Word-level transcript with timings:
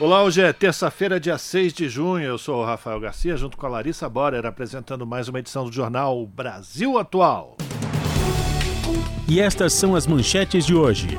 Olá, 0.00 0.22
hoje 0.22 0.40
é 0.40 0.52
terça-feira, 0.52 1.18
dia 1.18 1.36
6 1.36 1.72
de 1.72 1.88
junho. 1.88 2.24
Eu 2.24 2.38
sou 2.38 2.62
o 2.62 2.64
Rafael 2.64 3.00
Garcia, 3.00 3.36
junto 3.36 3.56
com 3.56 3.66
a 3.66 3.68
Larissa 3.68 4.08
Borer, 4.08 4.46
apresentando 4.46 5.04
mais 5.04 5.26
uma 5.28 5.40
edição 5.40 5.64
do 5.64 5.72
jornal 5.72 6.24
Brasil 6.24 6.96
Atual. 6.96 7.56
E 9.28 9.40
estas 9.40 9.72
são 9.72 9.96
as 9.96 10.06
manchetes 10.06 10.64
de 10.64 10.72
hoje. 10.72 11.18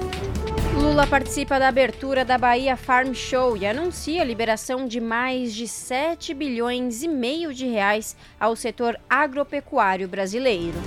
Lula 0.74 1.06
participa 1.06 1.60
da 1.60 1.68
abertura 1.68 2.24
da 2.24 2.38
Bahia 2.38 2.78
Farm 2.78 3.14
Show 3.14 3.58
e 3.58 3.66
anuncia 3.66 4.22
a 4.22 4.26
liberação 4.26 4.88
de 4.88 5.02
mais 5.02 5.54
de 5.54 5.68
7 5.68 6.34
bilhões 6.34 7.04
e 7.04 7.10
meio 7.10 7.54
de 7.54 7.66
reais 7.66 8.16
ao 8.40 8.56
setor 8.56 8.98
agropecuário 9.10 10.08
brasileiro. 10.08 10.78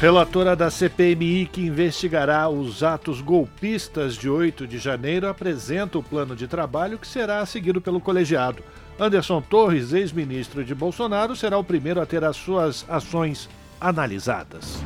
Relatora 0.00 0.56
da 0.56 0.70
CPMI 0.70 1.44
que 1.44 1.60
investigará 1.60 2.48
os 2.48 2.82
atos 2.82 3.20
golpistas 3.20 4.14
de 4.14 4.30
8 4.30 4.66
de 4.66 4.78
janeiro 4.78 5.28
apresenta 5.28 5.98
o 5.98 6.02
plano 6.02 6.34
de 6.34 6.48
trabalho 6.48 6.98
que 6.98 7.06
será 7.06 7.44
seguido 7.44 7.82
pelo 7.82 8.00
colegiado. 8.00 8.64
Anderson 8.98 9.42
Torres, 9.42 9.92
ex-ministro 9.92 10.64
de 10.64 10.74
Bolsonaro, 10.74 11.36
será 11.36 11.58
o 11.58 11.64
primeiro 11.64 12.00
a 12.00 12.06
ter 12.06 12.24
as 12.24 12.34
suas 12.36 12.82
ações 12.88 13.46
analisadas. 13.78 14.78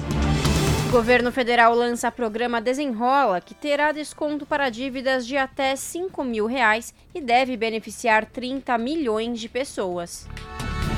O 0.89 0.91
governo 0.91 1.31
federal 1.31 1.77
lança 1.77 2.11
programa 2.11 2.61
Desenrola, 2.61 3.41
que 3.41 3.55
terá 3.55 3.93
desconto 3.93 4.45
para 4.45 4.69
dívidas 4.69 5.25
de 5.25 5.37
até 5.37 5.77
5 5.77 6.25
mil 6.25 6.47
reais 6.47 6.93
e 7.15 7.21
deve 7.21 7.57
beneficiar 7.57 8.27
30 8.27 8.77
milhões 8.79 9.39
de 9.39 9.49
pessoas. 9.49 10.27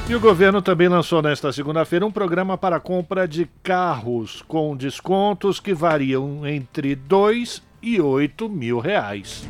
E 0.09 0.15
o 0.15 0.21
governo 0.21 0.63
também 0.63 0.87
lançou 0.87 1.21
nesta 1.21 1.53
segunda-feira 1.53 2.07
um 2.07 2.13
programa 2.13 2.57
para 2.57 2.79
compra 2.79 3.27
de 3.27 3.45
carros 3.61 4.41
com 4.47 4.77
descontos 4.77 5.59
que 5.59 5.75
variam 5.75 6.47
entre 6.47 6.95
2 6.95 7.61
e 7.83 8.01
8 8.01 8.49
mil 8.49 8.79
reais. 8.79 9.45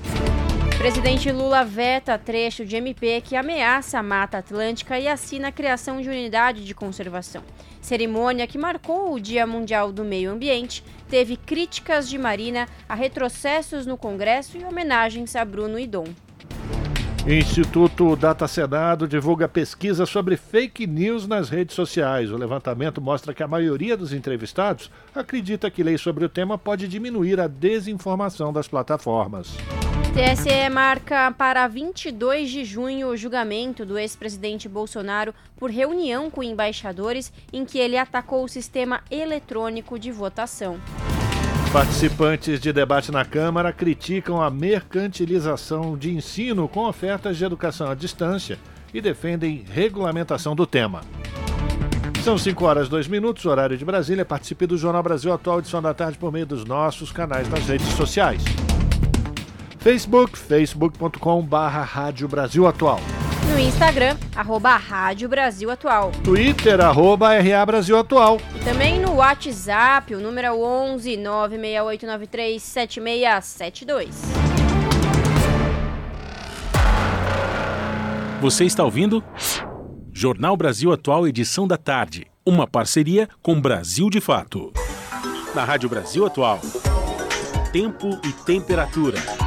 Presidente 0.78 1.30
Lula 1.30 1.62
veta 1.62 2.16
trecho 2.16 2.64
de 2.64 2.74
MP 2.74 3.20
que 3.20 3.36
ameaça 3.36 3.98
a 3.98 4.02
Mata 4.02 4.38
Atlântica 4.38 4.98
e 4.98 5.06
assina 5.06 5.48
a 5.48 5.52
criação 5.52 6.00
de 6.00 6.08
unidade 6.08 6.64
de 6.64 6.74
conservação. 6.74 7.42
Cerimônia 7.82 8.46
que 8.46 8.56
marcou 8.56 9.12
o 9.12 9.20
Dia 9.20 9.46
Mundial 9.46 9.92
do 9.92 10.04
Meio 10.04 10.30
Ambiente 10.30 10.82
teve 11.06 11.36
críticas 11.36 12.08
de 12.08 12.16
Marina 12.16 12.66
a 12.88 12.94
retrocessos 12.94 13.84
no 13.84 13.98
Congresso 13.98 14.56
e 14.56 14.64
homenagens 14.64 15.36
a 15.36 15.44
Bruno 15.44 15.86
Dom. 15.86 16.06
Instituto 17.28 18.14
Data 18.14 18.46
Senado 18.46 19.08
divulga 19.08 19.48
pesquisa 19.48 20.06
sobre 20.06 20.36
fake 20.36 20.86
news 20.86 21.26
nas 21.26 21.50
redes 21.50 21.74
sociais. 21.74 22.30
O 22.30 22.36
levantamento 22.36 23.00
mostra 23.00 23.34
que 23.34 23.42
a 23.42 23.48
maioria 23.48 23.96
dos 23.96 24.12
entrevistados 24.12 24.92
acredita 25.12 25.68
que 25.68 25.82
lei 25.82 25.98
sobre 25.98 26.24
o 26.24 26.28
tema 26.28 26.56
pode 26.56 26.86
diminuir 26.86 27.40
a 27.40 27.48
desinformação 27.48 28.52
das 28.52 28.68
plataformas. 28.68 29.56
TSE 30.14 30.70
marca 30.70 31.32
para 31.32 31.66
22 31.66 32.48
de 32.48 32.64
junho 32.64 33.08
o 33.08 33.16
julgamento 33.16 33.84
do 33.84 33.98
ex-presidente 33.98 34.68
Bolsonaro 34.68 35.34
por 35.56 35.68
reunião 35.68 36.30
com 36.30 36.44
embaixadores 36.44 37.32
em 37.52 37.64
que 37.64 37.76
ele 37.76 37.98
atacou 37.98 38.44
o 38.44 38.48
sistema 38.48 39.00
eletrônico 39.10 39.98
de 39.98 40.12
votação. 40.12 40.78
Participantes 41.76 42.58
de 42.58 42.72
debate 42.72 43.12
na 43.12 43.22
Câmara 43.22 43.70
criticam 43.70 44.40
a 44.40 44.48
mercantilização 44.48 45.94
de 45.94 46.10
ensino 46.10 46.66
com 46.66 46.86
ofertas 46.86 47.36
de 47.36 47.44
educação 47.44 47.90
à 47.90 47.94
distância 47.94 48.58
e 48.94 49.00
defendem 49.02 49.62
regulamentação 49.70 50.56
do 50.56 50.66
tema. 50.66 51.02
São 52.24 52.38
5 52.38 52.64
horas 52.64 52.86
e 52.86 52.90
2 52.90 53.08
minutos, 53.08 53.44
horário 53.44 53.76
de 53.76 53.84
Brasília. 53.84 54.24
Participe 54.24 54.66
do 54.66 54.78
Jornal 54.78 55.02
Brasil 55.02 55.30
Atual, 55.30 55.58
edição 55.58 55.82
da 55.82 55.92
tarde, 55.92 56.16
por 56.16 56.32
meio 56.32 56.46
dos 56.46 56.64
nossos 56.64 57.12
canais 57.12 57.46
nas 57.50 57.66
redes 57.66 57.88
sociais. 57.88 58.42
Facebook, 59.78 60.38
facebook.com 60.38 61.42
barra 61.42 61.82
Rádio 61.82 62.26
Brasil 62.26 62.66
Atual. 62.66 63.00
No 63.50 63.58
Instagram, 63.58 64.16
arroba 64.34 64.76
Rádio 64.76 65.28
Brasil 65.28 65.70
Atual. 65.70 66.10
Twitter, 66.24 66.80
arroba 66.80 67.30
RA 67.38 67.64
Brasil 67.64 67.96
Atual. 67.96 68.40
E 68.54 68.58
também 68.64 69.00
no 69.00 69.14
WhatsApp, 69.14 70.14
o 70.14 70.20
número 70.20 70.46
é 70.48 70.52
11 70.52 71.16
96893 71.16 72.62
7672. 72.62 74.22
Você 78.40 78.64
está 78.64 78.84
ouvindo? 78.84 79.24
Jornal 80.12 80.56
Brasil 80.56 80.92
Atual, 80.92 81.26
edição 81.26 81.66
da 81.66 81.76
tarde. 81.76 82.26
Uma 82.44 82.66
parceria 82.66 83.28
com 83.42 83.60
Brasil 83.60 84.10
de 84.10 84.20
Fato. 84.20 84.72
Na 85.54 85.64
Rádio 85.64 85.88
Brasil 85.88 86.26
Atual. 86.26 86.60
Tempo 87.72 88.20
e 88.24 88.32
temperatura. 88.44 89.45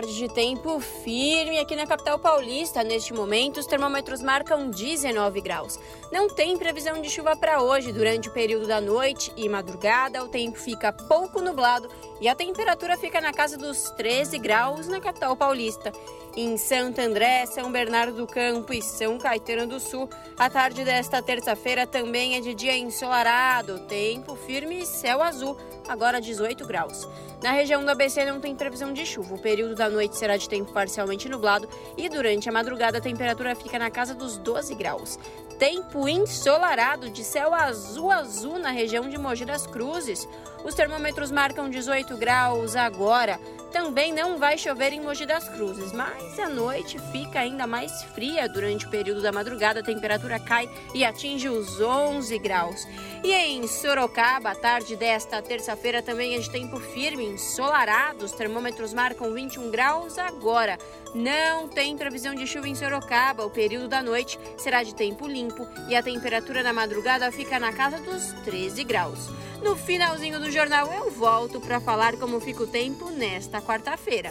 Tarde 0.00 0.16
de 0.16 0.28
tempo 0.32 0.80
firme 0.80 1.58
aqui 1.58 1.76
na 1.76 1.86
capital 1.86 2.18
paulista. 2.18 2.82
Neste 2.82 3.12
momento, 3.12 3.60
os 3.60 3.66
termômetros 3.66 4.22
marcam 4.22 4.70
19 4.70 5.42
graus. 5.42 5.78
Não 6.10 6.26
tem 6.26 6.56
previsão 6.56 7.02
de 7.02 7.10
chuva 7.10 7.36
para 7.36 7.60
hoje. 7.60 7.92
Durante 7.92 8.26
o 8.30 8.32
período 8.32 8.66
da 8.66 8.80
noite 8.80 9.30
e 9.36 9.46
madrugada, 9.46 10.24
o 10.24 10.28
tempo 10.28 10.56
fica 10.56 10.90
pouco 10.90 11.42
nublado 11.42 11.90
e 12.20 12.28
a 12.28 12.34
temperatura 12.34 12.96
fica 12.96 13.20
na 13.20 13.32
casa 13.32 13.56
dos 13.56 13.90
13 13.90 14.38
graus 14.38 14.86
na 14.86 15.00
capital 15.00 15.34
paulista. 15.36 15.92
Em 16.36 16.56
Santo 16.56 17.00
André, 17.00 17.46
São 17.46 17.72
Bernardo 17.72 18.14
do 18.14 18.26
Campo 18.26 18.72
e 18.72 18.80
São 18.80 19.18
Caetano 19.18 19.66
do 19.66 19.80
Sul, 19.80 20.08
a 20.38 20.48
tarde 20.48 20.84
desta 20.84 21.20
terça-feira 21.20 21.86
também 21.86 22.36
é 22.36 22.40
de 22.40 22.54
dia 22.54 22.76
ensolarado, 22.76 23.80
tempo 23.80 24.36
firme 24.36 24.82
e 24.82 24.86
céu 24.86 25.22
azul, 25.22 25.56
agora 25.88 26.20
18 26.20 26.64
graus. 26.66 27.08
Na 27.42 27.52
região 27.52 27.82
do 27.82 27.90
ABC 27.90 28.24
não 28.26 28.38
tem 28.38 28.54
previsão 28.54 28.92
de 28.92 29.06
chuva. 29.06 29.34
O 29.34 29.38
período 29.38 29.74
da 29.74 29.88
noite 29.88 30.16
será 30.16 30.36
de 30.36 30.48
tempo 30.48 30.72
parcialmente 30.72 31.28
nublado 31.28 31.68
e 31.96 32.08
durante 32.08 32.48
a 32.48 32.52
madrugada 32.52 32.98
a 32.98 33.00
temperatura 33.00 33.54
fica 33.54 33.78
na 33.78 33.90
casa 33.90 34.14
dos 34.14 34.36
12 34.36 34.74
graus. 34.74 35.18
Tempo 35.60 36.08
ensolarado 36.08 37.10
de 37.10 37.22
céu 37.22 37.52
azul 37.52 38.10
azul 38.10 38.58
na 38.58 38.70
região 38.70 39.10
de 39.10 39.18
Mogi 39.18 39.44
das 39.44 39.66
Cruzes. 39.66 40.26
Os 40.64 40.74
termômetros 40.74 41.30
marcam 41.30 41.68
18 41.68 42.16
graus 42.16 42.74
agora. 42.74 43.38
Também 43.70 44.10
não 44.10 44.38
vai 44.38 44.56
chover 44.56 44.94
em 44.94 45.02
Mogi 45.02 45.26
das 45.26 45.48
Cruzes, 45.50 45.92
mas 45.92 46.38
a 46.40 46.48
noite 46.48 46.98
fica 47.12 47.40
ainda 47.40 47.66
mais 47.66 48.02
fria 48.14 48.48
durante 48.48 48.86
o 48.86 48.90
período 48.90 49.20
da 49.20 49.30
madrugada. 49.30 49.80
A 49.80 49.84
temperatura 49.84 50.40
cai 50.40 50.66
e 50.94 51.04
atinge 51.04 51.50
os 51.50 51.78
11 51.78 52.38
graus. 52.38 52.88
E 53.22 53.30
em 53.30 53.66
Sorocaba, 53.68 54.52
a 54.52 54.54
tarde 54.54 54.96
desta 54.96 55.42
terça-feira 55.42 56.02
também 56.02 56.34
é 56.34 56.38
de 56.38 56.50
tempo 56.50 56.80
firme, 56.80 57.26
ensolarado. 57.26 58.24
Os 58.24 58.32
termômetros 58.32 58.94
marcam 58.94 59.32
21 59.34 59.70
graus 59.70 60.16
agora. 60.16 60.78
Não 61.14 61.66
tem 61.66 61.96
previsão 61.96 62.34
de 62.34 62.46
chuva 62.46 62.68
em 62.68 62.74
Sorocaba. 62.74 63.44
O 63.44 63.50
período 63.50 63.88
da 63.88 64.02
noite 64.02 64.38
será 64.56 64.82
de 64.82 64.94
tempo 64.94 65.26
limpo 65.26 65.66
e 65.88 65.96
a 65.96 66.02
temperatura 66.02 66.62
na 66.62 66.72
madrugada 66.72 67.30
fica 67.32 67.58
na 67.58 67.72
casa 67.72 67.98
dos 67.98 68.32
13 68.44 68.84
graus. 68.84 69.28
No 69.62 69.76
finalzinho 69.76 70.38
do 70.38 70.50
jornal 70.50 70.90
eu 70.92 71.10
volto 71.10 71.60
para 71.60 71.80
falar 71.80 72.16
como 72.16 72.40
fica 72.40 72.62
o 72.62 72.66
tempo 72.66 73.10
nesta 73.10 73.60
quarta-feira. 73.60 74.30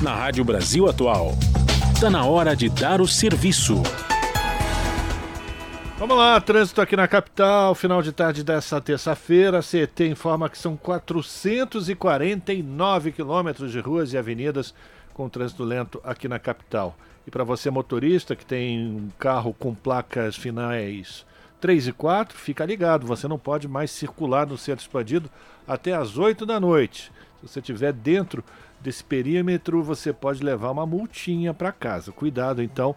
Na 0.00 0.14
Rádio 0.14 0.44
Brasil 0.44 0.88
Atual, 0.88 1.32
está 1.94 2.10
na 2.10 2.24
hora 2.24 2.54
de 2.54 2.68
dar 2.68 3.00
o 3.00 3.08
serviço. 3.08 3.82
Vamos 6.02 6.16
lá, 6.16 6.40
trânsito 6.40 6.80
aqui 6.80 6.96
na 6.96 7.06
capital, 7.06 7.76
final 7.76 8.02
de 8.02 8.10
tarde 8.10 8.42
dessa 8.42 8.80
terça-feira. 8.80 9.60
A 9.60 9.62
CET 9.62 10.02
informa 10.02 10.50
que 10.50 10.58
são 10.58 10.76
449 10.76 13.12
quilômetros 13.12 13.70
de 13.70 13.78
ruas 13.78 14.12
e 14.12 14.18
avenidas 14.18 14.74
com 15.14 15.28
trânsito 15.28 15.62
lento 15.62 16.00
aqui 16.02 16.26
na 16.26 16.40
capital. 16.40 16.96
E 17.24 17.30
para 17.30 17.44
você 17.44 17.70
motorista 17.70 18.34
que 18.34 18.44
tem 18.44 18.84
um 18.84 19.10
carro 19.16 19.54
com 19.54 19.76
placas 19.76 20.34
finais 20.34 21.24
3 21.60 21.86
e 21.86 21.92
4, 21.92 22.36
fica 22.36 22.64
ligado, 22.64 23.06
você 23.06 23.28
não 23.28 23.38
pode 23.38 23.68
mais 23.68 23.92
circular 23.92 24.44
no 24.44 24.58
centro 24.58 24.84
expandido 24.84 25.30
até 25.68 25.92
as 25.92 26.18
8 26.18 26.44
da 26.44 26.58
noite. 26.58 27.12
Se 27.40 27.46
você 27.46 27.60
estiver 27.60 27.92
dentro 27.92 28.42
desse 28.80 29.04
perímetro, 29.04 29.84
você 29.84 30.12
pode 30.12 30.42
levar 30.42 30.72
uma 30.72 30.84
multinha 30.84 31.54
para 31.54 31.70
casa. 31.70 32.10
Cuidado 32.10 32.60
então 32.60 32.96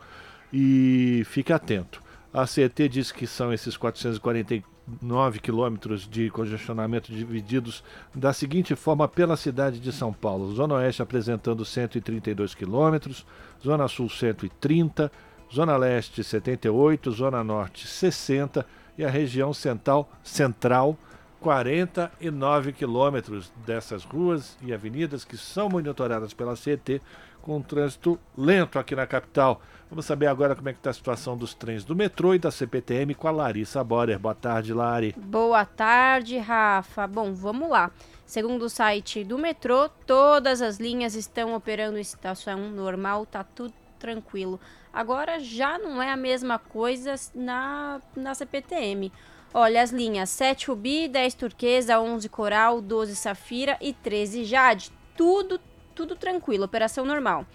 e 0.51 1.21
fique 1.27 1.53
atento. 1.53 2.03
A 2.35 2.45
CET 2.45 2.89
diz 2.89 3.13
que 3.13 3.25
são 3.25 3.53
esses 3.53 3.77
449 3.77 4.75
9 5.01 5.39
quilômetros 5.39 6.07
de 6.07 6.29
congestionamento 6.29 7.11
divididos 7.11 7.81
da 8.13 8.31
seguinte 8.33 8.75
forma 8.75 9.07
pela 9.07 9.37
cidade 9.37 9.79
de 9.79 9.91
São 9.91 10.11
Paulo: 10.11 10.53
Zona 10.53 10.75
Oeste 10.75 11.01
apresentando 11.01 11.63
132 11.63 12.53
quilômetros, 12.53 13.25
Zona 13.63 13.87
Sul 13.87 14.09
130, 14.09 15.09
Zona 15.51 15.77
Leste 15.77 16.25
78, 16.25 17.09
Zona 17.09 17.41
Norte 17.41 17.87
60 17.87 18.65
e 18.97 19.05
a 19.05 19.09
região 19.09 19.53
central, 19.53 20.11
central 20.21 20.97
49 21.39 22.73
quilômetros 22.73 23.51
dessas 23.65 24.03
ruas 24.03 24.57
e 24.61 24.73
avenidas 24.73 25.23
que 25.23 25.37
são 25.37 25.69
monitoradas 25.69 26.33
pela 26.33 26.55
CET 26.57 27.01
com 27.41 27.61
trânsito 27.61 28.19
lento 28.37 28.77
aqui 28.77 28.93
na 28.93 29.07
capital. 29.07 29.61
Vamos 29.89 30.05
saber 30.05 30.27
agora 30.27 30.55
como 30.55 30.67
é 30.67 30.73
que 30.73 30.79
está 30.79 30.89
a 30.89 30.93
situação 30.93 31.37
dos 31.37 31.53
trens 31.53 31.83
do 31.83 31.95
metrô 31.95 32.33
e 32.33 32.39
da 32.39 32.49
CPTM 32.49 33.13
com 33.13 33.27
a 33.27 33.31
Larissa 33.31 33.83
Borer. 33.83 34.17
Boa 34.17 34.33
tarde, 34.33 34.73
Lari. 34.73 35.13
Boa 35.15 35.63
tarde, 35.63 36.37
Rafa. 36.37 37.05
Bom, 37.05 37.33
vamos 37.33 37.69
lá. 37.69 37.91
Segundo 38.25 38.63
o 38.63 38.69
site 38.69 39.23
do 39.23 39.37
metrô, 39.37 39.87
todas 40.07 40.61
as 40.61 40.77
linhas 40.77 41.13
estão 41.13 41.53
operando 41.53 41.99
em 41.99 42.03
situação 42.03 42.71
normal, 42.71 43.27
tá 43.27 43.43
tudo 43.43 43.73
tranquilo. 43.99 44.59
Agora 44.91 45.39
já 45.39 45.77
não 45.77 46.01
é 46.01 46.11
a 46.11 46.17
mesma 46.17 46.57
coisa 46.57 47.13
na, 47.35 48.01
na 48.15 48.33
CPTM. 48.33 49.11
Olha, 49.53 49.83
as 49.83 49.91
linhas 49.91 50.29
7 50.31 50.67
Rubi, 50.67 51.07
10 51.07 51.33
Turquesa, 51.35 51.99
11 51.99 52.27
Coral, 52.27 52.81
12 52.81 53.15
Safira 53.15 53.77
e 53.79 53.93
13 53.93 54.45
Jade. 54.45 54.91
Tudo 55.15 55.59
tudo 55.95 56.15
tranquilo, 56.15 56.65
operação 56.65 57.05
normal. 57.05 57.45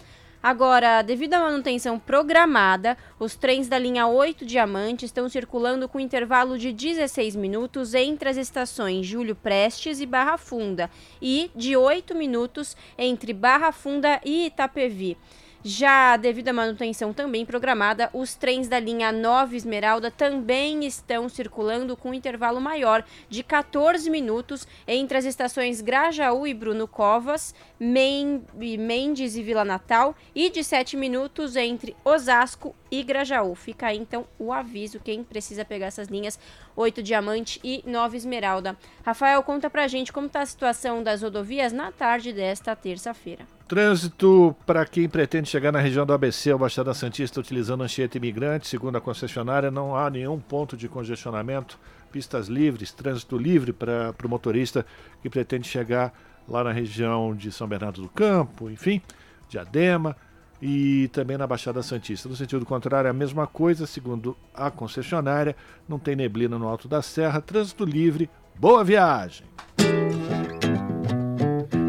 Agora, 0.42 1.02
devido 1.02 1.34
à 1.34 1.40
manutenção 1.40 1.98
programada, 1.98 2.96
os 3.18 3.36
trens 3.36 3.68
da 3.68 3.78
linha 3.78 4.06
8 4.06 4.46
Diamante 4.46 5.04
estão 5.04 5.28
circulando 5.28 5.86
com 5.86 6.00
intervalo 6.00 6.56
de 6.56 6.72
16 6.72 7.36
minutos 7.36 7.92
entre 7.92 8.30
as 8.30 8.38
estações 8.38 9.06
Júlio 9.06 9.36
Prestes 9.36 10.00
e 10.00 10.06
Barra 10.06 10.38
Funda 10.38 10.90
e 11.20 11.50
de 11.54 11.76
8 11.76 12.14
minutos 12.14 12.74
entre 12.96 13.34
Barra 13.34 13.70
Funda 13.70 14.18
e 14.24 14.46
Itapevi. 14.46 15.18
Já 15.62 16.16
devido 16.16 16.48
à 16.48 16.54
manutenção 16.54 17.12
também 17.12 17.44
programada, 17.44 18.08
os 18.14 18.34
trens 18.34 18.66
da 18.66 18.80
linha 18.80 19.12
9 19.12 19.58
Esmeralda 19.58 20.10
também 20.10 20.86
estão 20.86 21.28
circulando 21.28 21.94
com 21.98 22.10
um 22.10 22.14
intervalo 22.14 22.58
maior 22.58 23.04
de 23.28 23.42
14 23.42 24.08
minutos 24.08 24.66
entre 24.88 25.18
as 25.18 25.26
estações 25.26 25.82
Grajaú 25.82 26.46
e 26.46 26.54
Bruno 26.54 26.88
Covas, 26.88 27.54
Mendes 27.78 29.36
e 29.36 29.42
Vila 29.42 29.62
Natal 29.62 30.16
e 30.34 30.48
de 30.48 30.64
7 30.64 30.96
minutos 30.96 31.54
entre 31.56 31.94
Osasco 32.02 32.74
e 32.90 33.02
Grajaú. 33.02 33.54
Fica 33.54 33.88
aí 33.88 33.98
então 33.98 34.26
o 34.38 34.54
aviso 34.54 34.98
quem 34.98 35.22
precisa 35.22 35.62
pegar 35.62 35.88
essas 35.88 36.08
linhas 36.08 36.38
8 36.74 37.02
Diamante 37.02 37.60
e 37.62 37.82
9 37.84 38.16
Esmeralda. 38.16 38.78
Rafael, 39.04 39.42
conta 39.42 39.68
pra 39.68 39.86
gente 39.88 40.10
como 40.10 40.26
está 40.26 40.40
a 40.40 40.46
situação 40.46 41.02
das 41.02 41.20
rodovias 41.20 41.70
na 41.70 41.92
tarde 41.92 42.32
desta 42.32 42.74
terça-feira. 42.74 43.59
Trânsito 43.70 44.56
para 44.66 44.84
quem 44.84 45.08
pretende 45.08 45.48
chegar 45.48 45.70
na 45.70 45.78
região 45.78 46.04
do 46.04 46.12
ABC 46.12 46.52
ou 46.52 46.58
Baixada 46.58 46.92
Santista 46.92 47.38
utilizando 47.38 47.84
Anchieta 47.84 48.16
Imigrante, 48.18 48.66
segundo 48.66 48.96
a 48.96 49.00
concessionária, 49.00 49.70
não 49.70 49.94
há 49.94 50.10
nenhum 50.10 50.40
ponto 50.40 50.76
de 50.76 50.88
congestionamento, 50.88 51.78
pistas 52.10 52.48
livres, 52.48 52.90
trânsito 52.90 53.38
livre 53.38 53.72
para 53.72 54.12
o 54.24 54.28
motorista 54.28 54.84
que 55.22 55.30
pretende 55.30 55.68
chegar 55.68 56.12
lá 56.48 56.64
na 56.64 56.72
região 56.72 57.32
de 57.32 57.52
São 57.52 57.68
Bernardo 57.68 58.02
do 58.02 58.08
Campo, 58.08 58.68
enfim, 58.68 59.00
Diadema 59.48 60.16
e 60.60 61.06
também 61.12 61.38
na 61.38 61.46
Baixada 61.46 61.80
Santista. 61.80 62.28
No 62.28 62.34
sentido 62.34 62.66
contrário, 62.66 63.08
a 63.08 63.12
mesma 63.12 63.46
coisa, 63.46 63.86
segundo 63.86 64.36
a 64.52 64.68
concessionária, 64.68 65.54
não 65.88 65.96
tem 65.96 66.16
neblina 66.16 66.58
no 66.58 66.66
Alto 66.66 66.88
da 66.88 67.02
Serra, 67.02 67.40
trânsito 67.40 67.84
livre, 67.84 68.28
boa 68.58 68.82
viagem! 68.82 69.46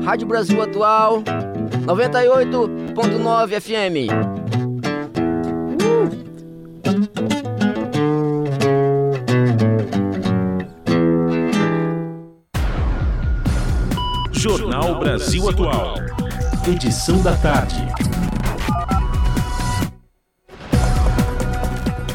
Rádio 0.03 0.27
Brasil 0.27 0.61
Atual 0.61 1.21
98.9 1.85 3.61
FM. 3.61 4.09
Jornal 14.31 14.99
Brasil 14.99 15.47
Atual. 15.47 15.95
Edição 16.67 17.21
da 17.21 17.35
tarde. 17.37 17.87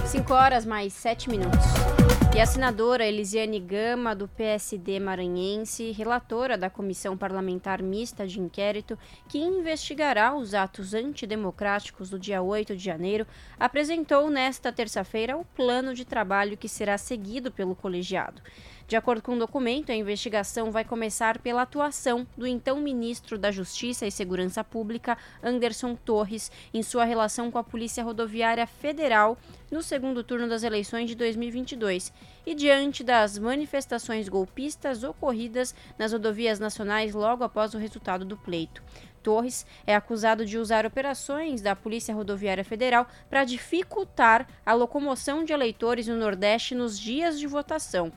5 0.07 0.35
horas 0.35 0.67
mais 0.67 0.93
7 0.93 1.31
minutos. 1.31 1.96
E 2.37 2.41
a 2.41 2.45
senadora 2.45 3.07
Elisiane 3.07 3.59
Gama, 3.59 4.15
do 4.15 4.29
PSD 4.29 5.01
maranhense, 5.01 5.91
relatora 5.93 6.59
da 6.59 6.69
Comissão 6.69 7.17
Parlamentar 7.17 7.81
Mista 7.83 8.27
de 8.27 8.39
Inquérito, 8.39 8.99
que 9.27 9.39
investigará 9.39 10.37
os 10.37 10.53
atos 10.53 10.93
antidemocráticos 10.93 12.11
do 12.11 12.19
dia 12.19 12.43
8 12.43 12.77
de 12.77 12.85
janeiro, 12.85 13.27
apresentou 13.59 14.29
nesta 14.29 14.71
terça-feira 14.71 15.35
o 15.35 15.47
plano 15.47 15.95
de 15.95 16.05
trabalho 16.05 16.59
que 16.59 16.69
será 16.69 16.99
seguido 16.99 17.51
pelo 17.51 17.75
colegiado. 17.75 18.43
De 18.87 18.95
acordo 18.95 19.21
com 19.21 19.35
o 19.35 19.39
documento, 19.39 19.91
a 19.91 19.97
investigação 19.97 20.71
vai 20.71 20.85
começar 20.85 21.41
pela 21.41 21.63
atuação 21.63 22.25
do 22.37 22.47
então 22.47 22.81
ministro 22.81 23.37
da 23.37 23.51
Justiça 23.51 24.07
e 24.07 24.13
Segurança 24.13 24.63
Pública, 24.63 25.19
Anderson 25.43 25.97
Torres, 25.97 26.53
em 26.73 26.85
sua 26.85 27.05
relação 27.05 27.51
com 27.51 27.59
a 27.59 27.65
Polícia 27.65 28.05
Rodoviária 28.05 28.65
Federal 28.65 29.37
no 29.73 29.83
segundo 29.83 30.23
turno 30.23 30.49
das 30.49 30.63
eleições 30.63 31.09
de 31.09 31.17
2022 31.17 32.13
e 32.47 32.55
diante 32.55 33.03
das 33.03 33.37
manifestações 33.37 34.29
golpistas 34.29 35.03
ocorridas 35.03 35.75
nas 35.99 36.13
rodovias 36.13 36.61
nacionais 36.61 37.13
logo 37.13 37.43
após 37.43 37.75
o 37.75 37.79
resultado 37.79 38.25
do 38.25 38.37
pleito. 38.37 38.81
Torres 39.21 39.67
é 39.85 39.97
acusado 39.97 40.47
de 40.47 40.57
usar 40.57 40.87
operações 40.87 41.61
da 41.61 41.75
Polícia 41.75 42.15
Rodoviária 42.15 42.63
Federal 42.63 43.09
para 43.29 43.43
dificultar 43.43 44.47
a 44.65 44.73
locomoção 44.73 45.43
de 45.43 45.53
eleitores 45.53 46.07
no 46.07 46.17
Nordeste 46.17 46.77
nos 46.77 46.97
dias 46.97 47.37
de 47.37 47.49
votação. 47.49 48.13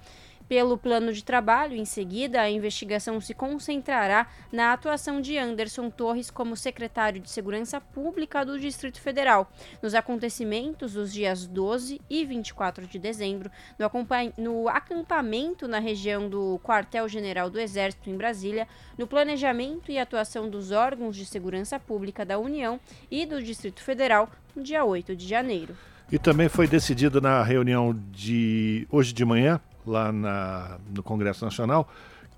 Pelo 0.50 0.80
plano 0.80 1.13
de 1.13 1.24
trabalho, 1.24 1.75
em 1.75 1.86
seguida, 1.86 2.42
a 2.42 2.50
investigação 2.50 3.22
se 3.22 3.36
concentrará 3.36 4.25
na 4.51 4.74
atuação 4.74 5.22
de 5.22 5.38
Anderson 5.38 5.92
Torres 5.92 6.31
como 6.31 6.57
secretário 6.57 7.22
de 7.22 7.30
Segurança 7.30 7.80
Pública 7.80 8.44
do 8.44 8.60
Distrito 8.60 9.00
Federal, 9.00 9.51
nos 9.80 9.94
acontecimentos 9.94 10.94
dos 10.94 11.13
dias 11.13 11.46
12 11.46 12.01
e 12.10 12.25
24 12.25 12.88
de 12.88 12.98
dezembro, 12.98 13.51
no, 14.40 14.68
acampamento 14.68 15.68
na 15.68 15.78
região 15.78 16.28
do 16.28 16.60
Quartel-General 16.63 17.48
do 17.48 17.60
Exército 17.60 18.10
em 18.10 18.18
Brasília, 18.18 18.68
no 18.98 19.06
planejamento 19.06 19.92
e 19.92 20.00
atuação 20.00 20.50
dos 20.50 20.72
órgãos 20.72 21.16
de 21.16 21.28
segurança 21.28 21.80
pública 21.80 22.25
da 22.25 22.40
União 22.40 22.80
e 23.12 23.24
do 23.24 23.40
Distrito 23.40 23.83
Federal 23.83 24.28
no 24.56 24.64
dia 24.64 24.83
8 24.83 25.16
de 25.16 25.28
janeiro. 25.28 25.78
E 26.12 26.18
também 26.18 26.50
foi 26.50 26.68
decidido 26.68 27.21
na 27.21 27.44
reunião 27.44 27.95
de 28.12 28.88
hoje 28.90 29.14
de 29.14 29.24
manhã 29.24 29.62
lá 29.90 30.12
na, 30.12 30.78
no 30.94 31.04
Congresso 31.04 31.44
Nacional, 31.44 31.90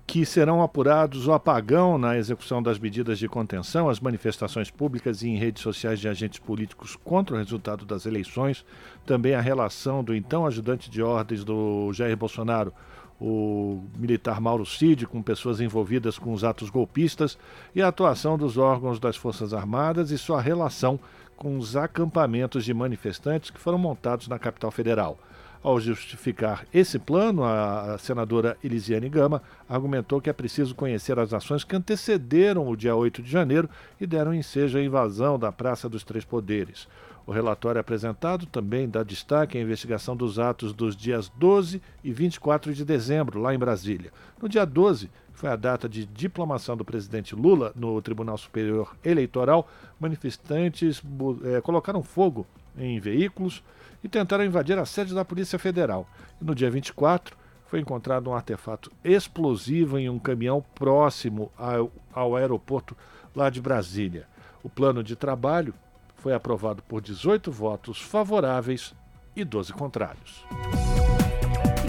que 0.06 0.26
serão 0.26 0.62
apurados 0.62 1.26
o 1.26 1.32
apagão 1.32 1.96
na 1.96 2.18
execução 2.18 2.62
das 2.62 2.78
medidas 2.78 3.18
de 3.18 3.28
contenção, 3.28 3.88
as 3.88 4.00
manifestações 4.00 4.70
públicas 4.70 5.22
e 5.22 5.28
em 5.28 5.38
redes 5.38 5.62
sociais 5.62 6.00
de 6.00 6.08
agentes 6.08 6.38
políticos 6.38 6.96
contra 6.96 7.34
o 7.34 7.38
resultado 7.38 7.84
das 7.84 8.04
eleições, 8.04 8.64
também 9.06 9.34
a 9.34 9.40
relação 9.40 10.02
do 10.02 10.14
então 10.14 10.44
ajudante 10.44 10.90
de 10.90 11.02
ordens 11.02 11.44
do 11.44 11.92
Jair 11.92 12.16
Bolsonaro, 12.16 12.72
o 13.20 13.84
militar 13.96 14.40
Mauro 14.40 14.66
Cid, 14.66 15.06
com 15.06 15.22
pessoas 15.22 15.60
envolvidas 15.60 16.18
com 16.18 16.32
os 16.32 16.42
atos 16.42 16.68
golpistas, 16.68 17.38
e 17.74 17.80
a 17.80 17.88
atuação 17.88 18.36
dos 18.36 18.58
órgãos 18.58 18.98
das 18.98 19.16
Forças 19.16 19.54
Armadas 19.54 20.10
e 20.10 20.18
sua 20.18 20.40
relação 20.40 20.98
com 21.36 21.56
os 21.56 21.76
acampamentos 21.76 22.64
de 22.64 22.74
manifestantes 22.74 23.50
que 23.50 23.60
foram 23.60 23.78
montados 23.78 24.26
na 24.28 24.38
capital 24.38 24.70
federal. 24.70 25.18
Ao 25.62 25.78
justificar 25.78 26.66
esse 26.74 26.98
plano, 26.98 27.44
a 27.44 27.96
senadora 27.96 28.56
Elisiane 28.64 29.08
Gama 29.08 29.40
argumentou 29.68 30.20
que 30.20 30.28
é 30.28 30.32
preciso 30.32 30.74
conhecer 30.74 31.16
as 31.20 31.32
ações 31.32 31.62
que 31.62 31.76
antecederam 31.76 32.68
o 32.68 32.76
dia 32.76 32.96
8 32.96 33.22
de 33.22 33.30
janeiro 33.30 33.70
e 34.00 34.04
deram 34.04 34.34
ensejo 34.34 34.76
à 34.76 34.82
invasão 34.82 35.38
da 35.38 35.52
Praça 35.52 35.88
dos 35.88 36.02
Três 36.02 36.24
Poderes. 36.24 36.88
O 37.24 37.30
relatório 37.30 37.80
apresentado 37.80 38.44
também 38.46 38.88
dá 38.88 39.04
destaque 39.04 39.56
à 39.56 39.60
investigação 39.60 40.16
dos 40.16 40.40
atos 40.40 40.72
dos 40.72 40.96
dias 40.96 41.28
12 41.36 41.80
e 42.02 42.12
24 42.12 42.74
de 42.74 42.84
dezembro, 42.84 43.40
lá 43.40 43.54
em 43.54 43.58
Brasília. 43.58 44.10
No 44.40 44.48
dia 44.48 44.66
12, 44.66 45.08
foi 45.32 45.48
a 45.48 45.54
data 45.54 45.88
de 45.88 46.04
diplomação 46.04 46.76
do 46.76 46.84
presidente 46.84 47.36
Lula 47.36 47.72
no 47.76 48.02
Tribunal 48.02 48.36
Superior 48.36 48.96
Eleitoral, 49.04 49.68
manifestantes 50.00 51.00
é, 51.44 51.60
colocaram 51.60 52.02
fogo 52.02 52.44
em 52.76 52.98
veículos, 52.98 53.62
e 54.02 54.08
tentaram 54.08 54.44
invadir 54.44 54.78
a 54.78 54.84
sede 54.84 55.14
da 55.14 55.24
Polícia 55.24 55.58
Federal. 55.58 56.06
No 56.40 56.54
dia 56.54 56.70
24, 56.70 57.36
foi 57.66 57.80
encontrado 57.80 58.28
um 58.28 58.34
artefato 58.34 58.90
explosivo 59.02 59.98
em 59.98 60.08
um 60.08 60.18
caminhão 60.18 60.64
próximo 60.74 61.50
ao, 61.56 61.90
ao 62.12 62.36
aeroporto 62.36 62.96
lá 63.34 63.48
de 63.48 63.60
Brasília. 63.62 64.26
O 64.62 64.68
plano 64.68 65.02
de 65.02 65.16
trabalho 65.16 65.74
foi 66.16 66.34
aprovado 66.34 66.82
por 66.82 67.00
18 67.00 67.50
votos 67.50 68.00
favoráveis 68.00 68.94
e 69.34 69.44
12 69.44 69.72
contrários 69.72 70.44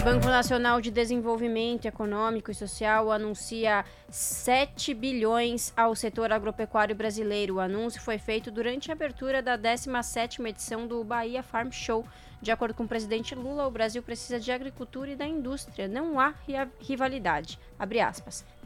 Banco 0.04 0.26
Nacional 0.26 0.82
de 0.82 0.90
Desenvolvimento 0.90 1.86
Econômico 1.86 2.50
e 2.50 2.54
Social 2.54 3.10
anuncia 3.10 3.86
7 4.10 4.92
bilhões 4.92 5.72
ao 5.74 5.96
setor 5.96 6.30
agropecuário 6.30 6.94
brasileiro. 6.94 7.54
O 7.54 7.60
anúncio 7.60 8.02
foi 8.02 8.18
feito 8.18 8.50
durante 8.50 8.90
a 8.90 8.94
abertura 8.94 9.40
da 9.40 9.56
17ª 9.56 10.46
edição 10.46 10.86
do 10.86 11.02
Bahia 11.02 11.42
Farm 11.42 11.70
Show. 11.70 12.04
De 12.42 12.50
acordo 12.50 12.74
com 12.74 12.82
o 12.82 12.88
presidente 12.88 13.34
Lula, 13.34 13.66
o 13.66 13.70
Brasil 13.70 14.02
precisa 14.02 14.38
de 14.38 14.52
agricultura 14.52 15.12
e 15.12 15.16
da 15.16 15.26
indústria. 15.26 15.88
Não 15.88 16.20
há 16.20 16.34
rivalidade. 16.80 17.58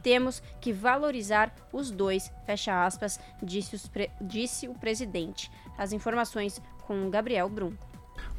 Temos 0.03 0.43
que 0.59 0.73
valorizar 0.73 1.55
os 1.71 1.89
dois, 1.89 2.29
fecha 2.45 2.85
aspas, 2.85 3.17
disse, 3.41 3.89
disse 4.19 4.67
o 4.67 4.73
presidente. 4.73 5.49
As 5.77 5.93
informações 5.93 6.61
com 6.85 7.09
Gabriel 7.09 7.47
Brum. 7.47 7.73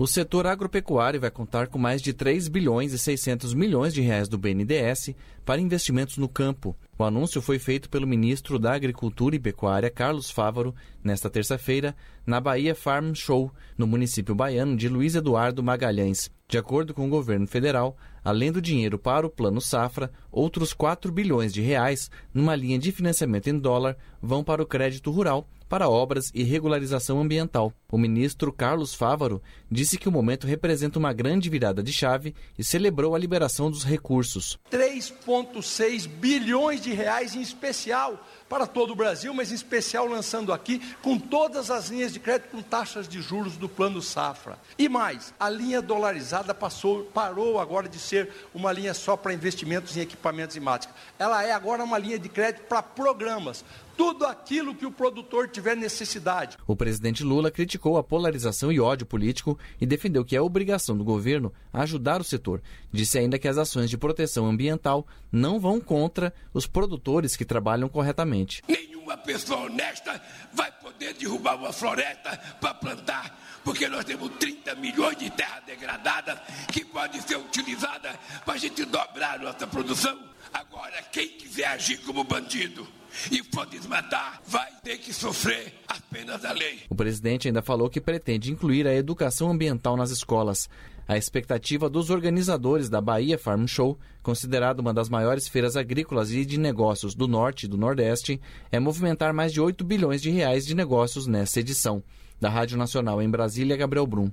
O 0.01 0.07
setor 0.07 0.47
agropecuário 0.47 1.21
vai 1.21 1.31
contar 1.31 1.67
com 1.67 1.79
mais 1.79 2.01
de 2.01 2.15
3 2.15 2.49
bilhões 2.49 2.95
e 2.95 2.99
600 2.99 3.53
milhões 3.53 3.93
de 3.93 4.01
reais 4.01 4.31
do 4.31 4.39
BNDES 4.39 5.15
para 5.45 5.61
investimentos 5.61 6.17
no 6.17 6.27
campo. 6.27 6.75
O 6.99 7.05
anúncio 7.05 7.43
foi 7.43 7.59
feito 7.59 7.91
pelo 7.91 8.07
ministro 8.07 8.59
da 8.59 8.73
Agricultura 8.73 9.37
e 9.37 9.39
Pecuária, 9.39 9.91
Carlos 9.91 10.31
Fávaro, 10.31 10.75
nesta 11.05 11.29
terça-feira, 11.29 11.95
na 12.25 12.41
Bahia 12.41 12.75
Farm 12.75 13.13
Show, 13.13 13.53
no 13.77 13.87
município 13.87 14.35
baiano 14.35 14.75
de 14.75 14.89
Luiz 14.89 15.15
Eduardo 15.17 15.63
Magalhães. 15.63 16.31
De 16.49 16.57
acordo 16.57 16.95
com 16.95 17.07
o 17.07 17.11
governo 17.11 17.47
federal, 17.47 17.95
além 18.25 18.51
do 18.51 18.63
dinheiro 18.63 18.99
para 18.99 19.27
o 19.27 19.31
Plano 19.31 19.61
Safra, 19.61 20.11
outros 20.33 20.73
4 20.73 21.13
bilhões 21.13 21.53
de 21.53 21.61
reais, 21.61 22.11
numa 22.33 22.57
linha 22.57 22.79
de 22.79 22.91
financiamento 22.91 23.51
em 23.51 23.59
dólar, 23.59 23.99
vão 24.23 24.43
para 24.43 24.63
o 24.63 24.67
crédito 24.67 25.11
rural 25.11 25.47
para 25.71 25.89
obras 25.89 26.33
e 26.35 26.43
regularização 26.43 27.21
ambiental. 27.21 27.73
O 27.91 27.97
ministro 27.97 28.53
Carlos 28.53 28.93
Fávaro 28.93 29.41
disse 29.71 29.97
que 29.97 30.09
o 30.09 30.13
momento 30.13 30.49
representa 30.49 30.99
uma 30.99 31.13
grande 31.13 31.49
virada 31.49 31.81
de 31.81 31.93
chave 31.93 32.35
e 32.59 32.65
celebrou 32.65 33.15
a 33.15 33.19
liberação 33.19 33.71
dos 33.71 33.85
recursos. 33.85 34.59
3,6 34.69 36.09
bilhões 36.09 36.81
de 36.81 36.93
reais 36.93 37.37
em 37.37 37.41
especial 37.41 38.27
para 38.51 38.67
todo 38.67 38.91
o 38.91 38.97
Brasil, 38.97 39.33
mas 39.33 39.53
em 39.53 39.55
especial 39.55 40.07
lançando 40.07 40.53
aqui 40.53 40.83
com 41.01 41.17
todas 41.17 41.71
as 41.71 41.89
linhas 41.89 42.13
de 42.13 42.19
crédito 42.19 42.51
com 42.51 42.61
taxas 42.61 43.07
de 43.07 43.23
juros 43.23 43.57
do 43.57 43.69
Plano 43.69 44.03
Safra. 44.03 44.59
E 44.77 44.89
mais, 44.89 45.33
a 45.39 45.49
linha 45.49 45.81
dolarizada 45.81 46.53
passou, 46.53 47.05
parou 47.05 47.61
agora 47.61 47.89
de 47.89 48.01
ser 48.01 48.29
uma 48.53 48.73
linha 48.73 48.93
só 48.93 49.17
para 49.17 49.33
investimentos 49.33 49.97
em 49.97 50.01
equipamentos 50.01 50.57
e 50.57 50.61
máquinas. 50.61 50.97
Ela 51.17 51.45
é 51.45 51.53
agora 51.53 51.85
uma 51.85 51.97
linha 51.97 52.19
de 52.19 52.29
crédito 52.29 52.65
para 52.65 52.83
programas, 52.83 53.65
tudo 54.01 54.25
aquilo 54.25 54.75
que 54.75 54.87
o 54.87 54.91
produtor 54.91 55.47
tiver 55.47 55.77
necessidade. 55.77 56.57
O 56.67 56.75
presidente 56.75 57.23
Lula 57.23 57.51
criticou 57.51 57.99
a 57.99 58.03
polarização 58.03 58.73
e 58.73 58.81
ódio 58.81 59.07
político 59.07 59.59
e 59.79 59.85
defendeu 59.85 60.25
que 60.25 60.35
é 60.35 60.41
obrigação 60.41 60.97
do 60.97 61.05
governo 61.05 61.53
ajudar 61.71 62.19
o 62.19 62.25
setor. 62.25 62.63
Disse 62.91 63.19
ainda 63.19 63.39
que 63.39 63.47
as 63.47 63.59
ações 63.59 63.91
de 63.91 63.99
proteção 63.99 64.47
ambiental 64.47 65.07
não 65.31 65.61
vão 65.61 65.79
contra 65.79 66.33
os 66.55 66.67
produtores 66.67 67.37
que 67.37 67.45
trabalham 67.45 67.91
corretamente. 67.91 68.40
Nenhuma 68.69 69.17
pessoa 69.17 69.63
honesta 69.63 70.21
vai 70.53 70.71
poder 70.73 71.15
derrubar 71.15 71.57
uma 71.57 71.73
floresta 71.73 72.37
para 72.61 72.75
plantar, 72.75 73.61
porque 73.65 73.89
nós 73.89 74.05
temos 74.05 74.31
30 74.39 74.75
milhões 74.77 75.17
de 75.17 75.31
terra 75.31 75.61
degradada 75.61 76.43
que 76.73 76.85
pode 76.85 77.21
ser 77.23 77.37
utilizada 77.37 78.19
para 78.45 78.55
a 78.55 78.59
gente 78.59 78.85
dobrar 78.85 79.35
a 79.35 79.43
nossa 79.43 79.67
produção. 79.67 80.19
Agora, 80.53 81.03
quem 81.13 81.29
quiser 81.29 81.67
agir 81.67 81.99
como 81.99 82.25
bandido, 82.25 82.87
e 83.31 83.43
for 83.43 83.67
desmatar, 83.67 84.41
vai 84.47 84.71
ter 84.83 84.99
que 84.99 85.13
sofrer 85.13 85.75
as 85.89 85.99
penas 86.01 86.41
da 86.41 86.53
lei. 86.53 86.81
O 86.89 86.95
presidente 86.95 87.49
ainda 87.49 87.63
falou 87.63 87.91
que 87.91 88.01
pretende 88.01 88.53
incluir 88.53 88.87
a 88.87 88.95
educação 88.95 89.51
ambiental 89.51 89.97
nas 89.97 90.11
escolas. 90.11 90.69
A 91.11 91.17
expectativa 91.17 91.91
dos 91.91 92.09
organizadores 92.09 92.89
da 92.89 93.01
Bahia 93.01 93.37
Farm 93.37 93.67
Show, 93.67 93.99
considerada 94.23 94.81
uma 94.81 94.95
das 94.95 95.09
maiores 95.09 95.49
feiras 95.49 95.77
agrícolas 95.77 96.31
e 96.31 96.45
de 96.45 96.57
negócios 96.57 97.17
do 97.17 97.27
Norte 97.27 97.65
e 97.65 97.69
do 97.69 97.77
Nordeste, 97.77 98.41
é 98.71 98.79
movimentar 98.79 99.35
mais 99.35 99.53
de 99.53 99.61
8 99.61 99.83
bilhões 99.83 100.23
de 100.23 100.31
reais 100.31 100.65
de 100.65 100.73
negócios 100.73 101.27
nessa 101.27 101.59
edição. 101.59 102.01
Da 102.41 102.49
Rádio 102.49 102.79
Nacional 102.79 103.21
em 103.21 103.29
Brasília, 103.29 103.77
Gabriel 103.77 104.07
Brum. 104.07 104.31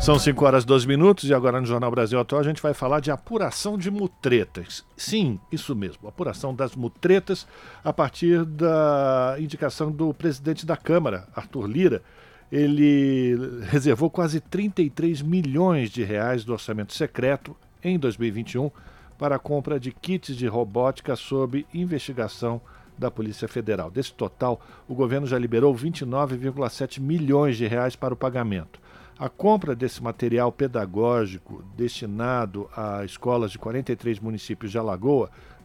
São 0.00 0.18
5 0.18 0.42
horas 0.42 0.64
e 0.64 0.66
12 0.68 0.88
minutos 0.88 1.28
e 1.28 1.34
agora 1.34 1.60
no 1.60 1.66
Jornal 1.66 1.90
Brasil 1.90 2.18
Atual 2.18 2.40
a 2.40 2.44
gente 2.44 2.62
vai 2.62 2.72
falar 2.72 3.00
de 3.00 3.10
apuração 3.10 3.76
de 3.76 3.90
mutretas. 3.90 4.86
Sim, 4.96 5.38
isso 5.52 5.76
mesmo, 5.76 6.08
apuração 6.08 6.54
das 6.54 6.74
mutretas 6.74 7.46
a 7.84 7.92
partir 7.92 8.42
da 8.42 9.36
indicação 9.38 9.92
do 9.92 10.14
presidente 10.14 10.64
da 10.64 10.78
Câmara, 10.78 11.28
Arthur 11.36 11.66
Lira. 11.66 12.02
Ele 12.50 13.36
reservou 13.62 14.08
quase 14.08 14.40
33 14.40 15.22
milhões 15.22 15.90
de 15.90 16.04
reais 16.04 16.44
do 16.44 16.52
orçamento 16.52 16.94
secreto 16.94 17.56
em 17.82 17.98
2021 17.98 18.70
para 19.18 19.36
a 19.36 19.38
compra 19.38 19.80
de 19.80 19.90
kits 19.92 20.36
de 20.36 20.46
robótica 20.46 21.16
sob 21.16 21.66
investigação 21.72 22.60
da 22.96 23.10
Polícia 23.10 23.48
Federal. 23.48 23.90
Desse 23.90 24.12
total, 24.12 24.60
o 24.88 24.94
governo 24.94 25.26
já 25.26 25.38
liberou 25.38 25.74
29,7 25.74 27.00
milhões 27.00 27.56
de 27.56 27.66
reais 27.66 27.96
para 27.96 28.14
o 28.14 28.16
pagamento. 28.16 28.80
A 29.18 29.30
compra 29.30 29.74
desse 29.74 30.02
material 30.02 30.52
pedagógico 30.52 31.64
destinado 31.74 32.68
a 32.76 33.02
escolas 33.02 33.50
de 33.50 33.58
43 33.58 34.20
municípios 34.20 34.70
de 34.70 34.78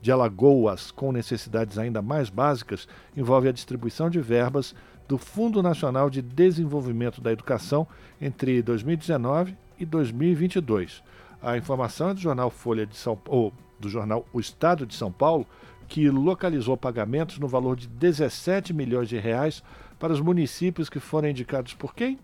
de 0.01 0.11
Alagoas 0.11 0.89
com 0.89 1.11
necessidades 1.11 1.77
ainda 1.77 2.01
mais 2.01 2.29
básicas, 2.29 2.87
envolve 3.15 3.49
a 3.49 3.51
distribuição 3.51 4.09
de 4.09 4.19
verbas 4.21 4.73
do 5.11 5.17
Fundo 5.17 5.61
Nacional 5.61 6.09
de 6.09 6.21
Desenvolvimento 6.21 7.19
da 7.19 7.33
Educação 7.33 7.85
entre 8.21 8.61
2019 8.61 9.57
e 9.77 9.85
2022. 9.85 11.03
A 11.41 11.57
informação 11.57 12.11
é 12.11 12.13
do 12.13 12.21
jornal 12.21 12.49
Folha 12.49 12.85
de 12.85 12.95
São 12.95 13.19
ou 13.27 13.51
do 13.77 13.89
jornal 13.89 14.25
O 14.31 14.39
Estado 14.39 14.85
de 14.85 14.95
São 14.95 15.11
Paulo, 15.11 15.45
que 15.85 16.09
localizou 16.09 16.77
pagamentos 16.77 17.39
no 17.39 17.47
valor 17.49 17.75
de 17.75 17.89
17 17.89 18.71
milhões 18.71 19.09
de 19.09 19.17
reais 19.17 19.61
para 19.99 20.13
os 20.13 20.21
municípios 20.21 20.89
que 20.89 21.01
foram 21.01 21.27
indicados 21.27 21.73
por 21.73 21.93
quem? 21.93 22.17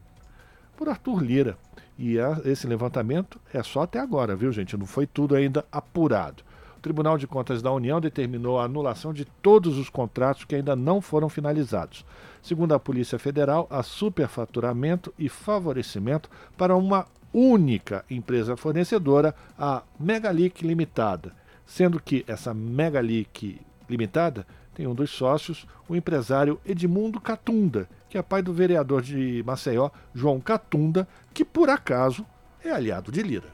por 0.78 0.88
Arthur 0.88 1.22
Lira. 1.22 1.58
E 2.00 2.16
esse 2.46 2.68
levantamento 2.68 3.38
é 3.54 3.62
só 3.64 3.82
até 3.82 4.00
agora, 4.00 4.34
viu, 4.34 4.52
gente? 4.54 4.78
Não 4.78 4.86
foi 4.86 5.06
tudo 5.06 5.36
ainda 5.36 5.66
apurado. 5.70 6.44
O 6.78 6.80
Tribunal 6.80 7.18
de 7.18 7.26
Contas 7.26 7.62
da 7.62 7.72
União 7.72 8.00
determinou 8.00 8.60
a 8.60 8.64
anulação 8.64 9.12
de 9.12 9.26
todos 9.26 9.80
os 9.80 9.90
contratos 9.90 10.46
que 10.46 10.54
ainda 10.54 10.76
não 10.76 11.02
foram 11.02 11.28
finalizados. 11.28 12.06
Segundo 12.48 12.74
a 12.74 12.80
Polícia 12.80 13.20
Federal, 13.20 13.68
há 13.70 13.84
superfaturamento 13.84 15.14
e 15.20 15.28
favorecimento 15.28 16.30
para 16.56 16.78
uma 16.78 17.06
única 17.34 18.06
empresa 18.10 18.56
fornecedora, 18.56 19.36
a 19.60 19.84
Megalic 20.00 20.66
Limitada, 20.66 21.34
sendo 21.66 22.00
que 22.00 22.24
essa 22.26 22.54
Megalic 22.54 23.60
Limitada 23.90 24.48
tem 24.74 24.88
um 24.88 24.96
dos 24.96 25.10
sócios, 25.10 25.68
o 25.90 25.96
empresário 25.98 26.58
Edmundo 26.66 27.20
Catunda, 27.20 27.90
que 28.08 28.18
é 28.18 28.22
pai 28.22 28.42
do 28.42 28.54
vereador 28.54 29.02
de 29.02 29.44
Maceió, 29.46 29.90
João 30.16 30.40
Catunda, 30.40 31.06
que 31.34 31.44
por 31.44 31.70
acaso 31.70 32.26
é 32.64 32.72
aliado 32.72 33.12
de 33.12 33.24
Lira. 33.24 33.50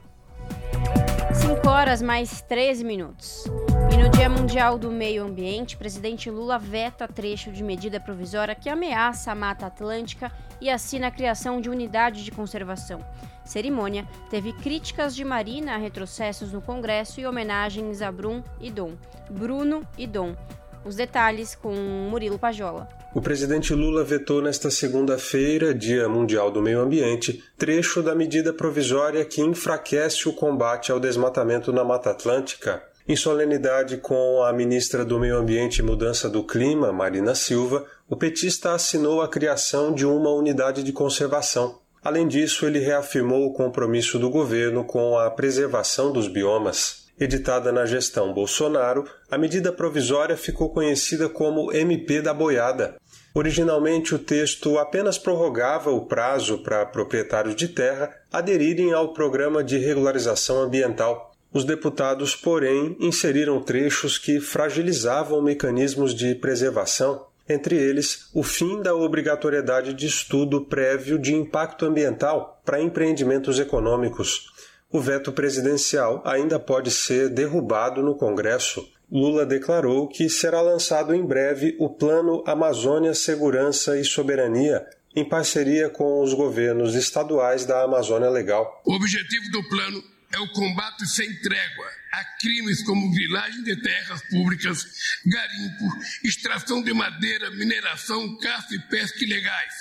5 1.33 1.67
horas 1.67 1.99
mais 1.99 2.43
13 2.43 2.83
minutos. 2.83 3.45
E 3.93 3.95
no 3.95 4.09
Dia 4.09 4.27
Mundial 4.27 4.79
do 4.79 4.89
Meio 4.89 5.23
Ambiente, 5.23 5.77
presidente 5.77 6.27
Lula 6.27 6.57
veta 6.57 7.07
trecho 7.07 7.51
de 7.51 7.63
medida 7.63 7.99
provisória 7.99 8.55
que 8.55 8.67
ameaça 8.67 9.31
a 9.31 9.35
Mata 9.35 9.67
Atlântica 9.67 10.31
e 10.59 10.67
assina 10.67 11.09
a 11.09 11.11
criação 11.11 11.61
de 11.61 11.69
unidade 11.69 12.23
de 12.23 12.31
conservação. 12.31 13.05
Cerimônia 13.45 14.07
teve 14.31 14.51
críticas 14.51 15.15
de 15.15 15.23
Marina 15.23 15.75
a 15.75 15.77
retrocessos 15.77 16.51
no 16.51 16.59
Congresso 16.59 17.21
e 17.21 17.27
homenagens 17.27 18.01
a 18.01 18.11
Brum 18.11 18.41
e 18.59 18.71
Dom. 18.71 18.93
Bruno 19.29 19.87
e 19.95 20.07
Dom. 20.07 20.35
Os 20.83 20.95
detalhes 20.95 21.53
com 21.53 21.75
Murilo 22.09 22.39
Pajola. 22.39 22.89
O 23.13 23.21
presidente 23.21 23.75
Lula 23.75 24.03
vetou 24.03 24.41
nesta 24.41 24.71
segunda-feira, 24.71 25.71
Dia 25.71 26.09
Mundial 26.09 26.49
do 26.49 26.63
Meio 26.63 26.79
Ambiente, 26.79 27.43
trecho 27.59 28.01
da 28.01 28.15
medida 28.15 28.51
provisória 28.51 29.23
que 29.23 29.39
enfraquece 29.39 30.27
o 30.27 30.33
combate 30.33 30.91
ao 30.91 30.99
desmatamento 30.99 31.71
na 31.71 31.83
Mata 31.83 32.09
Atlântica. 32.09 32.91
Em 33.05 33.17
solenidade 33.17 33.97
com 33.97 34.41
a 34.43 34.53
ministra 34.53 35.03
do 35.03 35.19
Meio 35.19 35.35
Ambiente 35.35 35.79
e 35.79 35.83
Mudança 35.83 36.29
do 36.29 36.41
Clima, 36.41 36.93
Marina 36.93 37.35
Silva, 37.35 37.85
o 38.09 38.15
petista 38.15 38.71
assinou 38.71 39.21
a 39.21 39.27
criação 39.27 39.93
de 39.93 40.05
uma 40.05 40.29
unidade 40.29 40.81
de 40.83 40.93
conservação. 40.93 41.79
Além 42.01 42.29
disso, 42.29 42.65
ele 42.65 42.79
reafirmou 42.79 43.45
o 43.45 43.51
compromisso 43.51 44.17
do 44.17 44.29
governo 44.29 44.85
com 44.85 45.17
a 45.17 45.29
preservação 45.29 46.13
dos 46.13 46.29
biomas. 46.29 47.03
Editada 47.19 47.73
na 47.73 47.85
gestão 47.85 48.33
Bolsonaro, 48.33 49.03
a 49.29 49.37
medida 49.37 49.73
provisória 49.73 50.37
ficou 50.37 50.69
conhecida 50.69 51.27
como 51.27 51.73
MP 51.73 52.21
da 52.21 52.33
Boiada. 52.33 52.95
Originalmente, 53.35 54.15
o 54.15 54.19
texto 54.19 54.79
apenas 54.79 55.17
prorrogava 55.17 55.91
o 55.91 56.05
prazo 56.05 56.63
para 56.63 56.85
proprietários 56.85 57.55
de 57.55 57.67
terra 57.67 58.15
aderirem 58.31 58.93
ao 58.93 59.11
programa 59.11 59.61
de 59.61 59.77
regularização 59.77 60.61
ambiental. 60.61 61.32
Os 61.53 61.63
deputados, 61.63 62.35
porém, 62.35 62.97
inseriram 62.99 63.61
trechos 63.61 64.17
que 64.17 64.39
fragilizavam 64.39 65.41
mecanismos 65.41 66.15
de 66.15 66.33
preservação, 66.35 67.27
entre 67.47 67.75
eles 67.75 68.29
o 68.33 68.41
fim 68.41 68.81
da 68.81 68.95
obrigatoriedade 68.95 69.93
de 69.93 70.07
estudo 70.07 70.61
prévio 70.65 71.19
de 71.19 71.33
impacto 71.33 71.85
ambiental 71.85 72.61
para 72.65 72.81
empreendimentos 72.81 73.59
econômicos 73.59 74.51
o 74.93 74.99
veto 74.99 75.31
presidencial 75.31 76.21
ainda 76.23 76.59
pode 76.59 76.91
ser 76.91 77.27
derrubado 77.27 78.03
no 78.03 78.13
Congresso. 78.13 78.87
Lula 79.11 79.43
declarou 79.43 80.07
que 80.07 80.29
será 80.29 80.61
lançado 80.61 81.15
em 81.15 81.25
breve 81.25 81.75
o 81.79 81.89
Plano 81.89 82.43
Amazônia 82.45 83.15
Segurança 83.15 83.97
e 83.97 84.05
Soberania, 84.05 84.85
em 85.15 85.27
parceria 85.27 85.89
com 85.89 86.21
os 86.21 86.35
governos 86.35 86.93
estaduais 86.93 87.65
da 87.65 87.81
Amazônia 87.81 88.29
Legal. 88.29 88.83
O 88.85 88.93
objetivo 88.93 89.51
do 89.51 89.67
plano 89.67 90.03
é 90.33 90.39
o 90.39 90.51
combate 90.51 91.05
sem 91.07 91.33
trégua 91.41 91.85
a 92.11 92.23
crimes 92.39 92.83
como 92.83 93.11
vilagem 93.11 93.63
de 93.63 93.75
terras 93.81 94.21
públicas, 94.29 94.85
garimpo, 95.25 95.85
extração 96.23 96.81
de 96.83 96.93
madeira, 96.93 97.49
mineração, 97.51 98.37
caça 98.37 98.75
e 98.75 98.79
pesca 98.89 99.23
ilegais 99.23 99.73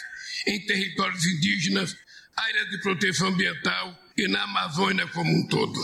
em 0.47 0.65
territórios 0.65 1.25
indígenas, 1.27 1.97
áreas 2.37 2.71
de 2.71 2.81
proteção 2.81 3.29
ambiental 3.29 3.99
e 4.17 4.29
na 4.29 4.43
Amazônia 4.45 5.07
como 5.09 5.31
um 5.31 5.47
todo. 5.47 5.79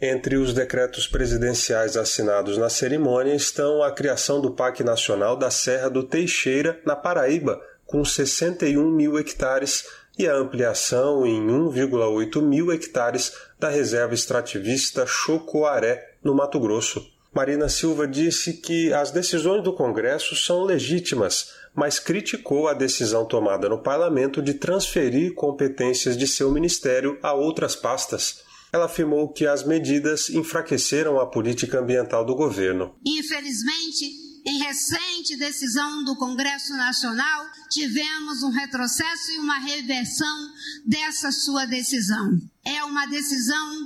Entre 0.00 0.36
os 0.36 0.52
decretos 0.52 1.06
presidenciais 1.06 1.96
assinados 1.96 2.58
na 2.58 2.68
cerimônia 2.68 3.34
estão 3.34 3.82
a 3.82 3.92
criação 3.92 4.40
do 4.40 4.50
Parque 4.50 4.82
Nacional 4.82 5.36
da 5.36 5.50
Serra 5.50 5.88
do 5.88 6.02
Teixeira, 6.02 6.80
na 6.84 6.96
Paraíba, 6.96 7.60
com 7.86 8.04
61 8.04 8.90
mil 8.90 9.16
hectares, 9.18 9.84
e 10.18 10.26
a 10.28 10.34
ampliação 10.34 11.26
em 11.26 11.46
1,8 11.46 12.42
mil 12.42 12.70
hectares 12.72 13.32
da 13.58 13.68
reserva 13.68 14.14
extrativista 14.14 15.06
Chocoaré, 15.06 16.16
no 16.22 16.34
Mato 16.34 16.60
Grosso. 16.60 17.04
Marina 17.34 17.68
Silva 17.68 18.06
disse 18.06 18.54
que 18.54 18.92
as 18.92 19.10
decisões 19.10 19.64
do 19.64 19.72
Congresso 19.72 20.36
são 20.36 20.64
legítimas, 20.64 21.52
mas 21.74 21.98
criticou 21.98 22.68
a 22.68 22.74
decisão 22.74 23.24
tomada 23.24 23.68
no 23.68 23.82
parlamento 23.82 24.42
de 24.42 24.54
transferir 24.54 25.34
competências 25.34 26.16
de 26.16 26.28
seu 26.28 26.50
ministério 26.50 27.18
a 27.22 27.32
outras 27.32 27.74
pastas. 27.74 28.42
Ela 28.70 28.84
afirmou 28.84 29.28
que 29.28 29.46
as 29.46 29.64
medidas 29.64 30.28
enfraqueceram 30.28 31.18
a 31.18 31.26
política 31.26 31.80
ambiental 31.80 32.24
do 32.24 32.34
governo. 32.34 32.94
Infelizmente, 33.04 34.31
em 34.44 34.58
recente 34.58 35.36
decisão 35.36 36.02
do 36.04 36.16
Congresso 36.16 36.72
Nacional, 36.74 37.46
tivemos 37.70 38.42
um 38.42 38.50
retrocesso 38.50 39.30
e 39.32 39.38
uma 39.38 39.58
reversão 39.58 40.52
dessa 40.84 41.30
sua 41.30 41.64
decisão. 41.64 42.38
É 42.64 42.82
uma 42.84 43.06
decisão 43.06 43.76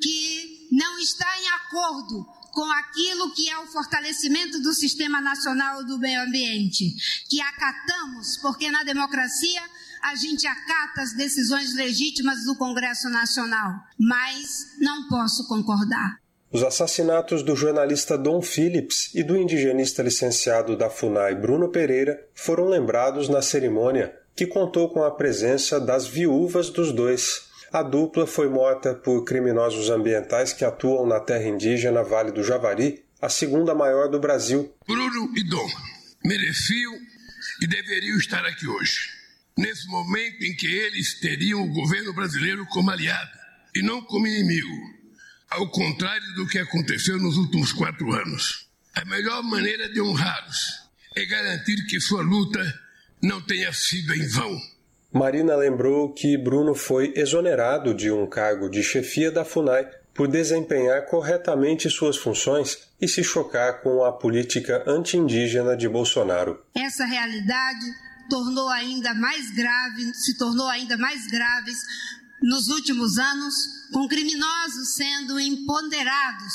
que 0.00 0.68
não 0.72 0.98
está 0.98 1.28
em 1.40 1.48
acordo 1.48 2.26
com 2.52 2.64
aquilo 2.72 3.34
que 3.34 3.50
é 3.50 3.58
o 3.58 3.66
fortalecimento 3.66 4.58
do 4.62 4.72
Sistema 4.72 5.20
Nacional 5.20 5.84
do 5.84 5.98
Meio 5.98 6.22
Ambiente, 6.22 6.94
que 7.28 7.38
acatamos, 7.38 8.38
porque 8.40 8.70
na 8.70 8.82
democracia 8.82 9.62
a 10.02 10.14
gente 10.14 10.46
acata 10.46 11.02
as 11.02 11.12
decisões 11.14 11.74
legítimas 11.74 12.44
do 12.44 12.56
Congresso 12.56 13.10
Nacional, 13.10 13.74
mas 13.98 14.68
não 14.78 15.06
posso 15.08 15.46
concordar. 15.46 16.25
Os 16.56 16.62
assassinatos 16.62 17.42
do 17.42 17.54
jornalista 17.54 18.16
Dom 18.16 18.40
Phillips 18.40 19.14
e 19.14 19.22
do 19.22 19.36
indigenista 19.36 20.02
licenciado 20.02 20.74
da 20.74 20.88
FUNAI 20.88 21.34
Bruno 21.34 21.68
Pereira 21.68 22.18
foram 22.34 22.66
lembrados 22.66 23.28
na 23.28 23.42
cerimônia, 23.42 24.16
que 24.34 24.46
contou 24.46 24.88
com 24.88 25.04
a 25.04 25.10
presença 25.10 25.78
das 25.78 26.06
viúvas 26.06 26.70
dos 26.70 26.92
dois. 26.92 27.42
A 27.70 27.82
dupla 27.82 28.26
foi 28.26 28.48
morta 28.48 28.94
por 28.94 29.22
criminosos 29.24 29.90
ambientais 29.90 30.54
que 30.54 30.64
atuam 30.64 31.06
na 31.06 31.20
terra 31.20 31.46
indígena 31.46 32.02
Vale 32.02 32.32
do 32.32 32.42
Javari, 32.42 33.04
a 33.20 33.28
segunda 33.28 33.74
maior 33.74 34.08
do 34.08 34.18
Brasil. 34.18 34.74
Bruno 34.88 35.30
e 35.36 35.44
Dom 35.50 35.68
mereciam 36.24 36.94
e 37.60 37.66
deveriam 37.66 38.16
estar 38.16 38.46
aqui 38.46 38.66
hoje, 38.66 39.10
nesse 39.58 39.86
momento 39.88 40.42
em 40.42 40.56
que 40.56 40.74
eles 40.74 41.20
teriam 41.20 41.62
o 41.62 41.74
governo 41.74 42.14
brasileiro 42.14 42.64
como 42.70 42.90
aliado 42.90 43.38
e 43.74 43.82
não 43.82 44.00
como 44.00 44.26
inimigo 44.26 44.95
ao 45.50 45.68
contrário 45.70 46.34
do 46.34 46.46
que 46.46 46.58
aconteceu 46.58 47.18
nos 47.18 47.36
últimos 47.36 47.72
quatro 47.72 48.12
anos. 48.12 48.68
A 48.94 49.04
melhor 49.04 49.42
maneira 49.42 49.88
de 49.88 50.00
honrá-los 50.00 50.86
é 51.14 51.24
garantir 51.24 51.86
que 51.86 52.00
sua 52.00 52.22
luta 52.22 52.60
não 53.22 53.40
tenha 53.40 53.72
sido 53.72 54.14
em 54.14 54.26
vão. 54.28 54.58
Marina 55.12 55.56
lembrou 55.56 56.12
que 56.12 56.36
Bruno 56.36 56.74
foi 56.74 57.12
exonerado 57.16 57.94
de 57.94 58.10
um 58.10 58.26
cargo 58.26 58.68
de 58.68 58.82
chefia 58.82 59.30
da 59.30 59.44
FUNAI 59.44 59.88
por 60.14 60.28
desempenhar 60.28 61.06
corretamente 61.06 61.90
suas 61.90 62.16
funções 62.16 62.78
e 63.00 63.06
se 63.06 63.22
chocar 63.22 63.82
com 63.82 64.04
a 64.04 64.12
política 64.12 64.82
anti-indígena 64.86 65.76
de 65.76 65.88
Bolsonaro. 65.88 66.62
Essa 66.74 67.04
realidade 67.04 67.86
tornou 68.28 68.68
ainda 68.70 69.14
mais 69.14 69.50
grave, 69.54 70.14
se 70.14 70.36
tornou 70.36 70.66
ainda 70.68 70.96
mais 70.96 71.26
graves 71.26 71.78
nos 72.42 72.68
últimos 72.68 73.18
anos, 73.18 73.54
com 73.92 74.06
criminosos 74.08 74.94
sendo 74.94 75.38
empoderados 75.38 76.52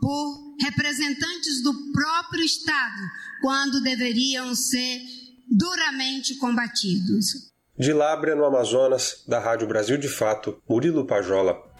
por 0.00 0.56
representantes 0.60 1.62
do 1.62 1.92
próprio 1.92 2.42
Estado, 2.42 3.02
quando 3.42 3.82
deveriam 3.82 4.54
ser 4.54 5.00
duramente 5.50 6.36
combatidos. 6.36 7.50
De 7.78 7.92
Lábrea, 7.92 8.34
no 8.34 8.44
Amazonas, 8.44 9.24
da 9.26 9.38
Rádio 9.38 9.66
Brasil 9.66 9.96
de 9.96 10.08
Fato, 10.08 10.60
Murilo 10.68 11.06
Pajola. 11.06 11.70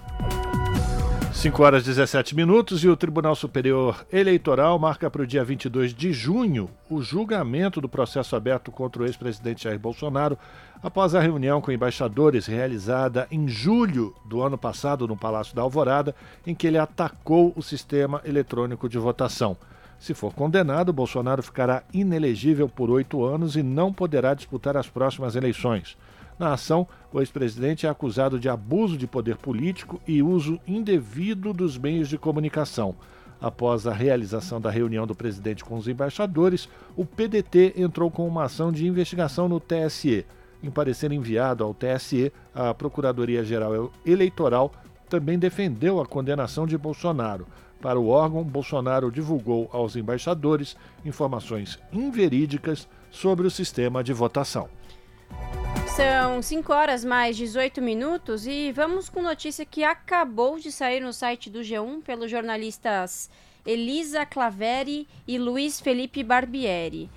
5 1.33 1.63
horas 1.63 1.85
e 1.85 1.87
17 1.87 2.35
minutos 2.35 2.85
e 2.85 2.89
o 2.89 2.97
Tribunal 2.97 3.35
Superior 3.35 4.07
Eleitoral 4.13 4.79
marca 4.79 5.11
para 5.11 5.23
o 5.23 5.27
dia 5.27 5.43
22 5.43 5.95
de 5.95 6.13
junho 6.13 6.69
o 6.91 7.01
julgamento 7.01 7.81
do 7.81 7.89
processo 7.89 8.37
aberto 8.37 8.71
contra 8.71 9.03
o 9.03 9.07
ex-presidente 9.07 9.65
Jair 9.65 9.79
Bolsonaro 9.79 10.37
após 10.83 11.15
a 11.15 11.21
reunião 11.21 11.61
com 11.61 11.71
embaixadores 11.71 12.47
realizada 12.47 13.27
em 13.31 13.47
julho 13.49 14.15
do 14.25 14.43
ano 14.43 14.57
passado 14.57 15.07
no 15.07 15.17
Palácio 15.17 15.55
da 15.55 15.63
Alvorada, 15.63 16.15
em 16.47 16.55
que 16.55 16.67
ele 16.67 16.79
atacou 16.79 17.53
o 17.57 17.63
sistema 17.63 18.21
eletrônico 18.25 18.89
de 18.89 18.99
votação. 18.99 19.57
Se 19.99 20.15
for 20.15 20.33
condenado, 20.33 20.95
Bolsonaro 20.95 21.43
ficará 21.43 21.83
inelegível 21.93 22.69
por 22.69 22.89
oito 22.91 23.23
anos 23.23 23.55
e 23.55 23.63
não 23.63 23.93
poderá 23.93 24.33
disputar 24.33 24.77
as 24.77 24.89
próximas 24.89 25.37
eleições. 25.37 25.97
Na 26.39 26.55
ação, 26.55 26.89
o 27.13 27.21
ex-presidente 27.21 27.87
é 27.87 27.91
acusado 27.91 28.41
de 28.41 28.49
abuso 28.49 28.97
de 28.97 29.07
poder 29.07 29.37
político 29.37 30.01
e 30.09 30.23
uso 30.23 30.59
indevido 30.67 31.53
dos 31.53 31.77
meios 31.77 32.09
de 32.09 32.17
comunicação. 32.17 32.95
Após 33.39 33.87
a 33.87 33.93
realização 33.93 34.59
da 34.59 34.71
reunião 34.71 35.07
do 35.07 35.15
presidente 35.15 35.63
com 35.63 35.77
os 35.77 35.87
embaixadores, 35.87 36.67
o 36.97 37.05
PDT 37.05 37.75
entrou 37.77 38.11
com 38.11 38.27
uma 38.27 38.45
ação 38.45 38.73
de 38.73 38.87
investigação 38.87 39.51
no 39.51 39.61
TSE. 39.61 40.25
Em 40.63 40.71
parecer 40.71 41.11
enviado 41.13 41.65
ao 41.65 41.75
TSE, 41.75 42.33
a 42.55 42.75
Procuradoria-Geral 42.75 43.91
Eleitoral 44.05 44.73
também 45.09 45.39
defendeu 45.39 46.01
a 46.01 46.07
condenação 46.07 46.67
de 46.67 46.77
Bolsonaro. 46.77 47.47
Para 47.81 47.99
o 47.99 48.09
órgão, 48.09 48.45
Bolsonaro 48.45 49.11
divulgou 49.11 49.69
aos 49.73 49.97
embaixadores 49.97 50.77
informações 51.05 51.79
inverídicas 51.93 52.87
sobre 53.11 53.47
o 53.47 53.51
sistema 53.51 54.05
de 54.05 54.13
votação. 54.13 54.69
São 55.97 56.41
5 56.41 56.73
horas 56.73 57.05
mais 57.05 57.37
18 57.37 57.81
minutos 57.81 58.47
e 58.47 58.71
vamos 58.73 59.09
com 59.09 59.23
notícia 59.23 59.65
que 59.65 59.83
acabou 59.83 60.59
de 60.59 60.71
sair 60.71 61.01
no 61.01 61.13
site 61.13 61.51
do 61.51 61.61
G1 61.61 62.03
pelos 62.03 62.31
jornalistas 62.31 63.31
Elisa 63.67 64.25
Claveri 64.25 65.07
e 65.27 65.39
Luiz 65.39 65.81
Felipe 65.81 66.23
Barbieri. 66.23 67.11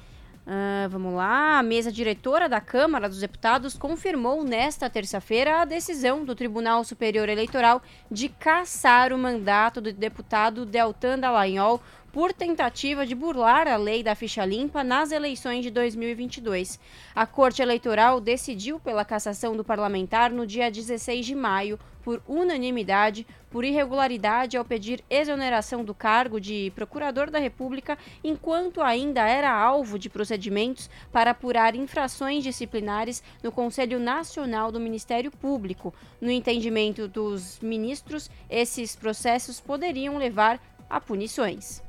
Uh, 0.46 0.90
vamos 0.90 1.14
lá, 1.14 1.58
a 1.58 1.64
mesa 1.64 1.90
diretora 1.90 2.50
da 2.50 2.60
Câmara 2.60 3.08
dos 3.08 3.22
Deputados 3.22 3.78
confirmou 3.78 4.44
nesta 4.44 4.90
terça-feira 4.90 5.62
a 5.62 5.66
decisão 5.66 6.26
do 6.26 6.36
Tribunal 6.36 6.84
Superior 6.84 7.30
Eleitoral 7.30 7.82
de 8.12 8.28
cassar 8.28 9.14
o 9.14 9.18
mandato 9.18 9.80
do 9.80 9.94
deputado 9.94 10.66
Deltan 10.66 11.18
Dallagnol 11.18 11.82
por 12.14 12.32
tentativa 12.32 13.08
de 13.08 13.16
burlar 13.16 13.68
a 13.68 13.76
lei 13.76 14.04
da 14.04 14.14
ficha 14.14 14.46
limpa 14.46 14.84
nas 14.84 15.12
eleições 15.12 15.64
de 15.64 15.72
2022. 15.72 16.80
A 17.16 17.26
Corte 17.26 17.60
Eleitoral 17.60 18.22
decidiu 18.22 18.80
pela 18.80 19.04
cassação 19.04 19.58
do 19.58 19.64
parlamentar 19.64 20.32
no 20.32 20.46
dia 20.46 20.70
16 20.70 21.26
de 21.26 21.34
maio, 21.34 21.80
por 22.04 22.22
unanimidade, 22.28 23.26
por 23.50 23.66
irregularidade 23.66 24.56
ao 24.56 24.64
pedir 24.64 25.04
exoneração 25.10 25.84
do 25.84 25.96
cargo 25.96 26.40
de 26.40 26.72
Procurador 26.76 27.32
da 27.32 27.40
República, 27.40 27.98
enquanto 28.24 28.80
ainda 28.80 29.28
era 29.28 29.52
alvo 29.52 29.98
de 29.98 30.08
procedimentos 30.08 30.92
para 31.12 31.32
apurar 31.32 31.76
infrações 31.76 32.44
disciplinares 32.44 33.24
no 33.42 33.52
Conselho 33.52 34.00
Nacional 34.00 34.72
do 34.72 34.80
Ministério 34.80 35.32
Público. 35.32 35.92
No 36.22 36.30
entendimento 36.30 37.08
dos 37.08 37.60
ministros, 37.60 38.30
esses 38.48 38.96
processos 38.96 39.60
poderiam 39.60 40.20
levar 40.20 40.62
a 40.88 41.02
punições. 41.02 41.82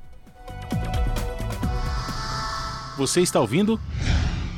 Você 2.96 3.20
está 3.20 3.40
ouvindo? 3.40 3.80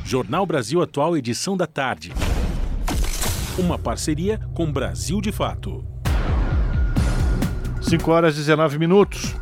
Jornal 0.05 0.45
Brasil 0.45 0.83
Atual, 0.83 1.17
edição 1.17 1.57
da 1.57 1.67
tarde. 1.67 2.13
Uma 3.59 3.79
parceria 3.79 4.39
com 4.55 4.71
Brasil 4.71 5.21
de 5.21 5.33
Fato. 5.33 5.85
5 7.81 8.11
horas 8.11 8.35
e 8.35 8.39
19 8.39 8.79
minutos. 8.79 9.35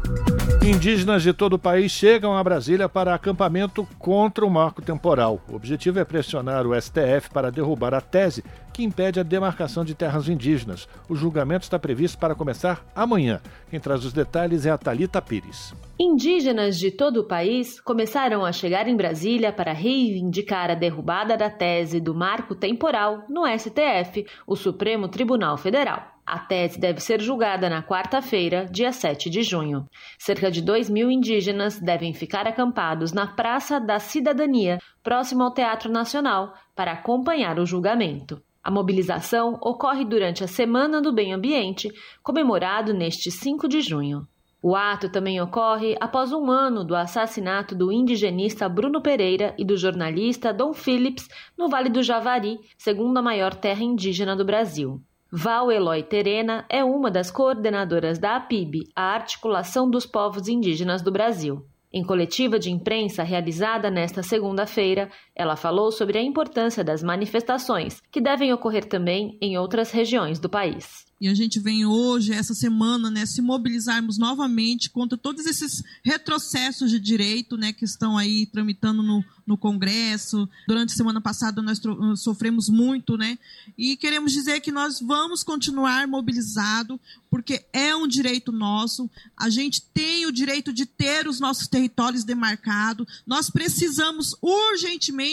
Indígenas 0.63 1.23
de 1.23 1.33
todo 1.33 1.55
o 1.55 1.59
país 1.59 1.91
chegam 1.91 2.37
a 2.37 2.45
Brasília 2.45 2.89
para 2.89 3.15
acampamento 3.15 3.87
contra 3.99 4.47
o 4.47 4.51
marco 4.51 4.81
temporal. 4.81 5.43
O 5.49 5.57
objetivo 5.57 5.99
é 5.99 6.05
pressionar 6.05 6.67
o 6.67 6.81
STF 6.81 7.31
para 7.33 7.51
derrubar 7.51 7.93
a 7.95 8.01
tese 8.01 8.45
que 8.75 8.83
impede 8.83 9.21
a 9.21 9.23
demarcação 9.23 9.85
de 9.85 9.95
terras 9.95 10.29
indígenas. 10.29 10.89
O 11.09 11.15
julgamento 11.15 11.63
está 11.63 11.79
previsto 11.79 12.19
para 12.19 12.35
começar 12.35 12.85
amanhã. 12.95 13.41
Quem 13.71 13.79
traz 13.79 14.05
os 14.05 14.13
detalhes 14.13 14.67
é 14.67 14.71
a 14.71 14.77
Talita 14.77 15.23
Pires. 15.23 15.73
Indígenas 15.99 16.77
de 16.77 16.91
todo 16.91 17.19
o 17.19 17.29
país 17.29 17.81
começaram 17.81 18.45
a 18.45 18.51
chegar 18.51 18.89
em 18.89 18.97
Brasília 18.97 19.53
para 19.53 19.73
reivindicar 19.73 20.73
a 20.73 20.75
derrubada 20.75 21.37
da 21.37 21.49
tese 21.49 22.01
do 22.01 22.13
marco 22.13 22.57
temporal 22.57 23.25
no 23.29 23.47
STF, 23.47 24.27
o 24.45 24.57
Supremo 24.57 25.07
Tribunal 25.09 25.57
Federal. 25.57 26.13
A 26.27 26.39
tese 26.39 26.81
deve 26.81 27.01
ser 27.01 27.21
julgada 27.21 27.69
na 27.69 27.83
quarta-feira, 27.83 28.67
dia 28.69 28.91
7 28.91 29.31
de 29.31 29.43
junho. 29.43 29.87
Cerca 30.19 30.51
de 30.51 30.63
2 30.63 30.91
mil 30.91 31.11
indígenas 31.11 31.79
devem 31.79 32.13
ficar 32.13 32.47
acampados 32.47 33.13
na 33.13 33.27
Praça 33.27 33.79
da 33.79 34.01
Cidadania, 34.01 34.79
próximo 35.03 35.45
ao 35.45 35.53
Teatro 35.53 35.93
Nacional, 35.93 36.55
para 36.75 36.93
acompanhar 36.93 37.61
o 37.61 37.67
julgamento. 37.67 38.43
A 38.65 38.71
mobilização 38.71 39.59
ocorre 39.61 40.07
durante 40.07 40.43
a 40.43 40.49
Semana 40.49 41.03
do 41.03 41.13
Bem 41.13 41.35
Ambiente, 41.35 41.93
comemorado 42.23 42.95
neste 42.95 43.31
5 43.31 43.69
de 43.69 43.83
junho. 43.83 44.27
O 44.63 44.75
ato 44.75 45.11
também 45.11 45.39
ocorre 45.39 45.95
após 46.01 46.33
um 46.33 46.51
ano 46.51 46.83
do 46.83 46.97
assassinato 46.97 47.75
do 47.75 47.93
indigenista 47.93 48.67
Bruno 48.67 49.03
Pereira 49.03 49.55
e 49.59 49.65
do 49.67 49.77
jornalista 49.77 50.55
Dom 50.55 50.73
Phillips 50.73 51.29
no 51.59 51.69
Vale 51.69 51.91
do 51.91 52.03
Javari, 52.03 52.59
segunda 52.79 53.21
maior 53.21 53.53
terra 53.53 53.85
indígena 53.85 54.35
do 54.35 54.47
Brasil. 54.47 54.99
Val 55.31 55.71
Eloy 55.71 56.03
Terena 56.03 56.65
é 56.71 56.83
uma 56.83 57.11
das 57.11 57.31
coordenadoras 57.31 58.19
da 58.19 58.37
APIB, 58.37 58.89
a 58.97 59.13
Articulação 59.13 59.91
dos 59.91 60.07
Povos 60.07 60.49
Indígenas 60.49 61.03
do 61.03 61.13
Brasil. 61.13 61.67
Em 61.97 62.03
coletiva 62.03 62.59
de 62.59 62.73
imprensa 62.73 63.23
realizada 63.23 63.89
nesta 63.89 64.21
segunda-feira, 64.21 65.09
ela 65.35 65.57
falou 65.57 65.91
sobre 65.91 66.17
a 66.17 66.23
importância 66.23 66.85
das 66.85 67.03
manifestações, 67.03 68.01
que 68.11 68.21
devem 68.21 68.53
ocorrer 68.53 68.85
também 68.85 69.37
em 69.41 69.59
outras 69.59 69.91
regiões 69.91 70.39
do 70.39 70.49
país. 70.49 71.05
E 71.21 71.29
a 71.29 71.35
gente 71.35 71.59
vem 71.59 71.87
hoje, 71.87 72.33
essa 72.33 72.55
semana, 72.55 73.11
né, 73.11 73.25
se 73.25 73.41
mobilizarmos 73.41 74.19
novamente 74.19 74.91
contra 74.91 75.17
todos 75.17 75.47
esses 75.47 75.83
retrocessos 76.05 76.91
de 76.91 77.01
direito 77.01 77.57
né, 77.57 77.73
que 77.73 77.85
estão 77.85 78.19
aí 78.19 78.47
tramitando 78.47 79.03
no, 79.03 79.25
no 79.47 79.57
Congresso. 79.57 80.49
Durante 80.69 80.93
a 80.93 80.97
semana 80.97 81.21
passada 81.21 81.63
nós 81.63 81.81
sofremos 82.17 82.69
muito, 82.69 83.17
né? 83.17 83.39
E 83.79 83.97
queremos 83.97 84.33
dizer 84.33 84.61
que 84.61 84.73
nós 84.73 85.01
vamos 85.01 85.43
continuar 85.43 86.07
mobilizados, 86.07 86.99
porque 87.31 87.65
é 87.73 87.95
um 87.97 88.07
direito 88.07 88.53
nosso. 88.53 89.09
A 89.37 89.49
gente 89.49 89.81
tem 89.81 90.27
o 90.27 90.33
direito 90.33 90.73
de 90.73 90.85
ter 90.85 91.27
os 91.27 91.41
nossos 91.41 91.69
territórios 91.69 92.25
demarcados. 92.25 93.07
Nós 93.27 93.49
precisamos 93.49 94.37
urgentemente 94.43 95.24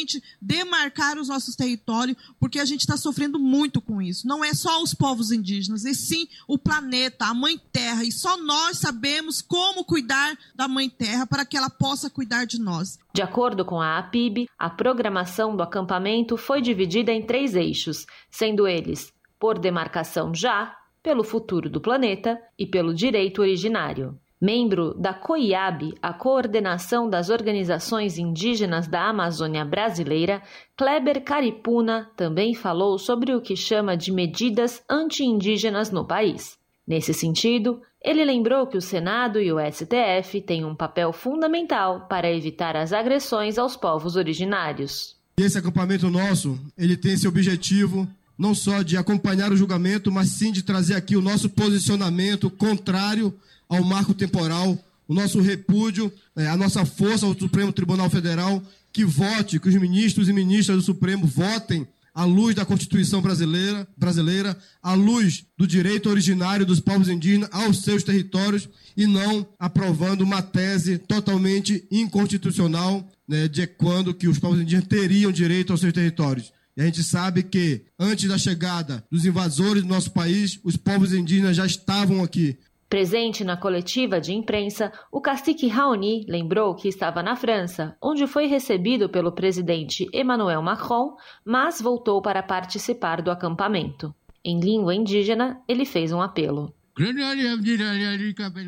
demarcar 0.42 1.18
os 1.18 1.28
nossos 1.28 1.56
territórios, 1.56 2.18
porque 2.40 2.60
a 2.60 2.66
gente 2.66 2.82
está 2.82 2.98
sofrendo 2.98 3.40
muito 3.40 3.82
com 3.82 4.02
isso. 4.02 4.28
Não 4.28 4.44
é 4.44 4.54
só 4.54 4.82
os 4.82 4.94
povos 4.94 5.32
indígenas, 5.32 5.86
e 5.86 5.94
sim 5.94 6.28
o 6.48 6.58
planeta, 6.58 7.26
a 7.26 7.34
Mãe 7.34 7.60
Terra. 7.72 8.04
E 8.04 8.12
só 8.12 8.38
nós 8.38 8.80
sabemos 8.80 9.42
como 9.42 9.86
cuidar 9.86 10.38
da 10.56 10.68
Mãe 10.68 10.90
Terra 10.90 11.26
para 11.26 11.46
que 11.46 11.58
ela 11.58 11.70
possa 11.70 12.10
cuidar 12.10 12.46
de 12.46 12.60
nós. 12.60 12.98
De 13.14 13.22
acordo 13.22 13.66
com 13.66 13.82
a 13.82 13.98
APIB, 13.98 14.48
a 14.58 14.70
programação 14.70 15.56
do 15.56 15.64
acampamento 15.64 16.38
foi 16.38 16.62
dividida 16.62 17.12
em 17.12 17.26
três 17.26 17.56
eixos, 17.56 18.06
sendo 18.30 18.68
eles 18.68 19.12
por 19.40 19.58
demarcação 19.58 20.36
já, 20.36 20.78
pelo 21.02 21.24
futuro 21.24 21.68
do 21.68 21.82
planeta 21.82 22.40
e 22.58 22.68
pelo 22.68 22.94
direito 22.94 23.42
originário. 23.42 24.20
Membro 24.42 24.96
da 24.96 25.14
COIAB, 25.14 25.94
a 26.02 26.12
Coordenação 26.12 27.08
das 27.08 27.30
Organizações 27.30 28.18
Indígenas 28.18 28.88
da 28.88 29.08
Amazônia 29.08 29.64
Brasileira, 29.64 30.42
Kleber 30.76 31.24
Caripuna 31.24 32.10
também 32.18 32.56
falou 32.56 32.98
sobre 32.98 33.36
o 33.36 33.42
que 33.42 33.56
chama 33.56 33.96
de 33.96 34.12
medidas 34.12 34.82
anti-indígenas 34.90 35.92
no 35.92 36.08
país. 36.08 36.58
Nesse 36.88 37.14
sentido, 37.14 37.84
ele 38.04 38.26
lembrou 38.26 38.66
que 38.66 38.76
o 38.76 38.82
Senado 38.82 39.40
e 39.40 39.54
o 39.54 39.60
STF 39.60 40.42
têm 40.42 40.66
um 40.66 40.74
papel 40.74 41.14
fundamental 41.14 42.08
para 42.10 42.32
evitar 42.32 42.76
as 42.76 42.92
agressões 42.92 43.60
aos 43.60 43.78
povos 43.78 44.16
originários. 44.16 45.16
Esse 45.38 45.60
acampamento 45.60 46.10
nosso, 46.10 46.60
ele 46.76 46.98
tem 46.98 47.14
esse 47.14 47.28
objetivo 47.28 48.08
não 48.36 48.56
só 48.56 48.82
de 48.82 48.98
acompanhar 48.98 49.52
o 49.52 49.56
julgamento, 49.56 50.12
mas 50.12 50.30
sim 50.30 50.52
de 50.52 50.64
trazer 50.64 50.96
aqui 50.96 51.16
o 51.16 51.22
nosso 51.22 51.48
posicionamento 51.48 52.50
contrário 52.50 53.32
ao 53.72 53.86
marco 53.86 54.14
temporal, 54.14 54.78
o 55.08 55.14
nosso 55.14 55.40
repúdio, 55.40 56.12
é, 56.36 56.46
a 56.48 56.58
nossa 56.58 56.86
força 56.86 57.26
ao 57.26 57.34
Supremo 57.34 57.72
Tribunal 57.72 58.10
Federal, 58.10 58.62
que 58.92 59.06
vote, 59.06 59.60
que 59.62 59.70
os 59.70 59.76
ministros 59.76 60.28
e 60.28 60.34
ministras 60.34 60.76
do 60.76 60.84
Supremo 60.84 61.26
votem 61.26 61.88
à 62.14 62.26
luz 62.26 62.54
da 62.54 62.66
Constituição 62.66 63.22
brasileira, 63.22 63.88
brasileira, 63.96 64.58
à 64.84 64.94
luz 64.94 65.46
do 65.58 65.66
direito 65.66 66.10
originário 66.10 66.66
dos 66.66 66.82
povos 66.82 67.08
indígenas 67.08 67.48
aos 67.54 67.82
seus 67.82 68.04
territórios 68.04 68.68
e 68.98 69.08
não 69.08 69.48
aprovando 69.58 70.20
uma 70.20 70.42
tese 70.42 70.98
totalmente 70.98 71.88
inconstitucional 71.90 73.10
né, 73.26 73.48
de 73.48 73.66
quando 73.66 74.14
que 74.14 74.28
os 74.28 74.38
povos 74.38 74.60
indígenas 74.60 74.90
teriam 74.90 75.32
direito 75.32 75.72
aos 75.72 75.80
seus 75.80 75.94
territórios. 75.94 76.52
E 76.76 76.82
a 76.82 76.86
gente 76.86 77.04
sabe 77.04 77.44
que 77.44 77.84
antes 77.98 78.28
da 78.28 78.38
chegada 78.38 79.04
dos 79.10 79.26
invasores 79.26 79.84
do 79.84 79.90
nosso 79.90 80.12
país, 80.12 80.60
os 80.62 80.76
povos 80.76 81.14
indígenas 81.14 81.56
já 81.56 81.66
estavam 81.66 82.22
aqui. 82.22 82.58
Presente 82.92 83.46
na 83.46 83.56
coletiva 83.56 84.20
de 84.20 84.34
imprensa, 84.34 84.92
o 85.10 85.22
cacique 85.22 85.66
Raoni 85.70 86.26
lembrou 86.28 86.76
que 86.76 86.90
estava 86.90 87.24
na 87.24 87.38
França, 87.38 87.96
onde 88.04 88.28
foi 88.28 88.48
recebido 88.48 89.08
pelo 89.08 89.32
presidente 89.32 90.10
Emmanuel 90.14 90.62
Macron, 90.62 91.16
mas 91.46 91.80
voltou 91.80 92.22
para 92.22 92.44
participar 92.44 93.22
do 93.22 93.32
acampamento. 93.32 94.14
Em 94.44 94.60
língua 94.60 94.94
indígena, 94.94 95.62
ele 95.70 95.86
fez 95.86 96.12
um 96.12 96.22
apelo. 96.22 96.76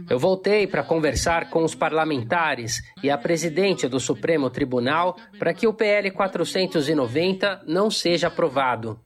Eu 0.10 0.18
voltei 0.18 0.68
para 0.68 0.84
conversar 0.84 1.50
com 1.50 1.62
os 1.66 1.76
parlamentares 1.76 2.82
e 3.04 3.10
a 3.10 3.18
presidente 3.18 3.90
do 3.90 4.00
Supremo 4.00 4.50
Tribunal 4.50 5.18
para 5.38 5.54
que 5.54 5.68
o 5.68 5.74
PL 5.74 6.10
490 6.12 7.66
não 7.68 7.92
seja 7.92 8.28
aprovado. 8.28 9.02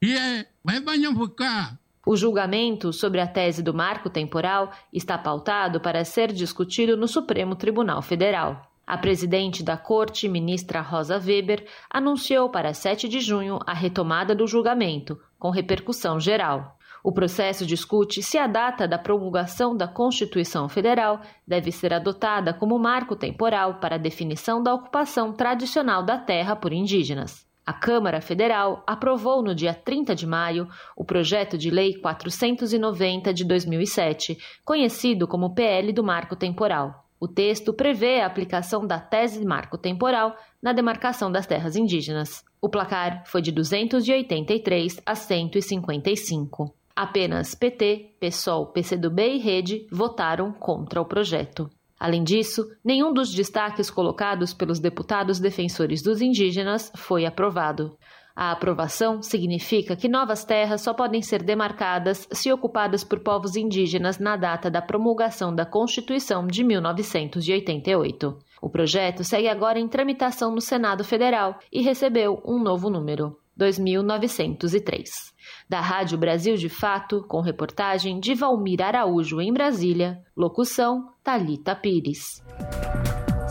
O 2.09 2.15
julgamento 2.15 2.93
sobre 2.93 3.19
a 3.19 3.27
tese 3.27 3.61
do 3.61 3.73
marco 3.73 4.09
temporal 4.09 4.71
está 4.93 5.17
pautado 5.17 5.81
para 5.81 6.05
ser 6.05 6.31
discutido 6.31 6.95
no 6.95 7.05
Supremo 7.05 7.53
Tribunal 7.53 8.01
Federal. 8.01 8.61
A 8.87 8.97
presidente 8.97 9.61
da 9.61 9.75
Corte, 9.75 10.29
ministra 10.29 10.79
Rosa 10.79 11.19
Weber, 11.19 11.67
anunciou 11.89 12.49
para 12.49 12.73
7 12.73 13.09
de 13.09 13.19
junho 13.19 13.59
a 13.67 13.73
retomada 13.73 14.33
do 14.33 14.47
julgamento, 14.47 15.19
com 15.37 15.49
repercussão 15.49 16.17
geral. 16.17 16.77
O 17.03 17.11
processo 17.11 17.65
discute 17.65 18.23
se 18.23 18.37
a 18.37 18.47
data 18.47 18.87
da 18.87 18.97
promulgação 18.97 19.75
da 19.75 19.85
Constituição 19.85 20.69
Federal 20.69 21.19
deve 21.45 21.73
ser 21.73 21.93
adotada 21.93 22.53
como 22.53 22.79
marco 22.79 23.17
temporal 23.17 23.81
para 23.81 23.95
a 23.95 23.99
definição 23.99 24.63
da 24.63 24.73
ocupação 24.73 25.33
tradicional 25.33 26.01
da 26.03 26.17
terra 26.17 26.55
por 26.55 26.71
indígenas. 26.71 27.46
A 27.67 27.73
Câmara 27.73 28.21
Federal 28.21 28.81
aprovou 28.87 29.43
no 29.43 29.53
dia 29.53 29.73
30 29.73 30.15
de 30.15 30.25
maio 30.25 30.69
o 30.95 31.03
projeto 31.03 31.57
de 31.57 31.69
Lei 31.69 31.95
490 31.95 33.33
de 33.33 33.43
2007, 33.43 34.37
conhecido 34.63 35.27
como 35.27 35.53
PL 35.53 35.91
do 35.91 36.01
Marco 36.01 36.33
Temporal. 36.33 37.03
O 37.19 37.27
texto 37.27 37.73
prevê 37.73 38.21
a 38.21 38.25
aplicação 38.25 38.87
da 38.87 39.01
tese 39.01 39.43
marco 39.43 39.77
temporal 39.77 40.33
na 40.61 40.71
demarcação 40.71 41.29
das 41.29 41.45
terras 41.45 41.75
indígenas. 41.75 42.41
O 42.61 42.69
placar 42.69 43.23
foi 43.25 43.41
de 43.41 43.51
283 43.51 45.01
a 45.05 45.13
155. 45.13 46.73
Apenas 46.95 47.53
PT, 47.53 48.15
PSOL, 48.17 48.67
PCdoB 48.67 49.21
e 49.21 49.37
Rede 49.39 49.85
votaram 49.91 50.53
contra 50.53 51.01
o 51.01 51.05
projeto. 51.05 51.69
Além 51.99 52.23
disso, 52.23 52.69
nenhum 52.83 53.11
dos 53.11 53.33
destaques 53.33 53.89
colocados 53.89 54.53
pelos 54.53 54.79
deputados 54.79 55.39
defensores 55.39 56.03
dos 56.03 56.21
indígenas 56.21 56.91
foi 56.95 57.25
aprovado. 57.25 57.97
A 58.35 58.51
aprovação 58.51 59.23
significa 59.23 59.95
que 59.95 60.07
novas 60.07 60.45
terras 60.45 60.81
só 60.81 60.93
podem 60.93 61.23
ser 61.23 61.41
demarcadas 61.41 62.27
se 62.31 62.51
ocupadas 62.51 63.03
por 63.03 63.19
povos 63.21 63.55
indígenas 63.55 64.19
na 64.19 64.37
data 64.37 64.69
da 64.69 64.79
promulgação 64.79 65.53
da 65.55 65.65
Constituição 65.65 66.45
de 66.45 66.63
1988. 66.63 68.37
O 68.61 68.69
projeto 68.69 69.23
segue 69.23 69.47
agora 69.47 69.79
em 69.79 69.87
tramitação 69.87 70.53
no 70.53 70.61
Senado 70.61 71.03
Federal 71.03 71.57
e 71.73 71.81
recebeu 71.81 72.39
um 72.45 72.61
novo 72.61 72.91
número, 72.91 73.35
2903. 73.55 75.35
Da 75.69 75.81
Rádio 75.81 76.17
Brasil 76.17 76.55
de 76.55 76.69
Fato, 76.69 77.25
com 77.27 77.41
reportagem 77.41 78.21
de 78.21 78.33
Valmir 78.33 78.81
Araújo 78.81 79.41
em 79.41 79.51
Brasília, 79.51 80.23
locução 80.33 81.11
Talita 81.21 81.75
Pires. 81.75 82.41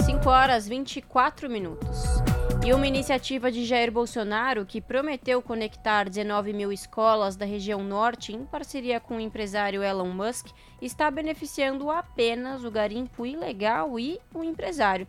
5 0.06 0.30
horas 0.30 0.66
24 0.66 1.50
minutos. 1.50 2.04
E 2.66 2.72
uma 2.72 2.86
iniciativa 2.86 3.52
de 3.52 3.66
Jair 3.66 3.92
Bolsonaro, 3.92 4.64
que 4.64 4.80
prometeu 4.80 5.42
conectar 5.42 6.08
19 6.08 6.54
mil 6.54 6.72
escolas 6.72 7.36
da 7.36 7.44
região 7.44 7.84
norte 7.84 8.32
em 8.32 8.46
parceria 8.46 8.98
com 8.98 9.18
o 9.18 9.20
empresário 9.20 9.82
Elon 9.82 10.08
Musk, 10.08 10.46
está 10.80 11.10
beneficiando 11.10 11.90
apenas 11.90 12.64
o 12.64 12.70
garimpo 12.70 13.26
ilegal 13.26 14.00
e 14.00 14.18
o 14.34 14.42
empresário. 14.42 15.06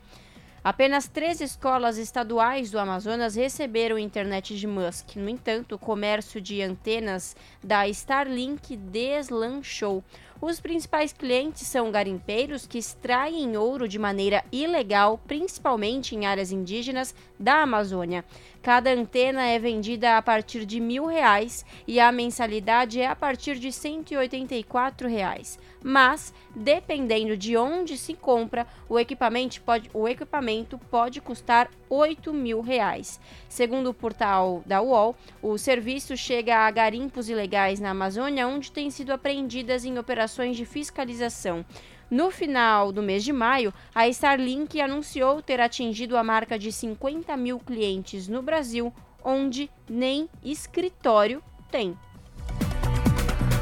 Apenas 0.67 1.07
três 1.07 1.39
escolas 1.39 1.97
estaduais 1.97 2.69
do 2.69 2.77
Amazonas 2.77 3.35
receberam 3.35 3.97
internet 3.97 4.53
de 4.53 4.67
Musk. 4.67 5.15
No 5.15 5.29
entanto, 5.29 5.75
o 5.75 5.79
comércio 5.79 6.41
de 6.41 6.61
antenas 6.61 7.37
da 7.63 7.87
Starlink 7.87 8.75
deslanchou. 8.75 10.03
Os 10.41 10.59
principais 10.59 11.13
clientes 11.13 11.65
são 11.65 11.89
garimpeiros 11.89 12.67
que 12.67 12.77
extraem 12.77 13.55
ouro 13.55 13.87
de 13.87 13.97
maneira 13.97 14.43
ilegal, 14.51 15.17
principalmente 15.25 16.13
em 16.13 16.25
áreas 16.25 16.51
indígenas 16.51 17.15
da 17.39 17.61
Amazônia. 17.61 18.25
Cada 18.67 18.91
antena 18.91 19.45
é 19.45 19.57
vendida 19.57 20.17
a 20.17 20.21
partir 20.21 20.65
de 20.65 20.81
mil 20.81 21.05
reais 21.05 21.65
e 21.87 22.01
a 22.01 22.11
mensalidade 22.11 22.99
é 22.99 23.07
a 23.07 23.15
partir 23.15 23.57
de 23.59 23.71
184 23.71 25.07
reais. 25.07 25.57
Mas, 25.81 26.33
dependendo 26.53 27.37
de 27.37 27.55
onde 27.55 27.97
se 27.97 28.13
compra, 28.13 28.67
o 28.89 28.99
equipamento 28.99 29.61
pode, 29.61 29.89
o 29.93 30.05
equipamento 30.05 30.77
pode 30.91 31.21
custar 31.21 31.71
8 31.89 32.33
mil 32.33 32.59
reais. 32.59 33.21
Segundo 33.47 33.91
o 33.91 33.93
portal 33.93 34.61
da 34.65 34.81
UOL, 34.81 35.15
o 35.41 35.57
serviço 35.57 36.17
chega 36.17 36.57
a 36.57 36.69
garimpos 36.69 37.29
ilegais 37.29 37.79
na 37.79 37.91
Amazônia, 37.91 38.49
onde 38.49 38.69
têm 38.69 38.89
sido 38.89 39.13
apreendidas 39.13 39.85
em 39.85 39.97
operações 39.97 40.57
de 40.57 40.65
fiscalização. 40.65 41.63
No 42.09 42.31
final 42.31 42.93
do 42.93 43.03
mês 43.03 43.21
de 43.21 43.33
maio, 43.33 43.73
a 43.93 44.07
Starlink 44.07 44.79
anunciou 44.79 45.41
ter 45.41 45.59
atingido 45.59 46.15
a 46.15 46.23
marca 46.23 46.57
de 46.57 46.71
50 46.71 47.35
mil 47.35 47.59
clientes 47.59 48.29
no 48.29 48.41
Brasil, 48.41 48.93
onde 49.23 49.69
nem 49.89 50.29
escritório 50.41 51.43
tem. 51.69 51.97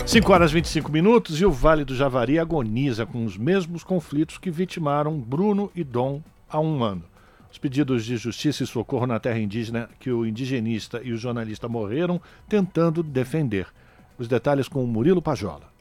5 0.06 0.32
horas 0.32 0.52
e 0.52 0.54
25 0.54 0.92
minutos 0.92 1.42
e 1.42 1.46
o 1.46 1.52
Vale 1.52 1.84
do 1.84 1.96
Javari 1.96 2.38
agoniza 2.38 3.04
com 3.04 3.26
os 3.26 3.36
mesmos 3.36 3.84
conflitos 3.84 4.38
que 4.38 4.52
vitimaram 4.52 5.20
Bruno 5.20 5.72
e 5.74 5.84
Dom 5.84 6.22
há 6.48 6.60
um 6.60 6.84
ano. 6.84 7.04
Os 7.52 7.58
pedidos 7.58 8.06
de 8.06 8.16
justiça 8.16 8.64
e 8.64 8.68
socorro 8.68 9.08
na 9.08 9.20
terra 9.20 9.40
indígena 9.40 9.90
que 10.00 10.12
o 10.12 10.24
indigenista 10.24 11.02
e 11.04 11.12
o 11.12 11.18
jornalista 11.18 11.68
morreram 11.68 12.22
tentando 12.48 13.02
defender. 13.02 13.66
Os 14.20 14.28
detalhes 14.28 14.68
com 14.68 14.84
o 14.84 14.88
Murilo 14.88 15.22
Pajola. 15.22 15.75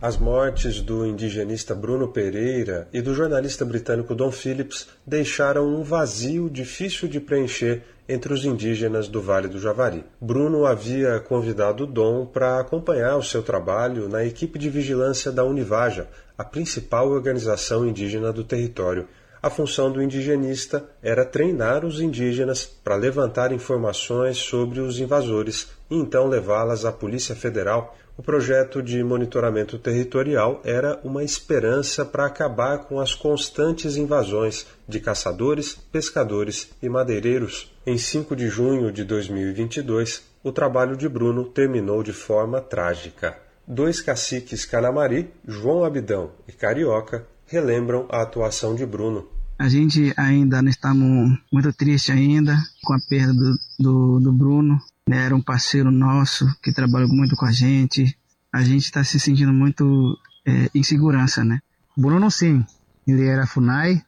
As 0.00 0.18
mortes 0.18 0.82
do 0.82 1.06
indigenista 1.06 1.74
Bruno 1.74 2.08
Pereira 2.08 2.86
e 2.92 3.00
do 3.00 3.14
jornalista 3.14 3.64
britânico 3.64 4.14
Don 4.14 4.30
Phillips 4.30 4.86
deixaram 5.06 5.66
um 5.66 5.82
vazio 5.82 6.50
difícil 6.50 7.08
de 7.08 7.18
preencher 7.18 7.82
entre 8.06 8.30
os 8.34 8.44
indígenas 8.44 9.08
do 9.08 9.22
Vale 9.22 9.48
do 9.48 9.58
Javari. 9.58 10.04
Bruno 10.20 10.66
havia 10.66 11.18
convidado 11.20 11.86
Dom 11.86 12.26
para 12.26 12.60
acompanhar 12.60 13.16
o 13.16 13.22
seu 13.22 13.42
trabalho 13.42 14.06
na 14.06 14.22
equipe 14.22 14.58
de 14.58 14.68
vigilância 14.68 15.32
da 15.32 15.44
Univaja, 15.44 16.08
a 16.36 16.44
principal 16.44 17.08
organização 17.08 17.86
indígena 17.86 18.30
do 18.34 18.44
território. 18.44 19.08
A 19.42 19.48
função 19.48 19.90
do 19.90 20.02
indigenista 20.02 20.84
era 21.02 21.24
treinar 21.24 21.86
os 21.86 22.02
indígenas 22.02 22.66
para 22.66 22.96
levantar 22.96 23.50
informações 23.50 24.36
sobre 24.36 24.78
os 24.80 24.98
invasores 24.98 25.68
e 25.90 25.96
então 25.96 26.26
levá-las 26.26 26.84
à 26.84 26.92
Polícia 26.92 27.34
Federal 27.34 27.96
o 28.16 28.22
projeto 28.22 28.82
de 28.82 29.02
monitoramento 29.04 29.78
territorial 29.78 30.60
era 30.64 30.98
uma 31.04 31.22
esperança 31.22 32.04
para 32.04 32.26
acabar 32.26 32.78
com 32.78 32.98
as 32.98 33.14
constantes 33.14 33.96
invasões 33.96 34.66
de 34.88 34.98
caçadores, 35.00 35.74
pescadores 35.92 36.70
e 36.82 36.88
madeireiros. 36.88 37.70
Em 37.86 37.98
5 37.98 38.34
de 38.34 38.48
junho 38.48 38.90
de 38.90 39.04
2022, 39.04 40.22
o 40.42 40.50
trabalho 40.50 40.96
de 40.96 41.08
Bruno 41.08 41.44
terminou 41.44 42.02
de 42.02 42.12
forma 42.12 42.60
trágica. 42.60 43.36
Dois 43.66 44.00
caciques 44.00 44.64
Canamari, 44.64 45.30
João 45.46 45.84
Abidão 45.84 46.30
e 46.48 46.52
Carioca, 46.52 47.26
relembram 47.46 48.06
a 48.08 48.22
atuação 48.22 48.74
de 48.74 48.86
Bruno. 48.86 49.28
A 49.58 49.68
gente 49.68 50.12
ainda 50.16 50.62
não 50.62 50.70
estamos 50.70 51.38
muito 51.52 51.72
triste 51.72 52.12
ainda 52.12 52.56
com 52.82 52.94
a 52.94 52.98
perda 53.08 53.32
do, 53.32 53.58
do, 53.78 54.20
do 54.20 54.32
Bruno 54.32 54.78
né, 55.08 55.24
era 55.24 55.36
um 55.36 55.42
parceiro 55.42 55.90
nosso 55.90 56.46
que 56.62 56.72
trabalhou 56.72 57.08
muito 57.08 57.36
com 57.36 57.46
a 57.46 57.52
gente. 57.52 58.16
A 58.52 58.62
gente 58.62 58.84
está 58.84 59.04
se 59.04 59.20
sentindo 59.20 59.52
muito 59.52 60.18
é, 60.44 60.70
em 60.74 60.82
segurança, 60.82 61.44
né? 61.44 61.60
Bruno, 61.96 62.30
sim, 62.30 62.64
ele 63.06 63.24
era 63.24 63.46
FUNAI 63.46 64.02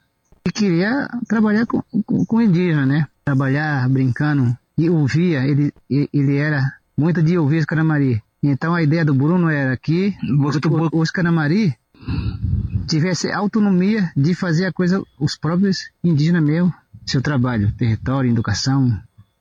e 0.47 0.53
queria 0.53 1.09
trabalhar 1.27 1.67
com, 1.67 1.83
com, 2.05 2.25
com 2.25 2.43
indígena, 2.43 2.85
né? 2.85 3.07
Trabalhar 3.25 3.89
brincando 3.89 4.57
e 4.77 4.89
ouvia, 4.89 5.45
ele, 5.45 5.73
ele 5.91 6.37
era 6.37 6.73
muito 6.97 7.23
de 7.23 7.39
ouvir 7.39 7.59
os 7.59 7.65
Canamari. 7.65 8.23
Então 8.43 8.75
a 8.75 8.83
ideia 8.83 9.05
do 9.05 9.15
Bruno 9.15 9.49
era 9.49 9.77
que 9.77 10.15
os, 10.41 10.59
os 10.93 11.11
Canamari 11.11 11.75
tivesse 12.87 13.31
autonomia 13.31 14.11
de 14.17 14.35
fazer 14.35 14.67
a 14.67 14.73
coisa, 14.73 15.03
os 15.19 15.37
próprios 15.37 15.91
indígenas 16.03 16.43
mesmo, 16.43 16.73
seu 17.05 17.21
trabalho, 17.21 17.73
território, 17.73 18.31
educação, 18.31 19.01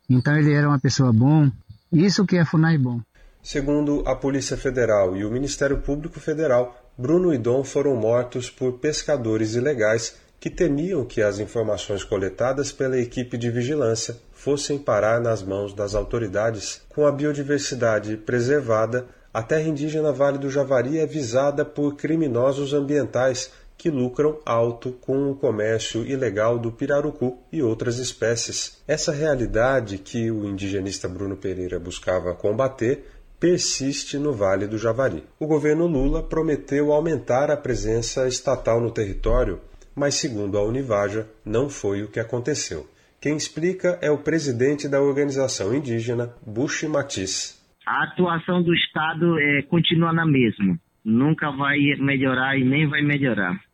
então 0.10 0.38
ele 0.38 0.54
era 0.54 0.68
uma 0.68 0.80
pessoa 0.80 1.12
bom. 1.12 1.50
Isso 1.92 2.26
que 2.26 2.38
é 2.38 2.46
FUNAI 2.46 2.78
bom. 2.78 3.02
Segundo 3.42 4.04
a 4.06 4.16
Polícia 4.16 4.58
Federal 4.58 5.16
e 5.16 5.24
o 5.24 5.32
Ministério 5.32 5.78
Público 5.78 6.20
Federal, 6.20 6.76
Bruno 6.98 7.34
e 7.34 7.38
Dom 7.38 7.64
foram 7.64 7.96
mortos 7.96 8.50
por 8.50 8.74
pescadores 8.74 9.56
ilegais 9.56 10.16
que 10.40 10.50
temiam 10.50 11.06
que 11.06 11.22
as 11.22 11.40
informações 11.40 12.04
coletadas 12.04 12.72
pela 12.72 13.00
equipe 13.00 13.38
de 13.38 13.50
vigilância 13.50 14.18
fossem 14.32 14.78
parar 14.78 15.20
nas 15.20 15.42
mãos 15.42 15.74
das 15.74 15.96
autoridades. 15.96 16.82
Com 16.90 17.08
a 17.08 17.12
biodiversidade 17.12 18.18
preservada, 18.18 19.08
a 19.34 19.42
terra 19.42 19.68
indígena 19.68 20.12
Vale 20.12 20.38
do 20.38 20.50
Javari 20.50 21.00
é 21.00 21.06
visada 21.06 21.64
por 21.64 21.96
criminosos 21.96 22.74
ambientais 22.74 23.52
que 23.78 23.90
lucram 23.90 24.40
alto 24.46 24.92
com 24.92 25.30
o 25.30 25.36
comércio 25.36 26.06
ilegal 26.06 26.58
do 26.58 26.72
pirarucu 26.72 27.38
e 27.52 27.62
outras 27.62 28.00
espécies. 28.00 28.84
Essa 28.88 29.12
realidade 29.12 29.98
que 30.00 30.32
o 30.32 30.46
indigenista 30.46 31.08
Bruno 31.08 31.38
Pereira 31.38 31.80
buscava 31.80 32.34
combater 32.34 33.06
persiste 33.40 34.18
no 34.18 34.34
Vale 34.34 34.68
do 34.68 34.78
Javari. 34.78 35.24
O 35.40 35.46
governo 35.46 35.86
Lula 35.86 36.24
prometeu 36.24 36.92
aumentar 36.92 37.52
a 37.52 37.58
presença 37.58 38.28
estatal 38.28 38.82
no 38.82 38.92
território, 38.92 39.62
mas, 39.96 40.16
segundo 40.16 40.58
a 40.58 40.66
Univaja, 40.66 41.28
não 41.46 41.70
foi 41.70 42.04
o 42.04 42.10
que 42.10 42.20
aconteceu. 42.20 42.88
Quem 43.22 43.36
explica 43.36 43.98
é 44.02 44.10
o 44.12 44.18
presidente 44.18 44.88
da 44.88 45.02
organização 45.02 45.74
indígena, 45.76 46.34
Bushi 46.46 46.88
Matiz. 46.88 47.58
A 47.86 48.04
atuação 48.04 48.62
do 48.62 48.74
Estado 48.74 49.40
é, 49.40 49.62
continua 49.64 50.12
na 50.14 50.26
mesma. 50.26 50.78
Nunca 51.04 51.50
vai 51.52 51.78
melhorar 52.00 52.58
e 52.58 52.64
nem 52.64 52.88
vai 52.88 53.02
melhorar. 53.02 53.67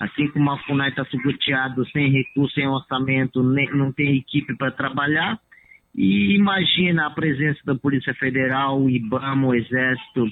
Assim 0.00 0.28
como 0.28 0.50
a 0.50 0.58
FUNAI 0.60 0.88
está 0.88 1.04
subuteado, 1.04 1.86
sem 1.90 2.10
recurso, 2.10 2.54
sem 2.54 2.66
orçamento, 2.66 3.42
não 3.42 3.92
tem 3.92 4.16
equipe 4.16 4.56
para 4.56 4.70
trabalhar. 4.70 5.38
E 5.94 6.34
imagina 6.34 7.06
a 7.06 7.10
presença 7.10 7.60
da 7.66 7.74
Polícia 7.74 8.14
Federal, 8.14 8.88
IBAMA, 8.88 9.48
o 9.48 9.54
Exército, 9.54 10.26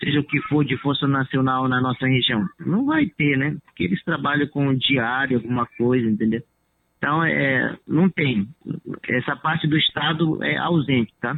seja 0.00 0.20
o 0.20 0.24
que 0.24 0.40
for 0.42 0.64
de 0.64 0.76
Força 0.76 1.08
Nacional 1.08 1.66
na 1.66 1.80
nossa 1.80 2.06
região. 2.06 2.46
Não 2.64 2.86
vai 2.86 3.06
ter, 3.06 3.36
né? 3.36 3.56
Porque 3.64 3.82
eles 3.82 4.00
trabalham 4.04 4.46
com 4.46 4.72
diário, 4.74 5.38
alguma 5.38 5.66
coisa, 5.76 6.08
entendeu? 6.08 6.42
Então, 6.98 7.24
é, 7.24 7.76
não 7.88 8.08
tem. 8.08 8.46
Essa 9.08 9.34
parte 9.34 9.66
do 9.66 9.76
Estado 9.76 10.44
é 10.44 10.56
ausente, 10.58 11.12
tá? 11.20 11.36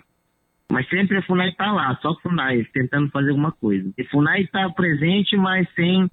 Mas 0.70 0.88
sempre 0.88 1.18
a 1.18 1.22
FUNAI 1.22 1.48
está 1.48 1.72
lá, 1.72 1.98
só 2.00 2.10
a 2.10 2.20
FUNAI, 2.20 2.64
tentando 2.72 3.10
fazer 3.10 3.30
alguma 3.30 3.52
coisa. 3.52 3.90
A 3.98 4.04
FUNAI 4.04 4.42
está 4.42 4.70
presente, 4.70 5.36
mas 5.36 5.66
sem, 5.74 6.08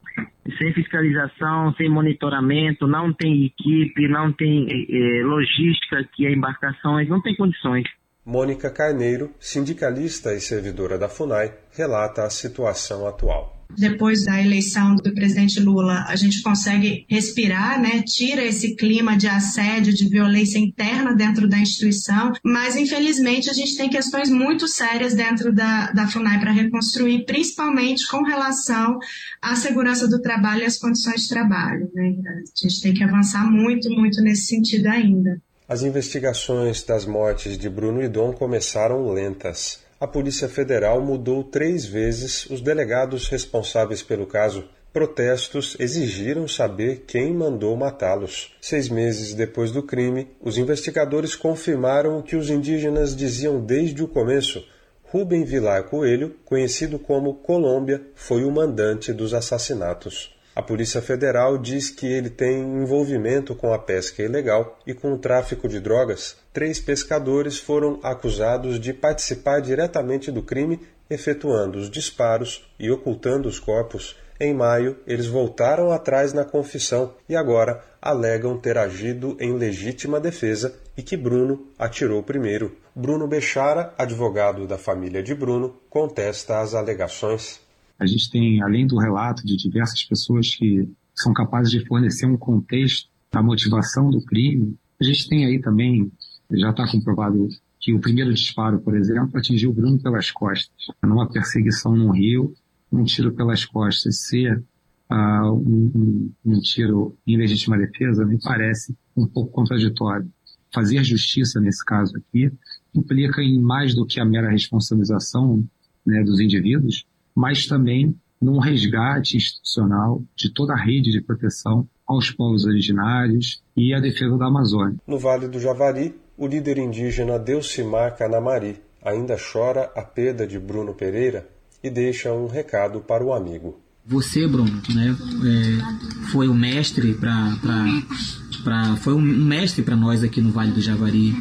sem 0.58 0.74
fiscalização, 0.74 1.74
sem 1.76 1.90
monitoramento, 1.90 2.88
não 2.88 3.14
tem 3.14 3.46
equipe, 3.46 4.08
não 4.08 4.34
tem 4.34 4.68
eh, 4.70 5.24
logística, 5.24 6.04
que 6.14 6.26
é 6.26 6.32
embarcações, 6.32 7.08
não 7.08 7.22
tem 7.22 7.36
condições. 7.36 7.86
Mônica 8.26 8.70
Carneiro, 8.70 9.30
sindicalista 9.40 10.34
e 10.34 10.40
servidora 10.40 10.98
da 10.98 11.08
FUNAI, 11.08 11.54
relata 11.78 12.24
a 12.24 12.30
situação 12.30 13.08
atual 13.08 13.57
depois 13.76 14.26
da 14.26 14.42
eleição 14.42 14.96
do 14.96 15.14
presidente 15.14 15.60
Lula, 15.60 16.06
a 16.08 16.16
gente 16.16 16.42
consegue 16.42 17.06
respirar, 17.10 17.82
né? 17.82 18.04
Tira 18.06 18.44
esse 18.44 18.76
clima 18.76 19.18
de 19.18 19.28
assédio, 19.28 19.94
de 19.94 20.10
violência 20.10 20.58
interna 20.58 21.14
dentro 21.14 21.48
da 21.48 21.58
instituição, 21.58 22.34
mas 22.44 22.76
infelizmente 22.76 23.50
a 23.50 23.54
gente 23.54 23.76
tem 23.76 23.90
questões 23.90 24.30
muito 24.30 24.68
sérias 24.68 25.14
dentro 25.14 25.54
da, 25.54 25.92
da 25.92 26.08
FUNAI 26.08 26.40
para 26.40 26.52
reconstruir, 26.52 27.26
principalmente 27.26 28.08
com 28.08 28.24
relação 28.24 28.98
à 29.42 29.56
segurança 29.56 30.08
do 30.08 30.22
trabalho 30.22 30.62
e 30.62 30.66
às 30.66 30.78
condições 30.78 31.24
de 31.24 31.30
trabalho. 31.30 31.90
Né? 31.94 32.16
A 32.28 32.68
gente 32.68 32.82
tem 32.82 32.94
que 32.94 33.04
avançar 33.04 33.50
muito, 33.50 33.90
muito 33.90 34.22
nesse 34.22 34.48
sentido 34.48 34.88
ainda. 34.88 35.42
As 35.68 35.82
investigações 35.82 36.82
das 36.84 37.06
mortes 37.06 37.58
de 37.58 37.70
Bruno 37.70 38.02
e 38.02 38.08
Dom 38.08 38.32
começaram 38.32 39.12
lentas 39.12 39.86
a 40.00 40.06
Polícia 40.06 40.48
Federal 40.48 41.02
mudou 41.02 41.44
três 41.44 41.86
vezes 41.86 42.46
os 42.48 42.62
delegados 42.62 43.28
responsáveis 43.30 44.04
pelo 44.04 44.28
caso, 44.28 44.64
protestos 44.94 45.76
exigiram 45.80 46.48
saber 46.48 47.04
quem 47.08 47.34
mandou 47.34 47.76
matá-los. 47.76 48.56
Seis 48.62 48.90
meses 48.90 49.34
depois 49.34 49.72
do 49.72 49.82
crime, 49.82 50.28
os 50.42 50.58
investigadores 50.58 51.36
confirmaram 51.36 52.20
o 52.20 52.24
que 52.24 52.36
os 52.36 52.50
indígenas 52.50 53.16
diziam 53.16 53.60
desde 53.60 54.04
o 54.04 54.08
começo. 54.08 54.64
Rubem 55.04 55.44
Vilar 55.44 55.86
Coelho, 55.86 56.36
conhecido 56.46 57.00
como 57.00 57.36
Colômbia, 57.36 58.02
foi 58.14 58.44
o 58.44 58.52
mandante 58.52 59.12
dos 59.14 59.34
assassinatos. 59.34 60.36
A 60.58 60.62
Polícia 60.64 61.04
Federal 61.04 61.58
diz 61.60 61.92
que 61.92 62.08
ele 62.08 62.32
tem 62.32 62.62
envolvimento 62.62 63.54
com 63.56 63.72
a 63.72 63.78
pesca 63.78 64.24
ilegal 64.24 64.80
e 64.88 64.94
com 64.94 65.14
o 65.14 65.18
tráfico 65.20 65.68
de 65.68 65.80
drogas. 65.80 66.36
Três 66.58 66.80
pescadores 66.80 67.60
foram 67.60 68.00
acusados 68.02 68.80
de 68.80 68.92
participar 68.92 69.60
diretamente 69.60 70.32
do 70.32 70.42
crime, 70.42 70.80
efetuando 71.08 71.78
os 71.78 71.88
disparos 71.88 72.68
e 72.80 72.90
ocultando 72.90 73.48
os 73.48 73.60
corpos. 73.60 74.16
Em 74.40 74.56
maio, 74.56 74.98
eles 75.06 75.28
voltaram 75.28 75.92
atrás 75.92 76.34
na 76.34 76.44
confissão 76.44 77.14
e 77.30 77.36
agora 77.36 77.84
alegam 78.02 78.58
ter 78.58 78.76
agido 78.76 79.38
em 79.40 79.54
legítima 79.54 80.20
defesa 80.20 80.76
e 80.98 81.04
que 81.04 81.16
Bruno 81.16 81.68
atirou 81.78 82.24
primeiro. 82.24 82.76
Bruno 82.96 83.28
Bechara, 83.28 83.94
advogado 83.96 84.66
da 84.66 84.80
família 84.80 85.22
de 85.22 85.36
Bruno, 85.36 85.76
contesta 85.92 86.60
as 86.60 86.74
alegações. 86.74 87.62
A 88.00 88.08
gente 88.08 88.32
tem, 88.32 88.64
além 88.64 88.88
do 88.88 88.98
relato 88.98 89.46
de 89.46 89.56
diversas 89.56 90.04
pessoas 90.04 90.56
que 90.56 90.90
são 91.14 91.32
capazes 91.34 91.70
de 91.70 91.86
fornecer 91.86 92.26
um 92.26 92.36
contexto 92.36 93.08
da 93.32 93.44
motivação 93.44 94.10
do 94.10 94.26
crime, 94.26 94.76
a 95.00 95.04
gente 95.04 95.30
tem 95.30 95.46
aí 95.46 95.62
também, 95.62 96.12
já 96.52 96.70
está 96.70 96.88
comprovado 96.90 97.48
que 97.80 97.94
o 97.94 98.00
primeiro 98.00 98.34
disparo, 98.34 98.80
por 98.80 98.96
exemplo, 98.96 99.38
atingiu 99.38 99.70
o 99.70 99.74
Bruno 99.74 100.00
pelas 100.00 100.32
costas. 100.32 100.76
Numa 101.04 101.30
perseguição 101.30 101.96
no 101.96 102.12
rio, 102.12 102.54
um 102.92 103.04
tiro 103.04 103.34
pelas 103.34 103.66
costas 103.66 104.20
ser 104.22 104.64
uh, 105.12 105.52
um, 105.52 106.32
um, 106.46 106.60
tiro 106.60 107.16
em 107.26 107.38
legítima 107.38 107.78
defesa 107.78 108.26
me 108.26 108.40
parece 108.42 108.96
um 109.16 109.26
pouco 109.26 109.52
contraditório. 109.52 110.30
Fazer 110.74 111.04
justiça 111.04 111.60
nesse 111.60 111.84
caso 111.84 112.18
aqui 112.18 112.52
implica 112.94 113.42
em 113.42 113.60
mais 113.60 113.94
do 113.94 114.06
que 114.06 114.20
a 114.20 114.26
mera 114.26 114.50
responsabilização 114.50 115.64
né, 116.06 116.24
dos 116.24 116.40
indivíduos, 116.40 117.06
mas 117.36 117.68
também 117.68 118.16
num 118.42 118.60
resgate 118.60 119.38
institucional 119.38 120.24
de 120.36 120.54
toda 120.54 120.74
a 120.74 120.78
rede 120.78 121.12
de 121.12 121.22
proteção 121.22 121.88
aos 122.06 122.32
povos 122.32 122.66
originários 122.66 123.62
e 123.76 123.94
à 123.94 124.00
defesa 124.00 124.38
da 124.38 124.48
Amazônia. 124.48 124.98
No 125.08 125.18
Vale 125.18 125.48
do 125.48 125.60
Javari, 125.60 126.14
o 126.38 126.46
líder 126.46 126.78
indígena 126.78 127.40
Delcimar 127.40 128.16
Canamari 128.16 128.80
ainda 129.04 129.36
chora 129.38 129.92
a 129.96 130.02
perda 130.02 130.46
de 130.46 130.60
Bruno 130.60 130.94
Pereira 130.94 131.50
e 131.84 131.90
deixa 131.90 132.32
um 132.32 132.48
recado 132.48 133.00
para 133.00 133.24
o 133.24 133.34
amigo. 133.34 133.80
Você, 134.06 134.48
Bruno, 134.48 134.82
né, 134.94 135.16
é, 135.46 136.30
foi 136.32 136.48
o 136.48 136.54
mestre 136.54 137.14
para 137.16 138.96
foi 139.02 139.14
um 139.14 139.22
mestre 139.22 139.82
para 139.82 139.96
nós 139.96 140.24
aqui 140.24 140.42
no 140.42 140.52
Vale 140.52 140.72
do 140.72 140.82
Javari. 140.82 141.34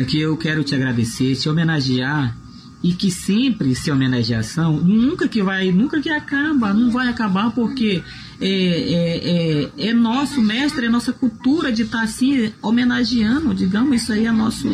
Aqui 0.00 0.20
eu 0.20 0.36
quero 0.36 0.64
te 0.64 0.74
agradecer, 0.74 1.36
te 1.36 1.48
homenagear 1.48 2.36
e 2.82 2.92
que 2.92 3.10
sempre 3.10 3.74
se 3.74 3.90
homenageação 3.90 4.76
nunca 4.78 5.28
que 5.28 5.42
vai 5.42 5.70
nunca 5.70 6.00
que 6.00 6.10
acaba 6.10 6.72
não 6.72 6.90
vai 6.90 7.08
acabar 7.08 7.50
porque 7.50 8.02
é, 8.40 8.48
é, 8.48 9.70
é, 9.86 9.88
é 9.88 9.94
nosso 9.94 10.42
mestre 10.42 10.86
é 10.86 10.88
nossa 10.88 11.12
cultura 11.12 11.70
de 11.70 11.82
estar 11.82 11.98
tá 11.98 12.04
assim 12.04 12.52
homenageando 12.60 13.54
digamos 13.54 14.02
isso 14.02 14.12
aí 14.12 14.26
é 14.26 14.32
nosso 14.32 14.68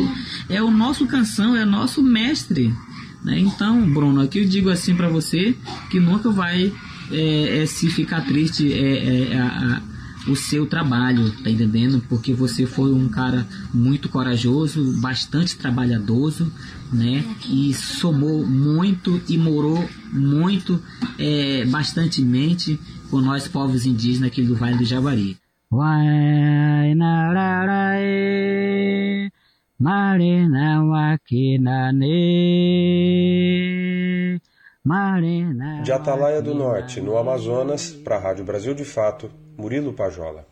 é 0.49 0.63
o 0.63 0.71
nosso 0.71 1.07
canção 1.07 1.55
é 1.55 1.65
nosso 1.65 2.03
mestre 2.03 2.75
né? 3.23 3.39
então 3.39 3.83
Bruno 3.93 4.23
aqui 4.23 4.39
eu 4.39 4.49
digo 4.49 4.71
assim 4.71 4.95
para 4.95 5.09
você 5.09 5.55
que 5.91 6.01
nunca 6.01 6.31
vai 6.31 6.73
é, 7.11 7.63
é, 7.63 7.67
se 7.67 7.91
ficar 7.91 8.23
triste 8.25 8.73
é, 8.73 9.33
é 9.33 9.39
a, 9.39 9.83
o 10.29 10.37
seu 10.37 10.67
trabalho, 10.67 11.31
tá 11.43 11.51
entendendo? 11.51 12.03
Porque 12.09 12.33
você 12.33 12.67
foi 12.67 12.93
um 12.93 13.09
cara 13.09 13.47
muito 13.73 14.09
corajoso, 14.09 14.93
bastante 15.01 15.57
trabalhadoso, 15.57 16.53
né? 16.93 17.25
E 17.49 17.73
somou 17.75 18.47
muito 18.47 19.21
e 19.29 19.37
morou 19.37 19.79
muito, 20.13 20.83
é, 21.19 21.65
bastantemente 21.67 22.79
com 23.11 23.21
nós 23.21 23.49
povos 23.49 23.87
indígenas 23.87 24.31
aqui 24.31 24.43
do 24.43 24.55
Vale 24.55 24.79
do 24.79 24.85
Javari. 24.85 25.37
Marina 34.85 35.83
de 35.83 35.93
Atalaia 35.93 36.41
do 36.41 36.55
Norte, 36.55 37.01
no 37.01 37.17
Amazonas, 37.19 37.91
para 37.91 38.17
a 38.17 38.19
Rádio 38.19 38.45
Brasil 38.45 38.75
de 38.75 38.85
Fato, 38.85 39.31
Murilo 39.57 39.93
Pajola. 39.93 40.47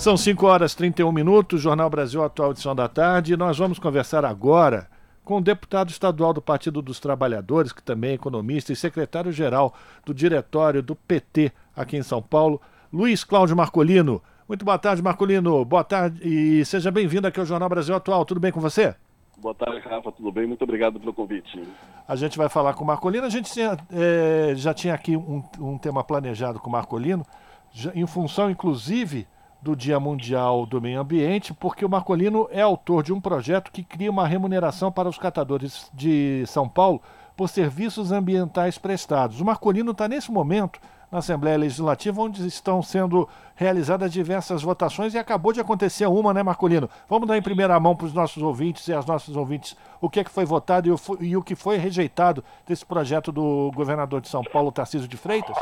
São 0.00 0.16
5 0.16 0.46
horas 0.46 0.72
e 0.72 0.78
31 0.78 1.12
minutos, 1.12 1.60
Jornal 1.60 1.90
Brasil 1.90 2.24
Atual, 2.24 2.52
edição 2.52 2.74
da 2.74 2.88
tarde, 2.88 3.34
e 3.34 3.36
nós 3.36 3.58
vamos 3.58 3.78
conversar 3.78 4.24
agora 4.24 4.88
com 5.22 5.36
o 5.36 5.40
deputado 5.42 5.90
estadual 5.90 6.32
do 6.32 6.40
Partido 6.40 6.80
dos 6.80 6.98
Trabalhadores, 6.98 7.70
que 7.70 7.82
também 7.82 8.12
é 8.12 8.14
economista 8.14 8.72
e 8.72 8.76
secretário-geral 8.76 9.74
do 10.02 10.14
diretório 10.14 10.82
do 10.82 10.96
PT 10.96 11.52
aqui 11.76 11.98
em 11.98 12.02
São 12.02 12.22
Paulo, 12.22 12.62
Luiz 12.90 13.24
Cláudio 13.24 13.54
Marcolino. 13.54 14.22
Muito 14.48 14.64
boa 14.64 14.78
tarde, 14.78 15.02
Marcolino. 15.02 15.62
Boa 15.66 15.84
tarde 15.84 16.26
e 16.26 16.64
seja 16.64 16.90
bem-vindo 16.90 17.26
aqui 17.26 17.38
ao 17.38 17.44
Jornal 17.44 17.68
Brasil 17.68 17.94
Atual. 17.94 18.24
Tudo 18.24 18.40
bem 18.40 18.50
com 18.50 18.58
você? 18.58 18.94
Boa 19.36 19.54
tarde, 19.54 19.86
Rafa. 19.86 20.10
Tudo 20.12 20.32
bem? 20.32 20.46
Muito 20.46 20.62
obrigado 20.64 20.98
pelo 20.98 21.12
convite. 21.12 21.62
A 22.08 22.16
gente 22.16 22.38
vai 22.38 22.48
falar 22.48 22.72
com 22.72 22.84
o 22.84 22.86
Marcolino. 22.86 23.26
A 23.26 23.30
gente 23.30 23.52
tinha, 23.52 23.76
é, 23.92 24.54
já 24.56 24.72
tinha 24.72 24.94
aqui 24.94 25.14
um, 25.14 25.44
um, 25.58 25.76
tema 25.76 26.02
planejado 26.02 26.58
com 26.58 26.70
o 26.70 26.72
Marcolino, 26.72 27.22
já, 27.70 27.92
em 27.94 28.06
função, 28.06 28.50
inclusive, 28.50 29.28
do 29.62 29.76
Dia 29.76 30.00
Mundial 30.00 30.64
do 30.64 30.80
Meio 30.80 31.00
Ambiente, 31.00 31.52
porque 31.52 31.84
o 31.84 31.88
Marcolino 31.88 32.48
é 32.50 32.62
autor 32.62 33.02
de 33.02 33.12
um 33.12 33.20
projeto 33.20 33.70
que 33.70 33.82
cria 33.82 34.10
uma 34.10 34.26
remuneração 34.26 34.90
para 34.90 35.08
os 35.08 35.18
catadores 35.18 35.90
de 35.92 36.44
São 36.46 36.68
Paulo 36.68 37.02
por 37.36 37.48
serviços 37.48 38.12
ambientais 38.12 38.78
prestados. 38.78 39.40
O 39.40 39.44
Marcolino 39.44 39.92
está, 39.92 40.08
nesse 40.08 40.30
momento, 40.30 40.80
na 41.10 41.18
Assembleia 41.18 41.58
Legislativa, 41.58 42.22
onde 42.22 42.46
estão 42.46 42.82
sendo 42.82 43.28
realizadas 43.54 44.12
diversas 44.12 44.62
votações 44.62 45.12
e 45.12 45.18
acabou 45.18 45.52
de 45.52 45.60
acontecer 45.60 46.06
uma, 46.06 46.32
né, 46.32 46.42
Marcolino? 46.42 46.88
Vamos 47.08 47.26
dar 47.26 47.36
em 47.36 47.42
primeira 47.42 47.78
mão 47.80 47.96
para 47.96 48.06
os 48.06 48.12
nossos 48.12 48.42
ouvintes 48.42 48.86
e 48.88 48.92
as 48.92 49.04
nossas 49.04 49.34
ouvintes 49.36 49.76
o 50.00 50.08
que, 50.08 50.20
é 50.20 50.24
que 50.24 50.30
foi 50.30 50.44
votado 50.44 50.88
e 50.88 50.92
o, 50.92 51.00
e 51.20 51.36
o 51.36 51.42
que 51.42 51.54
foi 51.54 51.76
rejeitado 51.76 52.44
desse 52.66 52.86
projeto 52.86 53.32
do 53.32 53.70
governador 53.74 54.20
de 54.20 54.28
São 54.28 54.42
Paulo, 54.42 54.70
Tarcísio 54.70 55.08
de 55.08 55.16
Freitas? 55.16 55.56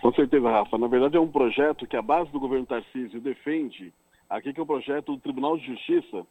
Com 0.00 0.12
certeza, 0.14 0.48
Rafa. 0.48 0.78
Na 0.78 0.86
verdade, 0.86 1.16
é 1.16 1.20
um 1.20 1.30
projeto 1.30 1.86
que 1.86 1.96
a 1.96 2.02
base 2.02 2.30
do 2.30 2.40
governo 2.40 2.64
Tarcísio 2.64 3.20
defende, 3.20 3.92
aqui 4.30 4.52
que 4.52 4.58
é 4.58 4.62
o 4.62 4.66
projeto 4.66 5.12
do 5.12 5.20
Tribunal 5.20 5.58
de 5.58 5.66
Justiça, 5.66 6.26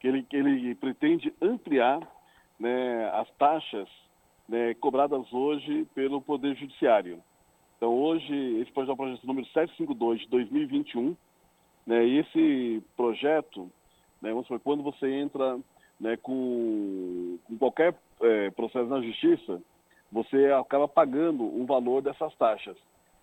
que 0.00 0.08
ele, 0.08 0.22
que 0.22 0.36
ele 0.36 0.74
pretende 0.74 1.32
ampliar 1.42 2.00
né, 2.58 3.10
as 3.12 3.30
taxas 3.32 3.88
né, 4.48 4.72
cobradas 4.74 5.30
hoje 5.32 5.86
pelo 5.94 6.22
Poder 6.22 6.56
Judiciário. 6.56 7.22
Então, 7.76 7.94
hoje, 7.94 8.34
esse 8.60 8.72
projeto 8.72 8.90
é 8.90 8.94
o 8.94 8.96
projeto 8.96 9.26
número 9.26 9.46
752 9.48 10.20
de 10.22 10.28
2021. 10.28 11.16
Né, 11.86 12.06
e 12.06 12.18
esse 12.18 12.82
projeto, 12.96 13.70
né, 14.22 14.30
vamos 14.30 14.46
supor, 14.46 14.60
quando 14.60 14.82
você 14.82 15.10
entra 15.12 15.58
né, 15.98 16.16
com, 16.16 17.38
com, 17.44 17.58
qualquer 17.58 17.94
é, 18.22 18.50
processo 18.50 18.88
na 18.88 19.02
justiça, 19.02 19.60
você 20.10 20.46
acaba 20.52 20.88
pagando 20.88 21.44
um 21.44 21.66
valor 21.66 22.00
dessas 22.00 22.34
taxas. 22.36 22.76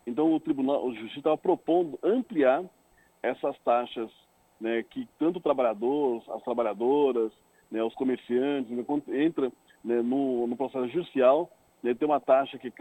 Então, 0.07 0.33
o 0.33 0.39
Tribunal 0.39 0.85
o 0.85 0.95
Justiça 0.95 1.19
estava 1.19 1.37
propondo 1.37 1.99
ampliar 2.01 2.63
essas 3.21 3.59
taxas 3.59 4.09
né, 4.59 4.81
que 4.89 5.05
tanto 5.19 5.37
o 5.37 5.41
trabalhador, 5.41 6.23
as 6.29 6.41
trabalhadoras, 6.43 7.31
né, 7.69 7.83
os 7.83 7.93
comerciantes, 7.93 8.71
né, 8.71 8.83
quando 8.87 9.13
entra 9.13 9.51
né, 9.83 10.01
no, 10.01 10.47
no, 10.47 10.55
processo 10.55 10.87
judicial, 10.87 11.51
né, 11.83 11.93
tem 11.93 12.07
uma 12.07 12.21
taxa 12.21 12.57
que, 12.57 12.71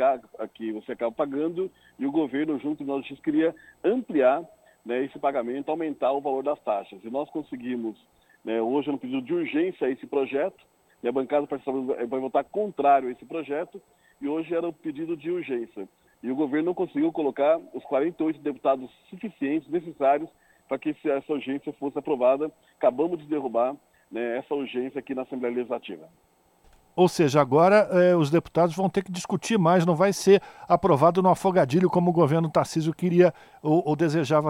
que 0.55 0.73
você 0.73 0.93
acaba 0.93 1.11
pagando 1.11 1.69
e 1.99 2.07
o 2.07 2.13
governo, 2.13 2.55
junto 2.55 2.63
com 2.63 2.73
o 2.73 2.77
Tribunal 2.77 3.03
de 3.03 3.09
Justiça, 3.09 3.25
queria 3.25 3.55
ampliar 3.85 4.45
né, 4.85 5.05
esse 5.05 5.19
pagamento, 5.19 5.69
aumentar 5.69 6.13
o 6.13 6.21
valor 6.21 6.45
das 6.45 6.61
taxas. 6.61 7.03
E 7.03 7.11
nós 7.11 7.29
conseguimos, 7.31 7.99
né, 8.45 8.63
hoje, 8.63 8.89
no 8.89 8.99
pedido 8.99 9.21
de 9.21 9.35
urgência 9.35 9.91
esse 9.91 10.07
projeto, 10.07 10.65
a 11.05 11.13
bancada 11.13 11.47
vai 12.09 12.21
votar 12.21 12.45
contrário 12.45 13.09
a 13.09 13.13
esse 13.13 13.25
projeto, 13.25 13.83
e 14.21 14.29
hoje 14.29 14.55
era 14.55 14.67
o 14.67 14.73
pedido 14.73 15.17
de 15.17 15.31
urgência. 15.31 15.89
E 16.23 16.31
o 16.31 16.37
governo 16.37 16.67
não 16.67 16.75
conseguiu 16.75 17.13
colocar 17.13 17.59
os 17.75 17.85
48 17.85 18.41
deputados 18.41 18.91
suficientes, 19.11 19.69
necessários, 19.69 20.29
para 20.69 20.79
que 20.79 20.97
essa 21.05 21.33
urgência 21.33 21.73
fosse 21.75 21.99
aprovada. 21.99 22.51
Acabamos 22.77 23.19
de 23.19 23.27
derrubar 23.27 23.77
né, 24.11 24.39
essa 24.39 24.55
urgência 24.55 24.99
aqui 24.99 25.15
na 25.15 25.23
Assembleia 25.23 25.55
Legislativa. 25.55 26.09
Ou 26.97 27.09
seja, 27.09 27.43
agora 27.43 27.89
eh, 27.93 28.17
os 28.17 28.31
deputados 28.31 28.75
vão 28.75 28.89
ter 28.89 29.05
que 29.05 29.13
discutir 29.13 29.59
mais, 29.59 29.85
não 29.85 29.95
vai 29.95 30.15
ser 30.15 30.41
aprovado 30.67 31.23
no 31.23 31.29
afogadilho 31.29 31.91
como 31.91 32.09
o 32.09 32.13
governo 32.13 32.51
Tarcísio 32.51 32.95
queria 32.95 33.35
ou, 33.63 33.83
ou 33.87 33.95
desejava 33.95 34.49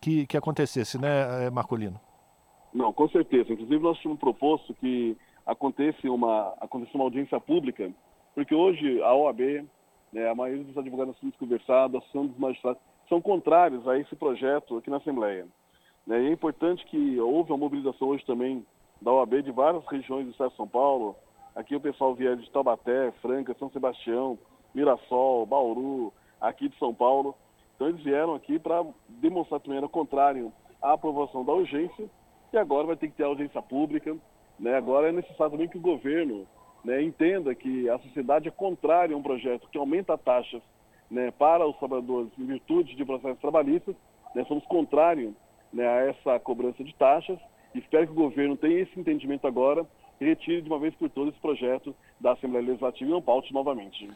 que, 0.00 0.26
que, 0.26 0.36
acontecesse, 0.36 1.00
né, 1.00 1.46
eh, 1.46 1.50
Marcolino? 1.50 2.00
Não, 2.74 2.92
com 2.92 3.08
certeza. 3.08 3.52
Inclusive, 3.52 3.80
nós 3.80 3.96
tínhamos 3.98 4.18
proposto 4.18 4.74
que 4.74 5.16
aconteça 5.46 6.10
uma, 6.10 6.52
aconteça 6.60 6.90
uma 6.96 7.04
audiência 7.04 7.38
pública, 7.38 7.88
porque 8.34 8.54
hoje 8.54 9.00
a 9.02 9.14
OAB, 9.14 9.64
né, 10.12 10.28
a 10.28 10.34
maioria 10.34 10.64
dos 10.64 10.76
advogados 10.76 11.16
assuntos 11.16 11.38
conversados, 11.38 11.94
a 11.94 11.98
Associação 11.98 12.26
dos 12.26 12.38
Magistrados, 12.38 12.80
são 13.08 13.20
contrários 13.20 13.86
a 13.88 13.98
esse 13.98 14.14
projeto 14.16 14.76
aqui 14.76 14.90
na 14.90 14.98
Assembleia. 14.98 15.46
Né, 16.06 16.22
e 16.22 16.26
é 16.28 16.32
importante 16.32 16.84
que 16.86 17.20
houve 17.20 17.52
uma 17.52 17.58
mobilização 17.58 18.08
hoje 18.08 18.24
também 18.24 18.64
da 19.00 19.12
OAB 19.12 19.42
de 19.42 19.52
várias 19.52 19.84
regiões 19.86 20.26
do 20.26 20.32
Estado 20.32 20.50
de 20.50 20.56
São 20.56 20.68
Paulo. 20.68 21.16
Aqui 21.54 21.74
o 21.74 21.80
pessoal 21.80 22.14
vier 22.14 22.36
de 22.36 22.50
Taubaté, 22.50 23.10
Franca, 23.22 23.54
São 23.58 23.70
Sebastião, 23.70 24.38
Mirassol, 24.74 25.46
Bauru, 25.46 26.12
aqui 26.40 26.68
de 26.68 26.78
São 26.78 26.94
Paulo. 26.94 27.34
Então 27.74 27.88
eles 27.88 28.02
vieram 28.02 28.34
aqui 28.34 28.58
para 28.58 28.84
demonstrar 29.08 29.60
também 29.60 29.82
o 29.82 29.88
contrário 29.88 30.52
à 30.82 30.92
aprovação 30.92 31.44
da 31.44 31.52
urgência 31.52 32.08
e 32.52 32.56
agora 32.56 32.86
vai 32.86 32.96
ter 32.96 33.08
que 33.08 33.16
ter 33.16 33.24
audiência 33.24 33.62
pública. 33.62 34.16
Né? 34.58 34.74
Agora 34.74 35.08
é 35.08 35.12
necessário 35.12 35.52
também 35.52 35.68
que 35.68 35.78
o 35.78 35.80
governo 35.80 36.46
né, 36.84 37.02
entenda 37.02 37.54
que 37.54 37.88
a 37.88 37.98
sociedade 37.98 38.48
é 38.48 38.50
contrária 38.50 39.14
a 39.14 39.18
um 39.18 39.22
projeto 39.22 39.68
que 39.70 39.78
aumenta 39.78 40.16
taxas 40.16 40.62
né, 41.10 41.30
para 41.30 41.66
os 41.66 41.76
trabalhadores 41.76 42.30
em 42.38 42.46
virtude 42.46 42.94
de 42.94 43.04
processos 43.04 43.40
trabalhistas. 43.40 43.94
Né? 44.34 44.44
Somos 44.46 44.64
contrários 44.66 45.32
né, 45.72 45.86
a 45.86 46.08
essa 46.08 46.38
cobrança 46.38 46.82
de 46.84 46.94
taxas. 46.94 47.38
Espero 47.74 48.06
que 48.06 48.12
o 48.12 48.16
governo 48.16 48.56
tenha 48.56 48.80
esse 48.80 48.98
entendimento 48.98 49.46
agora 49.46 49.86
e 50.20 50.24
retire 50.24 50.62
de 50.62 50.68
uma 50.68 50.78
vez 50.78 50.94
por 50.94 51.08
todas 51.10 51.32
esse 51.32 51.40
projeto 51.40 51.94
da 52.20 52.32
Assembleia 52.32 52.66
Legislativa 52.66 53.10
e 53.10 53.12
não 53.12 53.22
paute 53.22 53.52
novamente. 53.52 54.08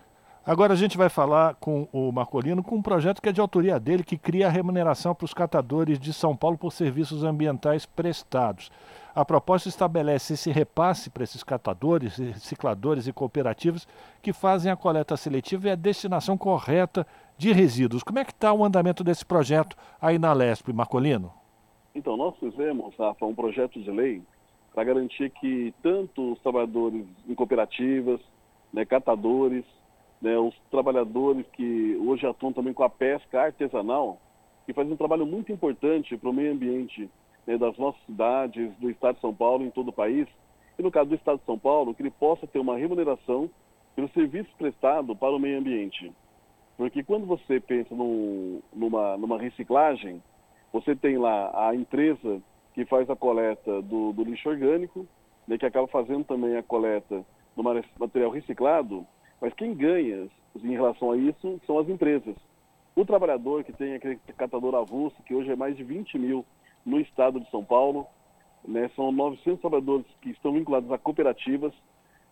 Agora 0.45 0.73
a 0.73 0.77
gente 0.77 0.99
vai 0.99 1.09
falar 1.09 1.55
com 1.55 1.87
o 1.93 2.11
Marcolino 2.11 2.65
com 2.65 2.75
um 2.75 2.83
projeto 2.83 3.23
que 3.23 3.29
é 3.29 3.33
de 3.33 3.41
autoria 3.41 3.79
dele, 3.79 4.03
que 4.03 4.19
cria 4.19 4.49
a 4.49 4.51
remuneração 4.51 5.15
para 5.15 5.25
os 5.25 5.33
catadores 5.33 6.01
de 6.01 6.13
São 6.13 6.37
Paulo 6.37 6.59
por 6.59 6.73
serviços 6.73 7.23
ambientais 7.23 7.87
prestados. 7.87 8.69
A 9.15 9.27
proposta 9.27 9.69
estabelece 9.69 10.33
esse 10.33 10.51
repasse 10.51 11.11
para 11.11 11.23
esses 11.23 11.45
catadores, 11.45 12.17
recicladores 12.17 13.07
e 13.07 13.13
cooperativas 13.13 13.87
que 14.23 14.33
fazem 14.33 14.73
a 14.73 14.77
coleta 14.77 15.19
seletiva 15.19 15.69
e 15.69 15.71
a 15.71 15.75
destinação 15.75 16.39
correta 16.39 17.07
de 17.37 17.53
resíduos. 17.53 18.03
Como 18.03 18.19
é 18.19 18.25
que 18.25 18.33
está 18.33 18.55
o 18.55 18.65
andamento 18.65 19.05
desse 19.05 19.25
projeto 19.25 19.77
aí 20.01 20.19
na 20.19 20.33
Lesp, 20.33 20.73
Marcolino? 20.73 21.31
Então, 21.95 22.17
nós 22.17 22.35
fizemos, 22.39 22.95
Rafa, 22.97 23.27
um 23.27 23.35
projeto 23.35 23.79
de 23.79 23.91
lei 23.91 24.23
para 24.73 24.85
garantir 24.85 25.29
que 25.29 25.75
tanto 25.83 26.33
os 26.33 26.41
trabalhadores 26.41 27.05
em 27.29 27.35
cooperativas, 27.35 28.19
né, 28.73 28.87
catadores, 28.87 29.65
né, 30.23 30.39
os 30.39 30.55
trabalhadores 30.71 31.45
que 31.53 32.01
hoje 32.03 32.27
atuam 32.27 32.55
também 32.55 32.73
com 32.73 32.83
a 32.83 32.89
pesca 32.89 33.43
artesanal, 33.43 34.19
que 34.65 34.73
fazem 34.73 34.95
um 34.95 34.97
trabalho 34.97 35.27
muito 35.27 35.53
importante 35.53 36.17
para 36.17 36.31
o 36.31 36.33
meio 36.33 36.53
ambiente 36.53 37.11
né, 37.47 37.59
das 37.59 37.77
nossas 37.77 38.01
cidades, 38.05 38.73
do 38.79 38.91
Estado 38.91 39.17
de 39.17 39.21
São 39.21 39.35
Paulo, 39.35 39.65
em 39.65 39.71
todo 39.71 39.89
o 39.89 39.93
país, 39.93 40.29
e 40.79 40.83
no 40.83 40.91
caso 40.91 41.11
do 41.11 41.15
Estado 41.15 41.39
de 41.39 41.45
São 41.45 41.59
Paulo, 41.59 41.95
que 41.95 42.03
ele 42.03 42.11
possa 42.11 42.47
ter 42.47 42.59
uma 42.59 42.77
remuneração 42.77 43.51
pelo 43.95 44.09
serviço 44.11 44.51
prestado 44.57 45.15
para 45.15 45.35
o 45.35 45.39
meio 45.39 45.59
ambiente. 45.59 46.13
Porque 46.77 47.03
quando 47.03 47.27
você 47.27 47.61
pensa 47.61 47.95
num, 47.95 48.61
numa, 48.73 49.17
numa 49.19 49.39
reciclagem, 49.39 50.23
você 50.73 50.97
tem 50.97 51.19
lá 51.19 51.69
a 51.69 51.75
empresa 51.75 52.41
que 52.75 52.85
faz 52.87 53.09
a 53.11 53.17
coleta 53.17 53.83
do, 53.83 54.13
do 54.13 54.25
lixo 54.25 54.49
orgânico, 54.49 55.07
né, 55.47 55.59
que 55.59 55.67
acaba 55.67 55.87
fazendo 55.89 56.25
também 56.25 56.57
a 56.57 56.63
coleta 56.63 57.25
do 57.55 57.63
material 57.99 58.31
reciclado, 58.31 59.07
mas 59.41 59.53
quem 59.55 59.75
ganha 59.75 60.29
em 60.57 60.71
relação 60.71 61.11
a 61.11 61.17
isso 61.17 61.61
são 61.67 61.79
as 61.79 61.89
empresas. 61.89 62.35
O 62.95 63.05
trabalhador 63.05 63.65
que 63.65 63.73
tem 63.73 63.95
aquele 63.95 64.17
catador 64.37 64.75
avulso, 64.75 65.23
que 65.25 65.35
hoje 65.35 65.51
é 65.51 65.57
mais 65.57 65.77
de 65.77 65.85
20 65.85 66.19
mil 66.19 66.45
no 66.85 67.01
estado 67.01 67.41
de 67.41 67.51
São 67.51 67.65
Paulo, 67.65 68.07
né, 68.67 68.91
são 68.95 69.11
900 69.13 69.61
trabalhadores 69.61 70.07
que 70.21 70.31
estão 70.31 70.53
vinculados 70.53 70.91
a 70.91 70.99
cooperativas. 70.99 71.73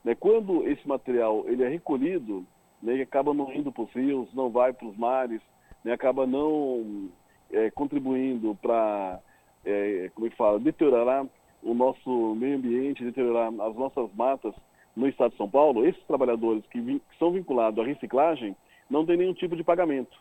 Né, 0.05 0.15
quando 0.15 0.67
esse 0.67 0.87
material 0.87 1.45
ele 1.47 1.63
é 1.63 1.69
recolhido, 1.69 2.47
né, 2.83 2.95
ele 2.95 3.03
acaba 3.03 3.35
não 3.35 3.53
indo 3.53 3.73
para 3.73 3.83
os 3.83 3.93
rios, 3.93 4.33
não 4.35 4.51
vai 4.51 4.73
para 4.73 4.87
os 4.87 4.97
mares, 4.97 5.43
né, 5.85 5.93
acaba 5.93 6.27
não 6.27 7.09
é, 7.51 7.71
contribuindo 7.71 8.57
para, 8.61 9.21
é, 9.65 10.11
como 10.15 10.27
é 10.27 10.31
que 10.31 10.37
fala, 10.37 10.59
deteriorar 10.59 11.27
o 11.63 11.75
nosso 11.75 12.35
meio 12.35 12.57
ambiente, 12.57 13.05
deteriorar 13.05 13.49
as 13.49 13.77
nossas 13.77 14.13
matas 14.15 14.55
no 14.97 15.07
estado 15.09 15.33
de 15.33 15.37
São 15.37 15.49
Paulo, 15.49 15.87
esses 15.87 16.03
trabalhadores 16.05 16.65
que, 16.67 16.81
que 16.81 17.19
são 17.19 17.33
vinculados 17.33 17.79
à 17.79 17.87
reciclagem 17.87 18.57
não 18.89 19.07
têm 19.07 19.17
nenhum 19.17 19.35
tipo 19.35 19.55
de 19.55 19.63
pagamento. 19.63 20.17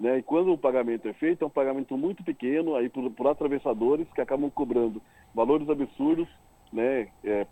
Né? 0.00 0.18
E 0.18 0.22
quando 0.22 0.50
o 0.50 0.58
pagamento 0.58 1.06
é 1.06 1.12
feito, 1.12 1.44
é 1.44 1.46
um 1.46 1.50
pagamento 1.50 1.94
muito 1.96 2.24
pequeno 2.24 2.74
aí 2.74 2.88
por, 2.88 3.08
por 3.10 3.26
atravessadores 3.26 4.08
que 4.14 4.20
acabam 4.22 4.50
cobrando 4.50 5.02
valores 5.34 5.68
absurdos, 5.68 6.26
né? 6.72 7.08
É, 7.22 7.46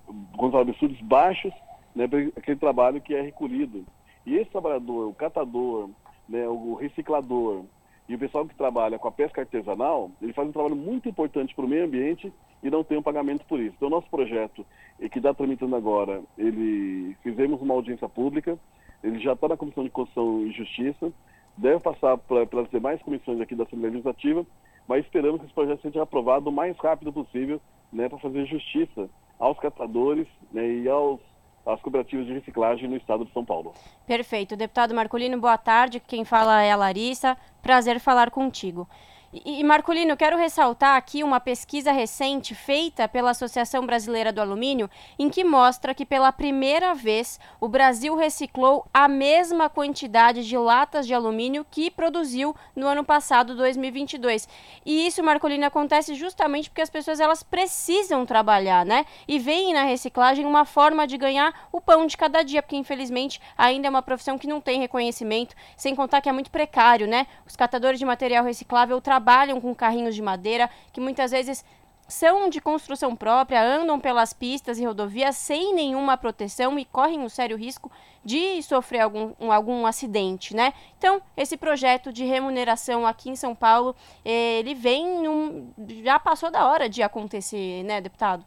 absurdos 0.59 0.99
baixos, 1.03 1.53
né? 1.95 2.09
para 2.09 2.21
aquele 2.37 2.57
trabalho 2.59 3.03
que 3.03 3.15
é 3.15 3.21
recolhido. 3.21 3.85
E 4.25 4.37
esse 4.37 4.51
trabalhador, 4.51 5.09
o 5.09 5.15
catador, 5.15 5.91
né? 6.27 6.49
o 6.49 6.75
reciclador, 6.75 7.65
e 8.09 8.15
o 8.15 8.19
pessoal 8.19 8.47
que 8.47 8.55
trabalha 8.55 8.99
com 8.99 9.09
a 9.09 9.13
pesca 9.13 9.43
artesanal, 9.43 10.11
ele 10.23 10.33
faz 10.33 10.49
um 10.49 10.53
trabalho 10.53 10.77
muito 10.77 11.07
importante 11.07 11.55
para 11.55 11.67
o 11.67 11.69
meio 11.69 11.85
ambiente 11.85 12.33
e 12.63 12.71
não 12.71 12.83
tem 12.83 12.97
um 12.97 13.03
pagamento 13.03 13.45
por 13.45 13.61
isso. 13.61 13.75
Então, 13.77 13.91
nosso 13.91 14.09
projeto, 14.09 14.65
que 14.99 15.19
está 15.19 15.35
tramitando 15.35 15.77
agora, 15.77 16.23
ele 16.39 17.15
fizemos 17.23 17.61
uma 17.61 17.75
audiência 17.75 18.09
pública, 18.09 18.59
ele 19.05 19.19
já 19.19 19.35
está 19.35 19.49
na 19.49 19.57
Comissão 19.59 19.85
de 19.85 19.91
Constituição 19.91 20.47
e 20.47 20.53
Justiça, 20.53 21.13
deve 21.59 21.81
passar 21.81 22.17
para 22.17 22.63
as 22.63 22.71
demais 22.71 23.03
comissões 23.03 23.41
aqui 23.41 23.55
da 23.55 23.65
Assembleia 23.65 23.93
Legislativa, 23.93 24.47
mas 24.87 25.05
esperamos 25.05 25.41
que 25.41 25.47
esse 25.47 25.55
projeto 25.55 25.83
seja 25.83 26.03
aprovado 26.03 26.49
o 26.49 26.53
mais 26.53 26.77
rápido 26.79 27.13
possível, 27.13 27.61
né, 27.93 28.09
para 28.09 28.19
fazer 28.19 28.47
justiça 28.47 29.09
aos 29.39 29.59
catadores 29.59 30.27
né, 30.53 30.67
e 30.67 30.89
aos 30.89 31.21
as 31.67 31.83
cooperativas 31.83 32.27
de 32.27 32.33
reciclagem 32.33 32.89
no 32.89 32.97
estado 32.97 33.27
de 33.27 33.33
São 33.33 33.45
Paulo. 33.45 33.75
Perfeito. 34.07 34.57
Deputado 34.57 34.95
Marcolino, 34.95 35.39
boa 35.39 35.59
tarde. 35.59 36.01
Quem 36.01 36.25
fala 36.25 36.63
é 36.63 36.73
a 36.73 36.77
Larissa. 36.77 37.37
Prazer 37.61 38.01
falar 38.01 38.31
contigo. 38.31 38.89
E, 39.31 39.63
Marcolino, 39.63 40.17
quero 40.17 40.39
ressaltar 40.39 40.97
aqui 40.97 41.23
uma 41.23 41.39
pesquisa 41.39 41.93
recente 41.93 42.55
feita 42.55 43.07
pela 43.07 43.33
Associação 43.33 43.85
Brasileira 43.85 44.33
do 44.33 44.41
Alumínio, 44.41 44.89
em 45.19 45.29
que 45.29 45.45
mostra 45.45 45.93
que 45.93 46.07
pela 46.07 46.33
primeira 46.33 46.95
vez 46.95 47.39
o 47.61 47.69
Brasil 47.69 48.17
reciclou 48.17 48.87
a 48.93 49.07
mesma 49.07 49.69
quantidade 49.69 50.49
de 50.49 50.57
latas 50.57 51.07
de 51.07 51.13
alumínio 51.13 51.67
que 51.71 51.91
produziu 51.91 52.57
no 52.75 52.87
ano 52.87 53.05
passado, 53.05 53.55
2022. 53.55 54.49
E 54.87 55.07
isso, 55.07 55.23
Marcolino, 55.23 55.67
acontece 55.67 56.15
justamente 56.15 56.71
porque 56.71 56.81
as 56.81 56.89
pessoas 56.89 57.21
elas 57.21 57.43
precisam 57.43 58.25
trabalhar, 58.25 58.87
né? 58.87 59.05
E 59.27 59.39
veem 59.39 59.75
na 59.75 59.85
reciclagem 59.85 60.47
uma 60.47 60.65
forma 60.65 61.07
de 61.07 61.19
ganhar 61.19 61.69
o 61.71 61.83
pão 61.83 62.07
de 62.07 62.17
cada 62.17 62.43
dia, 62.43 62.63
porque 62.63 62.77
infelizmente 62.77 63.43
ainda 63.59 63.89
é 63.89 63.91
uma 63.91 64.01
profissão 64.01 64.39
que 64.39 64.47
não 64.47 64.59
tem 64.59 64.81
reconhecimento, 64.81 65.55
sem 65.77 65.95
contar 65.95 66.23
que 66.23 66.31
é 66.31 66.33
muito 66.33 66.51
precário, 66.51 67.07
né? 67.07 67.27
Os 67.47 67.55
catadores 67.55 67.99
de 67.99 68.07
material 68.07 68.43
reciclável 68.43 68.99
trabalham 69.03 69.18
trabalham 69.19 69.61
com 69.61 69.75
carrinhos 69.75 70.15
de 70.15 70.23
madeira, 70.23 70.71
que 70.93 71.01
muitas 71.01 71.33
vezes 71.33 71.65
são 72.07 72.49
de 72.49 72.61
construção 72.61 73.15
própria, 73.17 73.61
andam 73.61 73.99
pelas 73.99 74.33
pistas 74.33 74.79
e 74.79 74.87
rodovias 74.87 75.37
sem 75.37 75.75
nenhuma 75.75 76.17
proteção 76.17 76.79
e 76.79 76.85
correm 76.85 77.21
um 77.21 77.29
sério 77.29 77.57
risco 77.57 77.91
de 78.25 78.63
sofrer 78.63 79.01
algum, 79.01 79.33
um, 79.41 79.53
algum 79.53 79.85
acidente, 79.85 80.55
né? 80.55 80.73
Então, 80.97 81.21
esse 81.37 81.57
projeto 81.57 82.13
de 82.13 82.25
remuneração 82.25 83.07
aqui 83.07 83.29
em 83.29 83.37
São 83.37 83.55
Paulo, 83.55 83.95
ele 84.25 84.75
vem 84.75 85.23
num, 85.23 85.71
já 86.03 86.19
passou 86.19 86.51
da 86.51 86.67
hora 86.67 86.89
de 86.89 87.03
acontecer, 87.03 87.83
né, 87.83 88.01
deputado? 88.01 88.45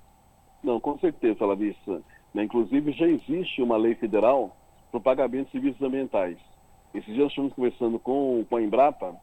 Não, 0.63 0.79
com 0.79 0.97
certeza, 0.99 1.45
Larissa. 1.45 2.01
Né? 2.33 2.45
Inclusive, 2.45 2.93
já 2.93 3.07
existe 3.07 3.61
uma 3.61 3.77
lei 3.77 3.93
federal 3.95 4.55
para 4.89 4.97
o 4.97 5.01
pagamento 5.01 5.47
de 5.47 5.51
serviços 5.51 5.81
ambientais. 5.81 6.37
Esses 6.93 7.13
dias 7.13 7.29
estamos 7.29 7.53
conversando 7.53 7.99
com, 7.99 8.43
com 8.49 8.55
a 8.55 8.61
Embrapa, 8.61 9.15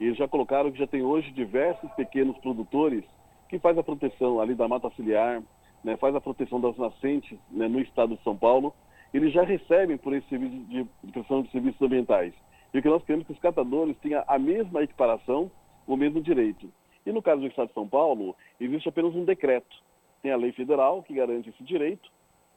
e 0.00 0.12
já 0.14 0.26
colocaram 0.26 0.72
que 0.72 0.78
já 0.78 0.86
tem 0.86 1.02
hoje 1.02 1.30
diversos 1.30 1.90
pequenos 1.92 2.36
produtores 2.38 3.04
que 3.48 3.58
faz 3.58 3.76
a 3.78 3.82
proteção 3.82 4.40
ali 4.40 4.54
da 4.54 4.66
mata 4.66 4.90
ciliar, 4.96 5.42
né, 5.82 5.96
faz 5.96 6.14
a 6.14 6.20
proteção 6.20 6.60
das 6.60 6.76
nascentes 6.76 7.38
né, 7.50 7.68
no 7.68 7.80
estado 7.80 8.16
de 8.16 8.22
São 8.22 8.36
Paulo. 8.36 8.74
Eles 9.12 9.32
já 9.32 9.44
recebem 9.44 9.96
por 9.96 10.12
esse 10.14 10.28
serviço 10.28 10.56
de 10.64 10.84
proteção 11.12 11.42
de 11.42 11.50
serviços 11.50 11.80
ambientais. 11.80 12.34
E 12.72 12.78
o 12.78 12.82
que 12.82 12.88
nós 12.88 13.04
queremos 13.04 13.24
é 13.24 13.26
que 13.26 13.32
os 13.32 13.38
catadores 13.38 13.96
tenham 13.98 14.24
a 14.26 14.38
mesma 14.38 14.82
equiparação, 14.82 15.50
o 15.86 15.96
mesmo 15.96 16.20
direito. 16.20 16.68
E 17.06 17.12
no 17.12 17.22
caso 17.22 17.42
do 17.42 17.46
estado 17.46 17.68
de 17.68 17.74
São 17.74 17.86
Paulo, 17.86 18.34
existe 18.58 18.88
apenas 18.88 19.14
um 19.14 19.24
decreto. 19.24 19.76
Tem 20.22 20.32
a 20.32 20.36
lei 20.36 20.52
federal 20.52 21.02
que 21.02 21.14
garante 21.14 21.50
esse 21.50 21.62
direito, 21.62 22.10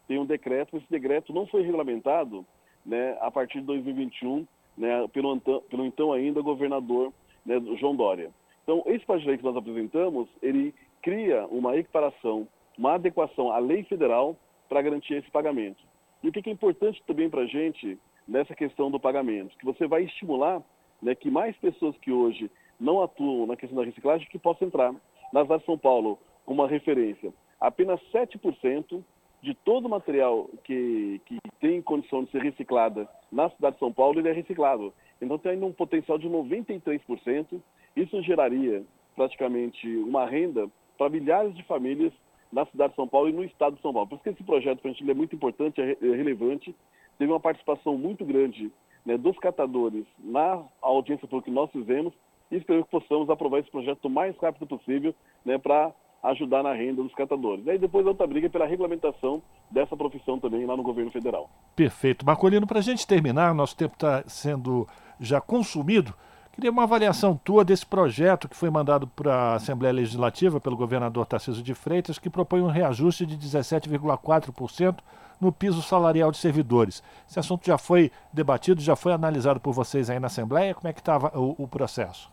tem 0.07 0.17
um 0.17 0.25
decreto, 0.25 0.77
esse 0.77 0.89
decreto 0.89 1.33
não 1.33 1.45
foi 1.45 1.61
regulamentado 1.61 2.45
né, 2.85 3.17
a 3.19 3.29
partir 3.29 3.59
de 3.59 3.65
2021 3.65 4.47
né, 4.77 5.07
pelo, 5.09 5.39
pelo 5.39 5.85
então 5.85 6.13
ainda 6.13 6.41
governador 6.41 7.11
né, 7.47 7.59
do 7.59 7.75
João 7.77 7.95
Dória. 7.95 8.29
Então, 8.63 8.83
esse 8.85 9.05
projeto 9.05 9.23
de 9.23 9.29
lei 9.29 9.37
que 9.37 9.43
nós 9.45 9.55
apresentamos, 9.55 10.27
ele 10.41 10.75
cria 11.01 11.47
uma 11.47 11.75
equiparação, 11.77 12.47
uma 12.77 12.95
adequação 12.95 13.49
à 13.51 13.57
lei 13.57 13.83
federal 13.85 14.35
para 14.67 14.81
garantir 14.81 15.13
esse 15.13 15.31
pagamento. 15.31 15.81
E 16.21 16.27
o 16.27 16.31
que 16.31 16.47
é 16.49 16.53
importante 16.53 17.01
também 17.07 17.29
para 17.29 17.41
a 17.41 17.47
gente 17.47 17.97
nessa 18.27 18.53
questão 18.53 18.91
do 18.91 18.99
pagamento? 18.99 19.57
Que 19.57 19.65
você 19.65 19.87
vai 19.87 20.03
estimular 20.03 20.61
né, 21.01 21.15
que 21.15 21.31
mais 21.31 21.55
pessoas 21.57 21.95
que 21.99 22.11
hoje 22.11 22.51
não 22.77 23.01
atuam 23.01 23.47
na 23.47 23.55
questão 23.55 23.77
da 23.77 23.85
reciclagem 23.85 24.27
que 24.29 24.37
possam 24.37 24.67
entrar. 24.67 24.93
Na 25.31 25.43
cidade 25.43 25.61
de 25.61 25.65
São 25.65 25.77
Paulo, 25.77 26.19
uma 26.45 26.67
referência, 26.67 27.33
apenas 27.59 27.99
7% 28.11 29.03
de 29.41 29.53
todo 29.53 29.85
o 29.85 29.89
material 29.89 30.49
que, 30.63 31.21
que 31.25 31.39
tem 31.59 31.81
condição 31.81 32.23
de 32.23 32.31
ser 32.31 32.41
reciclada 32.41 33.07
na 33.31 33.49
cidade 33.49 33.75
de 33.75 33.79
São 33.79 33.93
Paulo, 33.93 34.19
ele 34.19 34.29
é 34.29 34.33
reciclado. 34.33 34.93
Então 35.21 35.37
tem 35.37 35.53
ainda 35.53 35.65
um 35.65 35.73
potencial 35.73 36.17
de 36.17 36.29
93%. 36.29 37.61
Isso 37.95 38.21
geraria 38.21 38.83
praticamente 39.15 39.87
uma 39.97 40.25
renda 40.25 40.69
para 40.97 41.09
milhares 41.09 41.55
de 41.55 41.63
famílias 41.63 42.13
na 42.51 42.65
cidade 42.65 42.91
de 42.91 42.95
São 42.95 43.07
Paulo 43.07 43.29
e 43.29 43.33
no 43.33 43.43
estado 43.43 43.75
de 43.75 43.81
São 43.81 43.91
Paulo. 43.91 44.07
Por 44.07 44.15
isso 44.15 44.23
que 44.23 44.29
esse 44.29 44.43
projeto 44.43 44.79
para 44.79 44.91
a 44.91 44.93
gente 44.93 45.09
é 45.09 45.13
muito 45.13 45.35
importante, 45.35 45.81
é, 45.81 45.97
é 46.01 46.15
relevante. 46.15 46.73
Teve 47.17 47.31
uma 47.31 47.39
participação 47.39 47.97
muito 47.97 48.23
grande 48.23 48.71
né, 49.05 49.17
dos 49.17 49.37
catadores 49.39 50.05
na 50.19 50.63
audiência 50.81 51.27
pública 51.27 51.49
que 51.49 51.55
nós 51.55 51.71
fizemos 51.71 52.13
e 52.51 52.57
espero 52.57 52.83
que 52.83 52.91
possamos 52.91 53.29
aprovar 53.29 53.59
esse 53.59 53.71
projeto 53.71 54.05
o 54.05 54.09
mais 54.09 54.37
rápido 54.37 54.67
possível 54.67 55.13
né, 55.43 55.57
para 55.57 55.91
ajudar 56.23 56.63
na 56.63 56.73
renda 56.73 57.03
dos 57.03 57.13
catadores. 57.13 57.65
E 57.65 57.71
aí 57.71 57.77
depois 57.77 58.05
outra 58.05 58.25
briga 58.27 58.49
pela 58.49 58.65
regulamentação 58.65 59.41
dessa 59.69 59.95
profissão 59.95 60.39
também 60.39 60.65
lá 60.65 60.75
no 60.75 60.83
governo 60.83 61.11
federal. 61.11 61.49
Perfeito. 61.75 62.25
Marcolino, 62.25 62.67
para 62.67 62.79
a 62.79 62.83
gente 62.83 63.05
terminar, 63.05 63.53
nosso 63.53 63.75
tempo 63.75 63.93
está 63.93 64.23
sendo 64.27 64.87
já 65.19 65.39
consumido. 65.41 66.13
Queria 66.51 66.71
uma 66.71 66.83
avaliação 66.83 67.39
tua 67.43 67.63
desse 67.63 67.85
projeto 67.85 68.49
que 68.49 68.55
foi 68.55 68.71
mandado 68.71 69.05
para 69.05 69.33
a 69.33 69.53
Assembleia 69.55 69.93
Legislativa 69.93 70.59
pelo 70.59 70.75
governador 70.75 71.25
Tarcísio 71.27 71.61
de 71.61 71.75
Freitas, 71.75 72.17
que 72.17 72.31
propõe 72.31 72.61
um 72.61 72.67
reajuste 72.67 73.27
de 73.27 73.37
17,4% 73.37 74.97
no 75.39 75.51
piso 75.51 75.83
salarial 75.83 76.31
de 76.31 76.37
servidores. 76.37 77.03
Esse 77.29 77.39
assunto 77.39 77.65
já 77.65 77.77
foi 77.77 78.11
debatido, 78.33 78.81
já 78.81 78.95
foi 78.95 79.13
analisado 79.13 79.59
por 79.59 79.71
vocês 79.71 80.09
aí 80.09 80.19
na 80.19 80.27
Assembleia? 80.27 80.73
Como 80.73 80.87
é 80.87 80.93
que 80.93 80.99
estava 80.99 81.31
o, 81.37 81.55
o 81.59 81.67
processo? 81.67 82.31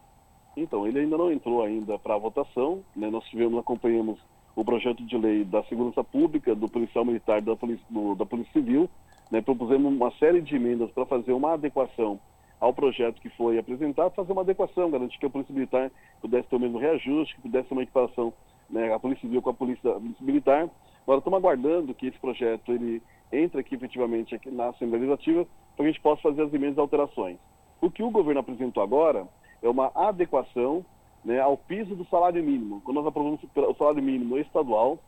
Então, 0.57 0.87
ele 0.87 1.01
ainda 1.01 1.19
não 1.19 1.31
entrou 1.31 1.63
ainda 1.63 1.99
para 1.99 2.17
votação. 2.17 2.83
Né? 2.95 3.11
Nós 3.11 3.25
tivemos, 3.25 3.59
acompanhamos 3.59 4.19
o 4.57 4.65
projeto 4.65 5.05
de 5.05 5.19
lei 5.19 5.45
da 5.45 5.63
Segurança 5.65 6.03
Pública, 6.03 6.55
do 6.55 6.69
Policial 6.69 7.05
Militar 7.05 7.43
da 7.43 7.57
Polícia, 7.57 7.85
do, 7.91 8.15
da 8.15 8.25
Polícia 8.25 8.53
Civil. 8.53 8.89
Né? 9.31 9.41
Propusemos 9.41 9.93
uma 9.93 10.13
série 10.13 10.41
de 10.41 10.55
emendas 10.55 10.91
para 10.93 11.05
fazer 11.05 11.33
uma 11.33 11.53
adequação 11.55 12.19
ao 12.61 12.73
projeto 12.73 13.21
que 13.21 13.29
foi 13.31 13.59
apresentado, 13.59 14.15
fazer 14.15 14.33
uma 14.33 14.43
adequação, 14.43 14.91
garantir 14.91 15.19
que 15.19 15.27
a 15.27 15.31
Polícia 15.31 15.55
Militar 15.55 15.91
pudesse 16.21 16.49
ter 16.49 16.57
o 16.57 16.61
mesmo 16.61 16.79
reajuste, 16.79 17.35
que 17.35 17.43
pudesse 17.43 17.69
ter 17.69 17.75
uma 17.75 17.83
equiparação, 17.83 18.33
né, 18.71 18.93
a 18.93 18.99
Polícia 18.99 19.23
Civil 19.23 19.43
com 19.43 19.51
a 19.51 19.55
Polícia, 19.55 19.97
Militar. 20.21 20.71
Agora, 21.03 21.19
estamos 21.19 21.39
aguardando 21.39 21.95
que 21.95 22.07
esse 22.07 22.19
projeto 22.19 22.73
ele 22.73 23.03
entre 23.33 23.61
aqui 23.61 23.75
efetivamente 23.75 24.35
aqui 24.35 24.51
na 24.51 24.69
Assembleia 24.69 25.03
Legislativa 25.03 25.45
para 25.45 25.77
que 25.77 25.83
a 25.83 25.87
gente 25.87 26.01
possa 26.01 26.23
fazer 26.23 26.43
as 26.43 26.55
emendas 26.55 26.79
alterações. 26.79 27.37
O 27.81 27.91
que 27.91 28.03
o 28.03 28.11
governo 28.11 28.41
apresentou 28.41 28.83
agora 28.83 29.27
é 29.63 29.69
uma 29.69 29.91
adequação 29.95 30.85
né, 31.25 31.41
ao 31.41 31.57
piso 31.57 31.95
do 31.95 32.05
salário 32.07 32.43
mínimo. 32.43 32.81
Quando 32.83 32.97
nós 32.97 33.07
aprovamos 33.07 33.41
o 33.43 33.75
salário 33.75 34.03
mínimo 34.03 34.39
estadual, 34.39 34.99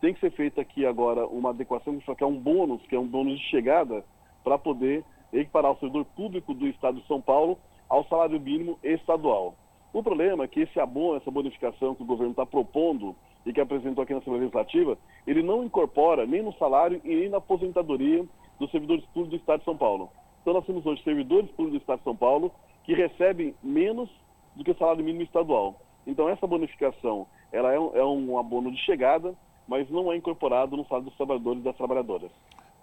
tem 0.00 0.12
que 0.12 0.20
ser 0.20 0.30
feita 0.32 0.60
aqui 0.60 0.84
agora 0.84 1.26
uma 1.26 1.50
adequação, 1.50 1.98
que 1.98 2.24
é 2.24 2.26
um 2.26 2.38
bônus, 2.38 2.82
que 2.86 2.94
é 2.94 2.98
um 2.98 3.06
bônus 3.06 3.38
de 3.38 3.46
chegada, 3.46 4.04
para 4.42 4.58
poder 4.58 5.04
equiparar 5.32 5.72
o 5.72 5.78
servidor 5.78 6.04
público 6.16 6.54
do 6.54 6.66
Estado 6.66 7.00
de 7.00 7.06
São 7.06 7.20
Paulo 7.20 7.58
ao 7.88 8.04
salário 8.04 8.40
mínimo 8.40 8.78
estadual. 8.82 9.54
O 9.92 10.02
problema 10.02 10.44
é 10.44 10.48
que 10.48 10.60
esse 10.60 10.78
abono, 10.78 11.16
essa 11.16 11.30
bonificação 11.30 11.94
que 11.94 12.02
o 12.02 12.06
governo 12.06 12.32
está 12.32 12.44
propondo 12.44 13.14
e 13.44 13.52
que 13.52 13.60
apresentou 13.60 14.02
aqui 14.02 14.12
na 14.12 14.18
Assembleia 14.18 14.42
Legislativa, 14.42 14.98
ele 15.26 15.42
não 15.42 15.64
incorpora 15.64 16.26
nem 16.26 16.42
no 16.42 16.52
salário 16.54 17.00
e 17.04 17.14
nem 17.14 17.28
na 17.28 17.38
aposentadoria 17.38 18.24
dos 18.58 18.70
servidores 18.70 19.04
públicos 19.06 19.30
do 19.30 19.36
Estado 19.36 19.60
de 19.60 19.64
São 19.64 19.76
Paulo. 19.76 20.10
Então 20.42 20.52
nós 20.52 20.66
temos 20.66 20.84
hoje 20.84 21.02
servidores 21.02 21.50
públicos 21.50 21.78
do 21.78 21.82
Estado 21.82 21.98
de 21.98 22.04
São 22.04 22.16
Paulo 22.16 22.52
que 22.84 22.94
recebem 22.94 23.54
menos 23.62 24.10
do 24.54 24.64
que 24.64 24.70
o 24.70 24.78
salário 24.78 25.04
mínimo 25.04 25.24
estadual. 25.24 25.76
Então 26.06 26.28
essa 26.28 26.46
bonificação, 26.46 27.26
ela 27.52 27.72
é 27.72 27.78
um, 27.78 27.96
é 27.96 28.04
um 28.04 28.38
abono 28.38 28.70
de 28.70 28.78
chegada, 28.78 29.34
mas 29.66 29.88
não 29.90 30.12
é 30.12 30.16
incorporado 30.16 30.76
no 30.76 30.84
salário 30.84 31.06
dos 31.06 31.16
trabalhadores 31.16 31.60
e 31.60 31.64
das 31.64 31.76
trabalhadoras. 31.76 32.30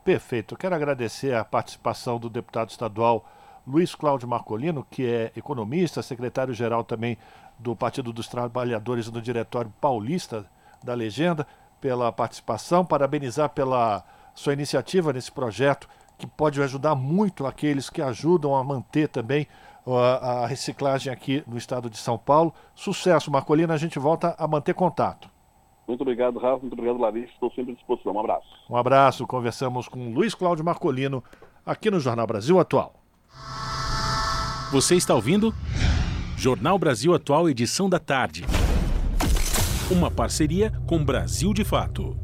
Perfeito. 0.03 0.53
Eu 0.53 0.57
quero 0.57 0.75
agradecer 0.75 1.33
a 1.33 1.45
participação 1.45 2.19
do 2.19 2.29
deputado 2.29 2.69
estadual 2.69 3.25
Luiz 3.65 3.95
Cláudio 3.95 4.27
Marcolino, 4.27 4.85
que 4.89 5.05
é 5.05 5.31
economista, 5.35 6.01
secretário-geral 6.01 6.83
também 6.83 7.17
do 7.57 7.73
Partido 7.75 8.11
dos 8.11 8.27
Trabalhadores 8.27 9.09
no 9.09 9.21
Diretório 9.21 9.73
Paulista 9.79 10.45
da 10.83 10.93
Legenda, 10.93 11.47
pela 11.79 12.11
participação, 12.11 12.85
parabenizar 12.85 13.49
pela 13.49 14.03
sua 14.35 14.51
iniciativa 14.51 15.13
nesse 15.13 15.31
projeto, 15.31 15.87
que 16.17 16.27
pode 16.27 16.61
ajudar 16.61 16.95
muito 16.95 17.45
aqueles 17.45 17.89
que 17.89 18.01
ajudam 18.01 18.55
a 18.55 18.63
manter 18.63 19.07
também 19.07 19.47
a, 19.85 20.45
reciclagem 20.45 21.11
aqui 21.11 21.43
no 21.47 21.57
estado 21.57 21.89
de 21.89 21.97
São 21.97 22.17
Paulo. 22.17 22.53
Sucesso, 22.75 23.31
Marcolino, 23.31 23.71
a 23.71 23.77
gente 23.77 23.99
volta 23.99 24.35
a 24.37 24.47
manter 24.47 24.73
contato. 24.73 25.32
Muito 25.87 26.01
obrigado, 26.01 26.39
Rafa. 26.39 26.59
Muito 26.59 26.73
obrigado, 26.73 26.99
Larissa. 26.99 27.33
Estou 27.33 27.51
sempre 27.51 27.73
à 27.73 27.75
disposição. 27.75 28.13
Um 28.13 28.19
abraço. 28.19 28.47
Um 28.69 28.75
abraço. 28.77 29.27
Conversamos 29.27 29.87
com 29.87 30.13
Luiz 30.13 30.33
Cláudio 30.33 30.63
Marcolino 30.63 31.23
aqui 31.65 31.91
no 31.91 31.99
Jornal 31.99 32.25
Brasil 32.27 32.59
Atual. 32.59 32.93
Você 34.71 34.95
está 34.95 35.13
ouvindo? 35.13 35.53
Jornal 36.37 36.79
Brasil 36.79 37.13
Atual, 37.13 37.49
edição 37.49 37.89
da 37.89 37.99
tarde. 37.99 38.43
Uma 39.91 40.09
parceria 40.09 40.71
com 40.87 41.03
Brasil 41.03 41.53
de 41.53 41.63
Fato. 41.63 42.17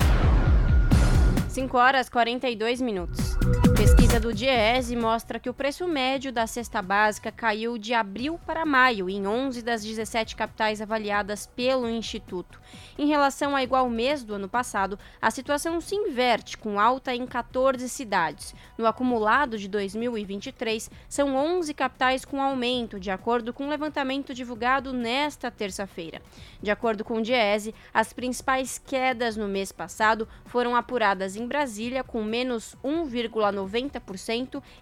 5 1.49 1.77
horas 1.77 2.09
42 2.09 2.81
minutos. 2.81 3.37
Pesquisa 3.75 4.08
do 4.17 4.33
Diese 4.33 4.95
mostra 4.95 5.39
que 5.39 5.49
o 5.49 5.53
preço 5.53 5.87
médio 5.87 6.31
da 6.31 6.47
cesta 6.47 6.81
básica 6.81 7.31
caiu 7.31 7.77
de 7.77 7.93
abril 7.93 8.39
para 8.45 8.65
maio 8.65 9.09
em 9.09 9.27
11 9.27 9.61
das 9.61 9.83
17 9.83 10.35
capitais 10.35 10.81
avaliadas 10.81 11.45
pelo 11.45 11.87
Instituto. 11.87 12.59
Em 12.97 13.07
relação 13.07 13.55
a 13.55 13.63
igual 13.63 13.87
mês 13.89 14.23
do 14.23 14.33
ano 14.33 14.49
passado, 14.49 14.97
a 15.21 15.29
situação 15.29 15.79
se 15.79 15.95
inverte, 15.95 16.57
com 16.57 16.79
alta 16.79 17.13
em 17.13 17.25
14 17.25 17.87
cidades. 17.87 18.55
No 18.77 18.87
acumulado 18.87 19.57
de 19.57 19.67
2023, 19.67 20.89
são 21.07 21.35
11 21.35 21.73
capitais 21.73 22.25
com 22.25 22.41
aumento, 22.41 22.99
de 22.99 23.11
acordo 23.11 23.53
com 23.53 23.65
o 23.65 23.69
levantamento 23.69 24.33
divulgado 24.33 24.91
nesta 24.91 25.51
terça-feira. 25.51 26.21
De 26.61 26.71
acordo 26.71 27.05
com 27.05 27.19
o 27.19 27.21
Diese, 27.21 27.75
as 27.93 28.11
principais 28.11 28.77
quedas 28.77 29.37
no 29.37 29.47
mês 29.47 29.71
passado 29.71 30.27
foram 30.45 30.75
apuradas 30.75 31.35
em 31.35 31.47
Brasília, 31.47 32.03
com 32.03 32.23
menos 32.23 32.75
1,90%, 32.83 33.98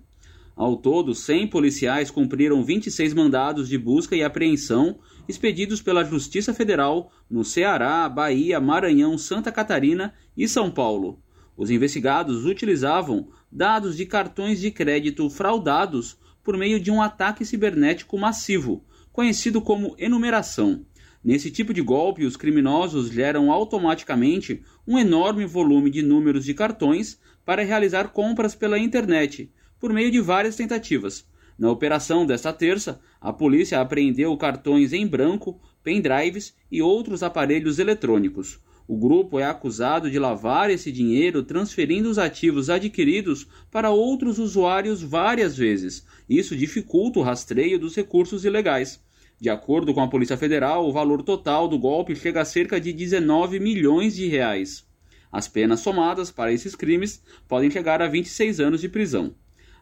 Ao 0.54 0.76
todo, 0.76 1.14
100 1.14 1.46
policiais 1.46 2.10
cumpriram 2.10 2.62
26 2.62 3.14
mandados 3.14 3.66
de 3.66 3.78
busca 3.78 4.14
e 4.14 4.22
apreensão 4.22 4.98
expedidos 5.26 5.80
pela 5.80 6.04
Justiça 6.04 6.52
Federal 6.52 7.10
no 7.30 7.42
Ceará, 7.42 8.06
Bahia, 8.10 8.60
Maranhão, 8.60 9.16
Santa 9.16 9.50
Catarina 9.50 10.12
e 10.36 10.46
São 10.46 10.70
Paulo. 10.70 11.18
Os 11.56 11.70
investigados 11.70 12.44
utilizavam 12.44 13.28
dados 13.50 13.96
de 13.96 14.04
cartões 14.04 14.60
de 14.60 14.70
crédito 14.70 15.30
fraudados 15.30 16.20
por 16.42 16.56
meio 16.56 16.80
de 16.80 16.90
um 16.90 17.00
ataque 17.00 17.44
cibernético 17.44 18.18
massivo, 18.18 18.84
conhecido 19.12 19.60
como 19.60 19.94
enumeração. 19.98 20.84
Nesse 21.24 21.50
tipo 21.50 21.72
de 21.72 21.80
golpe, 21.80 22.24
os 22.24 22.36
criminosos 22.36 23.10
geram 23.10 23.52
automaticamente 23.52 24.62
um 24.86 24.98
enorme 24.98 25.44
volume 25.44 25.88
de 25.88 26.02
números 26.02 26.44
de 26.44 26.52
cartões 26.52 27.18
para 27.44 27.62
realizar 27.62 28.08
compras 28.08 28.54
pela 28.54 28.78
internet, 28.78 29.52
por 29.78 29.92
meio 29.92 30.10
de 30.10 30.20
várias 30.20 30.56
tentativas. 30.56 31.24
Na 31.56 31.70
operação 31.70 32.26
desta 32.26 32.52
terça, 32.52 33.00
a 33.20 33.32
polícia 33.32 33.80
apreendeu 33.80 34.36
cartões 34.36 34.92
em 34.92 35.06
branco, 35.06 35.60
pendrives 35.82 36.56
e 36.70 36.82
outros 36.82 37.22
aparelhos 37.22 37.78
eletrônicos. 37.78 38.58
O 38.88 38.96
grupo 38.96 39.38
é 39.38 39.44
acusado 39.44 40.10
de 40.10 40.18
lavar 40.18 40.68
esse 40.68 40.90
dinheiro 40.90 41.44
transferindo 41.44 42.10
os 42.10 42.18
ativos 42.18 42.68
adquiridos 42.68 43.46
para 43.70 43.90
outros 43.90 44.40
usuários 44.40 45.00
várias 45.00 45.56
vezes. 45.56 46.04
Isso 46.28 46.56
dificulta 46.56 47.20
o 47.20 47.22
rastreio 47.22 47.78
dos 47.78 47.94
recursos 47.94 48.44
ilegais. 48.44 49.00
De 49.40 49.48
acordo 49.48 49.94
com 49.94 50.00
a 50.00 50.08
Polícia 50.08 50.36
Federal, 50.36 50.86
o 50.86 50.92
valor 50.92 51.22
total 51.22 51.68
do 51.68 51.78
golpe 51.78 52.16
chega 52.16 52.40
a 52.40 52.44
cerca 52.44 52.80
de 52.80 52.92
19 52.92 53.60
milhões 53.60 54.16
de 54.16 54.26
reais. 54.26 54.84
As 55.30 55.46
penas 55.46 55.80
somadas 55.80 56.30
para 56.30 56.52
esses 56.52 56.74
crimes 56.74 57.22
podem 57.48 57.70
chegar 57.70 58.02
a 58.02 58.08
26 58.08 58.58
anos 58.58 58.80
de 58.80 58.88
prisão. 58.88 59.34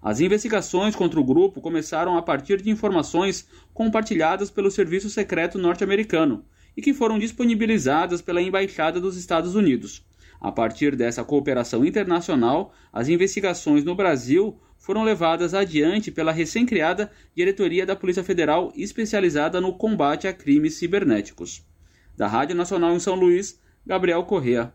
As 0.03 0.21
investigações 0.21 0.95
contra 0.95 1.19
o 1.19 1.25
grupo 1.25 1.61
começaram 1.61 2.17
a 2.17 2.23
partir 2.23 2.61
de 2.61 2.71
informações 2.71 3.49
compartilhadas 3.73 4.51
pelo 4.51 4.71
Serviço 4.71 5.09
Secreto 5.09 5.59
norte-americano 5.59 6.45
e 6.77 6.83
que 6.83 6.95
foram 6.95 7.19
disponibilizadas 7.19 8.23
pela 8.23 8.43
Embaixada 8.43 9.01
dos 9.01 9.17
Estados 9.17 9.55
Unidos. 9.55 10.05
A 10.41 10.51
partir 10.51 10.97
dessa 10.97 11.23
cooperação 11.23 11.85
internacional, 11.85 12.73
as 12.93 13.09
investigações 13.09 13.85
no 13.85 13.95
Brasil 13.95 14.59
foram 14.79 15.03
levadas 15.03 15.53
adiante 15.53 16.11
pela 16.11 16.33
recém-criada 16.33 17.13
Diretoria 17.37 17.85
da 17.85 17.95
Polícia 17.95 18.25
Federal 18.25 18.73
especializada 18.75 19.61
no 19.61 19.75
combate 19.75 20.27
a 20.27 20.33
crimes 20.33 20.75
cibernéticos. 20.75 21.63
Da 22.17 22.27
Rádio 22.27 22.57
Nacional 22.57 22.95
em 22.95 23.01
São 23.01 23.15
Luís, 23.15 23.61
Gabriel 23.87 24.25
Correa. 24.25 24.73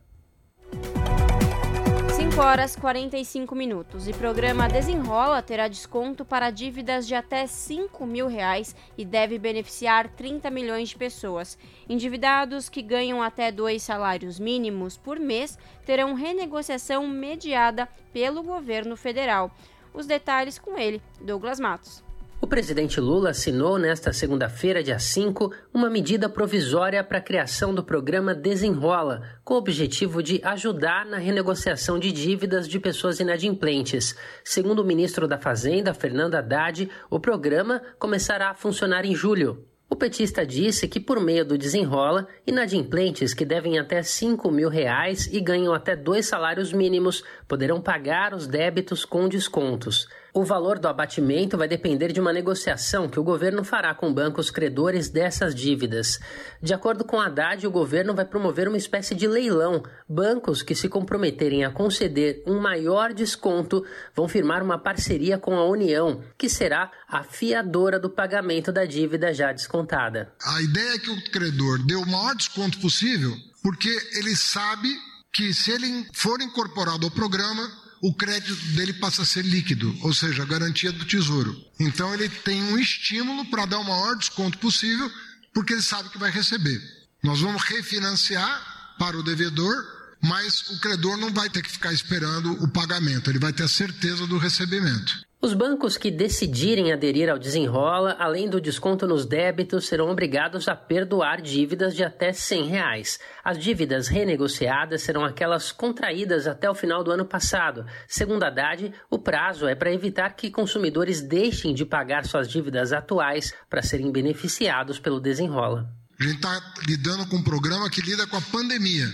5 2.36 2.46
horas 2.46 2.76
45 2.76 3.56
minutos 3.56 4.10
e 4.10 4.14
programa 4.14 4.68
Desenrola 4.68 5.42
terá 5.42 5.70
desconto 5.70 6.26
para 6.26 6.52
dívidas 6.52 7.08
de 7.08 7.16
até 7.16 7.48
5 7.48 8.06
mil 8.06 8.28
reais 8.28 8.76
e 8.98 9.06
deve 9.06 9.40
beneficiar 9.40 10.10
30 10.10 10.52
milhões 10.52 10.90
de 10.90 10.98
pessoas. 10.98 11.58
Endividados 11.88 12.68
que 12.68 12.82
ganham 12.82 13.24
até 13.24 13.54
dois 13.54 13.84
salários 13.84 14.38
mínimos 14.38 14.98
por 14.98 15.18
mês 15.18 15.58
terão 15.86 16.14
renegociação 16.14 17.08
mediada 17.08 17.88
pelo 18.12 18.44
governo 18.44 18.98
federal. 18.98 19.50
Os 19.94 20.06
detalhes 20.06 20.60
com 20.60 20.78
ele, 20.78 21.02
Douglas 21.22 21.58
Matos. 21.58 22.05
O 22.42 22.48
presidente 22.48 23.00
Lula 23.00 23.30
assinou 23.30 23.80
nesta 23.80 24.12
segunda-feira, 24.12 24.84
dia 24.84 25.00
5, 25.00 25.52
uma 25.74 25.90
medida 25.90 26.28
provisória 26.28 27.02
para 27.02 27.18
a 27.18 27.22
criação 27.22 27.74
do 27.74 27.82
programa 27.82 28.36
Desenrola, 28.36 29.22
com 29.44 29.54
o 29.54 29.58
objetivo 29.58 30.22
de 30.22 30.42
ajudar 30.44 31.06
na 31.06 31.18
renegociação 31.18 31.98
de 31.98 32.12
dívidas 32.12 32.68
de 32.68 32.78
pessoas 32.78 33.22
inadimplentes. 33.22 34.16
Segundo 34.44 34.80
o 34.80 34.86
ministro 34.86 35.30
da 35.30 35.40
Fazenda, 35.40 35.94
Fernando 35.94 36.36
Haddad, 36.36 36.90
o 37.10 37.20
programa 37.22 37.82
começará 37.98 38.50
a 38.50 38.56
funcionar 38.56 39.06
em 39.06 39.16
julho. 39.16 39.66
O 39.90 39.96
petista 39.96 40.46
disse 40.46 40.88
que, 40.90 41.00
por 41.00 41.22
meio 41.22 41.46
do 41.46 41.58
desenrola, 41.58 42.28
inadimplentes 42.46 43.34
que 43.34 43.46
devem 43.46 43.80
até 43.80 44.04
5 44.04 44.52
mil 44.52 44.68
reais 44.68 45.28
e 45.32 45.40
ganham 45.40 45.74
até 45.74 45.96
dois 45.96 46.26
salários 46.26 46.74
mínimos 46.74 47.24
poderão 47.48 47.80
pagar 47.80 48.34
os 48.34 48.46
débitos 48.46 49.06
com 49.06 49.30
descontos. 49.30 50.08
O 50.38 50.44
valor 50.44 50.78
do 50.78 50.90
abatimento 50.90 51.58
vai 51.58 51.66
depender 51.66 52.12
de 52.12 52.20
uma 52.20 52.34
negociação 52.34 53.08
que 53.08 53.18
o 53.18 53.24
governo 53.24 53.64
fará 53.64 53.96
com 53.96 54.14
bancos 54.14 54.52
credores 54.52 55.08
dessas 55.08 55.56
dívidas. 55.56 56.20
De 56.62 56.74
acordo 56.74 57.06
com 57.06 57.22
Haddad, 57.22 57.66
o 57.66 57.72
governo 57.72 58.14
vai 58.14 58.26
promover 58.26 58.68
uma 58.68 58.76
espécie 58.76 59.16
de 59.16 59.30
leilão. 59.30 59.82
Bancos 60.10 60.62
que 60.62 60.76
se 60.76 60.90
comprometerem 60.90 61.64
a 61.64 61.72
conceder 61.72 62.44
um 62.46 62.60
maior 62.60 63.14
desconto 63.14 63.86
vão 64.14 64.28
firmar 64.28 64.62
uma 64.62 64.78
parceria 64.78 65.38
com 65.38 65.56
a 65.56 65.70
União, 65.70 66.22
que 66.38 66.50
será 66.50 66.92
a 67.08 67.24
fiadora 67.24 67.98
do 67.98 68.10
pagamento 68.10 68.74
da 68.74 68.84
dívida 68.84 69.34
já 69.34 69.54
descontada. 69.54 70.34
A 70.44 70.62
ideia 70.62 70.96
é 70.96 71.00
que 71.00 71.12
o 71.12 71.32
credor 71.32 71.82
dê 71.86 71.96
o 71.96 72.06
maior 72.06 72.36
desconto 72.36 72.78
possível, 72.82 73.32
porque 73.64 73.88
ele 74.18 74.36
sabe 74.36 74.90
que 75.32 75.54
se 75.54 75.72
ele 75.72 76.06
for 76.14 76.42
incorporado 76.42 77.06
ao 77.06 77.12
programa, 77.12 77.85
o 78.06 78.14
crédito 78.14 78.54
dele 78.76 78.94
passa 78.94 79.24
a 79.24 79.26
ser 79.26 79.44
líquido, 79.44 79.98
ou 80.02 80.14
seja, 80.14 80.44
a 80.44 80.46
garantia 80.46 80.92
do 80.92 81.06
tesouro. 81.06 81.60
Então 81.80 82.14
ele 82.14 82.30
tem 82.30 82.62
um 82.62 82.78
estímulo 82.78 83.46
para 83.46 83.66
dar 83.66 83.80
o 83.80 83.84
maior 83.84 84.16
desconto 84.16 84.60
possível, 84.60 85.12
porque 85.52 85.74
ele 85.74 85.82
sabe 85.82 86.10
que 86.10 86.20
vai 86.20 86.30
receber. 86.30 86.80
Nós 87.24 87.42
vamos 87.42 87.64
refinanciar 87.64 88.96
para 89.00 89.18
o 89.18 89.24
devedor, 89.24 89.74
mas 90.22 90.70
o 90.70 90.80
credor 90.82 91.18
não 91.18 91.34
vai 91.34 91.50
ter 91.50 91.64
que 91.64 91.72
ficar 91.72 91.92
esperando 91.94 92.52
o 92.64 92.68
pagamento, 92.68 93.32
ele 93.32 93.40
vai 93.40 93.52
ter 93.52 93.64
a 93.64 93.68
certeza 93.68 94.28
do 94.28 94.38
recebimento. 94.38 95.26
Os 95.46 95.54
bancos 95.54 95.96
que 95.96 96.10
decidirem 96.10 96.92
aderir 96.92 97.30
ao 97.30 97.38
desenrola, 97.38 98.16
além 98.18 98.50
do 98.50 98.60
desconto 98.60 99.06
nos 99.06 99.28
débitos, 99.28 99.86
serão 99.86 100.10
obrigados 100.10 100.68
a 100.68 100.76
perdoar 100.76 101.40
dívidas 101.40 101.96
de 101.96 102.04
até 102.04 102.34
100 102.34 102.66
reais. 102.66 103.20
As 103.44 103.60
dívidas 103.60 104.08
renegociadas 104.08 105.04
serão 105.04 105.24
aquelas 105.24 105.72
contraídas 105.72 106.48
até 106.48 106.68
o 106.68 106.74
final 106.74 107.04
do 107.04 107.12
ano 107.12 107.28
passado. 107.28 107.86
Segundo 108.08 108.42
a 108.42 108.48
Haddad, 108.48 108.92
o 109.08 109.20
prazo 109.20 109.68
é 109.68 109.76
para 109.76 109.94
evitar 109.94 110.32
que 110.36 110.50
consumidores 110.50 111.22
deixem 111.22 111.76
de 111.76 111.86
pagar 111.86 112.26
suas 112.26 112.50
dívidas 112.50 112.92
atuais 112.92 113.54
para 113.70 113.84
serem 113.84 114.12
beneficiados 114.12 114.98
pelo 114.98 115.20
desenrola. 115.20 115.88
A 116.20 116.24
gente 116.24 116.38
está 116.38 116.74
lidando 116.88 117.28
com 117.28 117.36
um 117.36 117.44
programa 117.44 117.88
que 117.92 118.02
lida 118.02 118.26
com 118.26 118.38
a 118.38 118.42
pandemia. 118.42 119.06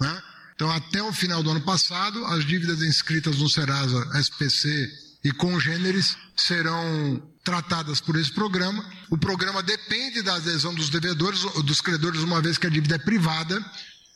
Né? 0.00 0.22
Então, 0.56 0.68
até 0.68 1.00
o 1.00 1.12
final 1.12 1.44
do 1.44 1.50
ano 1.52 1.60
passado, 1.60 2.24
as 2.24 2.44
dívidas 2.44 2.82
inscritas 2.82 3.38
no 3.38 3.48
Serasa 3.48 4.04
SPC 4.18 5.05
e 5.24 5.32
congêneres 5.32 6.16
serão 6.36 7.22
tratadas 7.42 8.00
por 8.00 8.16
esse 8.16 8.32
programa. 8.32 8.84
O 9.10 9.16
programa 9.16 9.62
depende 9.62 10.22
da 10.22 10.34
adesão 10.36 10.74
dos 10.74 10.90
devedores, 10.90 11.42
dos 11.64 11.80
credores, 11.80 12.20
uma 12.20 12.40
vez 12.40 12.58
que 12.58 12.66
a 12.66 12.70
dívida 12.70 12.96
é 12.96 12.98
privada, 12.98 13.64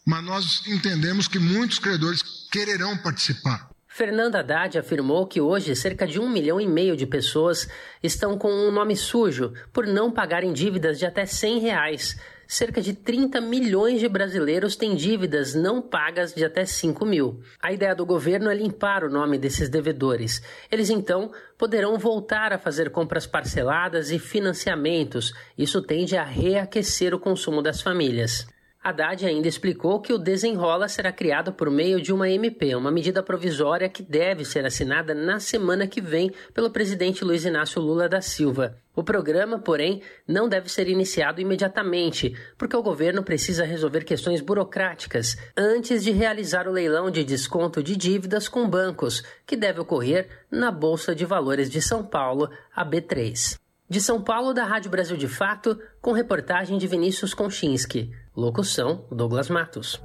mas 0.07 0.24
nós 0.24 0.66
entendemos 0.66 1.28
que 1.28 1.38
muitos 1.38 1.78
credores 1.78 2.22
quererão 2.51 2.96
participar. 2.96 3.70
Fernanda 3.86 4.38
Haddad 4.38 4.78
afirmou 4.78 5.26
que 5.26 5.40
hoje 5.40 5.74
cerca 5.74 6.07
de 6.07 6.18
um 6.18 6.28
milhão 6.28 6.61
e 6.61 6.66
meio 6.66 6.96
de 6.96 7.07
pessoas 7.07 7.68
estão 8.03 8.38
com 8.38 8.51
um 8.51 8.70
nome 8.70 8.96
sujo 8.96 9.53
por 9.72 9.86
não 9.86 10.11
pagarem 10.11 10.53
dívidas 10.53 10.98
de 10.98 11.05
até 11.05 11.26
100 11.26 11.59
reais 11.59 12.16
cerca 12.51 12.82
de 12.82 12.94
30 12.94 13.40
milhões 13.40 14.01
de 14.01 14.09
brasileiros 14.09 14.74
têm 14.74 14.96
dívidas 14.96 15.55
não 15.55 15.80
pagas 15.80 16.34
de 16.34 16.44
até 16.44 16.64
5 16.64 17.07
mil. 17.07 17.40
A 17.62 17.72
ideia 17.72 17.94
do 17.94 18.05
governo 18.05 18.51
é 18.51 18.55
limpar 18.55 19.05
o 19.05 19.09
nome 19.09 19.38
desses 19.38 19.68
devedores. 19.68 20.42
Eles 20.68 20.90
então 20.90 21.30
poderão 21.57 21.96
voltar 21.96 22.53
a 22.53 22.59
fazer 22.59 22.90
compras 22.90 23.24
parceladas 23.24 24.11
e 24.11 24.18
financiamentos. 24.18 25.32
Isso 25.57 25.80
tende 25.80 26.16
a 26.16 26.24
reaquecer 26.24 27.14
o 27.14 27.20
consumo 27.20 27.62
das 27.62 27.80
famílias. 27.80 28.48
Haddad 28.83 29.26
ainda 29.26 29.47
explicou 29.47 30.01
que 30.01 30.11
o 30.11 30.16
desenrola 30.16 30.89
será 30.89 31.12
criado 31.12 31.53
por 31.53 31.70
meio 31.70 32.01
de 32.01 32.14
uma 32.14 32.31
MP, 32.31 32.74
uma 32.74 32.91
medida 32.91 33.22
provisória 33.22 33.91
que 33.91 34.03
deve 34.03 34.43
ser 34.43 34.64
assinada 34.64 35.14
na 35.14 35.39
semana 35.39 35.87
que 35.87 36.01
vem 36.01 36.33
pelo 36.55 36.70
presidente 36.70 37.22
Luiz 37.22 37.45
Inácio 37.45 37.78
Lula 37.78 38.09
da 38.09 38.22
Silva. 38.22 38.78
O 38.97 39.05
programa, 39.05 39.59
porém, 39.59 40.01
não 40.26 40.49
deve 40.49 40.70
ser 40.70 40.89
iniciado 40.89 41.43
imediatamente, 41.43 42.35
porque 42.57 42.74
o 42.74 42.83
governo 42.83 43.22
precisa 43.22 43.66
resolver 43.66 44.03
questões 44.03 44.41
burocráticas 44.41 45.37
antes 45.55 46.03
de 46.03 46.11
realizar 46.11 46.66
o 46.66 46.72
leilão 46.72 47.11
de 47.11 47.22
desconto 47.22 47.83
de 47.83 47.95
dívidas 47.95 48.49
com 48.49 48.66
bancos, 48.66 49.22
que 49.47 49.59
deve 49.59 49.81
ocorrer 49.81 50.26
na 50.51 50.70
Bolsa 50.70 51.14
de 51.14 51.26
Valores 51.26 51.68
de 51.68 51.83
São 51.83 52.03
Paulo, 52.03 52.49
a 52.74 52.83
B3. 52.83 53.59
De 53.91 54.01
São 54.01 54.22
Paulo, 54.22 54.55
da 54.55 54.64
Rádio 54.64 54.91
Brasil 54.91 55.18
de 55.18 55.28
Fato, 55.28 55.78
com 56.01 56.12
reportagem 56.12 56.78
de 56.78 56.87
Vinícius 56.87 57.35
Konchinski. 57.35 58.11
Locução: 58.37 59.05
Douglas 59.11 59.51
Matos. 59.51 60.01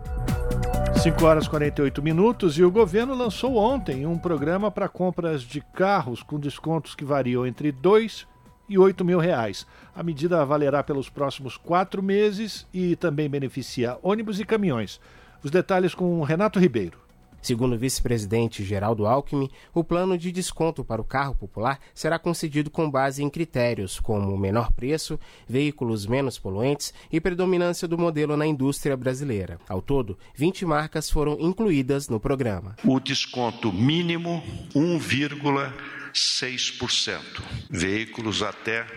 5 1.04 1.24
horas 1.24 1.46
e 1.46 1.50
48 1.50 2.02
minutos 2.02 2.58
e 2.58 2.64
o 2.64 2.72
governo 2.72 3.14
lançou 3.14 3.56
ontem 3.56 4.08
um 4.08 4.18
programa 4.18 4.72
para 4.72 4.90
compras 4.90 5.44
de 5.44 5.62
carros 5.62 6.24
com 6.24 6.40
descontos 6.40 6.96
que 6.96 7.06
variam 7.06 7.46
entre 7.46 7.72
2 7.72 8.26
e 8.68 8.80
8 8.80 9.06
mil 9.06 9.20
reais. 9.20 9.68
A 9.94 10.02
medida 10.02 10.44
valerá 10.44 10.82
pelos 10.82 11.08
próximos 11.08 11.56
quatro 11.56 12.02
meses 12.02 12.66
e 12.74 12.96
também 12.96 13.30
beneficia 13.30 14.00
ônibus 14.02 14.40
e 14.40 14.46
caminhões. 14.46 15.00
Os 15.44 15.52
detalhes 15.52 15.94
com 15.94 16.24
Renato 16.24 16.60
Ribeiro. 16.60 17.05
Segundo 17.46 17.74
o 17.74 17.78
vice-presidente 17.78 18.66
Geraldo 18.66 19.06
Alckmin, 19.06 19.52
o 19.72 19.84
plano 19.84 20.18
de 20.18 20.32
desconto 20.32 20.84
para 20.84 21.00
o 21.00 21.06
carro 21.06 21.36
popular 21.36 21.80
será 21.94 22.18
concedido 22.18 22.72
com 22.72 22.90
base 22.90 23.22
em 23.22 23.30
critérios 23.30 24.00
como 24.00 24.36
menor 24.36 24.72
preço, 24.72 25.20
veículos 25.48 26.08
menos 26.08 26.40
poluentes 26.40 26.92
e 27.12 27.22
predominância 27.22 27.88
do 27.88 28.00
modelo 28.00 28.36
na 28.36 28.48
indústria 28.48 28.98
brasileira. 28.98 29.60
Ao 29.70 29.80
todo, 29.80 30.18
20 30.34 30.66
marcas 30.66 31.08
foram 31.08 31.38
incluídas 31.40 32.10
no 32.10 32.20
programa. 32.20 32.76
O 32.84 33.00
desconto 33.00 33.72
mínimo 33.72 34.42
1,6%. 34.74 37.22
Veículos 37.70 38.42
até 38.42 38.88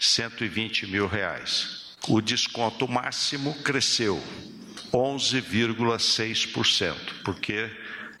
120 0.00 0.86
mil 0.86 1.06
reais. 1.06 1.98
O 2.08 2.22
desconto 2.22 2.88
máximo 2.88 3.52
cresceu 3.62 4.18
11,6%, 4.92 6.94
porque 7.24 7.70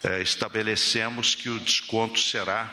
é, 0.02 0.20
estabelecemos 0.22 1.34
que 1.34 1.48
o 1.48 1.60
desconto 1.60 2.18
será 2.18 2.70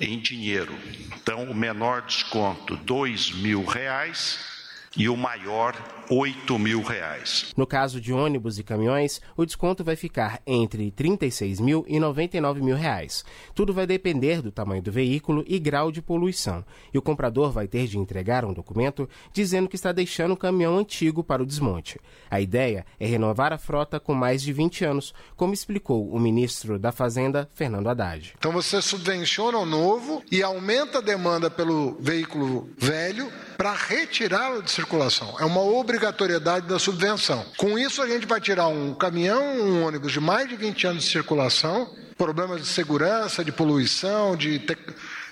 em 0.00 0.18
dinheiro. 0.18 0.76
Então, 1.14 1.44
o 1.44 1.54
menor 1.54 2.02
desconto, 2.02 2.76
dois 2.76 3.30
mil 3.30 3.64
reais 3.64 4.49
e 4.96 5.08
o 5.08 5.16
maior, 5.16 5.76
8 6.10 6.58
mil 6.58 6.82
reais. 6.82 7.52
No 7.56 7.64
caso 7.64 8.00
de 8.00 8.12
ônibus 8.12 8.58
e 8.58 8.64
caminhões, 8.64 9.20
o 9.36 9.46
desconto 9.46 9.84
vai 9.84 9.94
ficar 9.94 10.42
entre 10.44 10.90
36 10.90 11.60
mil 11.60 11.84
e 11.86 12.00
99 12.00 12.60
mil 12.60 12.74
reais. 12.74 13.24
Tudo 13.54 13.72
vai 13.72 13.86
depender 13.86 14.42
do 14.42 14.50
tamanho 14.50 14.82
do 14.82 14.90
veículo 14.90 15.44
e 15.46 15.60
grau 15.60 15.92
de 15.92 16.02
poluição. 16.02 16.64
E 16.92 16.98
o 16.98 17.02
comprador 17.02 17.52
vai 17.52 17.68
ter 17.68 17.86
de 17.86 17.98
entregar 17.98 18.44
um 18.44 18.52
documento 18.52 19.08
dizendo 19.32 19.68
que 19.68 19.76
está 19.76 19.92
deixando 19.92 20.32
o 20.32 20.36
caminhão 20.36 20.76
antigo 20.76 21.22
para 21.22 21.42
o 21.42 21.46
desmonte. 21.46 22.00
A 22.28 22.40
ideia 22.40 22.84
é 22.98 23.06
renovar 23.06 23.52
a 23.52 23.58
frota 23.58 24.00
com 24.00 24.12
mais 24.12 24.42
de 24.42 24.52
20 24.52 24.84
anos, 24.84 25.14
como 25.36 25.54
explicou 25.54 26.10
o 26.10 26.18
ministro 26.18 26.80
da 26.80 26.90
Fazenda, 26.90 27.48
Fernando 27.54 27.88
Haddad. 27.88 28.34
Então 28.36 28.50
você 28.50 28.82
subvenciona 28.82 29.58
o 29.58 29.66
novo 29.66 30.20
e 30.32 30.42
aumenta 30.42 30.98
a 30.98 31.02
demanda 31.02 31.48
pelo 31.48 31.96
veículo 32.00 32.68
velho 32.76 33.30
para 33.56 33.74
retirá-lo 33.74 34.62
de 34.62 34.70
circulação. 34.80 35.36
É 35.38 35.44
uma 35.44 35.60
obrigatoriedade 35.60 36.66
da 36.66 36.78
subvenção. 36.78 37.44
Com 37.56 37.78
isso, 37.78 38.02
a 38.02 38.08
gente 38.08 38.26
vai 38.26 38.40
tirar 38.40 38.68
um 38.68 38.94
caminhão, 38.94 39.42
um 39.60 39.84
ônibus 39.84 40.12
de 40.12 40.20
mais 40.20 40.48
de 40.48 40.56
20 40.56 40.86
anos 40.86 41.04
de 41.04 41.10
circulação, 41.10 41.94
problemas 42.16 42.60
de 42.62 42.66
segurança, 42.66 43.44
de 43.44 43.52
poluição, 43.52 44.36
de 44.36 44.58
te... 44.58 44.76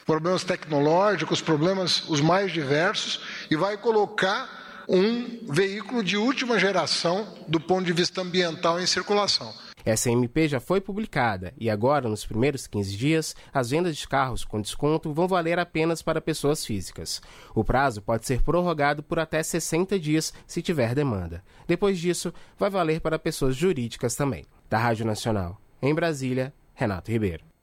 problemas 0.07 0.45
tecnológicos, 0.45 1.41
problemas 1.41 2.03
os 2.09 2.21
mais 2.21 2.53
diversos, 2.53 3.21
e 3.51 3.57
vai 3.57 3.77
colocar 3.77 4.85
um 4.89 5.41
veículo 5.51 6.03
de 6.03 6.17
última 6.17 6.59
geração 6.59 7.35
do 7.47 7.61
ponto 7.61 7.85
de 7.85 7.93
vista 7.93 8.23
ambiental 8.23 8.81
em 8.81 8.87
circulação. 8.87 9.55
Essa 9.85 10.11
MP 10.11 10.49
já 10.49 10.61
foi 10.61 10.81
publicada 10.81 11.53
e 11.59 11.71
agora, 11.71 12.09
nos 12.09 12.25
primeiros 12.25 12.67
15 12.67 12.97
dias, 12.97 13.37
as 13.53 13.71
vendas 13.71 13.97
de 13.97 14.07
carros 14.07 14.45
com 14.45 14.61
desconto 14.61 15.13
vão 15.13 15.29
valer 15.29 15.59
apenas 15.59 16.03
para 16.03 16.21
pessoas 16.21 16.65
físicas. 16.65 17.21
O 17.55 17.65
prazo 17.65 18.03
pode 18.03 18.27
ser 18.27 18.43
prorrogado 18.43 19.03
por 19.03 19.19
até 19.19 19.43
60 19.43 19.99
dias 19.99 20.33
se 20.47 20.63
tiver 20.63 20.95
demanda. 20.95 21.43
Depois 21.67 21.99
disso, 21.99 22.33
vai 22.59 22.71
valer 22.71 23.01
para 23.01 23.19
pessoas 23.19 23.57
jurídicas 23.57 24.15
também. 24.15 24.45
Da 24.69 24.79
Rádio 24.79 25.07
Nacional, 25.07 25.61
em 25.81 25.95
Brasília, 25.95 26.53
Renato 26.75 27.11
Ribeiro. 27.11 27.58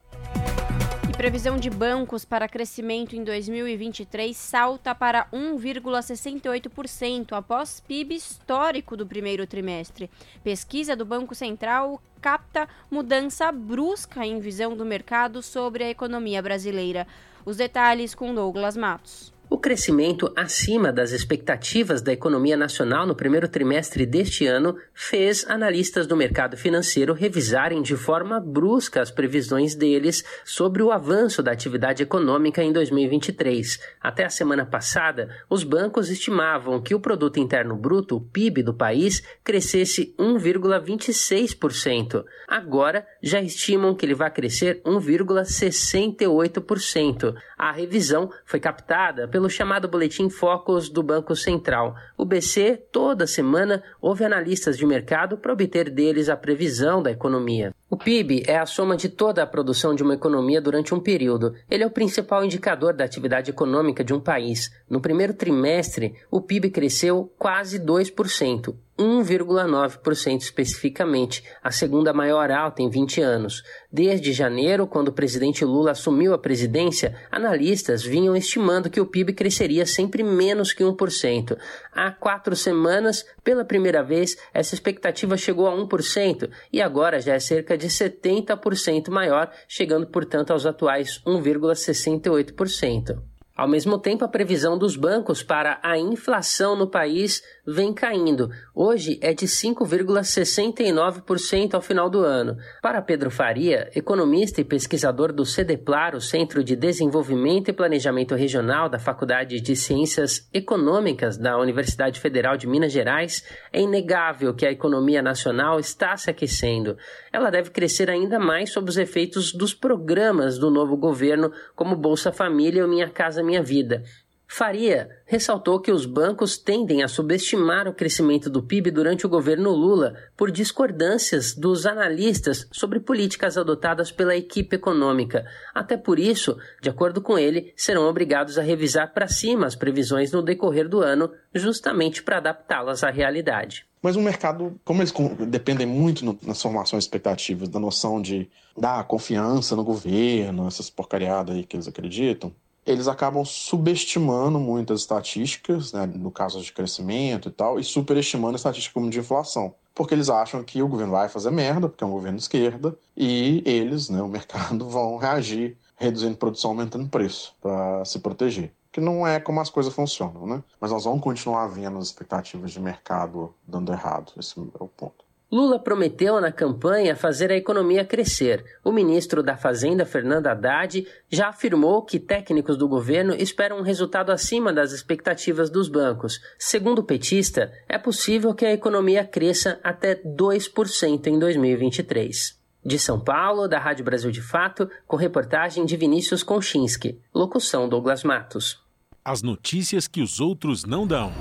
Previsão 1.26 1.58
de 1.58 1.68
bancos 1.68 2.24
para 2.24 2.46
crescimento 2.46 3.16
em 3.16 3.24
2023 3.24 4.36
salta 4.36 4.94
para 4.94 5.26
1,68% 5.32 7.32
após 7.32 7.80
PIB 7.80 8.14
histórico 8.14 8.96
do 8.96 9.04
primeiro 9.04 9.44
trimestre. 9.44 10.08
Pesquisa 10.44 10.94
do 10.94 11.04
Banco 11.04 11.34
Central 11.34 12.00
capta 12.20 12.68
mudança 12.88 13.50
brusca 13.50 14.24
em 14.24 14.38
visão 14.38 14.76
do 14.76 14.84
mercado 14.84 15.42
sobre 15.42 15.82
a 15.82 15.90
economia 15.90 16.40
brasileira. 16.40 17.08
Os 17.44 17.56
detalhes 17.56 18.14
com 18.14 18.32
Douglas 18.32 18.76
Matos. 18.76 19.34
O 19.48 19.58
crescimento 19.58 20.32
acima 20.34 20.92
das 20.92 21.12
expectativas 21.12 22.02
da 22.02 22.12
economia 22.12 22.56
nacional 22.56 23.06
no 23.06 23.14
primeiro 23.14 23.46
trimestre 23.46 24.04
deste 24.04 24.44
ano 24.44 24.76
fez 24.92 25.48
analistas 25.48 26.04
do 26.04 26.16
mercado 26.16 26.56
financeiro 26.56 27.14
revisarem 27.14 27.80
de 27.80 27.96
forma 27.96 28.40
brusca 28.40 29.00
as 29.00 29.12
previsões 29.12 29.76
deles 29.76 30.24
sobre 30.44 30.82
o 30.82 30.90
avanço 30.90 31.44
da 31.44 31.52
atividade 31.52 32.02
econômica 32.02 32.60
em 32.60 32.72
2023. 32.72 33.78
Até 34.02 34.24
a 34.24 34.30
semana 34.30 34.66
passada, 34.66 35.28
os 35.48 35.62
bancos 35.62 36.10
estimavam 36.10 36.82
que 36.82 36.92
o 36.92 37.00
produto 37.00 37.38
interno 37.38 37.76
bruto, 37.76 38.16
o 38.16 38.20
PIB 38.20 38.64
do 38.64 38.74
país, 38.74 39.22
crescesse 39.44 40.12
1,26%. 40.18 42.24
Agora 42.48 43.06
já 43.22 43.40
estimam 43.40 43.94
que 43.94 44.04
ele 44.04 44.14
vai 44.14 44.32
crescer 44.32 44.82
1,68%. 44.84 47.32
A 47.56 47.70
revisão 47.70 48.28
foi 48.44 48.58
captada 48.58 49.35
pelo 49.36 49.50
chamado 49.50 49.86
Boletim 49.86 50.30
Focus 50.30 50.88
do 50.88 51.02
Banco 51.02 51.36
Central. 51.36 51.94
O 52.16 52.24
BC, 52.24 52.86
toda 52.90 53.26
semana, 53.26 53.82
ouve 54.00 54.24
analistas 54.24 54.78
de 54.78 54.86
mercado 54.86 55.36
para 55.36 55.52
obter 55.52 55.90
deles 55.90 56.30
a 56.30 56.36
previsão 56.38 57.02
da 57.02 57.10
economia. 57.10 57.74
O 57.88 57.96
PIB 57.96 58.42
é 58.48 58.58
a 58.58 58.66
soma 58.66 58.96
de 58.96 59.08
toda 59.08 59.44
a 59.44 59.46
produção 59.46 59.94
de 59.94 60.02
uma 60.02 60.14
economia 60.14 60.60
durante 60.60 60.92
um 60.92 60.98
período. 60.98 61.54
Ele 61.70 61.84
é 61.84 61.86
o 61.86 61.90
principal 61.90 62.44
indicador 62.44 62.92
da 62.92 63.04
atividade 63.04 63.48
econômica 63.48 64.02
de 64.02 64.12
um 64.12 64.18
país. 64.18 64.72
No 64.90 65.00
primeiro 65.00 65.32
trimestre, 65.32 66.16
o 66.28 66.40
PIB 66.40 66.70
cresceu 66.70 67.32
quase 67.38 67.78
2%. 67.78 68.74
1,9% 68.98 70.40
especificamente, 70.40 71.44
a 71.62 71.70
segunda 71.70 72.14
maior 72.14 72.50
alta 72.50 72.82
em 72.82 72.88
20 72.88 73.20
anos. 73.20 73.62
Desde 73.92 74.32
janeiro, 74.32 74.86
quando 74.86 75.08
o 75.08 75.12
presidente 75.12 75.64
Lula 75.64 75.90
assumiu 75.90 76.32
a 76.32 76.38
presidência, 76.38 77.14
analistas 77.30 78.02
vinham 78.02 78.34
estimando 78.34 78.88
que 78.88 79.00
o 79.00 79.06
PIB 79.06 79.34
cresceria 79.34 79.84
sempre 79.84 80.22
menos 80.22 80.72
que 80.72 80.82
1%. 80.82 81.58
Há 81.92 82.10
quatro 82.10 82.56
semanas, 82.56 83.24
pela 83.44 83.64
primeira 83.64 84.02
vez, 84.02 84.36
essa 84.52 84.74
expectativa 84.74 85.36
chegou 85.36 85.66
a 85.66 85.76
1% 85.76 86.48
e 86.72 86.80
agora 86.80 87.20
já 87.20 87.34
é 87.34 87.38
cerca 87.38 87.75
de 87.76 87.88
70% 87.88 89.10
maior, 89.10 89.50
chegando, 89.68 90.06
portanto, 90.06 90.52
aos 90.52 90.66
atuais 90.66 91.20
1,68%. 91.26 93.18
Ao 93.56 93.66
mesmo 93.66 93.98
tempo, 93.98 94.22
a 94.22 94.28
previsão 94.28 94.76
dos 94.76 94.96
bancos 94.96 95.42
para 95.42 95.80
a 95.82 95.98
inflação 95.98 96.76
no 96.76 96.90
país 96.90 97.42
vem 97.66 97.92
caindo. 97.92 98.50
Hoje 98.74 99.18
é 99.20 99.34
de 99.34 99.46
5,69% 99.46 101.74
ao 101.74 101.80
final 101.80 102.08
do 102.08 102.20
ano. 102.20 102.56
Para 102.80 103.02
Pedro 103.02 103.30
Faria, 103.30 103.90
economista 103.94 104.60
e 104.60 104.64
pesquisador 104.64 105.32
do 105.32 105.44
CEDEPLAR, 105.44 106.14
o 106.14 106.20
Centro 106.20 106.62
de 106.62 106.76
Desenvolvimento 106.76 107.68
e 107.68 107.72
Planejamento 107.72 108.34
Regional 108.34 108.88
da 108.88 108.98
Faculdade 108.98 109.60
de 109.60 109.74
Ciências 109.74 110.48
Econômicas 110.52 111.36
da 111.36 111.58
Universidade 111.58 112.20
Federal 112.20 112.56
de 112.56 112.66
Minas 112.66 112.92
Gerais, 112.92 113.44
é 113.72 113.80
inegável 113.80 114.54
que 114.54 114.64
a 114.64 114.70
economia 114.70 115.20
nacional 115.20 115.80
está 115.80 116.16
se 116.16 116.30
aquecendo. 116.30 116.96
Ela 117.32 117.50
deve 117.50 117.70
crescer 117.70 118.08
ainda 118.08 118.38
mais 118.38 118.72
sob 118.72 118.88
os 118.88 118.96
efeitos 118.96 119.52
dos 119.52 119.74
programas 119.74 120.58
do 120.58 120.70
novo 120.70 120.96
governo, 120.96 121.50
como 121.74 121.96
Bolsa 121.96 122.30
Família 122.30 122.82
ou 122.82 122.88
Minha 122.88 123.08
Casa 123.08 123.42
Minha 123.42 123.62
Vida. 123.62 124.04
Faria 124.48 125.10
ressaltou 125.26 125.80
que 125.80 125.90
os 125.90 126.06
bancos 126.06 126.56
tendem 126.56 127.02
a 127.02 127.08
subestimar 127.08 127.88
o 127.88 127.92
crescimento 127.92 128.48
do 128.48 128.62
PIB 128.62 128.90
durante 128.90 129.26
o 129.26 129.28
governo 129.28 129.70
Lula 129.70 130.14
por 130.36 130.50
discordâncias 130.50 131.52
dos 131.52 131.84
analistas 131.84 132.66
sobre 132.70 133.00
políticas 133.00 133.58
adotadas 133.58 134.12
pela 134.12 134.36
equipe 134.36 134.76
econômica. 134.76 135.44
Até 135.74 135.96
por 135.96 136.18
isso, 136.18 136.56
de 136.80 136.88
acordo 136.88 137.20
com 137.20 137.36
ele, 137.36 137.72
serão 137.76 138.08
obrigados 138.08 138.56
a 138.56 138.62
revisar 138.62 139.12
para 139.12 139.26
cima 139.26 139.66
as 139.66 139.74
previsões 139.74 140.30
no 140.30 140.42
decorrer 140.42 140.88
do 140.88 141.00
ano, 141.00 141.30
justamente 141.52 142.22
para 142.22 142.38
adaptá-las 142.38 143.02
à 143.02 143.10
realidade. 143.10 143.84
Mas 144.00 144.14
o 144.14 144.22
mercado, 144.22 144.78
como 144.84 145.02
eles 145.02 145.12
dependem 145.48 145.86
muito 145.86 146.24
no, 146.24 146.38
nas 146.42 146.62
formações 146.62 147.02
expectativas, 147.02 147.68
da 147.68 147.80
noção 147.80 148.22
de 148.22 148.48
dar 148.78 149.02
confiança 149.04 149.74
no 149.74 149.82
governo, 149.82 150.68
essas 150.68 150.88
porcariadas 150.88 151.56
aí 151.56 151.64
que 151.64 151.76
eles 151.76 151.88
acreditam, 151.88 152.52
eles 152.86 153.08
acabam 153.08 153.44
subestimando 153.44 154.60
muitas 154.60 155.00
estatísticas, 155.00 155.92
né, 155.92 156.06
no 156.06 156.30
caso 156.30 156.62
de 156.62 156.72
crescimento 156.72 157.48
e 157.48 157.52
tal, 157.52 157.80
e 157.80 157.84
superestimando 157.84 158.54
a 158.54 158.56
estatística 158.56 158.94
como 158.94 159.10
de 159.10 159.18
inflação. 159.18 159.74
Porque 159.94 160.14
eles 160.14 160.28
acham 160.28 160.62
que 160.62 160.82
o 160.82 160.88
governo 160.88 161.12
vai 161.12 161.28
fazer 161.28 161.50
merda, 161.50 161.88
porque 161.88 162.04
é 162.04 162.06
um 162.06 162.12
governo 162.12 162.36
de 162.36 162.44
esquerda, 162.44 162.96
e 163.16 163.62
eles, 163.66 164.08
né, 164.08 164.22
o 164.22 164.28
mercado, 164.28 164.86
vão 164.88 165.16
reagir 165.16 165.76
reduzindo 165.96 166.36
produção, 166.36 166.70
aumentando 166.70 167.08
preço, 167.08 167.54
para 167.60 168.04
se 168.04 168.18
proteger. 168.18 168.72
Que 168.92 169.00
não 169.00 169.26
é 169.26 169.40
como 169.40 169.60
as 169.60 169.70
coisas 169.70 169.92
funcionam, 169.92 170.46
né? 170.46 170.62
Mas 170.80 170.90
nós 170.90 171.04
vamos 171.04 171.22
continuar 171.22 171.66
vendo 171.68 171.98
as 171.98 172.06
expectativas 172.06 172.70
de 172.70 172.80
mercado 172.80 173.54
dando 173.66 173.92
errado. 173.92 174.32
Esse 174.38 174.58
é 174.58 174.82
o 174.82 174.88
ponto. 174.88 175.25
Lula 175.50 175.78
prometeu 175.78 176.40
na 176.40 176.50
campanha 176.50 177.14
fazer 177.14 177.52
a 177.52 177.56
economia 177.56 178.04
crescer. 178.04 178.64
O 178.82 178.90
ministro 178.90 179.44
da 179.44 179.56
Fazenda, 179.56 180.04
Fernando 180.04 180.48
Haddad, 180.48 181.06
já 181.30 181.48
afirmou 181.48 182.02
que 182.02 182.18
técnicos 182.18 182.76
do 182.76 182.88
governo 182.88 183.32
esperam 183.32 183.78
um 183.78 183.82
resultado 183.82 184.32
acima 184.32 184.72
das 184.72 184.90
expectativas 184.90 185.70
dos 185.70 185.88
bancos. 185.88 186.40
Segundo 186.58 186.98
o 186.98 187.04
petista, 187.04 187.72
é 187.88 187.96
possível 187.96 188.52
que 188.54 188.66
a 188.66 188.72
economia 188.72 189.24
cresça 189.24 189.78
até 189.84 190.16
2% 190.16 191.26
em 191.28 191.38
2023. 191.38 192.58
De 192.84 192.98
São 192.98 193.20
Paulo, 193.20 193.68
da 193.68 193.78
Rádio 193.78 194.04
Brasil 194.04 194.32
de 194.32 194.42
Fato, 194.42 194.90
com 195.06 195.16
reportagem 195.16 195.84
de 195.84 195.96
Vinícius 195.96 196.42
Konchinski. 196.42 197.20
Locução 197.32 197.88
Douglas 197.88 198.24
Matos. 198.24 198.80
As 199.24 199.42
notícias 199.42 200.08
que 200.08 200.22
os 200.22 200.40
outros 200.40 200.84
não 200.84 201.06
dão. 201.06 201.32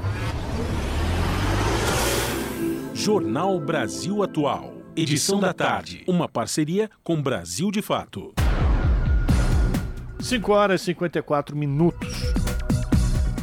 Jornal 3.06 3.60
Brasil 3.60 4.24
Atual. 4.24 4.74
Edição 4.96 5.40
da 5.40 5.54
tarde. 5.54 6.04
Uma 6.08 6.28
parceria 6.28 6.90
com 7.04 7.22
Brasil 7.22 7.70
de 7.70 7.80
Fato. 7.80 8.34
5 10.20 10.52
horas 10.52 10.82
e 10.82 10.86
54 10.86 11.56
minutos. 11.56 12.24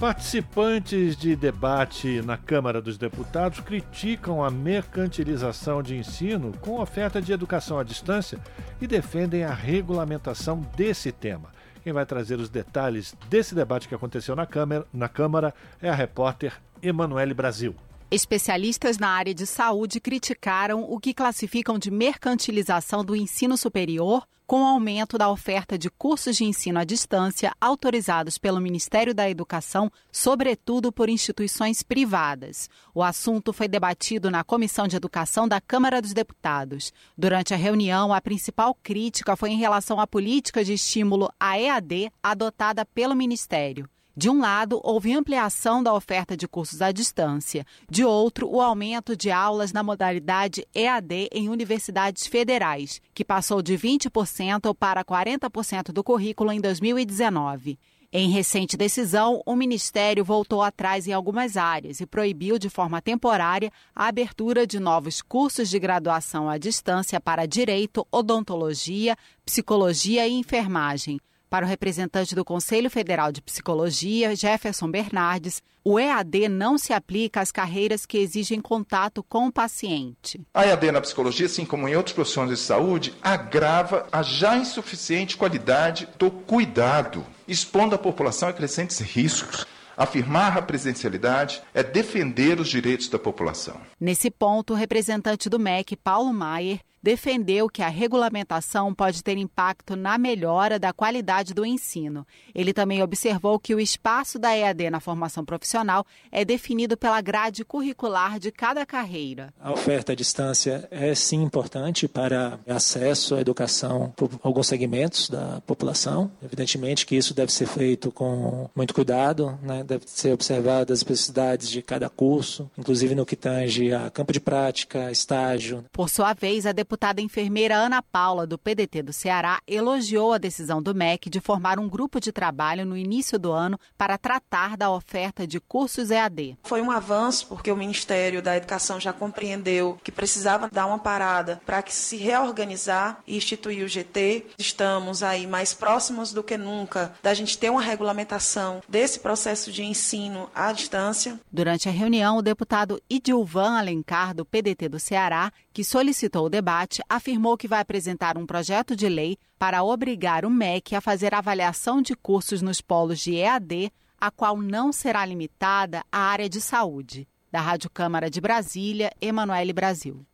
Participantes 0.00 1.16
de 1.16 1.36
debate 1.36 2.20
na 2.22 2.36
Câmara 2.36 2.82
dos 2.82 2.98
Deputados 2.98 3.60
criticam 3.60 4.42
a 4.42 4.50
mercantilização 4.50 5.80
de 5.80 5.96
ensino 5.96 6.52
com 6.60 6.80
oferta 6.80 7.22
de 7.22 7.32
educação 7.32 7.78
à 7.78 7.84
distância 7.84 8.40
e 8.80 8.86
defendem 8.88 9.44
a 9.44 9.54
regulamentação 9.54 10.60
desse 10.76 11.12
tema. 11.12 11.50
Quem 11.84 11.92
vai 11.92 12.04
trazer 12.04 12.40
os 12.40 12.48
detalhes 12.48 13.14
desse 13.30 13.54
debate 13.54 13.86
que 13.86 13.94
aconteceu 13.94 14.34
na 14.34 14.44
Câmara, 14.44 14.84
na 14.92 15.08
Câmara 15.08 15.54
é 15.80 15.88
a 15.88 15.94
repórter 15.94 16.52
Emanuele 16.82 17.32
Brasil. 17.32 17.76
Especialistas 18.12 18.98
na 18.98 19.08
área 19.08 19.32
de 19.32 19.46
saúde 19.46 19.98
criticaram 19.98 20.82
o 20.82 21.00
que 21.00 21.14
classificam 21.14 21.78
de 21.78 21.90
mercantilização 21.90 23.02
do 23.02 23.16
ensino 23.16 23.56
superior 23.56 24.28
com 24.46 24.64
o 24.64 24.66
aumento 24.66 25.16
da 25.16 25.30
oferta 25.30 25.78
de 25.78 25.88
cursos 25.88 26.36
de 26.36 26.44
ensino 26.44 26.78
à 26.78 26.84
distância 26.84 27.54
autorizados 27.58 28.36
pelo 28.36 28.60
Ministério 28.60 29.14
da 29.14 29.30
Educação, 29.30 29.90
sobretudo 30.12 30.92
por 30.92 31.08
instituições 31.08 31.82
privadas. 31.82 32.68
O 32.94 33.02
assunto 33.02 33.50
foi 33.50 33.66
debatido 33.66 34.30
na 34.30 34.44
Comissão 34.44 34.86
de 34.86 34.94
Educação 34.94 35.48
da 35.48 35.58
Câmara 35.58 36.02
dos 36.02 36.12
Deputados. 36.12 36.92
Durante 37.16 37.54
a 37.54 37.56
reunião, 37.56 38.12
a 38.12 38.20
principal 38.20 38.74
crítica 38.74 39.36
foi 39.36 39.52
em 39.52 39.58
relação 39.58 39.98
à 39.98 40.06
política 40.06 40.62
de 40.62 40.74
estímulo 40.74 41.32
à 41.40 41.58
EAD 41.58 42.12
adotada 42.22 42.84
pelo 42.84 43.16
Ministério. 43.16 43.88
De 44.14 44.28
um 44.28 44.40
lado, 44.40 44.78
houve 44.84 45.14
ampliação 45.14 45.82
da 45.82 45.94
oferta 45.94 46.36
de 46.36 46.46
cursos 46.46 46.82
à 46.82 46.92
distância. 46.92 47.64
De 47.88 48.04
outro, 48.04 48.46
o 48.46 48.60
aumento 48.60 49.16
de 49.16 49.30
aulas 49.30 49.72
na 49.72 49.82
modalidade 49.82 50.66
EAD 50.74 51.30
em 51.32 51.48
universidades 51.48 52.26
federais, 52.26 53.00
que 53.14 53.24
passou 53.24 53.62
de 53.62 53.72
20% 53.72 54.74
para 54.74 55.02
40% 55.02 55.92
do 55.92 56.04
currículo 56.04 56.52
em 56.52 56.60
2019. 56.60 57.78
Em 58.14 58.28
recente 58.28 58.76
decisão, 58.76 59.40
o 59.46 59.56
Ministério 59.56 60.22
voltou 60.22 60.60
atrás 60.60 61.08
em 61.08 61.14
algumas 61.14 61.56
áreas 61.56 61.98
e 61.98 62.04
proibiu 62.04 62.58
de 62.58 62.68
forma 62.68 63.00
temporária 63.00 63.72
a 63.96 64.08
abertura 64.08 64.66
de 64.66 64.78
novos 64.78 65.22
cursos 65.22 65.70
de 65.70 65.78
graduação 65.78 66.50
à 66.50 66.58
distância 66.58 67.18
para 67.18 67.46
direito, 67.46 68.06
odontologia, 68.12 69.16
psicologia 69.46 70.28
e 70.28 70.34
enfermagem. 70.34 71.18
Para 71.52 71.66
o 71.66 71.68
representante 71.68 72.34
do 72.34 72.46
Conselho 72.46 72.88
Federal 72.88 73.30
de 73.30 73.42
Psicologia, 73.42 74.34
Jefferson 74.34 74.90
Bernardes, 74.90 75.62
o 75.84 76.00
EAD 76.00 76.48
não 76.48 76.78
se 76.78 76.94
aplica 76.94 77.42
às 77.42 77.52
carreiras 77.52 78.06
que 78.06 78.16
exigem 78.16 78.58
contato 78.58 79.22
com 79.22 79.48
o 79.48 79.52
paciente. 79.52 80.40
A 80.54 80.64
EAD 80.64 80.90
na 80.90 81.02
psicologia, 81.02 81.44
assim 81.44 81.66
como 81.66 81.86
em 81.86 81.94
outros 81.94 82.14
profissões 82.14 82.48
de 82.48 82.56
saúde, 82.56 83.12
agrava 83.20 84.06
a 84.10 84.22
já 84.22 84.56
insuficiente 84.56 85.36
qualidade 85.36 86.08
do 86.18 86.30
cuidado, 86.30 87.22
expondo 87.46 87.94
a 87.94 87.98
população 87.98 88.48
a 88.48 88.54
crescentes 88.54 88.98
riscos. 89.00 89.66
Afirmar 89.94 90.56
a 90.56 90.62
presencialidade 90.62 91.60
é 91.74 91.82
defender 91.82 92.60
os 92.60 92.68
direitos 92.70 93.08
da 93.08 93.18
população. 93.18 93.78
Nesse 94.00 94.30
ponto, 94.30 94.72
o 94.72 94.76
representante 94.76 95.50
do 95.50 95.58
MEC, 95.58 95.96
Paulo 95.96 96.32
Maier, 96.32 96.80
defendeu 97.02 97.68
que 97.68 97.82
a 97.82 97.88
regulamentação 97.88 98.94
pode 98.94 99.22
ter 99.24 99.36
impacto 99.36 99.96
na 99.96 100.16
melhora 100.16 100.78
da 100.78 100.92
qualidade 100.92 101.52
do 101.52 101.66
ensino. 101.66 102.24
Ele 102.54 102.72
também 102.72 103.02
observou 103.02 103.58
que 103.58 103.74
o 103.74 103.80
espaço 103.80 104.38
da 104.38 104.56
EAD 104.56 104.90
na 104.90 105.00
formação 105.00 105.44
profissional 105.44 106.06
é 106.30 106.44
definido 106.44 106.96
pela 106.96 107.20
grade 107.20 107.64
curricular 107.64 108.38
de 108.38 108.52
cada 108.52 108.86
carreira. 108.86 109.52
A 109.60 109.72
oferta 109.72 110.12
à 110.12 110.14
distância 110.14 110.86
é 110.90 111.14
sim 111.14 111.42
importante 111.42 112.06
para 112.06 112.60
acesso 112.68 113.34
à 113.34 113.40
educação 113.40 114.12
por 114.16 114.30
alguns 114.42 114.68
segmentos 114.68 115.28
da 115.28 115.60
população. 115.66 116.30
Evidentemente 116.42 117.04
que 117.04 117.16
isso 117.16 117.34
deve 117.34 117.52
ser 117.52 117.66
feito 117.66 118.12
com 118.12 118.70
muito 118.76 118.94
cuidado, 118.94 119.58
né? 119.62 119.82
deve 119.82 120.04
ser 120.06 120.32
observado 120.32 120.92
as 120.92 121.00
especificidades 121.00 121.68
de 121.68 121.82
cada 121.82 122.08
curso, 122.08 122.70
inclusive 122.78 123.14
no 123.14 123.26
que 123.26 123.34
tange 123.34 123.92
a 123.92 124.10
campo 124.10 124.32
de 124.32 124.40
prática, 124.40 125.10
estágio. 125.10 125.84
Por 125.92 126.08
sua 126.08 126.32
vez, 126.32 126.66
a 126.66 126.72
deputada 126.72 126.91
enfermeira 127.18 127.76
Ana 127.76 128.02
Paula, 128.02 128.46
do 128.46 128.58
PDT 128.58 129.02
do 129.02 129.12
Ceará, 129.12 129.60
elogiou 129.66 130.32
a 130.32 130.38
decisão 130.38 130.82
do 130.82 130.94
MEC 130.94 131.30
de 131.30 131.40
formar 131.40 131.78
um 131.78 131.88
grupo 131.88 132.20
de 132.20 132.32
trabalho 132.32 132.84
no 132.84 132.96
início 132.96 133.38
do 133.38 133.52
ano 133.52 133.78
para 133.96 134.18
tratar 134.18 134.76
da 134.76 134.90
oferta 134.90 135.46
de 135.46 135.60
cursos 135.60 136.10
EAD. 136.10 136.58
Foi 136.62 136.82
um 136.82 136.90
avanço 136.90 137.46
porque 137.46 137.70
o 137.70 137.76
Ministério 137.76 138.42
da 138.42 138.56
Educação 138.56 139.00
já 139.00 139.12
compreendeu 139.12 139.98
que 140.02 140.12
precisava 140.12 140.68
dar 140.70 140.86
uma 140.86 140.98
parada 140.98 141.60
para 141.64 141.82
que 141.82 141.94
se 141.94 142.16
reorganizar 142.16 143.20
e 143.26 143.36
instituir 143.36 143.84
o 143.84 143.88
GT. 143.88 144.46
Estamos 144.58 145.22
aí 145.22 145.46
mais 145.46 145.74
próximos 145.74 146.32
do 146.32 146.42
que 146.42 146.56
nunca 146.56 147.12
da 147.22 147.34
gente 147.34 147.58
ter 147.58 147.70
uma 147.70 147.82
regulamentação 147.82 148.82
desse 148.88 149.20
processo 149.20 149.70
de 149.70 149.82
ensino 149.82 150.50
à 150.54 150.72
distância. 150.72 151.38
Durante 151.50 151.88
a 151.88 151.92
reunião, 151.92 152.38
o 152.38 152.42
deputado 152.42 153.00
Idilvan 153.08 153.78
Alencar, 153.78 154.34
do 154.34 154.44
PDT 154.44 154.88
do 154.88 154.98
Ceará, 154.98 155.52
que 155.72 155.82
solicitou 155.82 156.46
o 156.46 156.50
debate, 156.50 157.02
afirmou 157.08 157.56
que 157.56 157.66
vai 157.66 157.80
apresentar 157.80 158.36
um 158.36 158.46
projeto 158.46 158.94
de 158.94 159.08
lei 159.08 159.38
para 159.58 159.82
obrigar 159.82 160.44
o 160.44 160.50
MEC 160.50 160.94
a 160.94 161.00
fazer 161.00 161.34
avaliação 161.34 162.02
de 162.02 162.14
cursos 162.14 162.60
nos 162.60 162.80
polos 162.80 163.20
de 163.20 163.36
EAD, 163.36 163.90
a 164.20 164.30
qual 164.30 164.56
não 164.56 164.92
será 164.92 165.24
limitada 165.24 166.04
à 166.12 166.18
área 166.18 166.48
de 166.48 166.60
saúde. 166.60 167.26
Da 167.50 167.60
Rádio 167.60 167.90
Câmara 167.90 168.30
de 168.30 168.40
Brasília, 168.40 169.10
Emanuele 169.20 169.72
Brasil. 169.72 170.24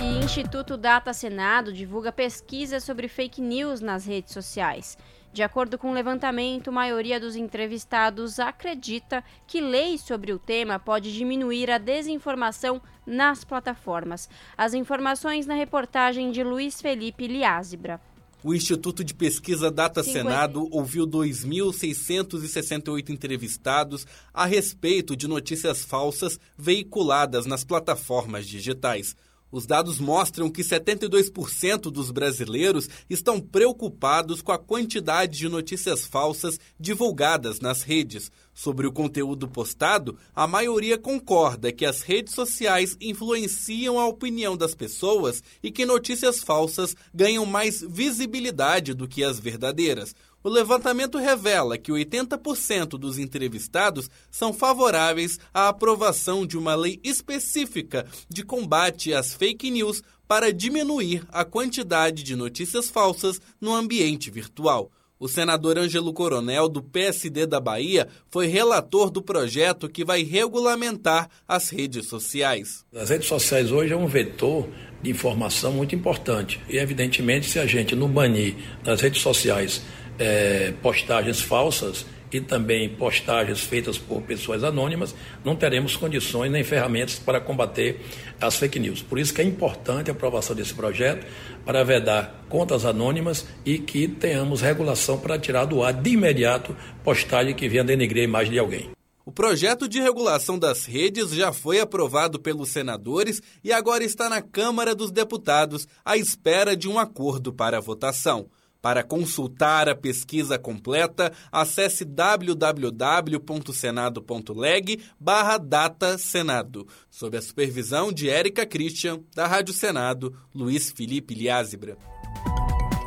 E 0.00 0.24
Instituto 0.24 0.76
Data 0.76 1.12
Senado 1.12 1.72
divulga 1.72 2.10
pesquisa 2.10 2.80
sobre 2.80 3.08
fake 3.08 3.40
news 3.40 3.80
nas 3.80 4.06
redes 4.06 4.32
sociais. 4.32 4.96
De 5.32 5.44
acordo 5.44 5.78
com 5.78 5.88
o 5.88 5.90
um 5.90 5.94
levantamento, 5.94 6.68
a 6.68 6.72
maioria 6.72 7.20
dos 7.20 7.36
entrevistados 7.36 8.40
acredita 8.40 9.22
que 9.46 9.60
leis 9.60 10.00
sobre 10.00 10.32
o 10.32 10.40
tema 10.40 10.76
pode 10.78 11.12
diminuir 11.12 11.70
a 11.70 11.78
desinformação 11.78 12.82
nas 13.06 13.44
plataformas. 13.44 14.28
As 14.58 14.74
informações 14.74 15.46
na 15.46 15.54
reportagem 15.54 16.32
de 16.32 16.42
Luiz 16.42 16.80
Felipe 16.80 17.28
Liázebra. 17.28 18.00
O 18.42 18.54
Instituto 18.54 19.04
de 19.04 19.12
Pesquisa 19.14 19.70
Data 19.70 20.02
50. 20.02 20.18
Senado 20.18 20.66
ouviu 20.72 21.06
2.668 21.06 23.10
entrevistados 23.10 24.06
a 24.32 24.46
respeito 24.46 25.14
de 25.14 25.28
notícias 25.28 25.84
falsas 25.84 26.40
veiculadas 26.56 27.44
nas 27.46 27.64
plataformas 27.64 28.48
digitais. 28.48 29.14
Os 29.52 29.66
dados 29.66 29.98
mostram 29.98 30.48
que 30.48 30.62
72% 30.62 31.90
dos 31.90 32.10
brasileiros 32.10 32.88
estão 33.08 33.40
preocupados 33.40 34.40
com 34.42 34.52
a 34.52 34.58
quantidade 34.58 35.38
de 35.38 35.48
notícias 35.48 36.04
falsas 36.04 36.58
divulgadas 36.78 37.58
nas 37.58 37.82
redes. 37.82 38.30
Sobre 38.54 38.86
o 38.86 38.92
conteúdo 38.92 39.48
postado, 39.48 40.18
a 40.34 40.46
maioria 40.46 40.98
concorda 40.98 41.72
que 41.72 41.86
as 41.86 42.02
redes 42.02 42.34
sociais 42.34 42.96
influenciam 43.00 43.98
a 43.98 44.06
opinião 44.06 44.56
das 44.56 44.74
pessoas 44.74 45.42
e 45.62 45.70
que 45.70 45.86
notícias 45.86 46.40
falsas 46.40 46.94
ganham 47.12 47.46
mais 47.46 47.80
visibilidade 47.80 48.94
do 48.94 49.08
que 49.08 49.24
as 49.24 49.40
verdadeiras. 49.40 50.14
O 50.42 50.48
levantamento 50.48 51.18
revela 51.18 51.76
que 51.76 51.92
80% 51.92 52.98
dos 52.98 53.18
entrevistados 53.18 54.08
são 54.30 54.54
favoráveis 54.54 55.38
à 55.52 55.68
aprovação 55.68 56.46
de 56.46 56.56
uma 56.56 56.74
lei 56.74 56.98
específica 57.04 58.06
de 58.26 58.42
combate 58.42 59.12
às 59.12 59.34
fake 59.34 59.70
news 59.70 60.02
para 60.26 60.50
diminuir 60.50 61.24
a 61.30 61.44
quantidade 61.44 62.22
de 62.22 62.34
notícias 62.34 62.88
falsas 62.88 63.38
no 63.60 63.74
ambiente 63.74 64.30
virtual. 64.30 64.90
O 65.18 65.28
senador 65.28 65.78
Ângelo 65.78 66.14
Coronel, 66.14 66.66
do 66.66 66.82
PSD 66.82 67.44
da 67.44 67.60
Bahia, 67.60 68.08
foi 68.30 68.46
relator 68.46 69.10
do 69.10 69.20
projeto 69.20 69.86
que 69.86 70.02
vai 70.02 70.22
regulamentar 70.22 71.28
as 71.46 71.68
redes 71.68 72.06
sociais. 72.06 72.86
As 72.94 73.10
redes 73.10 73.28
sociais 73.28 73.70
hoje 73.70 73.92
é 73.92 73.96
um 73.96 74.06
vetor 74.06 74.66
de 75.02 75.10
informação 75.10 75.72
muito 75.72 75.94
importante. 75.94 76.58
E, 76.70 76.78
evidentemente, 76.78 77.50
se 77.50 77.58
a 77.58 77.66
gente 77.66 77.94
não 77.94 78.08
banir 78.08 78.56
nas 78.82 79.02
redes 79.02 79.20
sociais 79.20 79.82
é, 80.20 80.72
postagens 80.82 81.40
falsas 81.40 82.06
e 82.32 82.40
também 82.40 82.88
postagens 82.88 83.60
feitas 83.60 83.98
por 83.98 84.22
pessoas 84.22 84.62
anônimas, 84.62 85.14
não 85.44 85.56
teremos 85.56 85.96
condições 85.96 86.50
nem 86.50 86.62
ferramentas 86.62 87.18
para 87.18 87.40
combater 87.40 88.00
as 88.40 88.54
fake 88.56 88.78
news. 88.78 89.02
Por 89.02 89.18
isso 89.18 89.34
que 89.34 89.40
é 89.40 89.44
importante 89.44 90.10
a 90.10 90.12
aprovação 90.12 90.54
desse 90.54 90.72
projeto 90.72 91.26
para 91.64 91.82
vedar 91.82 92.44
contas 92.48 92.84
anônimas 92.84 93.44
e 93.64 93.78
que 93.78 94.06
tenhamos 94.06 94.60
regulação 94.60 95.18
para 95.18 95.38
tirar 95.38 95.64
do 95.64 95.82
ar 95.82 95.92
de 95.92 96.10
imediato 96.10 96.76
postagem 97.02 97.54
que 97.54 97.68
venha 97.68 97.82
denegrir 97.82 98.22
a 98.22 98.28
imagem 98.28 98.52
de 98.52 98.58
alguém. 98.58 98.90
O 99.24 99.32
projeto 99.32 99.88
de 99.88 100.00
regulação 100.00 100.58
das 100.58 100.86
redes 100.86 101.30
já 101.30 101.52
foi 101.52 101.78
aprovado 101.78 102.40
pelos 102.40 102.70
senadores 102.70 103.40
e 103.62 103.72
agora 103.72 104.02
está 104.02 104.28
na 104.28 104.40
Câmara 104.40 104.94
dos 104.94 105.10
Deputados 105.10 105.86
à 106.04 106.16
espera 106.16 106.76
de 106.76 106.88
um 106.88 106.98
acordo 106.98 107.52
para 107.52 107.80
votação. 107.80 108.48
Para 108.82 109.02
consultar 109.02 109.90
a 109.90 109.94
pesquisa 109.94 110.58
completa, 110.58 111.30
acesse 111.52 112.02
www.senado.leg 112.04 115.00
barra 115.18 115.58
data 115.58 116.16
Senado, 116.16 116.86
sob 117.10 117.36
a 117.36 117.42
supervisão 117.42 118.10
de 118.10 118.30
Érica 118.30 118.64
Christian, 118.64 119.20
da 119.34 119.46
Rádio 119.46 119.74
Senado, 119.74 120.34
Luiz 120.54 120.90
Felipe 120.90 121.34
Liázebra. 121.34 121.98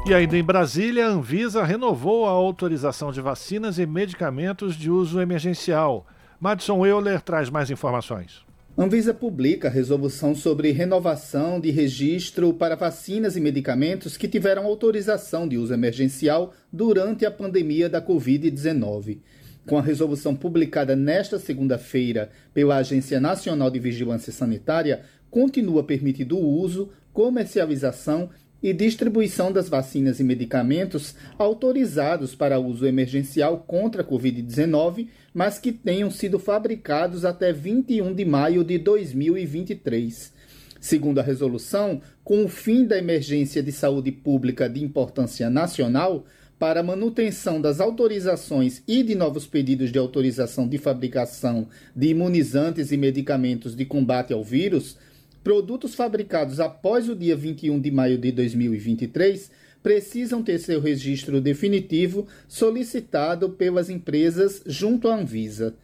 E 0.05 0.13
ainda 0.13 0.37
em 0.37 0.43
Brasília, 0.43 1.07
a 1.07 1.09
Anvisa 1.09 1.63
renovou 1.63 2.27
a 2.27 2.31
autorização 2.31 3.11
de 3.11 3.21
vacinas 3.21 3.79
e 3.79 3.85
medicamentos 3.85 4.75
de 4.75 4.91
uso 4.91 5.21
emergencial. 5.21 6.05
Madison 6.39 6.85
Euler 6.85 7.21
traz 7.21 7.49
mais 7.49 7.71
informações. 7.71 8.45
Anvisa 8.75 9.13
publica 9.13 9.67
a 9.67 9.71
resolução 9.71 10.33
sobre 10.33 10.71
renovação 10.71 11.59
de 11.59 11.69
registro 11.69 12.51
para 12.55 12.75
vacinas 12.75 13.37
e 13.37 13.39
medicamentos 13.39 14.17
que 14.17 14.27
tiveram 14.27 14.65
autorização 14.65 15.47
de 15.47 15.59
uso 15.59 15.75
emergencial 15.75 16.55
durante 16.71 17.23
a 17.23 17.29
pandemia 17.29 17.87
da 17.87 18.01
Covid-19. 18.01 19.19
Com 19.67 19.77
a 19.77 19.81
resolução 19.81 20.35
publicada 20.35 20.95
nesta 20.95 21.37
segunda-feira 21.37 22.31
pela 22.51 22.77
Agência 22.77 23.19
Nacional 23.19 23.69
de 23.69 23.77
Vigilância 23.77 24.33
Sanitária, 24.33 25.03
continua 25.29 25.83
permitido 25.83 26.35
o 26.35 26.43
uso, 26.43 26.89
comercialização 27.13 28.31
e 28.63 28.71
distribuição 28.71 29.51
das 29.51 29.67
vacinas 29.67 30.21
e 30.21 30.23
medicamentos 30.23 31.13
autorizados 31.37 32.33
para 32.33 32.59
uso 32.59 32.87
emergencial 32.87 33.57
contra 33.67 34.01
a 34.01 34.05
Covid-19, 34.05 35.09
mas 35.33 35.59
que 35.59 35.73
tenham 35.73 36.09
sido 36.09 36.39
fabricados 36.39 37.25
até 37.25 37.51
21 37.51 38.15
de 38.15 38.23
maio 38.23 38.63
de 38.63 38.77
2023. 38.77 40.31
Segundo 40.79 41.19
a 41.19 41.23
resolução, 41.23 42.01
com 42.23 42.45
o 42.45 42.47
fim 42.47 42.85
da 42.85 42.97
emergência 42.97 43.61
de 43.61 43.71
saúde 43.71 44.11
pública 44.11 44.69
de 44.69 44.81
importância 44.81 45.49
nacional, 45.49 46.25
para 46.57 46.81
manutenção 46.81 47.59
das 47.59 47.81
autorizações 47.81 48.81
e 48.87 49.03
de 49.03 49.15
novos 49.15 49.45
pedidos 49.45 49.91
de 49.91 49.99
autorização 49.99 50.65
de 50.65 50.77
fabricação 50.77 51.67
de 51.93 52.07
imunizantes 52.07 52.91
e 52.93 52.95
medicamentos 52.95 53.75
de 53.75 53.83
combate 53.83 54.31
ao 54.31 54.41
vírus, 54.41 54.97
Produtos 55.43 55.93
fabricados 55.93 56.61
após 56.61 57.09
o 57.09 57.15
dia 57.15 57.35
21 57.35 57.77
de 57.81 57.91
maio 57.91 58.17
de 58.17 58.31
2023 58.31 59.51
precisam 59.83 60.41
ter 60.41 60.57
seu 60.57 60.79
registro 60.79 61.41
definitivo 61.41 62.25
solicitado 62.47 63.49
pelas 63.49 63.89
empresas 63.89 64.63
junto 64.65 65.09
à 65.09 65.15
Anvisa. 65.15 65.75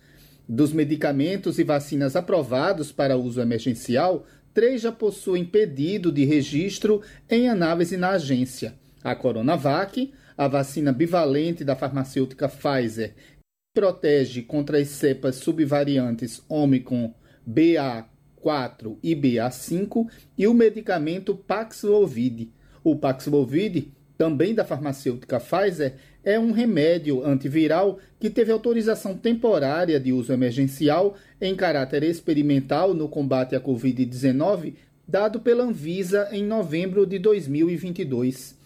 Dos 0.48 0.72
medicamentos 0.72 1.60
e 1.60 1.66
vacinas 1.66 2.16
aprovados 2.16 2.94
para 2.94 3.18
uso 3.18 3.42
emergencial, 3.42 4.26
três 4.54 4.82
já 4.82 4.94
possuem 4.94 5.44
pedido 5.44 6.10
de 6.10 6.24
registro 6.24 7.02
em 7.30 7.50
análise 7.50 7.98
na 7.98 8.12
agência: 8.12 8.76
a 9.04 9.14
Coronavac, 9.14 10.10
a 10.38 10.48
vacina 10.48 10.94
bivalente 10.94 11.66
da 11.66 11.76
farmacêutica 11.76 12.48
Pfizer, 12.48 13.10
que 13.10 13.82
protege 13.82 14.42
contra 14.42 14.78
as 14.78 14.88
cepas 14.88 15.36
subvariantes 15.36 16.42
Omicron 16.48 17.14
BA 17.46 18.09
4 18.42 18.98
e 19.04 19.16
BA5 19.16 20.08
e 20.38 20.48
o 20.48 20.54
medicamento 20.54 21.36
Paxlovid. 21.36 22.52
O 22.84 22.96
Paxlovid, 22.96 23.92
também 24.18 24.54
da 24.54 24.66
farmacêutica 24.66 25.40
Pfizer, 25.40 25.96
é 26.24 26.40
um 26.40 26.52
remédio 26.52 27.26
antiviral 27.26 28.00
que 28.20 28.30
teve 28.30 28.52
autorização 28.52 29.16
temporária 29.16 30.00
de 30.00 30.12
uso 30.12 30.34
emergencial 30.34 31.16
em 31.40 31.56
caráter 31.56 32.04
experimental 32.04 32.94
no 32.94 33.08
combate 33.08 33.56
à 33.56 33.62
Covid-19, 33.62 34.74
dado 35.08 35.40
pela 35.40 35.64
Anvisa 35.64 36.28
em 36.32 36.44
novembro 36.44 37.06
de 37.06 37.18
2022. 37.18 38.60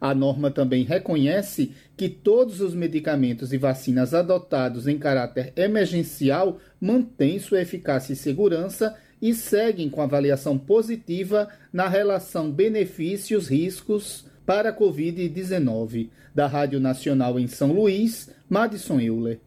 A 0.00 0.14
norma 0.14 0.50
também 0.50 0.82
reconhece 0.84 1.72
que 1.94 2.08
todos 2.08 2.62
os 2.62 2.74
medicamentos 2.74 3.52
e 3.52 3.58
vacinas 3.58 4.14
adotados 4.14 4.88
em 4.88 4.96
caráter 4.96 5.52
emergencial 5.54 6.58
mantêm 6.80 7.38
sua 7.38 7.60
eficácia 7.60 8.14
e 8.14 8.16
segurança 8.16 8.96
e 9.20 9.34
seguem 9.34 9.90
com 9.90 10.02
avaliação 10.02 10.56
positiva 10.58 11.48
na 11.72 11.88
relação 11.88 12.50
benefícios-riscos 12.50 14.26
para 14.46 14.70
a 14.70 14.76
Covid-19. 14.76 16.08
Da 16.34 16.46
Rádio 16.46 16.80
Nacional 16.80 17.38
em 17.38 17.46
São 17.46 17.72
Luís, 17.72 18.30
Madison 18.48 18.98
Euler. 19.00 19.38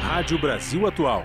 Rádio 0.00 0.40
Brasil 0.40 0.86
Atual. 0.86 1.22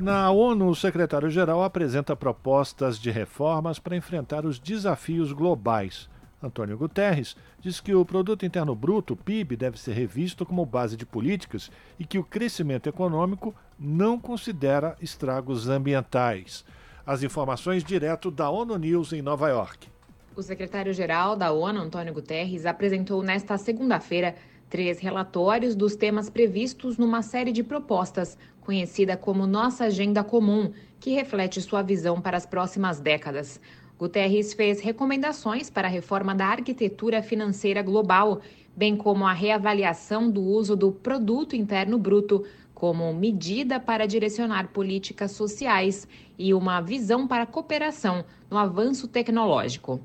Na 0.00 0.30
ONU, 0.30 0.68
o 0.68 0.74
secretário-geral 0.74 1.62
apresenta 1.62 2.14
propostas 2.14 2.98
de 2.98 3.10
reformas 3.10 3.78
para 3.78 3.96
enfrentar 3.96 4.44
os 4.44 4.58
desafios 4.58 5.32
globais. 5.32 6.08
Antônio 6.44 6.76
Guterres 6.76 7.36
diz 7.58 7.80
que 7.80 7.94
o 7.94 8.04
Produto 8.04 8.44
Interno 8.44 8.74
Bruto, 8.74 9.16
PIB, 9.16 9.56
deve 9.56 9.78
ser 9.78 9.94
revisto 9.94 10.44
como 10.44 10.66
base 10.66 10.96
de 10.96 11.06
políticas 11.06 11.70
e 11.98 12.04
que 12.04 12.18
o 12.18 12.24
crescimento 12.24 12.88
econômico 12.88 13.54
não 13.78 14.18
considera 14.18 14.96
estragos 15.00 15.68
ambientais. 15.68 16.64
As 17.06 17.22
informações 17.22 17.82
direto 17.82 18.30
da 18.30 18.50
ONU 18.50 18.76
News 18.76 19.12
em 19.12 19.22
Nova 19.22 19.48
York. 19.48 19.88
O 20.36 20.42
secretário-geral 20.42 21.36
da 21.36 21.52
ONU, 21.52 21.80
Antônio 21.80 22.12
Guterres, 22.12 22.66
apresentou 22.66 23.22
nesta 23.22 23.56
segunda-feira 23.56 24.34
três 24.68 24.98
relatórios 24.98 25.74
dos 25.74 25.94
temas 25.94 26.28
previstos 26.28 26.98
numa 26.98 27.22
série 27.22 27.52
de 27.52 27.62
propostas, 27.62 28.36
conhecida 28.60 29.16
como 29.16 29.46
Nossa 29.46 29.84
Agenda 29.84 30.24
Comum, 30.24 30.72
que 30.98 31.12
reflete 31.12 31.60
sua 31.62 31.82
visão 31.82 32.20
para 32.20 32.36
as 32.36 32.46
próximas 32.46 32.98
décadas. 32.98 33.60
Guterres 34.04 34.52
fez 34.52 34.82
recomendações 34.82 35.70
para 35.70 35.88
a 35.88 35.90
reforma 35.90 36.34
da 36.34 36.44
arquitetura 36.48 37.22
financeira 37.22 37.80
global, 37.80 38.42
bem 38.76 38.94
como 38.94 39.24
a 39.24 39.32
reavaliação 39.32 40.30
do 40.30 40.42
uso 40.42 40.76
do 40.76 40.92
produto 40.92 41.56
interno 41.56 41.96
bruto 41.98 42.44
como 42.74 43.10
medida 43.14 43.80
para 43.80 44.04
direcionar 44.04 44.68
políticas 44.74 45.32
sociais 45.32 46.06
e 46.38 46.52
uma 46.52 46.82
visão 46.82 47.26
para 47.26 47.44
a 47.44 47.46
cooperação 47.46 48.26
no 48.50 48.58
avanço 48.58 49.08
tecnológico. 49.08 50.02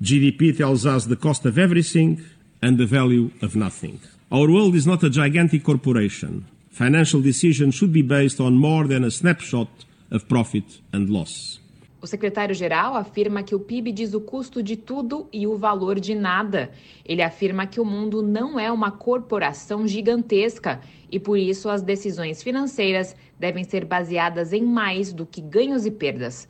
GDP 0.00 0.54
tells 0.54 0.86
us 0.86 1.04
the 1.04 1.14
cost 1.14 1.46
of 1.46 1.60
everything 1.60 2.16
and 2.62 2.78
the 2.78 2.86
value 2.86 3.30
of 3.42 3.58
nothing. 3.58 4.00
Our 4.30 4.50
world 4.50 4.74
is 4.74 4.86
not 4.86 5.04
a 5.04 5.10
gigantic 5.10 5.62
corporation. 5.62 6.44
Financial 6.70 7.20
decisions 7.20 7.74
should 7.74 7.92
be 7.92 8.02
based 8.02 8.40
on 8.40 8.54
more 8.54 8.88
than 8.88 9.04
a 9.04 9.10
snapshot 9.10 9.68
of 10.10 10.26
profit 10.28 10.80
and 10.94 11.10
loss. 11.10 11.60
O 12.04 12.06
secretário-geral 12.06 12.96
afirma 12.96 13.42
que 13.42 13.54
o 13.54 13.58
PIB 13.58 13.90
diz 13.90 14.12
o 14.12 14.20
custo 14.20 14.62
de 14.62 14.76
tudo 14.76 15.26
e 15.32 15.46
o 15.46 15.56
valor 15.56 15.98
de 15.98 16.14
nada. 16.14 16.70
Ele 17.02 17.22
afirma 17.22 17.66
que 17.66 17.80
o 17.80 17.84
mundo 17.84 18.20
não 18.20 18.60
é 18.60 18.70
uma 18.70 18.90
corporação 18.90 19.88
gigantesca 19.88 20.82
e, 21.10 21.18
por 21.18 21.38
isso, 21.38 21.70
as 21.70 21.80
decisões 21.80 22.42
financeiras 22.42 23.16
devem 23.40 23.64
ser 23.64 23.86
baseadas 23.86 24.52
em 24.52 24.62
mais 24.62 25.14
do 25.14 25.24
que 25.24 25.40
ganhos 25.40 25.86
e 25.86 25.90
perdas. 25.90 26.46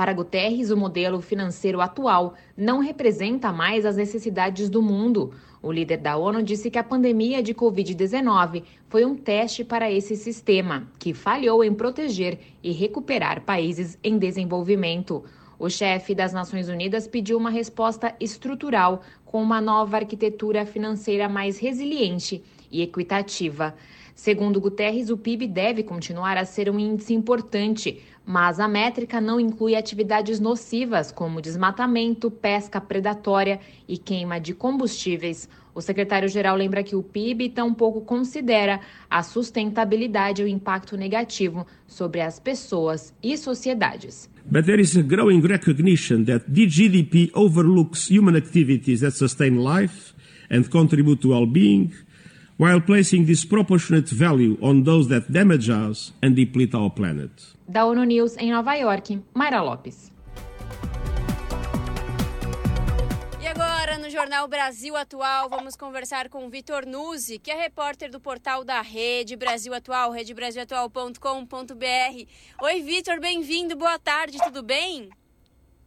Para 0.00 0.14
Guterres, 0.14 0.70
o 0.70 0.78
modelo 0.78 1.20
financeiro 1.20 1.78
atual 1.78 2.32
não 2.56 2.78
representa 2.78 3.52
mais 3.52 3.84
as 3.84 3.96
necessidades 3.96 4.70
do 4.70 4.80
mundo. 4.80 5.34
O 5.60 5.70
líder 5.70 5.98
da 5.98 6.16
ONU 6.16 6.42
disse 6.42 6.70
que 6.70 6.78
a 6.78 6.82
pandemia 6.82 7.42
de 7.42 7.52
Covid-19 7.52 8.62
foi 8.88 9.04
um 9.04 9.14
teste 9.14 9.62
para 9.62 9.92
esse 9.92 10.16
sistema, 10.16 10.88
que 10.98 11.12
falhou 11.12 11.62
em 11.62 11.74
proteger 11.74 12.38
e 12.62 12.72
recuperar 12.72 13.42
países 13.42 13.98
em 14.02 14.16
desenvolvimento. 14.16 15.22
O 15.58 15.68
chefe 15.68 16.14
das 16.14 16.32
Nações 16.32 16.70
Unidas 16.70 17.06
pediu 17.06 17.36
uma 17.36 17.50
resposta 17.50 18.14
estrutural 18.18 19.02
com 19.26 19.42
uma 19.42 19.60
nova 19.60 19.98
arquitetura 19.98 20.64
financeira 20.64 21.28
mais 21.28 21.58
resiliente 21.58 22.42
e 22.72 22.80
equitativa. 22.80 23.74
Segundo 24.14 24.60
Guterres, 24.60 25.08
o 25.08 25.16
PIB 25.16 25.46
deve 25.46 25.82
continuar 25.82 26.36
a 26.36 26.44
ser 26.44 26.68
um 26.68 26.78
índice 26.78 27.14
importante, 27.14 28.02
Mas 28.30 28.60
a 28.60 28.68
métrica 28.68 29.20
não 29.20 29.40
inclui 29.40 29.74
atividades 29.74 30.38
nocivas 30.38 31.10
como 31.10 31.42
desmatamento, 31.42 32.30
pesca 32.30 32.80
predatória 32.80 33.58
e 33.88 33.98
queima 33.98 34.38
de 34.38 34.54
combustíveis. 34.54 35.48
O 35.74 35.80
secretário-geral 35.80 36.54
lembra 36.54 36.84
que 36.84 36.94
o 36.94 37.02
PIB 37.02 37.48
tampouco 37.48 38.02
considera 38.02 38.78
a 39.10 39.24
sustentabilidade 39.24 40.42
e 40.42 40.44
o 40.44 40.48
impacto 40.48 40.96
negativo 40.96 41.66
sobre 41.88 42.20
as 42.20 42.38
pessoas 42.38 43.12
e 43.20 43.36
sociedades. 43.36 44.30
But 44.48 44.64
there 44.64 44.80
is 44.80 44.96
a 44.96 45.02
growing 45.02 45.40
recognition 45.40 46.22
that 46.26 46.44
the 46.48 46.68
GDP 46.68 47.32
overlooks 47.34 48.08
human 48.08 48.36
activities 48.36 49.00
that 49.00 49.16
sustain 49.16 49.58
life 49.58 50.14
and 50.48 50.62
contribute 50.70 51.20
to 51.22 51.30
well-being, 51.30 51.90
while 52.60 52.78
placing 52.78 53.24
disproportionate 53.24 54.10
value 54.10 54.58
on 54.60 54.82
those 54.82 55.08
that 55.08 55.32
damage 55.32 55.70
us 55.70 56.12
and 56.22 56.36
deplete 56.36 56.74
our 56.74 56.90
planet. 56.90 57.30
Da 57.66 57.86
ONU 57.86 58.04
News 58.04 58.36
em 58.36 58.52
Nova 58.52 58.74
York, 58.74 59.18
Mayra 59.34 59.62
Lopes. 59.62 60.12
E 63.40 63.46
agora, 63.46 63.96
no 63.96 64.10
Jornal 64.10 64.46
Brasil 64.46 64.94
Atual, 64.94 65.48
vamos 65.48 65.74
conversar 65.74 66.28
com 66.28 66.50
Vitor 66.50 66.84
Nuzzi, 66.84 67.38
que 67.38 67.50
é 67.50 67.54
repórter 67.54 68.10
do 68.10 68.20
portal 68.20 68.62
da 68.62 68.82
Rede 68.82 69.36
Brasil 69.36 69.72
Atual, 69.72 70.10
redebrasilatual.com.br. 70.10 72.26
Oi, 72.62 72.82
Vitor, 72.82 73.20
bem-vindo, 73.20 73.74
boa 73.74 73.98
tarde, 73.98 74.36
tudo 74.44 74.62
bem? 74.62 75.08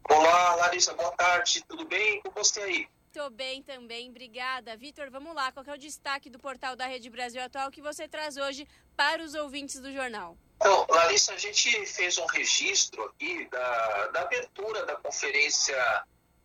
Olá, 0.09 0.55
Larissa, 0.55 0.95
boa 0.95 1.11
tarde, 1.11 1.63
tudo 1.67 1.85
bem? 1.85 2.19
Como 2.23 2.33
você 2.35 2.61
aí? 2.61 2.92
Tô 3.13 3.29
bem 3.29 3.61
também, 3.61 4.09
obrigada. 4.09 4.75
Vitor, 4.75 5.11
vamos 5.11 5.35
lá, 5.35 5.51
qual 5.51 5.63
é 5.67 5.73
o 5.73 5.77
destaque 5.77 6.31
do 6.31 6.39
portal 6.39 6.75
da 6.75 6.87
Rede 6.87 7.11
Brasil 7.11 7.43
Atual 7.43 7.69
que 7.69 7.79
você 7.79 8.07
traz 8.07 8.37
hoje 8.37 8.67
para 8.97 9.21
os 9.21 9.35
ouvintes 9.35 9.79
do 9.79 9.93
jornal? 9.93 10.35
Então, 10.55 10.87
Larissa, 10.89 11.31
a 11.31 11.37
gente 11.37 11.85
fez 11.85 12.17
um 12.17 12.25
registro 12.25 13.03
aqui 13.03 13.47
da, 13.49 14.07
da 14.07 14.21
abertura 14.21 14.83
da 14.87 14.95
conferência 14.95 15.75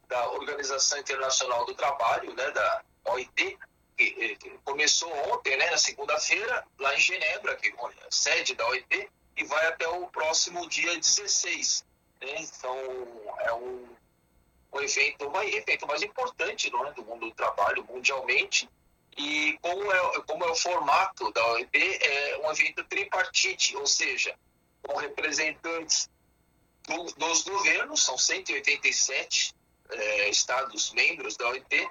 da 0.08 0.30
Organização 0.32 0.98
Internacional 0.98 1.64
do 1.64 1.74
Trabalho, 1.74 2.34
né, 2.34 2.50
da 2.50 2.84
OIT, 3.06 3.58
que, 3.96 4.36
que 4.36 4.50
começou 4.62 5.10
ontem, 5.32 5.56
né, 5.56 5.70
na 5.70 5.78
segunda-feira, 5.78 6.66
lá 6.78 6.94
em 6.94 7.00
Genebra, 7.00 7.56
que 7.56 7.68
é 7.68 8.06
a 8.06 8.10
sede 8.10 8.54
da 8.54 8.68
OIT, 8.68 9.10
e 9.38 9.44
vai 9.44 9.68
até 9.68 9.88
o 9.88 10.06
próximo 10.08 10.68
dia 10.68 10.94
16. 10.98 11.82
Né? 12.20 12.42
Então, 12.42 12.76
é 13.38 13.54
um 13.54 13.97
o 14.70 14.80
evento, 14.80 15.28
o 15.28 15.42
evento 15.42 15.86
mais 15.86 16.02
importante 16.02 16.68
é, 16.68 16.92
do 16.92 17.04
mundo 17.04 17.28
do 17.28 17.34
trabalho 17.34 17.84
mundialmente. 17.84 18.68
E 19.16 19.58
como 19.60 19.92
é, 19.92 20.22
como 20.22 20.44
é 20.44 20.50
o 20.50 20.54
formato 20.54 21.32
da 21.32 21.44
OEP, 21.52 21.76
é 21.76 22.38
um 22.38 22.50
evento 22.52 22.84
tripartite, 22.84 23.76
ou 23.76 23.86
seja, 23.86 24.38
com 24.82 24.96
representantes 24.96 26.08
do, 26.86 27.04
dos 27.14 27.42
governos, 27.42 28.04
são 28.04 28.16
187 28.16 29.54
é, 29.90 30.28
estados 30.28 30.92
membros 30.92 31.36
da 31.36 31.48
OIT, 31.48 31.88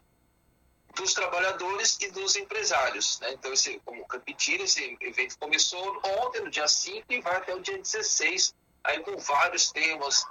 dos 0.96 1.14
trabalhadores 1.14 1.98
e 2.02 2.10
dos 2.12 2.36
empresários. 2.36 3.20
Né? 3.20 3.34
Então, 3.34 3.54
esse, 3.54 3.80
como 3.86 4.06
repetir, 4.12 4.60
esse 4.62 4.98
evento 5.02 5.38
começou 5.38 6.02
ontem, 6.04 6.42
no 6.42 6.50
dia 6.50 6.68
5, 6.68 7.06
e 7.10 7.22
vai 7.22 7.36
até 7.36 7.54
o 7.54 7.60
dia 7.60 7.78
16, 7.78 8.54
aí 8.84 9.00
com 9.02 9.18
vários 9.18 9.72
temas 9.72 10.26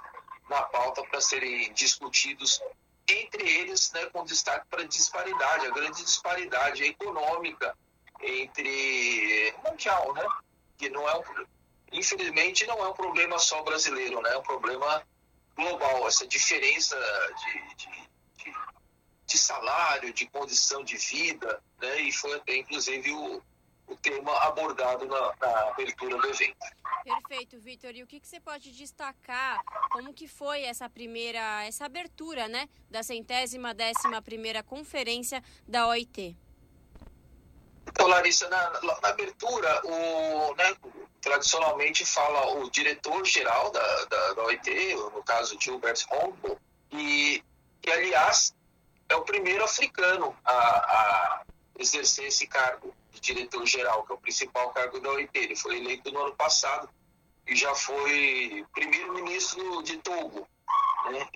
na 0.49 0.61
pauta 0.63 1.03
para 1.03 1.21
serem 1.21 1.71
discutidos, 1.73 2.61
entre 3.07 3.49
eles 3.49 3.91
né, 3.93 4.05
com 4.07 4.25
destaque 4.25 4.67
para 4.69 4.81
a 4.81 4.87
disparidade, 4.87 5.67
a 5.67 5.71
grande 5.71 6.03
disparidade 6.03 6.83
econômica 6.83 7.75
entre 8.21 9.53
mundial, 9.65 10.13
né? 10.13 10.27
Que 10.77 10.89
não 10.89 11.07
é 11.07 11.17
um, 11.17 11.23
infelizmente 11.91 12.65
não 12.65 12.83
é 12.83 12.89
um 12.89 12.93
problema 12.93 13.39
só 13.39 13.61
brasileiro, 13.63 14.21
né? 14.21 14.33
É 14.33 14.37
um 14.37 14.43
problema 14.43 15.03
global, 15.55 16.07
essa 16.07 16.27
diferença 16.27 16.95
de, 17.37 17.75
de, 17.75 18.07
de, 18.43 18.53
de 19.25 19.37
salário, 19.37 20.13
de 20.13 20.27
condição 20.27 20.83
de 20.83 20.97
vida, 20.97 21.61
né? 21.79 22.01
E 22.01 22.11
foi 22.11 22.35
até 22.35 22.57
inclusive 22.57 23.11
o, 23.11 23.41
o 23.87 23.95
tema 23.95 24.31
abordado 24.43 25.05
na, 25.05 25.33
na 25.39 25.69
abertura 25.69 26.17
do 26.17 26.27
evento. 26.27 26.57
Perfeito, 27.03 27.59
Vitor. 27.59 27.95
E 27.95 28.03
o 28.03 28.07
que, 28.07 28.19
que 28.19 28.27
você 28.27 28.39
pode 28.39 28.71
destacar? 28.71 29.61
Como 29.91 30.13
que 30.13 30.27
foi 30.27 30.63
essa 30.63 30.89
primeira, 30.89 31.65
essa 31.65 31.85
abertura, 31.85 32.47
né, 32.47 32.67
da 32.89 33.01
centésima 33.01 33.73
décima 33.73 34.21
primeira 34.21 34.61
conferência 34.61 35.41
da 35.65 35.87
OIT? 35.87 36.35
Então, 37.87 38.07
Larissa, 38.07 38.49
na, 38.49 38.81
na 38.81 39.09
abertura, 39.09 39.81
o, 39.85 40.53
né, 40.55 40.75
tradicionalmente 41.21 42.05
fala 42.05 42.57
o 42.57 42.69
diretor-geral 42.69 43.71
da, 43.71 44.05
da, 44.05 44.33
da, 44.33 44.43
OIT, 44.43 44.95
no 45.13 45.23
caso 45.23 45.57
Gilbert 45.59 46.05
Humboldt, 46.11 46.61
e, 46.91 47.43
e, 47.85 47.91
aliás, 47.91 48.53
é 49.09 49.15
o 49.15 49.23
primeiro 49.23 49.63
africano 49.63 50.35
a, 50.43 50.53
a 50.53 51.45
exercer 51.79 52.25
esse 52.25 52.47
cargo 52.47 52.93
diretor-geral, 53.19 54.05
que 54.05 54.11
é 54.11 54.15
o 54.15 54.19
principal 54.19 54.71
cargo 54.71 54.99
da 54.99 55.09
OIT. 55.09 55.31
Ele 55.33 55.55
foi 55.55 55.77
eleito 55.77 56.11
no 56.11 56.21
ano 56.21 56.35
passado 56.35 56.89
e 57.45 57.55
já 57.55 57.73
foi 57.75 58.65
primeiro-ministro 58.73 59.83
de 59.83 59.97
Togo. 59.97 60.47
Né? 61.11 61.29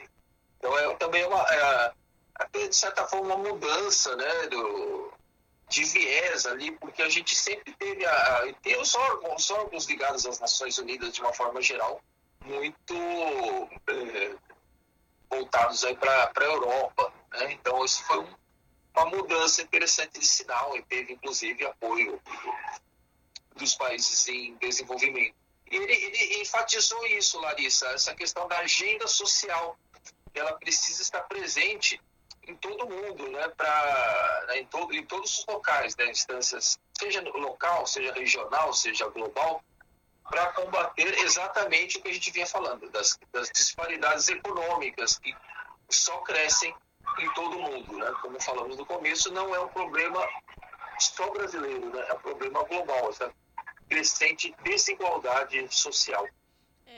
Então 0.58 0.78
é 0.78 0.96
também 0.96 1.26
uma, 1.26 1.40
é, 1.40 1.94
até 2.36 2.68
de 2.68 2.76
certa 2.76 3.08
forma, 3.08 3.36
uma 3.36 3.50
mudança 3.50 4.16
né, 4.16 4.48
do, 4.48 5.14
de 5.70 5.86
viés 5.86 6.46
ali, 6.46 6.72
porque 6.74 7.02
a 7.02 7.10
gente 7.10 7.36
sempre 7.36 7.74
teve 7.76 8.06
a, 8.06 8.48
e 8.48 8.54
tem 8.56 8.80
os 8.80 8.94
órgãos, 8.94 9.44
os 9.44 9.52
órgãos 9.52 9.86
ligados 9.86 10.26
às 10.26 10.40
Nações 10.40 10.78
Unidas 10.78 11.14
de 11.14 11.22
uma 11.22 11.34
forma 11.34 11.62
geral 11.62 12.02
muito 12.44 12.94
é, 13.88 14.36
voltados 15.30 15.84
aí 15.84 15.96
para 15.96 16.32
a 16.36 16.44
Europa. 16.44 17.14
Né? 17.32 17.54
Então 17.54 17.84
isso 17.86 18.04
foi 18.04 18.20
um, 18.20 18.36
uma 18.96 19.06
mudança 19.06 19.62
interessante 19.62 20.20
de 20.20 20.28
sinal 20.28 20.76
e 20.76 20.84
teve 20.84 21.14
inclusive 21.14 21.66
apoio 21.66 22.22
dos 23.56 23.76
países 23.76 24.28
em 24.28 24.56
desenvolvimento. 24.56 25.36
E 25.70 25.76
ele, 25.76 25.94
ele 25.94 26.42
enfatizou 26.42 27.06
isso, 27.08 27.40
Larissa, 27.40 27.88
essa 27.88 28.14
questão 28.14 28.48
da 28.48 28.60
agenda 28.60 29.08
social. 29.08 29.78
Ela 30.34 30.54
precisa 30.54 31.02
estar 31.02 31.22
presente 31.22 32.00
em 32.48 32.56
todo 32.56 32.90
mundo, 32.90 33.30
né, 33.30 33.48
pra, 33.50 34.46
né, 34.48 34.60
em, 34.60 34.66
todo, 34.66 34.94
em 34.94 35.06
todos 35.06 35.40
os 35.40 35.46
locais, 35.46 35.96
né, 35.96 36.10
instâncias, 36.10 36.80
seja 36.98 37.22
local, 37.22 37.86
seja 37.86 38.12
regional, 38.14 38.74
seja 38.74 39.08
global, 39.10 39.64
para 40.24 40.52
combater 40.54 41.14
exatamente 41.20 41.98
o 41.98 42.02
que 42.02 42.10
a 42.10 42.14
gente 42.14 42.32
vinha 42.32 42.48
falando, 42.48 42.90
das, 42.90 43.20
das 43.32 43.50
disparidades 43.52 44.28
econômicas 44.30 45.20
que 45.20 45.36
só 45.90 46.18
crescem 46.20 46.74
em 47.20 47.30
todo 47.34 47.60
mundo. 47.60 47.98
Né? 47.98 48.12
Como 48.22 48.42
falamos 48.42 48.78
no 48.78 48.86
começo, 48.86 49.32
não 49.34 49.54
é 49.54 49.60
um 49.60 49.68
problema 49.68 50.28
só 51.00 51.30
brasileiro, 51.32 51.90
né? 51.90 52.06
é 52.10 52.14
um 52.14 52.20
problema 52.20 52.64
global, 52.64 53.10
essa 53.10 53.34
crescente 53.90 54.56
desigualdade 54.64 55.68
social. 55.70 56.28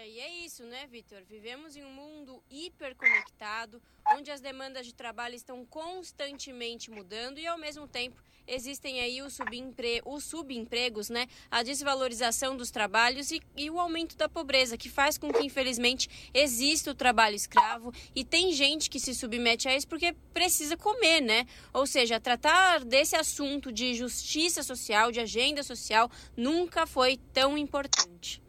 E 0.06 0.20
é 0.20 0.46
isso, 0.46 0.64
né, 0.66 0.86
Vitor? 0.88 1.24
Vivemos 1.24 1.78
em 1.78 1.84
um 1.86 1.94
mundo 1.94 2.44
hiperconectado, 2.52 3.82
onde 4.12 4.32
as 4.32 4.42
demandas 4.42 4.86
de 4.86 4.94
trabalho 4.94 5.34
estão 5.34 5.66
constantemente 5.66 6.92
mudando 6.92 7.40
e, 7.40 7.48
ao 7.48 7.58
mesmo 7.58 7.88
tempo, 7.88 8.22
existem 8.46 9.00
aí 9.00 9.22
os, 9.22 9.34
subempre... 9.34 10.02
os 10.04 10.26
subempregos, 10.26 11.10
né? 11.10 11.26
A 11.50 11.64
desvalorização 11.64 12.58
dos 12.58 12.70
trabalhos 12.70 13.32
e, 13.32 13.42
e, 13.56 13.70
o 13.70 13.80
aumento 13.80 14.18
da 14.18 14.28
pobreza, 14.28 14.78
que 14.78 14.90
faz 14.90 15.18
com 15.18 15.32
que, 15.32 15.46
infelizmente, 15.46 16.10
exista 16.34 16.92
o 16.92 16.96
trabalho 16.96 17.38
escravo 17.38 17.94
e 18.14 18.26
tem 18.26 18.52
gente 18.52 18.90
que 18.90 19.00
se 19.00 19.16
submete 19.16 19.70
a 19.70 19.76
isso 19.76 19.88
porque 19.88 20.12
precisa 20.34 20.76
comer, 20.76 21.22
né? 21.22 21.48
Ou 21.74 21.88
seja, 21.88 22.20
tratar 22.20 22.84
desse 22.84 23.16
assunto 23.16 23.72
de 23.72 23.94
justiça 23.94 24.64
social, 24.64 25.14
de 25.14 25.22
agenda 25.22 25.64
social, 25.64 26.12
nunca 26.36 26.86
foi 26.86 27.16
tão 27.32 27.58
importante. 27.58 28.43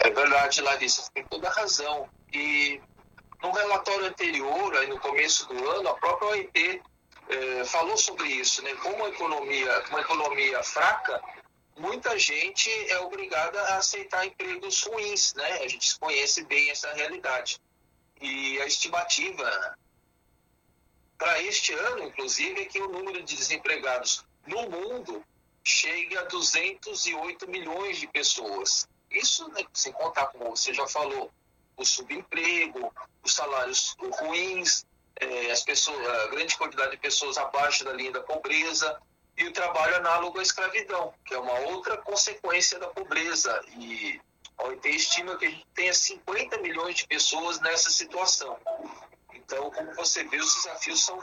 É 0.00 0.10
verdade, 0.10 0.60
Larissa, 0.62 1.10
tem 1.12 1.24
toda 1.26 1.48
a 1.48 1.52
razão. 1.52 2.08
E 2.32 2.80
no 3.42 3.50
relatório 3.50 4.06
anterior, 4.06 4.74
aí 4.76 4.86
no 4.88 4.98
começo 4.98 5.46
do 5.46 5.70
ano, 5.70 5.88
a 5.88 5.94
própria 5.94 6.30
OIT 6.30 6.82
é, 7.28 7.64
falou 7.64 7.96
sobre 7.96 8.28
isso, 8.28 8.62
né? 8.62 8.74
Como 8.76 9.04
a 9.04 9.08
economia, 9.08 9.84
uma 9.90 10.00
economia 10.00 10.62
fraca, 10.62 11.22
muita 11.76 12.18
gente 12.18 12.70
é 12.90 12.98
obrigada 13.00 13.60
a 13.60 13.76
aceitar 13.76 14.26
empregos 14.26 14.82
ruins, 14.82 15.34
né? 15.34 15.62
A 15.62 15.68
gente 15.68 15.98
conhece 15.98 16.44
bem 16.44 16.70
essa 16.70 16.92
realidade. 16.94 17.60
E 18.20 18.60
a 18.60 18.66
estimativa 18.66 19.76
para 21.18 21.42
este 21.42 21.74
ano, 21.74 22.04
inclusive, 22.04 22.62
é 22.62 22.64
que 22.64 22.80
o 22.80 22.88
número 22.88 23.22
de 23.22 23.36
desempregados 23.36 24.24
no 24.46 24.68
mundo 24.70 25.22
chegue 25.62 26.16
a 26.16 26.22
208 26.22 27.48
milhões 27.48 27.98
de 27.98 28.06
pessoas. 28.06 28.88
Isso, 29.10 29.48
né, 29.48 29.64
sem 29.72 29.92
contar, 29.92 30.26
como 30.26 30.50
você 30.50 30.72
já 30.72 30.86
falou, 30.86 31.30
o 31.76 31.84
subemprego, 31.84 32.92
os 33.22 33.32
salários 33.32 33.96
ruins, 33.98 34.84
é, 35.16 35.50
as 35.50 35.62
pessoas, 35.62 36.06
a 36.06 36.26
grande 36.28 36.56
quantidade 36.56 36.92
de 36.92 36.96
pessoas 36.98 37.36
abaixo 37.36 37.84
da 37.84 37.92
linha 37.92 38.12
da 38.12 38.20
pobreza 38.20 39.00
e 39.36 39.44
o 39.46 39.52
trabalho 39.52 39.96
análogo 39.96 40.38
à 40.38 40.42
escravidão, 40.42 41.14
que 41.24 41.34
é 41.34 41.38
uma 41.38 41.58
outra 41.70 41.96
consequência 41.96 42.78
da 42.78 42.88
pobreza 42.88 43.62
e 43.78 44.20
A 44.58 44.64
OIT 44.64 44.88
estima 44.90 45.36
que 45.38 45.46
a 45.46 45.50
gente 45.50 45.66
tenha 45.74 45.94
50 45.94 46.58
milhões 46.58 46.96
de 46.96 47.06
pessoas 47.06 47.58
nessa 47.60 47.88
situação. 47.88 48.58
Então, 49.52 49.68
como 49.72 49.92
você 49.96 50.22
vê, 50.22 50.36
os 50.36 50.54
desafios 50.54 51.04
são 51.04 51.18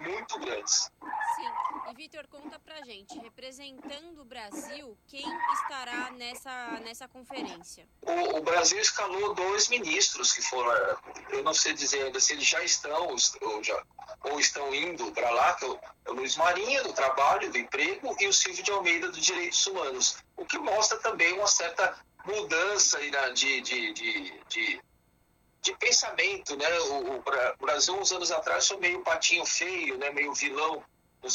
muito 0.00 0.38
grandes. 0.38 0.90
Sim. 1.36 1.90
E 1.90 1.94
Vitor, 1.94 2.26
conta 2.28 2.58
pra 2.58 2.80
gente, 2.80 3.18
representando 3.18 4.22
o 4.22 4.24
Brasil, 4.24 4.96
quem 5.06 5.22
estará 5.52 6.10
nessa, 6.12 6.80
nessa 6.82 7.06
conferência? 7.06 7.86
O, 8.00 8.38
o 8.38 8.40
Brasil 8.40 8.78
escalou 8.78 9.34
dois 9.34 9.68
ministros 9.68 10.32
que 10.32 10.40
foram, 10.40 10.72
eu 11.28 11.42
não 11.42 11.52
sei 11.52 11.74
dizer 11.74 12.04
ainda 12.04 12.18
se 12.18 12.32
eles 12.32 12.46
já 12.46 12.64
estão 12.64 13.08
ou, 13.42 13.62
já, 13.62 13.84
ou 14.24 14.40
estão 14.40 14.74
indo 14.74 15.12
para 15.12 15.28
lá, 15.28 15.52
que 15.52 15.66
é 15.66 15.68
o, 15.68 15.78
é 16.06 16.10
o 16.10 16.14
Luiz 16.14 16.36
Marinho, 16.36 16.84
do 16.84 16.94
Trabalho, 16.94 17.52
do 17.52 17.58
Emprego, 17.58 18.16
e 18.18 18.28
o 18.28 18.32
Silvio 18.32 18.64
de 18.64 18.70
Almeida, 18.70 19.08
do 19.10 19.20
Direitos 19.20 19.66
Humanos. 19.66 20.16
O 20.38 20.46
que 20.46 20.56
mostra 20.56 20.96
também 21.00 21.34
uma 21.34 21.46
certa 21.46 21.98
mudança 22.24 22.98
de, 23.34 23.60
de, 23.60 23.92
de, 23.92 24.40
de 24.48 24.87
de 25.68 25.76
pensamento, 25.76 26.56
né? 26.56 26.66
O, 26.80 27.16
o, 27.16 27.22
Brasil 27.60 27.94
uns 27.94 28.10
anos 28.10 28.30
atrás 28.30 28.66
foi 28.66 28.78
meio 28.78 29.02
patinho 29.02 29.44
feio, 29.44 29.98
né? 29.98 30.10
Meio 30.10 30.32
vilão 30.32 30.82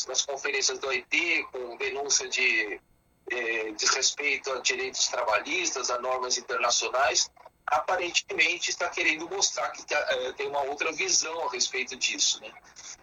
nas 0.07 0.23
conferências 0.23 0.79
do 0.79 0.87
OIT, 0.87 1.47
com 1.51 1.77
denúncia 1.77 2.27
de 2.27 2.81
é, 3.29 3.71
desrespeito 3.71 4.51
a 4.51 4.59
direitos 4.59 5.07
trabalhistas, 5.07 5.89
a 5.89 5.99
normas 5.99 6.37
internacionais. 6.37 7.29
Aparentemente 7.67 8.71
está 8.71 8.89
querendo 8.89 9.29
mostrar 9.29 9.69
que 9.69 9.85
tá, 9.85 9.95
é, 9.95 10.33
tem 10.33 10.47
uma 10.47 10.63
outra 10.63 10.91
visão 10.91 11.47
a 11.47 11.51
respeito 11.51 11.95
disso, 11.95 12.41
né? 12.41 12.51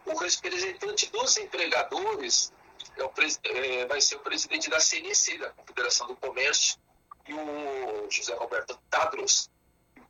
O 0.06 0.16
representante 0.16 1.10
dos 1.10 1.36
empregadores 1.36 2.52
é 2.96 3.04
o, 3.04 3.12
é, 3.44 3.86
vai 3.86 4.00
ser 4.00 4.16
o 4.16 4.20
presidente 4.20 4.68
da 4.68 4.80
CNC, 4.80 5.38
da 5.38 5.50
Confederação 5.50 6.08
do 6.08 6.16
Comércio, 6.16 6.76
e 7.28 7.34
o 7.34 8.10
José 8.10 8.34
Roberto 8.34 8.76
Tadros, 8.90 9.48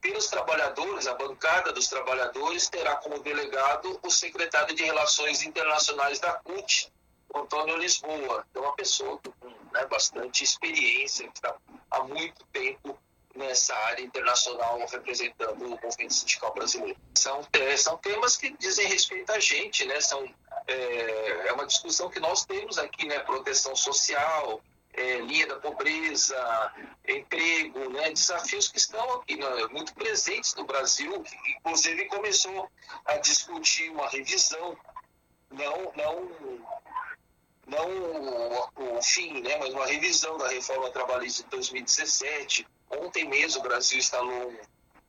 pelos 0.01 0.29
trabalhadores, 0.29 1.07
a 1.07 1.15
bancada 1.15 1.73
dos 1.73 1.89
trabalhadores 1.89 2.69
terá 2.69 2.97
como 2.97 3.19
delegado 3.21 4.01
o 4.03 4.11
secretário 4.11 4.75
de 4.75 4.85
Relações 4.85 5.43
Internacionais 5.43 6.19
da 6.19 6.33
CUT, 6.35 6.91
Antônio 7.35 7.77
Lisboa. 7.77 8.47
É 8.55 8.59
uma 8.59 8.75
pessoa 8.75 9.19
com 9.19 9.49
né, 9.73 9.87
bastante 9.87 10.43
experiência, 10.43 11.29
que 11.29 11.39
está 11.39 11.55
há 11.91 12.03
muito 12.05 12.45
tempo 12.47 12.99
nessa 13.35 13.75
área 13.75 14.03
internacional 14.03 14.79
representando 14.91 15.65
o 15.65 15.81
movimento 15.81 16.13
sindical 16.13 16.53
brasileiro. 16.53 16.99
São, 17.15 17.47
é, 17.53 17.77
são 17.77 17.97
temas 17.99 18.37
que 18.37 18.51
dizem 18.57 18.89
respeito 18.89 19.31
a 19.31 19.39
gente, 19.39 19.85
né? 19.87 20.01
São, 20.01 20.25
é, 20.67 21.49
é 21.49 21.53
uma 21.53 21.67
discussão 21.67 22.11
que 22.11 22.19
nós 22.19 22.45
temos 22.45 22.79
aqui, 22.79 23.07
né? 23.07 23.21
Proteção 23.21 23.77
social, 23.77 24.61
é, 24.95 25.19
linha 25.21 25.47
da 25.47 25.57
pobreza, 25.57 26.73
emprego, 27.07 27.91
né, 27.91 28.11
desafios 28.11 28.69
que 28.69 28.79
estão 28.79 29.15
aqui, 29.15 29.37
né, 29.37 29.67
muito 29.71 29.95
presentes 29.95 30.55
no 30.55 30.65
Brasil, 30.65 31.23
que 31.23 31.37
inclusive 31.59 32.07
começou 32.07 32.71
a 33.05 33.17
discutir 33.19 33.91
uma 33.91 34.09
revisão, 34.09 34.77
não, 35.51 35.93
não, 35.97 36.31
não 37.67 38.99
o, 38.99 39.03
fim, 39.03 39.41
né, 39.41 39.57
mas 39.59 39.73
uma 39.73 39.87
revisão 39.87 40.37
da 40.39 40.49
reforma 40.49 40.91
trabalhista 40.91 41.45
de 41.45 41.51
2017. 41.51 42.67
Ontem 42.91 43.29
mesmo 43.29 43.61
o 43.61 43.63
Brasil 43.63 43.99
instalou 43.99 44.53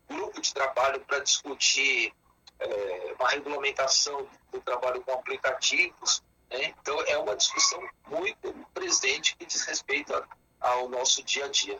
um 0.09 0.15
grupo 0.15 0.39
de 0.39 0.53
trabalho 0.53 0.99
para 1.01 1.19
discutir 1.19 2.13
é, 2.59 3.15
uma 3.19 3.29
regulamentação 3.29 4.27
do 4.51 4.61
trabalho 4.61 5.01
com 5.01 5.13
aplicativos, 5.13 6.21
né? 6.51 6.73
Então, 6.81 6.99
é 7.07 7.17
uma 7.17 7.35
discussão 7.35 7.81
muito 8.07 8.53
presente 8.73 9.35
que 9.35 9.45
diz 9.45 9.65
respeito 9.65 10.13
ao 10.59 10.89
nosso 10.89 11.23
dia 11.23 11.45
a 11.45 11.47
dia. 11.47 11.79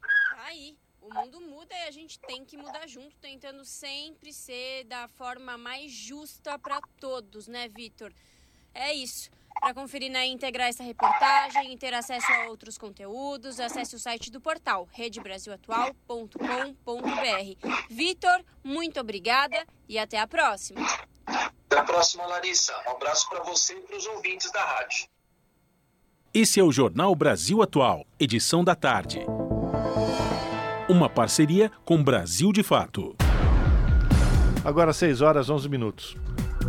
Tá 0.00 0.44
aí. 0.44 0.76
O 1.00 1.14
mundo 1.14 1.40
muda 1.40 1.72
e 1.72 1.86
a 1.86 1.90
gente 1.92 2.18
tem 2.18 2.44
que 2.44 2.56
mudar 2.56 2.88
junto, 2.88 3.16
tentando 3.18 3.64
sempre 3.64 4.32
ser 4.32 4.84
da 4.84 5.06
forma 5.06 5.56
mais 5.56 5.92
justa 5.92 6.58
para 6.58 6.80
todos, 7.00 7.46
né, 7.46 7.68
Vitor? 7.68 8.12
É 8.74 8.92
isso. 8.92 9.30
Para 9.60 9.72
conferir 9.72 10.10
na 10.10 10.26
íntegra 10.26 10.64
essa 10.64 10.82
reportagem 10.82 11.72
e 11.72 11.78
ter 11.78 11.94
acesso 11.94 12.30
a 12.30 12.48
outros 12.48 12.76
conteúdos, 12.76 13.60
acesse 13.60 13.94
o 13.94 13.98
site 13.98 14.30
do 14.30 14.40
portal 14.40 14.88
redebrasilatual.com.br. 14.92 17.86
Vitor, 17.88 18.44
muito 18.62 19.00
obrigada 19.00 19.64
e 19.88 19.98
até 19.98 20.18
a 20.18 20.26
próxima. 20.26 20.80
Até 21.68 21.80
a 21.80 21.84
próxima, 21.84 22.26
Larissa. 22.26 22.72
Um 22.86 22.90
abraço 22.92 23.28
para 23.28 23.42
você 23.42 23.74
e 23.74 23.80
para 23.80 23.96
os 23.96 24.06
ouvintes 24.06 24.50
da 24.52 24.62
rádio. 24.62 25.06
Esse 26.32 26.60
é 26.60 26.62
o 26.62 26.70
Jornal 26.70 27.14
Brasil 27.14 27.62
Atual, 27.62 28.06
edição 28.20 28.62
da 28.62 28.74
tarde. 28.74 29.20
Uma 30.88 31.08
parceria 31.08 31.70
com 31.84 32.02
Brasil 32.02 32.52
de 32.52 32.62
Fato. 32.62 33.16
Agora 34.64 34.92
6 34.92 35.20
horas 35.20 35.50
11 35.50 35.68
minutos. 35.68 36.16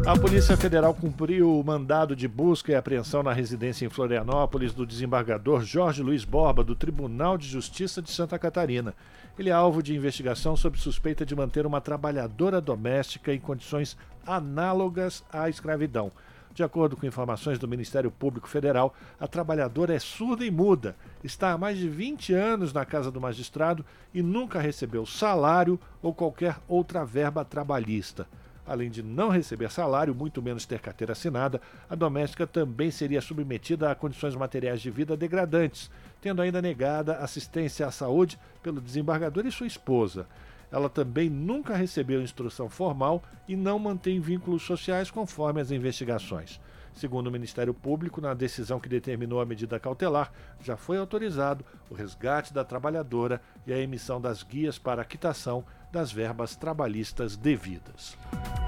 A 0.05 0.17
Polícia 0.17 0.55
Federal 0.55 0.93
cumpriu 0.93 1.59
o 1.59 1.63
mandado 1.63 2.15
de 2.15 2.27
busca 2.27 2.71
e 2.71 2.75
apreensão 2.75 3.21
na 3.23 3.33
residência 3.33 3.85
em 3.85 3.89
Florianópolis 3.89 4.73
do 4.73 4.85
desembargador 4.85 5.63
Jorge 5.63 6.01
Luiz 6.01 6.23
Borba, 6.23 6.63
do 6.63 6.75
Tribunal 6.75 7.37
de 7.37 7.47
Justiça 7.47 8.01
de 8.01 8.11
Santa 8.11 8.39
Catarina. 8.39 8.93
Ele 9.37 9.49
é 9.49 9.53
alvo 9.53 9.83
de 9.83 9.95
investigação 9.95 10.55
sob 10.55 10.79
suspeita 10.79 11.25
de 11.25 11.35
manter 11.35 11.65
uma 11.65 11.81
trabalhadora 11.81 12.61
doméstica 12.61 13.33
em 13.33 13.39
condições 13.39 13.97
análogas 14.25 15.23
à 15.31 15.49
escravidão. 15.49 16.11
De 16.53 16.63
acordo 16.63 16.97
com 16.97 17.05
informações 17.05 17.59
do 17.59 17.67
Ministério 17.67 18.09
Público 18.09 18.47
Federal, 18.47 18.95
a 19.19 19.27
trabalhadora 19.27 19.93
é 19.93 19.99
surda 19.99 20.43
e 20.43 20.49
muda, 20.49 20.95
está 21.23 21.51
há 21.51 21.57
mais 21.57 21.77
de 21.77 21.87
20 21.87 22.33
anos 22.33 22.73
na 22.73 22.83
casa 22.83 23.11
do 23.11 23.21
magistrado 23.21 23.85
e 24.11 24.23
nunca 24.23 24.59
recebeu 24.59 25.05
salário 25.05 25.79
ou 26.01 26.15
qualquer 26.15 26.57
outra 26.67 27.05
verba 27.05 27.45
trabalhista. 27.45 28.27
Além 28.67 28.89
de 28.89 29.01
não 29.01 29.29
receber 29.29 29.71
salário, 29.71 30.13
muito 30.13 30.41
menos 30.41 30.65
ter 30.65 30.79
carteira 30.79 31.13
assinada, 31.13 31.61
a 31.89 31.95
doméstica 31.95 32.45
também 32.45 32.91
seria 32.91 33.21
submetida 33.21 33.89
a 33.89 33.95
condições 33.95 34.35
materiais 34.35 34.81
de 34.81 34.91
vida 34.91 35.15
degradantes, 35.15 35.89
tendo 36.21 36.41
ainda 36.41 36.61
negada 36.61 37.17
assistência 37.17 37.87
à 37.87 37.91
saúde 37.91 38.37
pelo 38.61 38.81
desembargador 38.81 39.45
e 39.45 39.51
sua 39.51 39.67
esposa. 39.67 40.27
Ela 40.69 40.89
também 40.89 41.29
nunca 41.29 41.77
recebeu 41.77 42.21
instrução 42.21 42.69
formal 42.69 43.23
e 43.47 43.55
não 43.55 43.79
mantém 43.79 44.19
vínculos 44.19 44.63
sociais 44.63 45.09
conforme 45.09 45.61
as 45.61 45.71
investigações. 45.71 46.59
Segundo 46.93 47.27
o 47.27 47.31
Ministério 47.31 47.73
Público, 47.73 48.19
na 48.19 48.33
decisão 48.33 48.79
que 48.79 48.89
determinou 48.89 49.39
a 49.39 49.45
medida 49.45 49.79
cautelar, 49.79 50.31
já 50.59 50.75
foi 50.75 50.97
autorizado 50.97 51.63
o 51.89 51.93
resgate 51.93 52.53
da 52.53 52.65
trabalhadora 52.65 53.39
e 53.65 53.71
a 53.71 53.79
emissão 53.79 54.19
das 54.19 54.43
guias 54.43 54.77
para 54.77 55.03
a 55.03 55.05
quitação 55.05 55.63
das 55.91 56.11
verbas 56.11 56.55
trabalhistas 56.55 57.35
devidas. 57.35 58.17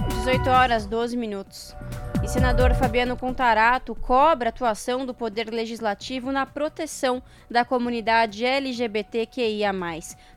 18 0.10 0.50
horas 0.50 0.86
12 0.86 1.16
minutos. 1.16 1.76
E 2.24 2.28
senador 2.28 2.74
Fabiano 2.74 3.16
Contarato 3.16 3.96
cobra 3.96 4.50
a 4.50 4.52
atuação 4.52 5.06
do 5.06 5.14
Poder 5.14 5.50
Legislativo 5.50 6.32
na 6.32 6.46
proteção 6.46 7.24
da 7.50 7.64
comunidade 7.64 8.44
LGBTQIA. 8.44 9.72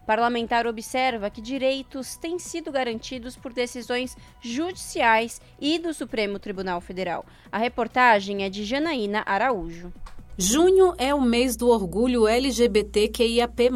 Parlamentar 0.07 0.67
observa 0.67 1.31
que 1.31 1.41
direitos 1.41 2.17
têm 2.17 2.39
sido 2.39 2.71
garantidos 2.71 3.37
por 3.37 3.53
decisões 3.53 4.17
judiciais 4.41 5.41
e 5.61 5.79
do 5.79 5.93
Supremo 5.93 6.39
Tribunal 6.39 6.81
Federal. 6.81 7.25
A 7.51 7.59
reportagem 7.59 8.45
é 8.45 8.51
de 8.51 8.65
Janaína 8.65 9.23
Araújo. 9.27 9.93
Junho 10.39 10.95
é 10.99 11.15
o 11.15 11.21
mês 11.21 11.57
do 11.57 11.69
orgulho 11.69 12.27
LGBTQIAP+. 12.27 13.71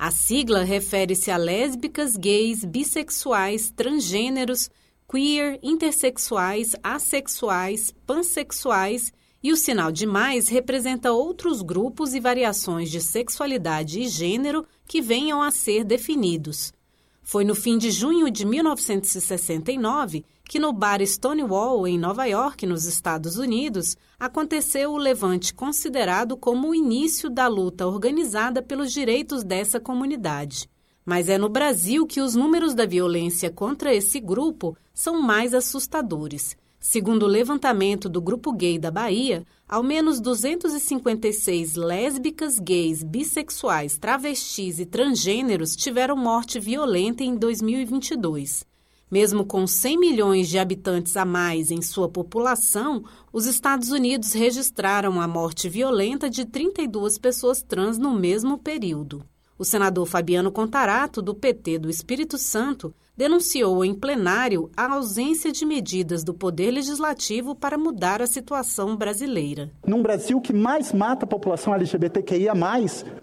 A 0.00 0.12
sigla 0.12 0.62
refere-se 0.62 1.28
a 1.28 1.36
lésbicas, 1.36 2.16
gays, 2.16 2.64
bissexuais, 2.64 3.72
transgêneros, 3.72 4.70
queer, 5.10 5.58
intersexuais, 5.60 6.76
assexuais, 6.84 7.92
pansexuais 8.06 9.12
e 9.42 9.50
o 9.50 9.56
sinal 9.56 9.90
de 9.90 10.06
mais 10.06 10.46
representa 10.46 11.10
outros 11.10 11.62
grupos 11.62 12.14
e 12.14 12.20
variações 12.20 12.92
de 12.92 13.00
sexualidade 13.00 13.98
e 14.00 14.06
gênero 14.06 14.64
que 14.86 15.02
venham 15.02 15.42
a 15.42 15.50
ser 15.50 15.82
definidos. 15.82 16.72
Foi 17.20 17.44
no 17.44 17.56
fim 17.56 17.76
de 17.76 17.90
junho 17.90 18.30
de 18.30 18.46
1969 18.46 20.24
que 20.48 20.58
no 20.58 20.72
bar 20.72 21.02
Stonewall, 21.02 21.86
em 21.86 21.98
Nova 21.98 22.24
York, 22.24 22.64
nos 22.64 22.86
Estados 22.86 23.36
Unidos, 23.36 23.98
aconteceu 24.18 24.92
o 24.92 24.96
levante 24.96 25.52
considerado 25.52 26.38
como 26.38 26.70
o 26.70 26.74
início 26.74 27.28
da 27.28 27.46
luta 27.46 27.86
organizada 27.86 28.62
pelos 28.62 28.90
direitos 28.90 29.44
dessa 29.44 29.78
comunidade. 29.78 30.66
Mas 31.04 31.28
é 31.28 31.36
no 31.36 31.50
Brasil 31.50 32.06
que 32.06 32.22
os 32.22 32.34
números 32.34 32.74
da 32.74 32.86
violência 32.86 33.50
contra 33.50 33.94
esse 33.94 34.18
grupo 34.18 34.74
são 34.94 35.20
mais 35.20 35.52
assustadores. 35.52 36.56
Segundo 36.80 37.24
o 37.24 37.28
levantamento 37.28 38.08
do 38.08 38.20
Grupo 38.20 38.50
Gay 38.50 38.78
da 38.78 38.90
Bahia, 38.90 39.44
ao 39.68 39.82
menos 39.82 40.18
256 40.18 41.74
lésbicas, 41.74 42.58
gays, 42.58 43.02
bissexuais, 43.02 43.98
travestis 43.98 44.78
e 44.78 44.86
transgêneros 44.86 45.76
tiveram 45.76 46.16
morte 46.16 46.58
violenta 46.58 47.22
em 47.22 47.36
2022. 47.36 48.64
Mesmo 49.10 49.44
com 49.44 49.66
100 49.66 49.98
milhões 49.98 50.48
de 50.48 50.58
habitantes 50.58 51.16
a 51.16 51.24
mais 51.24 51.70
em 51.70 51.80
sua 51.80 52.08
população, 52.08 53.02
os 53.32 53.46
Estados 53.46 53.90
Unidos 53.90 54.32
registraram 54.32 55.20
a 55.20 55.26
morte 55.26 55.68
violenta 55.68 56.28
de 56.28 56.44
32 56.44 57.16
pessoas 57.16 57.62
trans 57.62 57.96
no 57.98 58.12
mesmo 58.12 58.58
período. 58.58 59.24
O 59.58 59.64
senador 59.64 60.06
Fabiano 60.06 60.52
Contarato, 60.52 61.22
do 61.22 61.34
PT 61.34 61.78
do 61.78 61.90
Espírito 61.90 62.36
Santo, 62.36 62.94
denunciou 63.18 63.84
em 63.84 63.92
plenário 63.92 64.70
a 64.76 64.94
ausência 64.94 65.50
de 65.50 65.66
medidas 65.66 66.22
do 66.22 66.32
Poder 66.32 66.70
Legislativo 66.70 67.52
para 67.52 67.76
mudar 67.76 68.22
a 68.22 68.28
situação 68.28 68.96
brasileira. 68.96 69.72
Num 69.84 70.00
Brasil 70.00 70.40
que 70.40 70.52
mais 70.52 70.92
mata 70.92 71.24
a 71.24 71.28
população 71.28 71.74
LGBTQIA, 71.74 72.52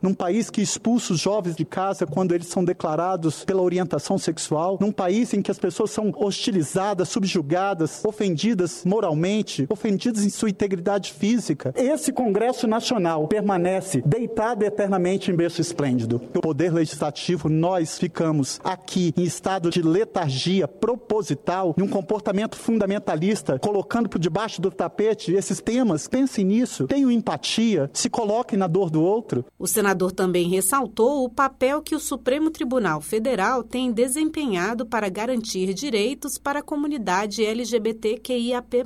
num 0.02 0.14
país 0.14 0.50
que 0.50 0.62
expulsa 0.62 1.14
os 1.14 1.22
jovens 1.22 1.56
de 1.56 1.64
casa 1.64 2.06
quando 2.06 2.36
eles 2.36 2.48
são 2.48 2.66
declarados 2.66 3.46
pela 3.46 3.62
orientação 3.62 4.18
sexual, 4.18 4.78
num 4.82 4.92
país 4.92 5.34
em 5.34 5.42
que 5.42 5.50
as 5.50 5.58
pessoas 5.58 5.92
são 5.92 6.12
hostilizadas, 6.18 7.08
subjugadas, 7.08 8.04
ofendidas 8.04 8.84
moralmente, 8.84 9.66
ofendidas 9.70 10.26
em 10.26 10.30
sua 10.30 10.50
integridade 10.50 11.14
física, 11.14 11.74
esse 11.74 12.12
Congresso 12.12 12.68
Nacional 12.68 13.30
permanece 13.30 14.04
deitado 14.06 14.66
eternamente 14.66 15.32
em 15.32 15.36
berço 15.36 15.62
esplêndido. 15.62 16.22
O 16.36 16.42
Poder 16.42 16.74
Legislativo, 16.74 17.48
nós 17.48 17.98
ficamos 17.98 18.60
aqui 18.62 19.14
em 19.16 19.24
estado 19.24 19.70
de 19.70 19.85
letargia 19.86 20.68
proposital, 20.68 21.74
de 21.78 21.84
um 21.84 21.88
comportamento 21.88 22.56
fundamentalista, 22.56 23.60
colocando 23.60 24.10
por 24.10 24.20
debaixo 24.20 24.62
do 24.62 24.72
tapete 24.72 25.34
esses 25.34 25.62
temas. 25.62 26.08
Pensem 26.08 26.46
nisso, 26.46 26.88
tenham 26.88 27.12
empatia, 27.12 27.90
se 27.94 28.10
coloquem 28.10 28.58
na 28.58 28.68
dor 28.68 28.90
do 28.90 29.02
outro. 29.02 29.46
O 29.58 29.68
senador 29.68 30.12
também 30.12 30.50
ressaltou 30.50 31.24
o 31.24 31.30
papel 31.30 31.82
que 31.82 31.96
o 31.96 32.00
Supremo 32.00 32.50
Tribunal 32.50 33.02
Federal 33.02 33.64
tem 33.64 33.92
desempenhado 33.92 34.86
para 34.86 35.10
garantir 35.10 35.74
direitos 35.74 36.38
para 36.38 36.60
a 36.60 36.64
comunidade 36.64 37.46
LGBTQIAP+. 37.46 38.84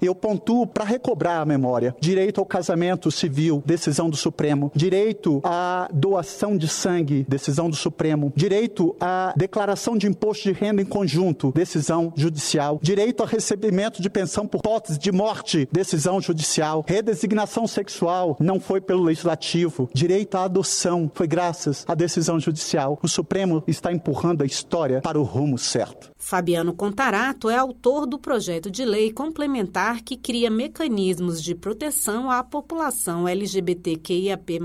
Eu 0.00 0.14
pontuo 0.14 0.66
para 0.66 0.84
recobrar 0.84 1.40
a 1.40 1.44
memória. 1.44 1.94
Direito 2.00 2.40
ao 2.40 2.46
casamento 2.46 3.10
civil, 3.10 3.62
decisão 3.64 4.10
do 4.10 4.16
Supremo. 4.16 4.70
Direito 4.74 5.40
à 5.42 5.88
doação 5.92 6.56
de 6.56 6.68
sangue, 6.68 7.24
decisão 7.28 7.70
do 7.70 7.76
Supremo. 7.76 8.32
Direito 8.36 8.94
à 9.00 9.32
declaração 9.36 9.96
de 9.96 10.06
imposto 10.06 10.25
imposto 10.26 10.52
de 10.52 10.52
renda 10.52 10.82
em 10.82 10.84
conjunto, 10.84 11.52
decisão 11.52 12.12
judicial. 12.16 12.80
Direito 12.82 13.22
a 13.22 13.26
recebimento 13.26 14.02
de 14.02 14.10
pensão 14.10 14.44
por 14.44 14.58
hipótese 14.58 14.98
de 14.98 15.12
morte, 15.12 15.68
decisão 15.70 16.20
judicial. 16.20 16.84
Redesignação 16.86 17.66
sexual 17.68 18.36
não 18.40 18.58
foi 18.58 18.80
pelo 18.80 19.04
legislativo. 19.04 19.88
Direito 19.94 20.36
à 20.36 20.44
adoção 20.44 21.08
foi 21.14 21.28
graças 21.28 21.84
à 21.86 21.94
decisão 21.94 22.40
judicial. 22.40 22.98
O 23.00 23.08
Supremo 23.08 23.62
está 23.68 23.92
empurrando 23.92 24.42
a 24.42 24.46
história 24.46 25.00
para 25.00 25.20
o 25.20 25.22
rumo 25.22 25.56
certo. 25.56 26.10
Fabiano 26.18 26.74
Contarato 26.74 27.48
é 27.48 27.56
autor 27.56 28.04
do 28.04 28.18
projeto 28.18 28.68
de 28.68 28.84
lei 28.84 29.12
complementar 29.12 30.02
que 30.02 30.16
cria 30.16 30.50
mecanismos 30.50 31.40
de 31.40 31.54
proteção 31.54 32.28
à 32.28 32.42
população 32.42 33.28
LGBTQIAP+, 33.28 34.58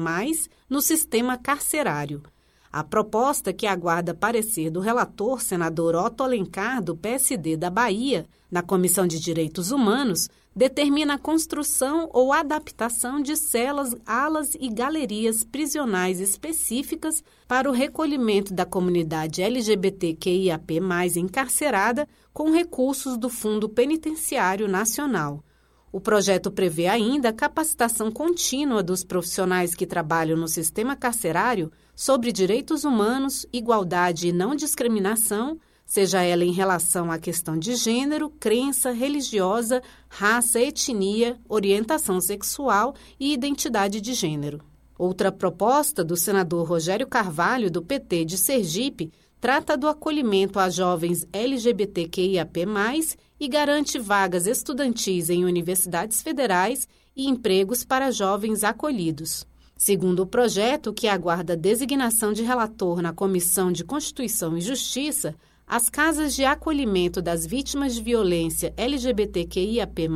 no 0.67 0.81
sistema 0.81 1.37
carcerário. 1.37 2.23
A 2.71 2.85
proposta, 2.85 3.51
que 3.51 3.67
aguarda 3.67 4.13
parecer 4.13 4.69
do 4.69 4.79
relator 4.79 5.41
senador 5.41 5.93
Otto 5.93 6.23
Alencar, 6.23 6.81
do 6.81 6.95
PSD 6.95 7.57
da 7.57 7.69
Bahia, 7.69 8.25
na 8.49 8.61
Comissão 8.61 9.05
de 9.05 9.19
Direitos 9.19 9.71
Humanos, 9.71 10.29
determina 10.55 11.15
a 11.15 11.17
construção 11.17 12.09
ou 12.13 12.31
adaptação 12.31 13.21
de 13.21 13.35
celas, 13.35 13.93
alas 14.05 14.55
e 14.57 14.69
galerias 14.69 15.43
prisionais 15.43 16.21
específicas 16.21 17.21
para 17.45 17.69
o 17.69 17.73
recolhimento 17.73 18.53
da 18.53 18.65
comunidade 18.65 19.41
LGBTQIAP+, 19.41 20.79
encarcerada 21.17 22.07
com 22.33 22.51
recursos 22.51 23.17
do 23.17 23.29
Fundo 23.29 23.67
Penitenciário 23.67 24.69
Nacional. 24.69 25.43
O 25.91 25.99
projeto 25.99 26.49
prevê 26.49 26.87
ainda 26.87 27.29
a 27.29 27.33
capacitação 27.33 28.09
contínua 28.09 28.81
dos 28.81 29.03
profissionais 29.03 29.75
que 29.75 29.85
trabalham 29.85 30.37
no 30.37 30.47
sistema 30.47 30.95
carcerário 30.95 31.69
sobre 32.01 32.31
direitos 32.31 32.83
humanos, 32.83 33.45
igualdade 33.53 34.29
e 34.29 34.31
não 34.31 34.55
discriminação, 34.55 35.59
seja 35.85 36.23
ela 36.23 36.43
em 36.43 36.51
relação 36.51 37.11
à 37.11 37.19
questão 37.19 37.55
de 37.55 37.75
gênero, 37.75 38.27
crença 38.39 38.89
religiosa, 38.89 39.83
raça, 40.09 40.59
etnia, 40.59 41.39
orientação 41.47 42.19
sexual 42.19 42.95
e 43.19 43.31
identidade 43.31 44.01
de 44.01 44.15
gênero. 44.15 44.61
Outra 44.97 45.31
proposta 45.31 46.03
do 46.03 46.17
senador 46.17 46.67
Rogério 46.67 47.05
Carvalho, 47.05 47.69
do 47.69 47.83
PT 47.83 48.25
de 48.25 48.37
Sergipe, 48.39 49.11
trata 49.39 49.77
do 49.77 49.87
acolhimento 49.87 50.57
a 50.57 50.71
jovens 50.71 51.27
LGBTQIAP+, 51.31 52.65
e 53.39 53.47
garante 53.47 53.99
vagas 53.99 54.47
estudantis 54.47 55.29
em 55.29 55.45
universidades 55.45 56.19
federais 56.23 56.87
e 57.15 57.27
empregos 57.27 57.85
para 57.85 58.09
jovens 58.09 58.63
acolhidos. 58.63 59.45
Segundo 59.83 60.19
o 60.19 60.27
projeto, 60.27 60.93
que 60.93 61.07
aguarda 61.07 61.57
designação 61.57 62.31
de 62.31 62.43
relator 62.43 63.01
na 63.01 63.11
Comissão 63.11 63.71
de 63.71 63.83
Constituição 63.83 64.55
e 64.55 64.61
Justiça, 64.61 65.33
as 65.65 65.89
casas 65.89 66.35
de 66.35 66.45
acolhimento 66.45 67.19
das 67.19 67.47
vítimas 67.47 67.95
de 67.95 68.03
violência 68.03 68.75
LGBTQIAP+, 68.77 70.07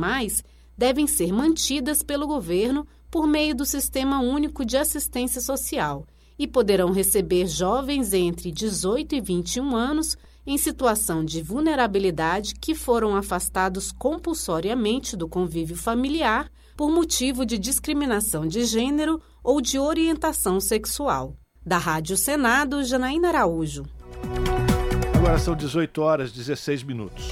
devem 0.78 1.08
ser 1.08 1.32
mantidas 1.32 2.00
pelo 2.00 2.28
governo 2.28 2.86
por 3.10 3.26
meio 3.26 3.56
do 3.56 3.66
Sistema 3.66 4.20
Único 4.20 4.64
de 4.64 4.76
Assistência 4.76 5.40
Social 5.40 6.06
e 6.38 6.46
poderão 6.46 6.92
receber 6.92 7.48
jovens 7.48 8.12
entre 8.12 8.52
18 8.52 9.16
e 9.16 9.20
21 9.20 9.74
anos 9.74 10.16
em 10.46 10.56
situação 10.56 11.24
de 11.24 11.42
vulnerabilidade 11.42 12.54
que 12.54 12.72
foram 12.72 13.16
afastados 13.16 13.90
compulsoriamente 13.90 15.16
do 15.16 15.26
convívio 15.26 15.74
familiar 15.74 16.48
por 16.76 16.90
motivo 16.90 17.46
de 17.46 17.58
discriminação 17.58 18.46
de 18.46 18.64
gênero 18.64 19.20
ou 19.42 19.60
de 19.60 19.78
orientação 19.78 20.60
sexual. 20.60 21.34
Da 21.64 21.78
Rádio 21.78 22.16
Senado, 22.16 22.84
Janaína 22.84 23.28
Araújo. 23.28 23.84
Agora 25.14 25.38
são 25.38 25.56
18 25.56 26.02
horas 26.02 26.30
16 26.30 26.82
minutos. 26.82 27.30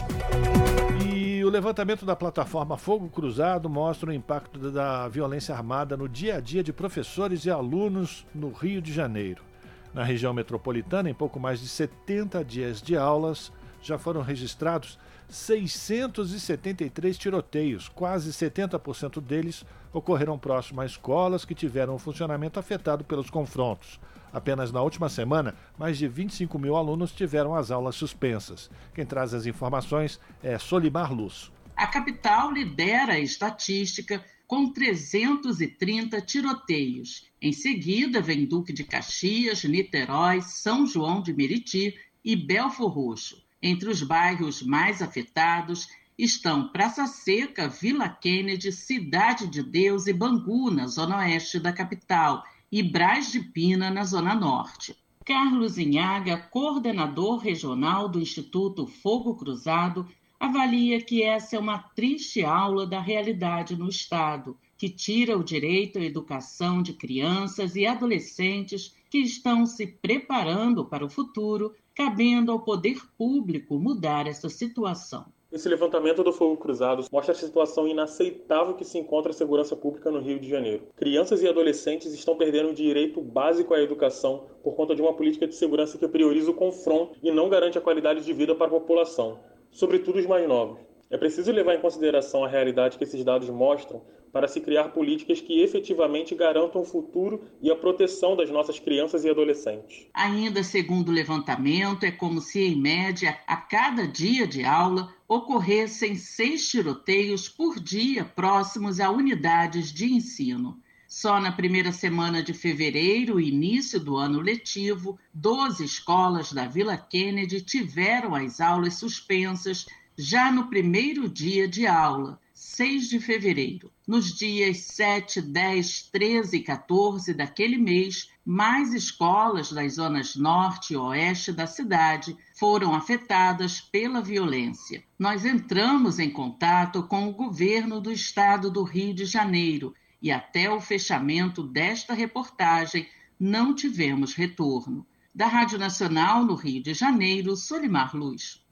E 1.07 1.45
o 1.45 1.51
levantamento 1.51 2.07
da 2.07 2.16
plataforma 2.16 2.79
Fogo 2.79 3.09
Cruzado 3.09 3.69
mostra 3.69 4.11
o 4.11 4.12
impacto 4.12 4.71
da 4.71 5.07
violência 5.09 5.55
armada 5.55 5.97
no 5.97 6.09
dia 6.09 6.37
a 6.37 6.41
dia 6.41 6.62
de 6.62 6.73
professores 6.73 7.45
e 7.45 7.51
alunos 7.51 8.27
no 8.35 8.51
Rio 8.51 8.81
de 8.81 8.93
Janeiro. 8.93 9.45
Na 9.93 10.03
região 10.03 10.33
metropolitana, 10.33 11.09
em 11.09 11.15
pouco 11.15 11.39
mais 11.39 11.61
de 11.61 11.69
70 11.69 12.45
dias 12.45 12.83
de 12.83 12.97
aulas, 12.97 13.53
já 13.81 13.99
foram 13.99 14.23
registrados 14.23 14.99
673 15.35 17.19
tiroteios, 17.19 17.89
quase 17.89 18.31
70% 18.31 19.20
deles 19.20 19.65
ocorreram 19.93 20.39
próximo 20.39 20.81
a 20.81 20.86
escolas 20.86 21.44
que 21.44 21.56
tiveram 21.56 21.97
o 21.97 21.98
funcionamento 21.98 22.61
afetado 22.61 23.02
pelos 23.02 23.31
confrontos. 23.31 23.98
Apenas 24.32 24.70
na 24.70 24.81
última 24.81 25.09
semana, 25.09 25.56
mais 25.77 25.98
de 25.98 26.06
25 26.06 26.56
mil 26.59 26.77
alunos 26.77 27.11
tiveram 27.12 27.55
as 27.55 27.73
aulas 27.73 27.97
suspensas. 27.97 28.70
Quem 28.94 29.05
traz 29.05 29.35
as 29.35 29.44
informações 29.44 30.20
é 30.43 30.56
Solimar 30.56 31.12
Luz. 31.12 31.51
A 31.77 31.89
capital 31.89 32.52
lidera 32.52 33.15
a 33.15 33.19
estatística 33.19 34.24
com 34.47 34.73
330 34.73 36.20
tiroteios. 36.20 37.27
Em 37.43 37.52
seguida, 37.52 38.20
vem 38.20 38.47
Duque 38.47 38.73
de 38.73 38.85
Caxias, 38.85 39.65
Niterói, 39.65 40.40
São 40.43 40.86
João 40.86 41.20
de 41.20 41.32
Meriti 41.32 41.94
e 42.24 42.36
Belfor 42.36 42.89
Roxo. 42.89 43.44
Entre 43.66 43.89
os 43.89 44.03
bairros 44.03 44.62
mais 44.62 45.01
afetados 45.01 45.89
estão 46.19 46.69
Praça 46.69 47.07
Seca, 47.07 47.66
Vila 47.66 48.11
Kennedy, 48.11 48.70
Cidade 48.70 49.47
de 49.47 49.62
Deus 49.62 50.07
e 50.07 50.12
Bangu, 50.12 50.70
na 50.70 50.86
zona 50.86 51.16
oeste 51.16 51.59
da 51.59 51.73
capital, 51.73 52.45
e 52.70 52.82
Braz 52.82 53.32
de 53.32 53.41
Pina, 53.41 53.91
na 53.91 54.05
zona 54.05 54.35
norte. 54.35 54.95
Carlos 55.24 55.78
Inhaga, 55.78 56.36
coordenador 56.36 57.39
regional 57.39 58.07
do 58.07 58.20
Instituto 58.20 58.86
Fogo 58.86 59.35
Cruzado, 59.35 60.07
avalia 60.39 61.01
que 61.01 61.23
essa 61.23 61.57
é 61.57 61.59
uma 61.59 61.78
triste 61.78 62.45
aula 62.45 62.86
da 62.86 63.01
realidade 63.01 63.74
no 63.77 63.89
Estado, 63.89 64.59
que 64.85 64.90
tira 64.90 65.35
o 65.35 65.43
direito 65.43 65.98
à 65.98 66.02
educação 66.02 66.82
de 66.82 66.93
crianças 66.93 67.74
e 67.74 67.86
adolescentes 67.86 68.94
que 69.09 69.16
estão 69.16 69.65
se 69.65 69.86
preparando 69.86 70.85
para 70.85 71.02
o 71.02 71.09
futuro, 71.09 71.73
cabendo 71.94 72.52
ao 72.52 72.61
poder 72.61 72.98
público 73.16 73.78
mudar 73.78 74.27
essa 74.27 74.51
situação. 74.51 75.24
Esse 75.51 75.70
levantamento 75.70 76.23
do 76.23 76.35
Fogo 76.35 76.59
Cruzado 76.59 77.06
mostra 77.11 77.32
a 77.32 77.35
situação 77.35 77.89
inaceitável 77.89 78.74
que 78.74 78.85
se 78.85 78.98
encontra 78.98 79.31
a 79.31 79.35
segurança 79.35 79.74
pública 79.74 80.11
no 80.11 80.20
Rio 80.20 80.39
de 80.39 80.51
Janeiro. 80.51 80.86
Crianças 80.97 81.40
e 81.40 81.48
adolescentes 81.48 82.12
estão 82.12 82.36
perdendo 82.36 82.69
o 82.69 82.74
direito 82.74 83.23
básico 83.23 83.73
à 83.73 83.81
educação 83.81 84.44
por 84.62 84.74
conta 84.74 84.94
de 84.94 85.01
uma 85.01 85.15
política 85.15 85.47
de 85.47 85.55
segurança 85.55 85.97
que 85.97 86.06
prioriza 86.06 86.51
o 86.51 86.55
confronto 86.55 87.19
e 87.23 87.31
não 87.31 87.48
garante 87.48 87.78
a 87.78 87.81
qualidade 87.81 88.23
de 88.23 88.32
vida 88.35 88.55
para 88.55 88.66
a 88.66 88.70
população 88.70 89.40
sobretudo 89.74 90.19
os 90.20 90.27
mais 90.27 90.48
novos. 90.48 90.78
É 91.15 91.16
preciso 91.16 91.53
levar 91.53 91.77
em 91.77 91.81
consideração 91.81 92.43
a 92.43 92.49
realidade 92.49 92.99
que 92.99 93.05
esses 93.05 93.23
dados 93.23 93.49
mostram 93.49 94.03
para 94.32 94.49
se 94.49 94.61
criar 94.61 94.89
políticas 94.89 95.41
que 95.41 95.62
efetivamente 95.62 96.35
garantam 96.35 96.82
o 96.82 96.85
futuro 96.85 97.41
e 97.62 97.70
a 97.70 97.77
proteção 97.77 98.35
das 98.35 98.51
nossas 98.51 98.81
crianças 98.81 99.24
e 99.24 99.31
adolescentes. 99.31 100.09
Ainda 100.12 100.65
segundo 100.65 101.11
o 101.11 101.12
levantamento, 101.12 102.03
é 102.03 102.11
como 102.11 102.41
se, 102.41 102.59
em 102.59 102.74
média, 102.74 103.39
a 103.47 103.57
cada 103.57 104.09
dia 104.09 104.45
de 104.45 104.65
aula 104.65 105.09
ocorressem 105.28 106.16
seis 106.16 106.69
tiroteios 106.69 107.49
por 107.49 107.78
dia 107.78 108.24
próximos 108.24 108.99
a 108.99 109.09
unidades 109.09 109.93
de 109.93 110.12
ensino. 110.12 110.82
Só 111.07 111.39
na 111.39 111.53
primeira 111.53 111.93
semana 111.93 112.43
de 112.43 112.53
fevereiro, 112.53 113.41
início 113.41 114.01
do 114.01 114.16
ano 114.16 114.41
letivo, 114.41 115.16
12 115.32 115.85
escolas 115.85 116.53
da 116.53 116.66
Vila 116.66 116.97
Kennedy 116.97 117.61
tiveram 117.61 118.35
as 118.35 118.61
aulas 118.61 118.95
suspensas 118.95 119.86
já 120.16 120.51
no 120.51 120.69
primeiro 120.69 121.28
dia 121.28 121.66
de 121.66 121.86
aula, 121.86 122.39
6 122.53 123.09
de 123.09 123.19
fevereiro. 123.19 123.91
Nos 124.07 124.32
dias 124.32 124.78
7, 124.82 125.41
10, 125.41 126.03
13 126.12 126.57
e 126.57 126.62
14 126.62 127.35
daquele 127.35 127.77
mês, 127.77 128.31
mais 128.45 128.95
escolas 128.95 129.73
das 129.73 129.95
zonas 129.95 130.36
norte 130.36 130.95
e 130.95 130.97
oeste 130.97 131.53
da 131.53 131.66
cidade 131.66 132.36
foram 132.57 132.95
afetadas 132.95 133.81
pela 133.81 134.20
violência. 134.20 135.03
Nós 135.19 135.45
entramos 135.45 136.19
em 136.19 136.31
contato 136.31 137.03
com 137.03 137.28
o 137.28 137.32
governo 137.32 138.01
do 138.01 138.12
estado 138.12 138.70
do 138.70 138.85
Rio 138.85 139.15
de 139.15 139.24
Janeiro 139.24 139.95
e 140.23 140.31
até 140.31 140.70
o 140.70 140.81
fechamento 140.81 141.62
desta 141.62 142.15
reportagem 142.15 143.09
não 143.39 143.74
tivemos 143.74 144.35
retorno. 144.35 145.05
Da 145.35 145.49
Rádio 145.49 145.78
Nacional 145.78 146.45
no 146.45 146.55
Rio 146.55 146.82
de 146.82 146.95
Janeiro, 146.95 147.57
Solimar 147.57 148.15
Luz. 148.15 148.64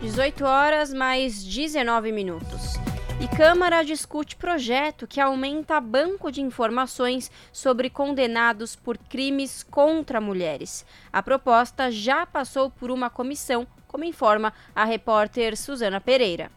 18 0.00 0.44
horas 0.44 0.92
mais 0.92 1.44
19 1.44 2.12
minutos. 2.12 2.74
E 3.20 3.36
Câmara 3.36 3.82
discute 3.84 4.36
projeto 4.36 5.06
que 5.06 5.20
aumenta 5.20 5.80
banco 5.80 6.30
de 6.30 6.42
informações 6.42 7.30
sobre 7.52 7.88
condenados 7.88 8.76
por 8.76 8.98
crimes 8.98 9.62
contra 9.62 10.20
mulheres. 10.20 10.84
A 11.12 11.22
proposta 11.22 11.90
já 11.90 12.26
passou 12.26 12.70
por 12.70 12.90
uma 12.90 13.08
comissão, 13.08 13.66
como 13.86 14.04
informa 14.04 14.52
a 14.74 14.84
repórter 14.84 15.56
Suzana 15.56 16.00
Pereira. 16.00 16.50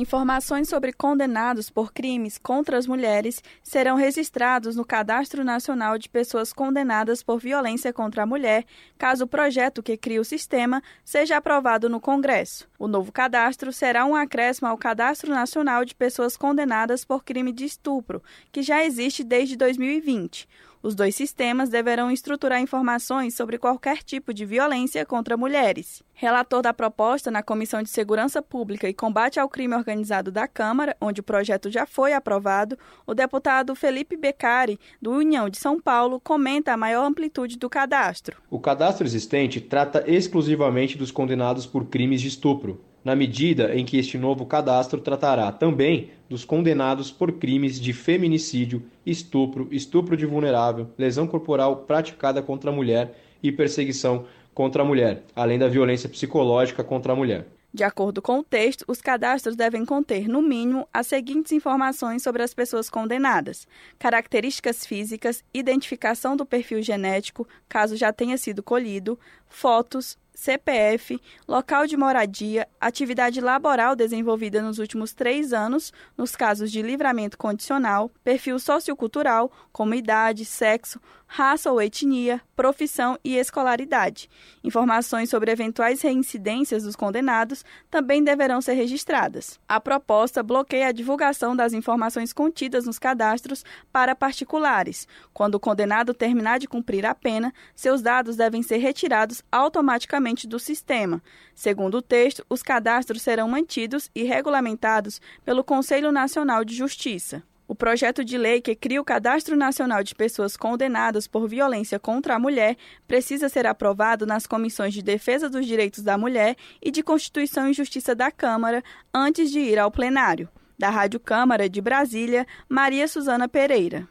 Informações 0.00 0.66
sobre 0.66 0.94
condenados 0.94 1.68
por 1.68 1.92
crimes 1.92 2.38
contra 2.38 2.78
as 2.78 2.86
mulheres 2.86 3.42
serão 3.62 3.96
registrados 3.96 4.74
no 4.74 4.82
Cadastro 4.82 5.44
Nacional 5.44 5.98
de 5.98 6.08
Pessoas 6.08 6.54
Condenadas 6.54 7.22
por 7.22 7.38
Violência 7.38 7.92
contra 7.92 8.22
a 8.22 8.26
Mulher, 8.26 8.64
caso 8.96 9.24
o 9.24 9.28
projeto 9.28 9.82
que 9.82 9.98
cria 9.98 10.18
o 10.18 10.24
sistema 10.24 10.82
seja 11.04 11.36
aprovado 11.36 11.86
no 11.90 12.00
Congresso. 12.00 12.66
O 12.78 12.88
novo 12.88 13.12
cadastro 13.12 13.74
será 13.74 14.06
um 14.06 14.16
acréscimo 14.16 14.68
ao 14.68 14.78
Cadastro 14.78 15.34
Nacional 15.34 15.84
de 15.84 15.94
Pessoas 15.94 16.34
Condenadas 16.34 17.04
por 17.04 17.22
Crime 17.22 17.52
de 17.52 17.66
Estupro, 17.66 18.22
que 18.50 18.62
já 18.62 18.82
existe 18.82 19.22
desde 19.22 19.54
2020. 19.54 20.48
Os 20.82 20.94
dois 20.94 21.14
sistemas 21.14 21.68
deverão 21.68 22.10
estruturar 22.10 22.58
informações 22.58 23.34
sobre 23.34 23.58
qualquer 23.58 24.02
tipo 24.02 24.32
de 24.32 24.46
violência 24.46 25.04
contra 25.04 25.36
mulheres. 25.36 26.02
Relator 26.14 26.62
da 26.62 26.72
proposta 26.72 27.30
na 27.30 27.42
Comissão 27.42 27.82
de 27.82 27.90
Segurança 27.90 28.40
Pública 28.40 28.88
e 28.88 28.94
Combate 28.94 29.38
ao 29.38 29.46
Crime 29.46 29.74
Organizado 29.74 30.32
da 30.32 30.48
Câmara, 30.48 30.96
onde 30.98 31.20
o 31.20 31.24
projeto 31.24 31.70
já 31.70 31.84
foi 31.84 32.14
aprovado, 32.14 32.78
o 33.06 33.12
deputado 33.12 33.74
Felipe 33.74 34.16
Beccari, 34.16 34.80
do 35.02 35.10
União 35.12 35.50
de 35.50 35.58
São 35.58 35.78
Paulo, 35.78 36.18
comenta 36.18 36.72
a 36.72 36.78
maior 36.78 37.04
amplitude 37.04 37.58
do 37.58 37.68
cadastro. 37.68 38.38
O 38.48 38.58
cadastro 38.58 39.06
existente 39.06 39.60
trata 39.60 40.02
exclusivamente 40.06 40.96
dos 40.96 41.10
condenados 41.10 41.66
por 41.66 41.86
crimes 41.86 42.22
de 42.22 42.28
estupro 42.28 42.80
na 43.04 43.16
medida 43.16 43.74
em 43.74 43.84
que 43.84 43.98
este 43.98 44.18
novo 44.18 44.46
cadastro 44.46 45.00
tratará 45.00 45.50
também 45.50 46.10
dos 46.28 46.44
condenados 46.44 47.10
por 47.10 47.32
crimes 47.32 47.80
de 47.80 47.92
feminicídio, 47.92 48.82
estupro, 49.04 49.68
estupro 49.70 50.16
de 50.16 50.26
vulnerável, 50.26 50.88
lesão 50.96 51.26
corporal 51.26 51.78
praticada 51.78 52.42
contra 52.42 52.70
a 52.70 52.74
mulher 52.74 53.16
e 53.42 53.50
perseguição 53.50 54.26
contra 54.54 54.82
a 54.82 54.84
mulher, 54.84 55.24
além 55.34 55.58
da 55.58 55.68
violência 55.68 56.08
psicológica 56.08 56.84
contra 56.84 57.12
a 57.12 57.16
mulher. 57.16 57.46
De 57.72 57.84
acordo 57.84 58.20
com 58.20 58.40
o 58.40 58.42
texto, 58.42 58.84
os 58.88 59.00
cadastros 59.00 59.54
devem 59.54 59.84
conter, 59.84 60.28
no 60.28 60.42
mínimo, 60.42 60.88
as 60.92 61.06
seguintes 61.06 61.52
informações 61.52 62.20
sobre 62.20 62.42
as 62.42 62.52
pessoas 62.52 62.90
condenadas: 62.90 63.66
características 63.96 64.84
físicas, 64.84 65.44
identificação 65.54 66.36
do 66.36 66.44
perfil 66.44 66.82
genético, 66.82 67.46
caso 67.68 67.96
já 67.96 68.12
tenha 68.12 68.36
sido 68.36 68.60
colhido, 68.60 69.16
fotos, 69.48 70.18
CPF, 70.40 71.20
local 71.46 71.86
de 71.86 71.98
moradia, 71.98 72.66
atividade 72.80 73.42
laboral 73.42 73.94
desenvolvida 73.94 74.62
nos 74.62 74.78
últimos 74.78 75.12
três 75.12 75.52
anos, 75.52 75.92
nos 76.16 76.34
casos 76.34 76.72
de 76.72 76.80
livramento 76.80 77.36
condicional, 77.36 78.10
perfil 78.24 78.58
sociocultural, 78.58 79.52
como 79.70 79.94
idade, 79.94 80.46
sexo, 80.46 80.98
raça 81.26 81.70
ou 81.70 81.80
etnia, 81.80 82.40
profissão 82.56 83.18
e 83.22 83.36
escolaridade. 83.36 84.30
Informações 84.64 85.28
sobre 85.28 85.52
eventuais 85.52 86.00
reincidências 86.00 86.84
dos 86.84 86.96
condenados 86.96 87.64
também 87.90 88.24
deverão 88.24 88.62
ser 88.62 88.72
registradas. 88.72 89.60
A 89.68 89.78
proposta 89.78 90.42
bloqueia 90.42 90.88
a 90.88 90.92
divulgação 90.92 91.54
das 91.54 91.74
informações 91.74 92.32
contidas 92.32 92.86
nos 92.86 92.98
cadastros 92.98 93.62
para 93.92 94.16
particulares. 94.16 95.06
Quando 95.32 95.54
o 95.56 95.60
condenado 95.60 96.14
terminar 96.14 96.58
de 96.58 96.66
cumprir 96.66 97.04
a 97.04 97.14
pena, 97.14 97.52
seus 97.76 98.00
dados 98.00 98.36
devem 98.36 98.62
ser 98.62 98.78
retirados 98.78 99.44
automaticamente 99.52 100.29
do 100.46 100.58
sistema. 100.58 101.22
Segundo 101.54 101.98
o 101.98 102.02
texto, 102.02 102.44
os 102.48 102.62
cadastros 102.62 103.22
serão 103.22 103.48
mantidos 103.48 104.10
e 104.14 104.22
regulamentados 104.22 105.20
pelo 105.44 105.64
Conselho 105.64 106.12
Nacional 106.12 106.64
de 106.64 106.74
Justiça. 106.74 107.42
O 107.70 107.74
projeto 107.74 108.24
de 108.24 108.36
lei 108.36 108.60
que 108.60 108.74
cria 108.74 109.00
o 109.00 109.04
Cadastro 109.04 109.56
Nacional 109.56 110.02
de 110.02 110.12
Pessoas 110.12 110.56
Condenadas 110.56 111.28
por 111.28 111.48
Violência 111.48 112.00
contra 112.00 112.34
a 112.34 112.38
Mulher 112.38 112.76
precisa 113.06 113.48
ser 113.48 113.64
aprovado 113.64 114.26
nas 114.26 114.44
comissões 114.44 114.92
de 114.92 115.02
Defesa 115.02 115.48
dos 115.48 115.64
Direitos 115.64 116.02
da 116.02 116.18
Mulher 116.18 116.56
e 116.82 116.90
de 116.90 117.00
Constituição 117.00 117.68
e 117.68 117.72
Justiça 117.72 118.12
da 118.12 118.28
Câmara 118.28 118.82
antes 119.14 119.52
de 119.52 119.60
ir 119.60 119.78
ao 119.78 119.88
plenário. 119.88 120.48
Da 120.76 120.90
Rádio 120.90 121.20
Câmara 121.20 121.68
de 121.68 121.80
Brasília, 121.80 122.44
Maria 122.68 123.06
Suzana 123.06 123.48
Pereira. 123.48 124.08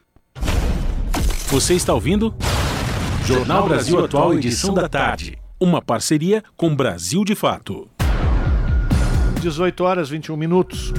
Você 1.47 1.73
está 1.73 1.93
ouvindo? 1.93 2.33
Jornal 3.25 3.67
Brasil 3.67 4.05
Atual, 4.05 4.33
edição 4.35 4.73
da 4.73 4.87
tarde. 4.87 5.37
Uma 5.61 5.81
parceria 5.81 6.41
com 6.55 6.73
Brasil 6.73 7.25
de 7.25 7.35
Fato. 7.35 7.89
18 9.41 9.83
horas 9.83 10.09
21 10.09 10.37
minutos. 10.37 10.93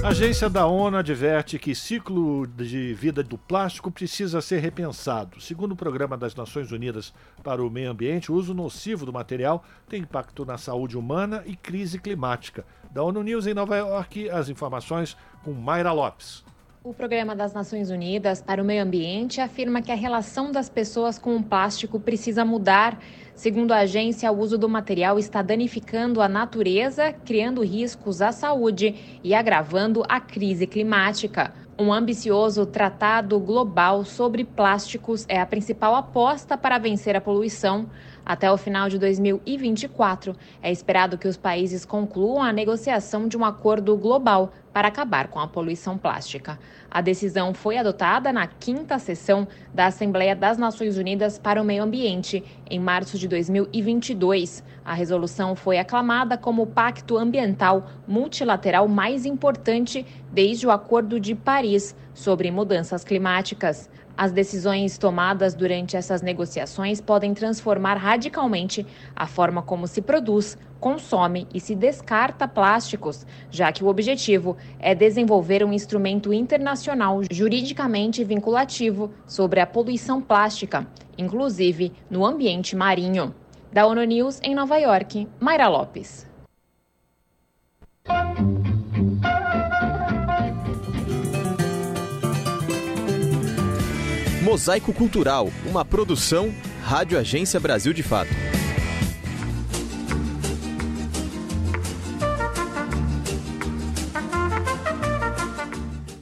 A 0.00 0.10
agência 0.10 0.48
da 0.48 0.64
ONU 0.64 0.96
adverte 0.96 1.58
que 1.58 1.74
ciclo 1.74 2.46
de 2.46 2.94
vida 2.94 3.20
do 3.20 3.36
plástico 3.36 3.90
precisa 3.90 4.40
ser 4.40 4.60
repensado. 4.60 5.40
Segundo 5.40 5.72
o 5.72 5.76
Programa 5.76 6.16
das 6.16 6.36
Nações 6.36 6.70
Unidas 6.70 7.12
para 7.42 7.60
o 7.60 7.68
Meio 7.68 7.90
Ambiente, 7.90 8.30
o 8.30 8.36
uso 8.36 8.54
nocivo 8.54 9.04
do 9.04 9.12
material 9.12 9.64
tem 9.88 10.02
impacto 10.02 10.44
na 10.44 10.56
saúde 10.56 10.96
humana 10.96 11.42
e 11.44 11.56
crise 11.56 11.98
climática. 11.98 12.64
Da 12.92 13.02
ONU 13.02 13.24
News 13.24 13.48
em 13.48 13.54
Nova 13.54 13.76
York, 13.76 14.30
as 14.30 14.48
informações 14.48 15.16
com 15.42 15.52
Mayra 15.52 15.90
Lopes. 15.90 16.44
O 16.86 16.94
Programa 16.94 17.34
das 17.34 17.52
Nações 17.52 17.90
Unidas 17.90 18.40
para 18.40 18.62
o 18.62 18.64
Meio 18.64 18.84
Ambiente 18.84 19.40
afirma 19.40 19.82
que 19.82 19.90
a 19.90 19.96
relação 19.96 20.52
das 20.52 20.68
pessoas 20.68 21.18
com 21.18 21.34
o 21.34 21.42
plástico 21.42 21.98
precisa 21.98 22.44
mudar. 22.44 23.00
Segundo 23.34 23.72
a 23.72 23.78
agência, 23.78 24.30
o 24.30 24.38
uso 24.38 24.56
do 24.56 24.68
material 24.68 25.18
está 25.18 25.42
danificando 25.42 26.22
a 26.22 26.28
natureza, 26.28 27.12
criando 27.12 27.64
riscos 27.64 28.22
à 28.22 28.30
saúde 28.30 29.18
e 29.24 29.34
agravando 29.34 30.04
a 30.08 30.20
crise 30.20 30.64
climática. 30.64 31.52
Um 31.76 31.92
ambicioso 31.92 32.64
tratado 32.64 33.40
global 33.40 34.04
sobre 34.04 34.44
plásticos 34.44 35.26
é 35.28 35.40
a 35.40 35.44
principal 35.44 35.96
aposta 35.96 36.56
para 36.56 36.78
vencer 36.78 37.16
a 37.16 37.20
poluição. 37.20 37.90
Até 38.26 38.50
o 38.50 38.56
final 38.56 38.88
de 38.88 38.98
2024, 38.98 40.34
é 40.60 40.72
esperado 40.72 41.16
que 41.16 41.28
os 41.28 41.36
países 41.36 41.84
concluam 41.84 42.42
a 42.42 42.52
negociação 42.52 43.28
de 43.28 43.36
um 43.36 43.44
acordo 43.44 43.96
global 43.96 44.52
para 44.72 44.88
acabar 44.88 45.28
com 45.28 45.38
a 45.38 45.46
poluição 45.46 45.96
plástica. 45.96 46.58
A 46.90 47.00
decisão 47.00 47.54
foi 47.54 47.78
adotada 47.78 48.32
na 48.32 48.48
quinta 48.48 48.98
sessão 48.98 49.46
da 49.72 49.86
Assembleia 49.86 50.34
das 50.34 50.58
Nações 50.58 50.98
Unidas 50.98 51.38
para 51.38 51.62
o 51.62 51.64
Meio 51.64 51.84
Ambiente, 51.84 52.42
em 52.68 52.80
março 52.80 53.16
de 53.16 53.28
2022. 53.28 54.64
A 54.84 54.92
resolução 54.92 55.54
foi 55.54 55.78
aclamada 55.78 56.36
como 56.36 56.62
o 56.62 56.66
pacto 56.66 57.16
ambiental 57.16 57.86
multilateral 58.08 58.88
mais 58.88 59.24
importante 59.24 60.04
desde 60.32 60.66
o 60.66 60.72
Acordo 60.72 61.20
de 61.20 61.36
Paris 61.36 61.94
sobre 62.12 62.50
mudanças 62.50 63.04
climáticas. 63.04 63.88
As 64.16 64.32
decisões 64.32 64.96
tomadas 64.96 65.54
durante 65.54 65.94
essas 65.94 66.22
negociações 66.22 67.02
podem 67.02 67.34
transformar 67.34 67.96
radicalmente 67.96 68.86
a 69.14 69.26
forma 69.26 69.62
como 69.62 69.86
se 69.86 70.00
produz, 70.00 70.56
consome 70.80 71.46
e 71.52 71.60
se 71.60 71.74
descarta 71.74 72.48
plásticos, 72.48 73.26
já 73.50 73.70
que 73.70 73.84
o 73.84 73.88
objetivo 73.88 74.56
é 74.78 74.94
desenvolver 74.94 75.62
um 75.62 75.72
instrumento 75.72 76.32
internacional 76.32 77.20
juridicamente 77.30 78.24
vinculativo 78.24 79.10
sobre 79.26 79.60
a 79.60 79.66
poluição 79.66 80.22
plástica, 80.22 80.86
inclusive 81.18 81.92
no 82.08 82.24
ambiente 82.24 82.74
marinho. 82.74 83.34
Da 83.70 83.86
ONU 83.86 84.04
News 84.04 84.40
em 84.42 84.54
Nova 84.54 84.78
York, 84.78 85.28
Mayra 85.38 85.68
Lopes. 85.68 86.26
Mosaico 94.46 94.92
Cultural, 94.92 95.50
uma 95.68 95.84
produção 95.84 96.54
Rádio 96.80 97.18
Agência 97.18 97.58
Brasil 97.58 97.92
de 97.92 98.04
Fato. 98.04 98.30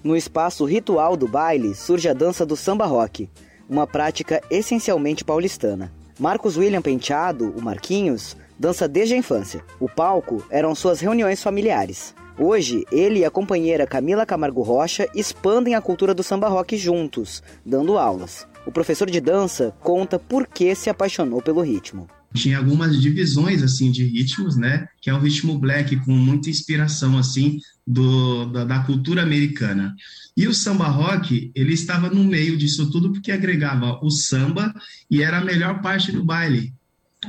No 0.03 0.17
espaço 0.17 0.65
ritual 0.65 1.19
do 1.19 1.29
baile 1.29 1.75
surge 1.75 2.09
a 2.09 2.15
dança 2.15 2.47
do 2.47 2.57
samba 2.57 2.87
rock, 2.87 3.29
uma 3.69 3.87
prática 3.87 4.41
essencialmente 4.51 5.23
paulistana. 5.23 5.93
Marcos 6.19 6.57
William 6.57 6.81
Penteado, 6.81 7.53
o 7.55 7.61
Marquinhos, 7.61 8.35
dança 8.59 8.89
desde 8.89 9.15
a 9.15 9.19
infância. 9.19 9.65
O 9.81 9.89
palco 9.89 10.45
eram 10.51 10.75
suas 10.75 11.01
reuniões 11.01 11.43
familiares. 11.43 12.15
Hoje, 12.39 12.85
ele 12.91 13.21
e 13.21 13.25
a 13.25 13.31
companheira 13.31 13.87
Camila 13.87 14.27
Camargo 14.27 14.63
Rocha 14.63 15.09
expandem 15.15 15.75
a 15.75 15.81
cultura 15.81 16.13
do 16.13 16.23
samba 16.23 16.49
rock 16.49 16.77
juntos, 16.77 17.43
dando 17.65 17.97
aulas. 17.97 18.47
O 18.67 18.73
professor 18.73 19.09
de 19.09 19.21
dança 19.21 19.75
conta 19.81 20.19
por 20.19 20.47
que 20.47 20.75
se 20.75 20.91
apaixonou 20.91 21.41
pelo 21.41 21.61
ritmo 21.61 22.09
tinha 22.35 22.59
algumas 22.59 23.01
divisões 23.01 23.63
assim 23.63 23.91
de 23.91 24.05
ritmos, 24.05 24.57
né? 24.57 24.89
Que 25.01 25.09
é 25.09 25.15
um 25.15 25.21
ritmo 25.21 25.59
black 25.59 25.97
com 26.05 26.13
muita 26.13 26.51
inspiração 26.51 27.17
assim 27.17 27.61
do, 27.87 28.47
da, 28.47 28.65
da, 28.65 28.81
cultura 28.81 29.23
americana. 29.23 29.95
E 30.37 30.49
o 30.49 30.53
samba 30.53 30.89
rock, 30.89 31.53
ele 31.55 31.73
estava 31.73 32.11
no 32.11 32.25
meio 32.25 32.57
disso 32.57 32.91
tudo 32.91 33.13
porque 33.13 33.31
agregava 33.31 34.01
o 34.03 34.11
samba 34.11 34.75
e 35.09 35.23
era 35.23 35.39
a 35.39 35.45
melhor 35.45 35.81
parte 35.81 36.11
do 36.11 36.25
baile. 36.25 36.75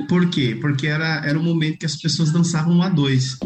Por 0.08 0.28
quê? 0.30 0.56
Porque 0.60 0.86
era, 0.86 1.24
era 1.24 1.38
o 1.38 1.42
momento 1.42 1.78
que 1.78 1.86
as 1.86 1.96
pessoas 1.96 2.30
dançavam 2.30 2.82
a 2.82 2.88
dois. 2.88 3.38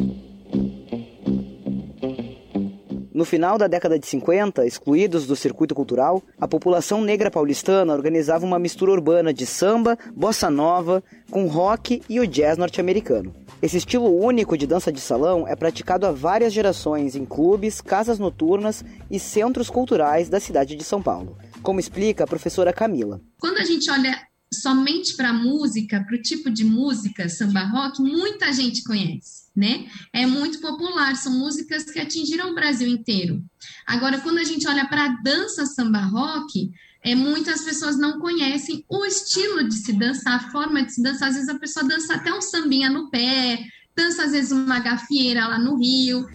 No 3.21 3.27
final 3.27 3.59
da 3.59 3.67
década 3.67 3.99
de 3.99 4.07
50, 4.07 4.65
excluídos 4.65 5.27
do 5.27 5.37
circuito 5.37 5.75
cultural, 5.75 6.23
a 6.41 6.49
população 6.49 7.03
negra 7.03 7.31
paulistana 7.31 7.93
organizava 7.93 8.47
uma 8.47 8.59
mistura 8.59 8.93
urbana 8.93 9.31
de 9.31 9.45
samba, 9.45 9.99
bossa 10.17 10.49
nova, 10.49 11.05
com 11.31 11.47
rock 11.47 12.01
e 12.09 12.19
o 12.19 12.27
jazz 12.27 12.57
norte-americano. 12.57 13.35
Esse 13.61 13.77
estilo 13.77 14.09
único 14.09 14.57
de 14.57 14.67
dança 14.67 14.91
de 14.91 15.03
salão 15.03 15.47
é 15.47 15.55
praticado 15.55 16.07
há 16.07 16.13
várias 16.13 16.51
gerações 16.51 17.15
em 17.15 17.27
clubes, 17.27 17.83
casas 17.83 18.19
noturnas 18.19 18.83
e 19.11 19.19
centros 19.19 19.69
culturais 19.69 20.31
da 20.31 20.41
cidade 20.41 20.75
de 20.75 20.83
São 20.83 21.03
Paulo, 21.03 21.37
como 21.63 21.79
explica 21.79 22.25
a 22.25 22.27
professora 22.27 22.73
Camila. 22.73 23.21
Quando 23.39 23.59
a 23.59 23.65
gente 23.65 23.91
olha 23.91 24.30
somente 24.53 25.15
para 25.15 25.33
música, 25.33 26.03
para 26.03 26.17
o 26.17 26.23
tipo 26.23 26.51
de 26.51 26.65
música 26.65 27.29
samba 27.29 27.65
rock, 27.65 28.03
muita 28.03 28.53
gente 28.53 28.83
conhece, 28.83 29.45
né? 29.55 29.87
É 30.13 30.27
muito 30.27 30.61
popular, 30.61 31.15
são 31.17 31.33
músicas 31.33 31.85
que 31.85 32.01
atingiram 32.01 32.51
o 32.51 32.55
Brasil 32.55 32.89
inteiro. 32.89 33.43
Agora, 33.87 34.21
quando 34.21 34.39
a 34.39 34.45
gente 34.45 34.67
olha 34.67 34.87
para 34.89 35.05
a 35.05 35.23
dança 35.23 35.65
samba 35.67 36.01
rock, 36.01 36.71
é, 37.03 37.15
muitas 37.15 37.63
pessoas 37.63 37.97
não 37.97 38.19
conhecem 38.19 38.85
o 38.89 39.05
estilo 39.07 39.67
de 39.67 39.75
se 39.75 39.93
dançar, 39.93 40.35
a 40.35 40.51
forma 40.51 40.83
de 40.83 40.95
se 40.95 41.03
dançar. 41.03 41.29
Às 41.29 41.37
vezes 41.37 41.49
a 41.49 41.59
pessoa 41.59 41.87
dança 41.87 42.15
até 42.15 42.33
um 42.33 42.43
sambinha 42.43 42.91
no 42.91 43.09
pé, 43.09 43.65
dança 43.97 44.25
às 44.25 44.33
vezes 44.33 44.51
uma 44.51 44.81
gafieira 44.81 45.47
lá 45.47 45.59
no 45.59 45.77
Rio. 45.77 46.27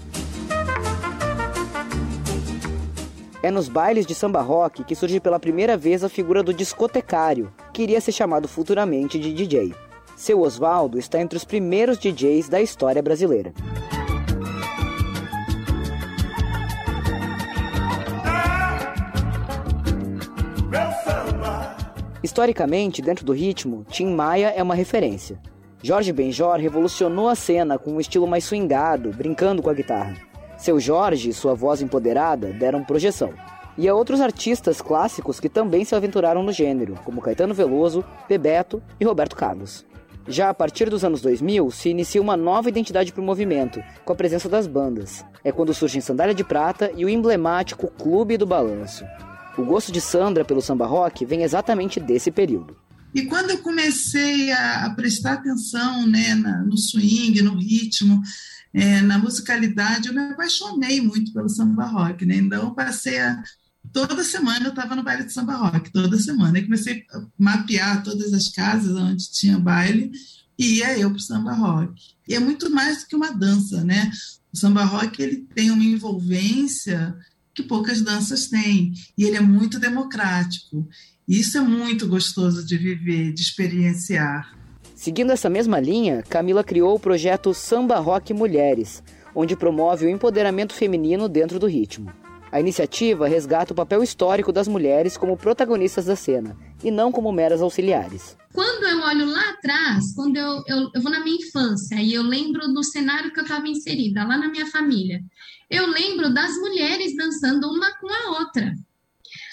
É 3.45 3.51
nos 3.51 3.69
bailes 3.69 4.07
de 4.07 4.15
samba 4.15 4.41
rock 4.41 4.83
que 4.83 4.95
surge 4.95 5.19
pela 5.19 5.39
primeira 5.39 5.77
vez 5.77 6.03
a 6.03 6.09
figura 6.09 6.41
do 6.41 6.51
discotecário, 6.51 7.53
que 7.71 7.83
iria 7.83 8.01
ser 8.01 8.11
chamado 8.11 8.47
futuramente 8.47 9.19
de 9.19 9.31
DJ. 9.31 9.71
Seu 10.17 10.41
Oswaldo 10.41 10.97
está 10.97 11.21
entre 11.21 11.37
os 11.37 11.45
primeiros 11.45 11.99
DJs 11.99 12.49
da 12.49 12.59
história 12.59 13.03
brasileira. 13.03 13.53
Historicamente, 22.23 22.99
dentro 22.99 23.23
do 23.23 23.31
ritmo, 23.31 23.85
Tim 23.87 24.07
Maia 24.07 24.55
é 24.57 24.63
uma 24.63 24.73
referência. 24.73 25.39
Jorge 25.83 26.11
Benjor 26.11 26.57
revolucionou 26.57 27.29
a 27.29 27.35
cena 27.35 27.77
com 27.77 27.91
um 27.91 27.99
estilo 27.99 28.25
mais 28.25 28.43
swingado, 28.43 29.11
brincando 29.11 29.61
com 29.61 29.69
a 29.69 29.73
guitarra. 29.75 30.15
Seu 30.57 30.79
Jorge 30.79 31.29
e 31.29 31.33
sua 31.33 31.53
voz 31.53 31.81
empoderada 31.81 32.53
deram 32.53 32.83
projeção. 32.83 33.33
E 33.77 33.87
há 33.89 33.93
outros 33.93 34.21
artistas 34.21 34.81
clássicos 34.81 35.39
que 35.39 35.49
também 35.49 35.83
se 35.83 35.93
aventuraram 35.95 36.41
no 36.41 36.51
gênero, 36.51 36.97
como 37.03 37.21
Caetano 37.21 37.53
Veloso, 37.53 38.05
Bebeto 38.27 38.81
e 38.99 39.05
Roberto 39.05 39.35
Carlos. 39.35 39.85
Já 40.27 40.49
a 40.49 40.53
partir 40.53 40.89
dos 40.89 41.03
anos 41.03 41.21
2000, 41.21 41.69
se 41.69 41.89
inicia 41.89 42.21
uma 42.21 42.35
nova 42.35 42.69
identidade 42.69 43.11
para 43.11 43.21
o 43.21 43.25
movimento, 43.25 43.83
com 44.03 44.13
a 44.13 44.15
presença 44.15 44.49
das 44.49 44.65
bandas. 44.65 45.23
É 45.43 45.51
quando 45.51 45.73
surgem 45.73 46.01
Sandália 46.01 46.33
de 46.33 46.43
Prata 46.43 46.91
e 46.95 47.05
o 47.05 47.09
emblemático 47.09 47.91
Clube 47.91 48.37
do 48.37 48.45
Balanço. 48.45 49.05
O 49.57 49.63
gosto 49.63 49.91
de 49.91 50.01
Sandra 50.01 50.43
pelo 50.43 50.61
samba 50.61 50.87
rock 50.87 51.25
vem 51.25 51.43
exatamente 51.43 51.99
desse 51.99 52.31
período. 52.31 52.75
E 53.13 53.23
quando 53.23 53.51
eu 53.51 53.59
comecei 53.59 54.51
a, 54.51 54.91
prestar 54.95 55.33
atenção 55.33 56.05
né, 56.07 56.35
no 56.65 56.77
swing, 56.77 57.41
no 57.41 57.55
ritmo, 57.57 58.21
é, 58.75 59.01
na 59.01 59.17
musicalidade, 59.17 60.09
eu 60.09 60.13
me 60.13 60.19
apaixonei 60.19 60.99
muito 60.99 61.31
pelo 61.31 61.47
samba 61.47 61.85
rock, 61.85 62.25
né? 62.25 62.35
Então, 62.35 62.63
eu 62.63 62.71
passei 62.71 63.19
a. 63.19 63.41
Toda 63.93 64.23
semana 64.23 64.65
eu 64.65 64.71
estava 64.71 64.95
no 64.95 65.03
baile 65.03 65.23
de 65.23 65.31
samba 65.31 65.55
rock, 65.55 65.91
toda 65.91 66.19
semana. 66.19 66.61
Comecei 66.61 67.05
a 67.13 67.21
mapear 67.37 68.03
todas 68.03 68.33
as 68.33 68.49
casas 68.49 68.97
onde 68.97 69.31
tinha 69.31 69.57
baile 69.57 70.11
e 70.59 70.79
ia 70.79 70.97
eu 70.97 71.09
para 71.09 71.17
o 71.17 71.21
samba 71.21 71.53
rock. 71.53 71.93
E 72.27 72.35
é 72.35 72.39
muito 72.39 72.69
mais 72.69 72.99
do 72.99 73.07
que 73.07 73.15
uma 73.15 73.31
dança, 73.31 73.81
né? 73.83 74.11
O 74.51 74.57
samba 74.57 74.83
rock 74.83 75.21
ele 75.21 75.47
tem 75.55 75.71
uma 75.71 75.83
envolvência 75.83 77.15
que 77.53 77.63
poucas 77.63 78.01
danças 78.01 78.47
têm, 78.47 78.93
e 79.17 79.23
ele 79.23 79.37
é 79.37 79.41
muito 79.41 79.79
democrático. 79.79 80.85
Isso 81.25 81.57
é 81.57 81.61
muito 81.61 82.07
gostoso 82.07 82.65
de 82.65 82.77
viver, 82.77 83.33
de 83.33 83.41
experienciar. 83.41 84.53
Seguindo 84.95 85.31
essa 85.31 85.49
mesma 85.49 85.77
linha, 85.77 86.23
Camila 86.23 86.63
criou 86.63 86.95
o 86.95 86.99
projeto 86.99 87.53
Samba 87.53 87.97
Rock 87.97 88.33
Mulheres, 88.33 89.03
onde 89.35 89.53
promove 89.53 90.05
o 90.05 90.09
empoderamento 90.09 90.73
feminino 90.73 91.27
dentro 91.27 91.59
do 91.59 91.67
ritmo. 91.67 92.13
A 92.49 92.61
iniciativa 92.61 93.27
resgata 93.27 93.73
o 93.73 93.75
papel 93.75 94.01
histórico 94.01 94.53
das 94.53 94.69
mulheres 94.69 95.17
como 95.17 95.35
protagonistas 95.35 96.05
da 96.05 96.15
cena, 96.15 96.55
e 96.81 96.89
não 96.89 97.11
como 97.11 97.29
meras 97.33 97.61
auxiliares. 97.61 98.37
Quando 98.53 98.85
eu 98.87 99.01
olho 99.01 99.25
lá 99.25 99.49
atrás, 99.49 100.15
quando 100.15 100.37
eu, 100.37 100.63
eu, 100.65 100.89
eu 100.95 101.01
vou 101.01 101.11
na 101.11 101.19
minha 101.19 101.35
infância 101.35 101.95
e 101.95 102.13
eu 102.13 102.23
lembro 102.23 102.65
do 102.73 102.81
cenário 102.81 103.33
que 103.33 103.39
eu 103.41 103.43
estava 103.43 103.67
inserida, 103.67 104.23
lá 104.23 104.37
na 104.37 104.47
minha 104.47 104.65
família, 104.67 105.19
eu 105.69 105.87
lembro 105.87 106.33
das 106.33 106.55
mulheres 106.55 107.13
dançando 107.17 107.67
uma 107.67 107.93
com 107.99 108.07
a 108.07 108.39
outra 108.39 108.71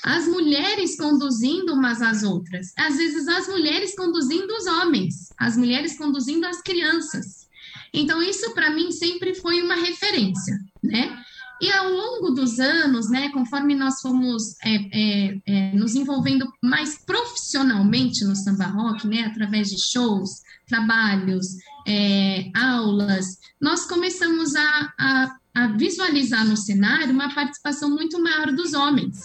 as 0.05 0.27
mulheres 0.27 0.97
conduzindo 0.97 1.75
umas 1.75 2.03
às 2.03 2.23
outras, 2.23 2.73
às 2.77 2.97
vezes 2.97 3.29
as 3.29 3.47
mulheres 3.47 3.95
conduzindo 3.95 4.53
os 4.53 4.67
homens, 4.67 5.33
as 5.39 5.57
mulheres 5.57 5.97
conduzindo 5.97 6.47
as 6.47 6.61
crianças. 6.61 7.47
Então, 7.95 8.23
isso 8.23 8.53
para 8.53 8.71
mim 8.71 8.91
sempre 8.91 9.35
foi 9.35 9.63
uma 9.63 9.77
referência, 9.77 10.59
né? 10.83 11.23
E 11.61 11.71
ao 11.71 11.89
longo 11.93 12.31
dos 12.31 12.59
anos, 12.59 13.09
né, 13.09 13.29
conforme 13.29 13.77
nós 13.77 14.01
fomos 14.01 14.57
é, 14.65 14.75
é, 14.75 15.41
é, 15.47 15.73
nos 15.73 15.95
envolvendo 15.95 16.53
mais 16.61 16.99
profissionalmente 17.05 18.25
no 18.25 18.35
samba 18.35 18.67
rock, 18.67 19.07
né, 19.07 19.23
através 19.23 19.69
de 19.69 19.81
shows, 19.81 20.43
trabalhos, 20.67 21.47
é, 21.87 22.51
aulas, 22.53 23.39
nós 23.61 23.85
começamos 23.85 24.57
a, 24.57 24.93
a, 24.99 25.37
a 25.55 25.67
visualizar 25.77 26.45
no 26.45 26.57
cenário 26.57 27.13
uma 27.13 27.33
participação 27.33 27.89
muito 27.91 28.21
maior 28.21 28.51
dos 28.53 28.73
homens. 28.73 29.21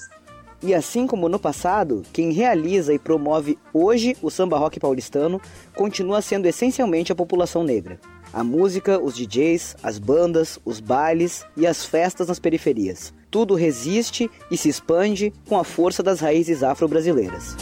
E 0.61 0.73
assim 0.73 1.05
como 1.05 1.29
no 1.29 1.37
passado, 1.37 2.01
quem 2.11 2.31
realiza 2.31 2.91
e 2.93 2.97
promove 2.97 3.57
hoje 3.71 4.17
o 4.21 4.31
samba 4.31 4.57
rock 4.57 4.79
paulistano 4.79 5.39
continua 5.75 6.21
sendo 6.21 6.47
essencialmente 6.47 7.11
a 7.11 7.15
população 7.15 7.63
negra. 7.63 7.99
A 8.33 8.43
música, 8.43 8.99
os 8.99 9.15
DJs, 9.15 9.77
as 9.83 9.99
bandas, 9.99 10.59
os 10.65 10.79
bailes 10.79 11.45
e 11.55 11.67
as 11.67 11.85
festas 11.85 12.27
nas 12.27 12.39
periferias. 12.39 13.13
Tudo 13.29 13.53
resiste 13.53 14.29
e 14.49 14.57
se 14.57 14.67
expande 14.67 15.31
com 15.47 15.59
a 15.59 15.63
força 15.63 16.01
das 16.01 16.19
raízes 16.19 16.63
afro-brasileiras. 16.63 17.55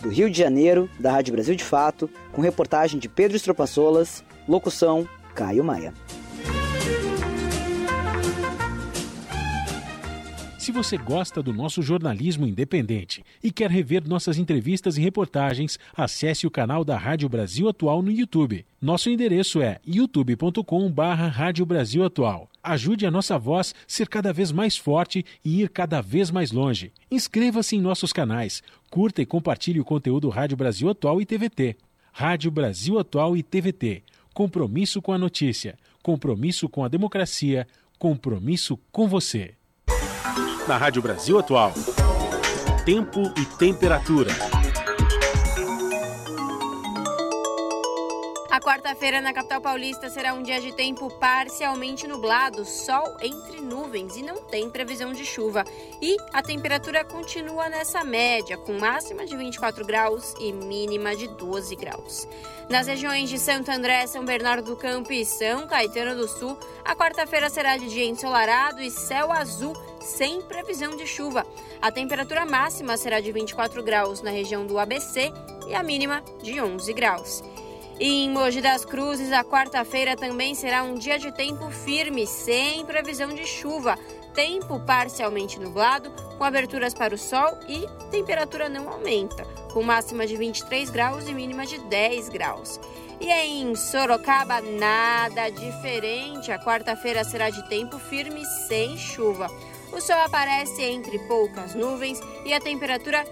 Do 0.00 0.08
Rio 0.08 0.30
de 0.30 0.38
Janeiro, 0.38 0.88
da 0.98 1.12
Rádio 1.12 1.34
Brasil 1.34 1.54
de 1.54 1.64
Fato, 1.64 2.08
com 2.32 2.40
reportagem 2.40 2.98
de 2.98 3.08
Pedro 3.08 3.36
Estropaçolas, 3.36 4.24
locução 4.48 5.06
Caio 5.34 5.62
Maia. 5.62 5.92
Se 10.68 10.72
você 10.72 10.98
gosta 10.98 11.42
do 11.42 11.50
nosso 11.50 11.80
jornalismo 11.80 12.46
independente 12.46 13.24
e 13.42 13.50
quer 13.50 13.70
rever 13.70 14.06
nossas 14.06 14.36
entrevistas 14.36 14.98
e 14.98 15.00
reportagens, 15.00 15.78
acesse 15.96 16.46
o 16.46 16.50
canal 16.50 16.84
da 16.84 16.94
Rádio 16.94 17.26
Brasil 17.26 17.70
Atual 17.70 18.02
no 18.02 18.10
YouTube. 18.10 18.66
Nosso 18.78 19.08
endereço 19.08 19.62
é 19.62 19.80
youtube.com/barra 19.86 21.28
Rádio 21.28 21.64
Brasil 21.64 22.04
Atual. 22.04 22.50
Ajude 22.62 23.06
a 23.06 23.10
nossa 23.10 23.38
voz 23.38 23.74
ser 23.86 24.08
cada 24.08 24.30
vez 24.30 24.52
mais 24.52 24.76
forte 24.76 25.24
e 25.42 25.62
ir 25.62 25.70
cada 25.70 26.02
vez 26.02 26.30
mais 26.30 26.52
longe. 26.52 26.92
Inscreva-se 27.10 27.74
em 27.74 27.80
nossos 27.80 28.12
canais, 28.12 28.62
curta 28.90 29.22
e 29.22 29.24
compartilhe 29.24 29.80
o 29.80 29.86
conteúdo 29.86 30.28
Rádio 30.28 30.58
Brasil 30.58 30.90
Atual 30.90 31.18
e 31.18 31.24
TVT. 31.24 31.76
Rádio 32.12 32.50
Brasil 32.50 32.98
Atual 32.98 33.34
e 33.38 33.42
TVT. 33.42 34.02
Compromisso 34.34 35.00
com 35.00 35.14
a 35.14 35.18
notícia, 35.18 35.78
compromisso 36.02 36.68
com 36.68 36.84
a 36.84 36.88
democracia, 36.88 37.66
compromisso 37.98 38.78
com 38.92 39.08
você 39.08 39.54
na 40.68 40.76
Rádio 40.76 41.00
Brasil 41.00 41.38
Atual. 41.38 41.72
Tempo 42.84 43.32
e 43.36 43.44
temperatura. 43.56 44.57
A 48.58 48.60
quarta-feira 48.60 49.20
na 49.20 49.32
capital 49.32 49.60
paulista 49.60 50.10
será 50.10 50.34
um 50.34 50.42
dia 50.42 50.60
de 50.60 50.74
tempo 50.74 51.08
parcialmente 51.20 52.08
nublado, 52.08 52.64
sol 52.64 53.16
entre 53.22 53.60
nuvens 53.60 54.16
e 54.16 54.22
não 54.22 54.42
tem 54.42 54.68
previsão 54.68 55.12
de 55.12 55.24
chuva. 55.24 55.64
E 56.02 56.16
a 56.32 56.42
temperatura 56.42 57.04
continua 57.04 57.68
nessa 57.68 58.02
média, 58.02 58.58
com 58.58 58.72
máxima 58.76 59.24
de 59.24 59.36
24 59.36 59.86
graus 59.86 60.34
e 60.40 60.52
mínima 60.52 61.14
de 61.14 61.28
12 61.28 61.76
graus. 61.76 62.26
Nas 62.68 62.88
regiões 62.88 63.30
de 63.30 63.38
Santo 63.38 63.70
André, 63.70 64.08
São 64.08 64.24
Bernardo 64.24 64.72
do 64.72 64.76
Campo 64.76 65.12
e 65.12 65.24
São 65.24 65.68
Caetano 65.68 66.16
do 66.16 66.26
Sul, 66.26 66.58
a 66.84 66.96
quarta-feira 66.96 67.48
será 67.48 67.76
de 67.76 67.88
dia 67.88 68.06
ensolarado 68.06 68.82
e 68.82 68.90
céu 68.90 69.30
azul, 69.30 69.72
sem 70.00 70.42
previsão 70.42 70.96
de 70.96 71.06
chuva. 71.06 71.46
A 71.80 71.92
temperatura 71.92 72.44
máxima 72.44 72.96
será 72.96 73.20
de 73.20 73.30
24 73.30 73.84
graus 73.84 74.20
na 74.20 74.32
região 74.32 74.66
do 74.66 74.80
ABC 74.80 75.32
e 75.68 75.76
a 75.76 75.82
mínima 75.84 76.24
de 76.42 76.60
11 76.60 76.92
graus. 76.92 77.44
E 78.00 78.24
em 78.24 78.30
Mogi 78.30 78.60
das 78.60 78.84
Cruzes, 78.84 79.32
a 79.32 79.42
quarta-feira 79.42 80.16
também 80.16 80.54
será 80.54 80.84
um 80.84 80.94
dia 80.94 81.18
de 81.18 81.32
tempo 81.32 81.68
firme, 81.68 82.28
sem 82.28 82.86
previsão 82.86 83.34
de 83.34 83.44
chuva. 83.44 83.98
Tempo 84.32 84.78
parcialmente 84.86 85.58
nublado, 85.58 86.12
com 86.36 86.44
aberturas 86.44 86.94
para 86.94 87.12
o 87.12 87.18
sol 87.18 87.58
e 87.68 87.84
temperatura 88.12 88.68
não 88.68 88.88
aumenta, 88.88 89.44
com 89.72 89.82
máxima 89.82 90.28
de 90.28 90.36
23 90.36 90.90
graus 90.90 91.26
e 91.26 91.34
mínima 91.34 91.66
de 91.66 91.78
10 91.78 92.28
graus. 92.28 92.78
E 93.20 93.32
em 93.32 93.74
Sorocaba, 93.74 94.60
nada 94.60 95.50
diferente. 95.50 96.52
A 96.52 96.58
quarta-feira 96.58 97.24
será 97.24 97.50
de 97.50 97.68
tempo 97.68 97.98
firme, 97.98 98.44
sem 98.68 98.96
chuva. 98.96 99.50
O 99.90 100.00
sol 100.00 100.20
aparece 100.20 100.82
entre 100.82 101.18
poucas 101.20 101.74
nuvens 101.74 102.20
e 102.44 102.52
a 102.52 102.60
temperatura 102.60 103.24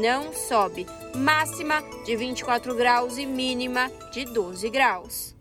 não 0.00 0.32
sobe. 0.32 0.86
Máxima 1.16 1.82
de 2.04 2.16
24 2.16 2.74
graus 2.76 3.18
e 3.18 3.26
mínima 3.26 3.90
de 4.12 4.24
12 4.24 4.70
graus. 4.70 5.36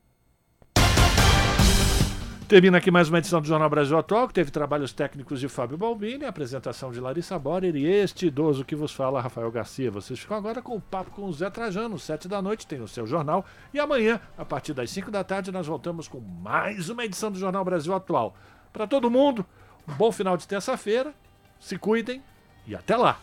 Termina 2.48 2.78
aqui 2.78 2.92
mais 2.92 3.10
uma 3.10 3.18
edição 3.18 3.42
do 3.42 3.48
Jornal 3.48 3.70
Brasil 3.70 3.98
Atual, 3.98 4.28
que 4.28 4.34
teve 4.34 4.52
trabalhos 4.52 4.94
técnicos 4.94 5.40
de 5.40 5.48
Fábio 5.48 5.78
Balbini, 5.78 6.26
apresentação 6.26 6.92
de 6.92 7.00
Larissa 7.00 7.40
Borer 7.40 7.76
e 7.76 7.86
este 7.88 8.28
idoso 8.28 8.64
que 8.64 8.76
vos 8.76 8.92
fala, 8.92 9.20
Rafael 9.20 9.52
Garcia. 9.52 9.90
Vocês 9.90 10.20
ficam 10.20 10.38
agora 10.38 10.62
com 10.62 10.76
o 10.76 10.82
papo 10.82 11.10
com 11.10 11.26
o 11.26 11.34
Zé 11.34 11.50
Trajano, 11.50 11.98
sete 11.98 12.28
da 12.28 12.44
noite, 12.44 12.68
tem 12.68 12.82
o 12.82 12.88
seu 12.88 13.08
jornal. 13.08 13.44
E 13.74 13.80
amanhã, 13.80 14.20
a 14.38 14.46
partir 14.46 14.74
das 14.74 14.92
5 14.92 15.10
da 15.10 15.24
tarde, 15.24 15.52
nós 15.52 15.66
voltamos 15.66 16.08
com 16.08 16.20
mais 16.20 16.88
uma 16.88 17.04
edição 17.04 17.32
do 17.32 17.40
Jornal 17.40 17.66
Brasil 17.66 17.94
Atual. 17.96 18.36
Para 18.72 18.86
todo 18.86 19.10
mundo, 19.10 19.44
um 19.88 19.94
bom 19.94 20.12
final 20.12 20.38
de 20.38 20.48
terça-feira, 20.48 21.14
se 21.60 21.78
cuidem 21.78 22.24
e 22.68 22.76
até 22.76 22.96
lá! 22.96 23.20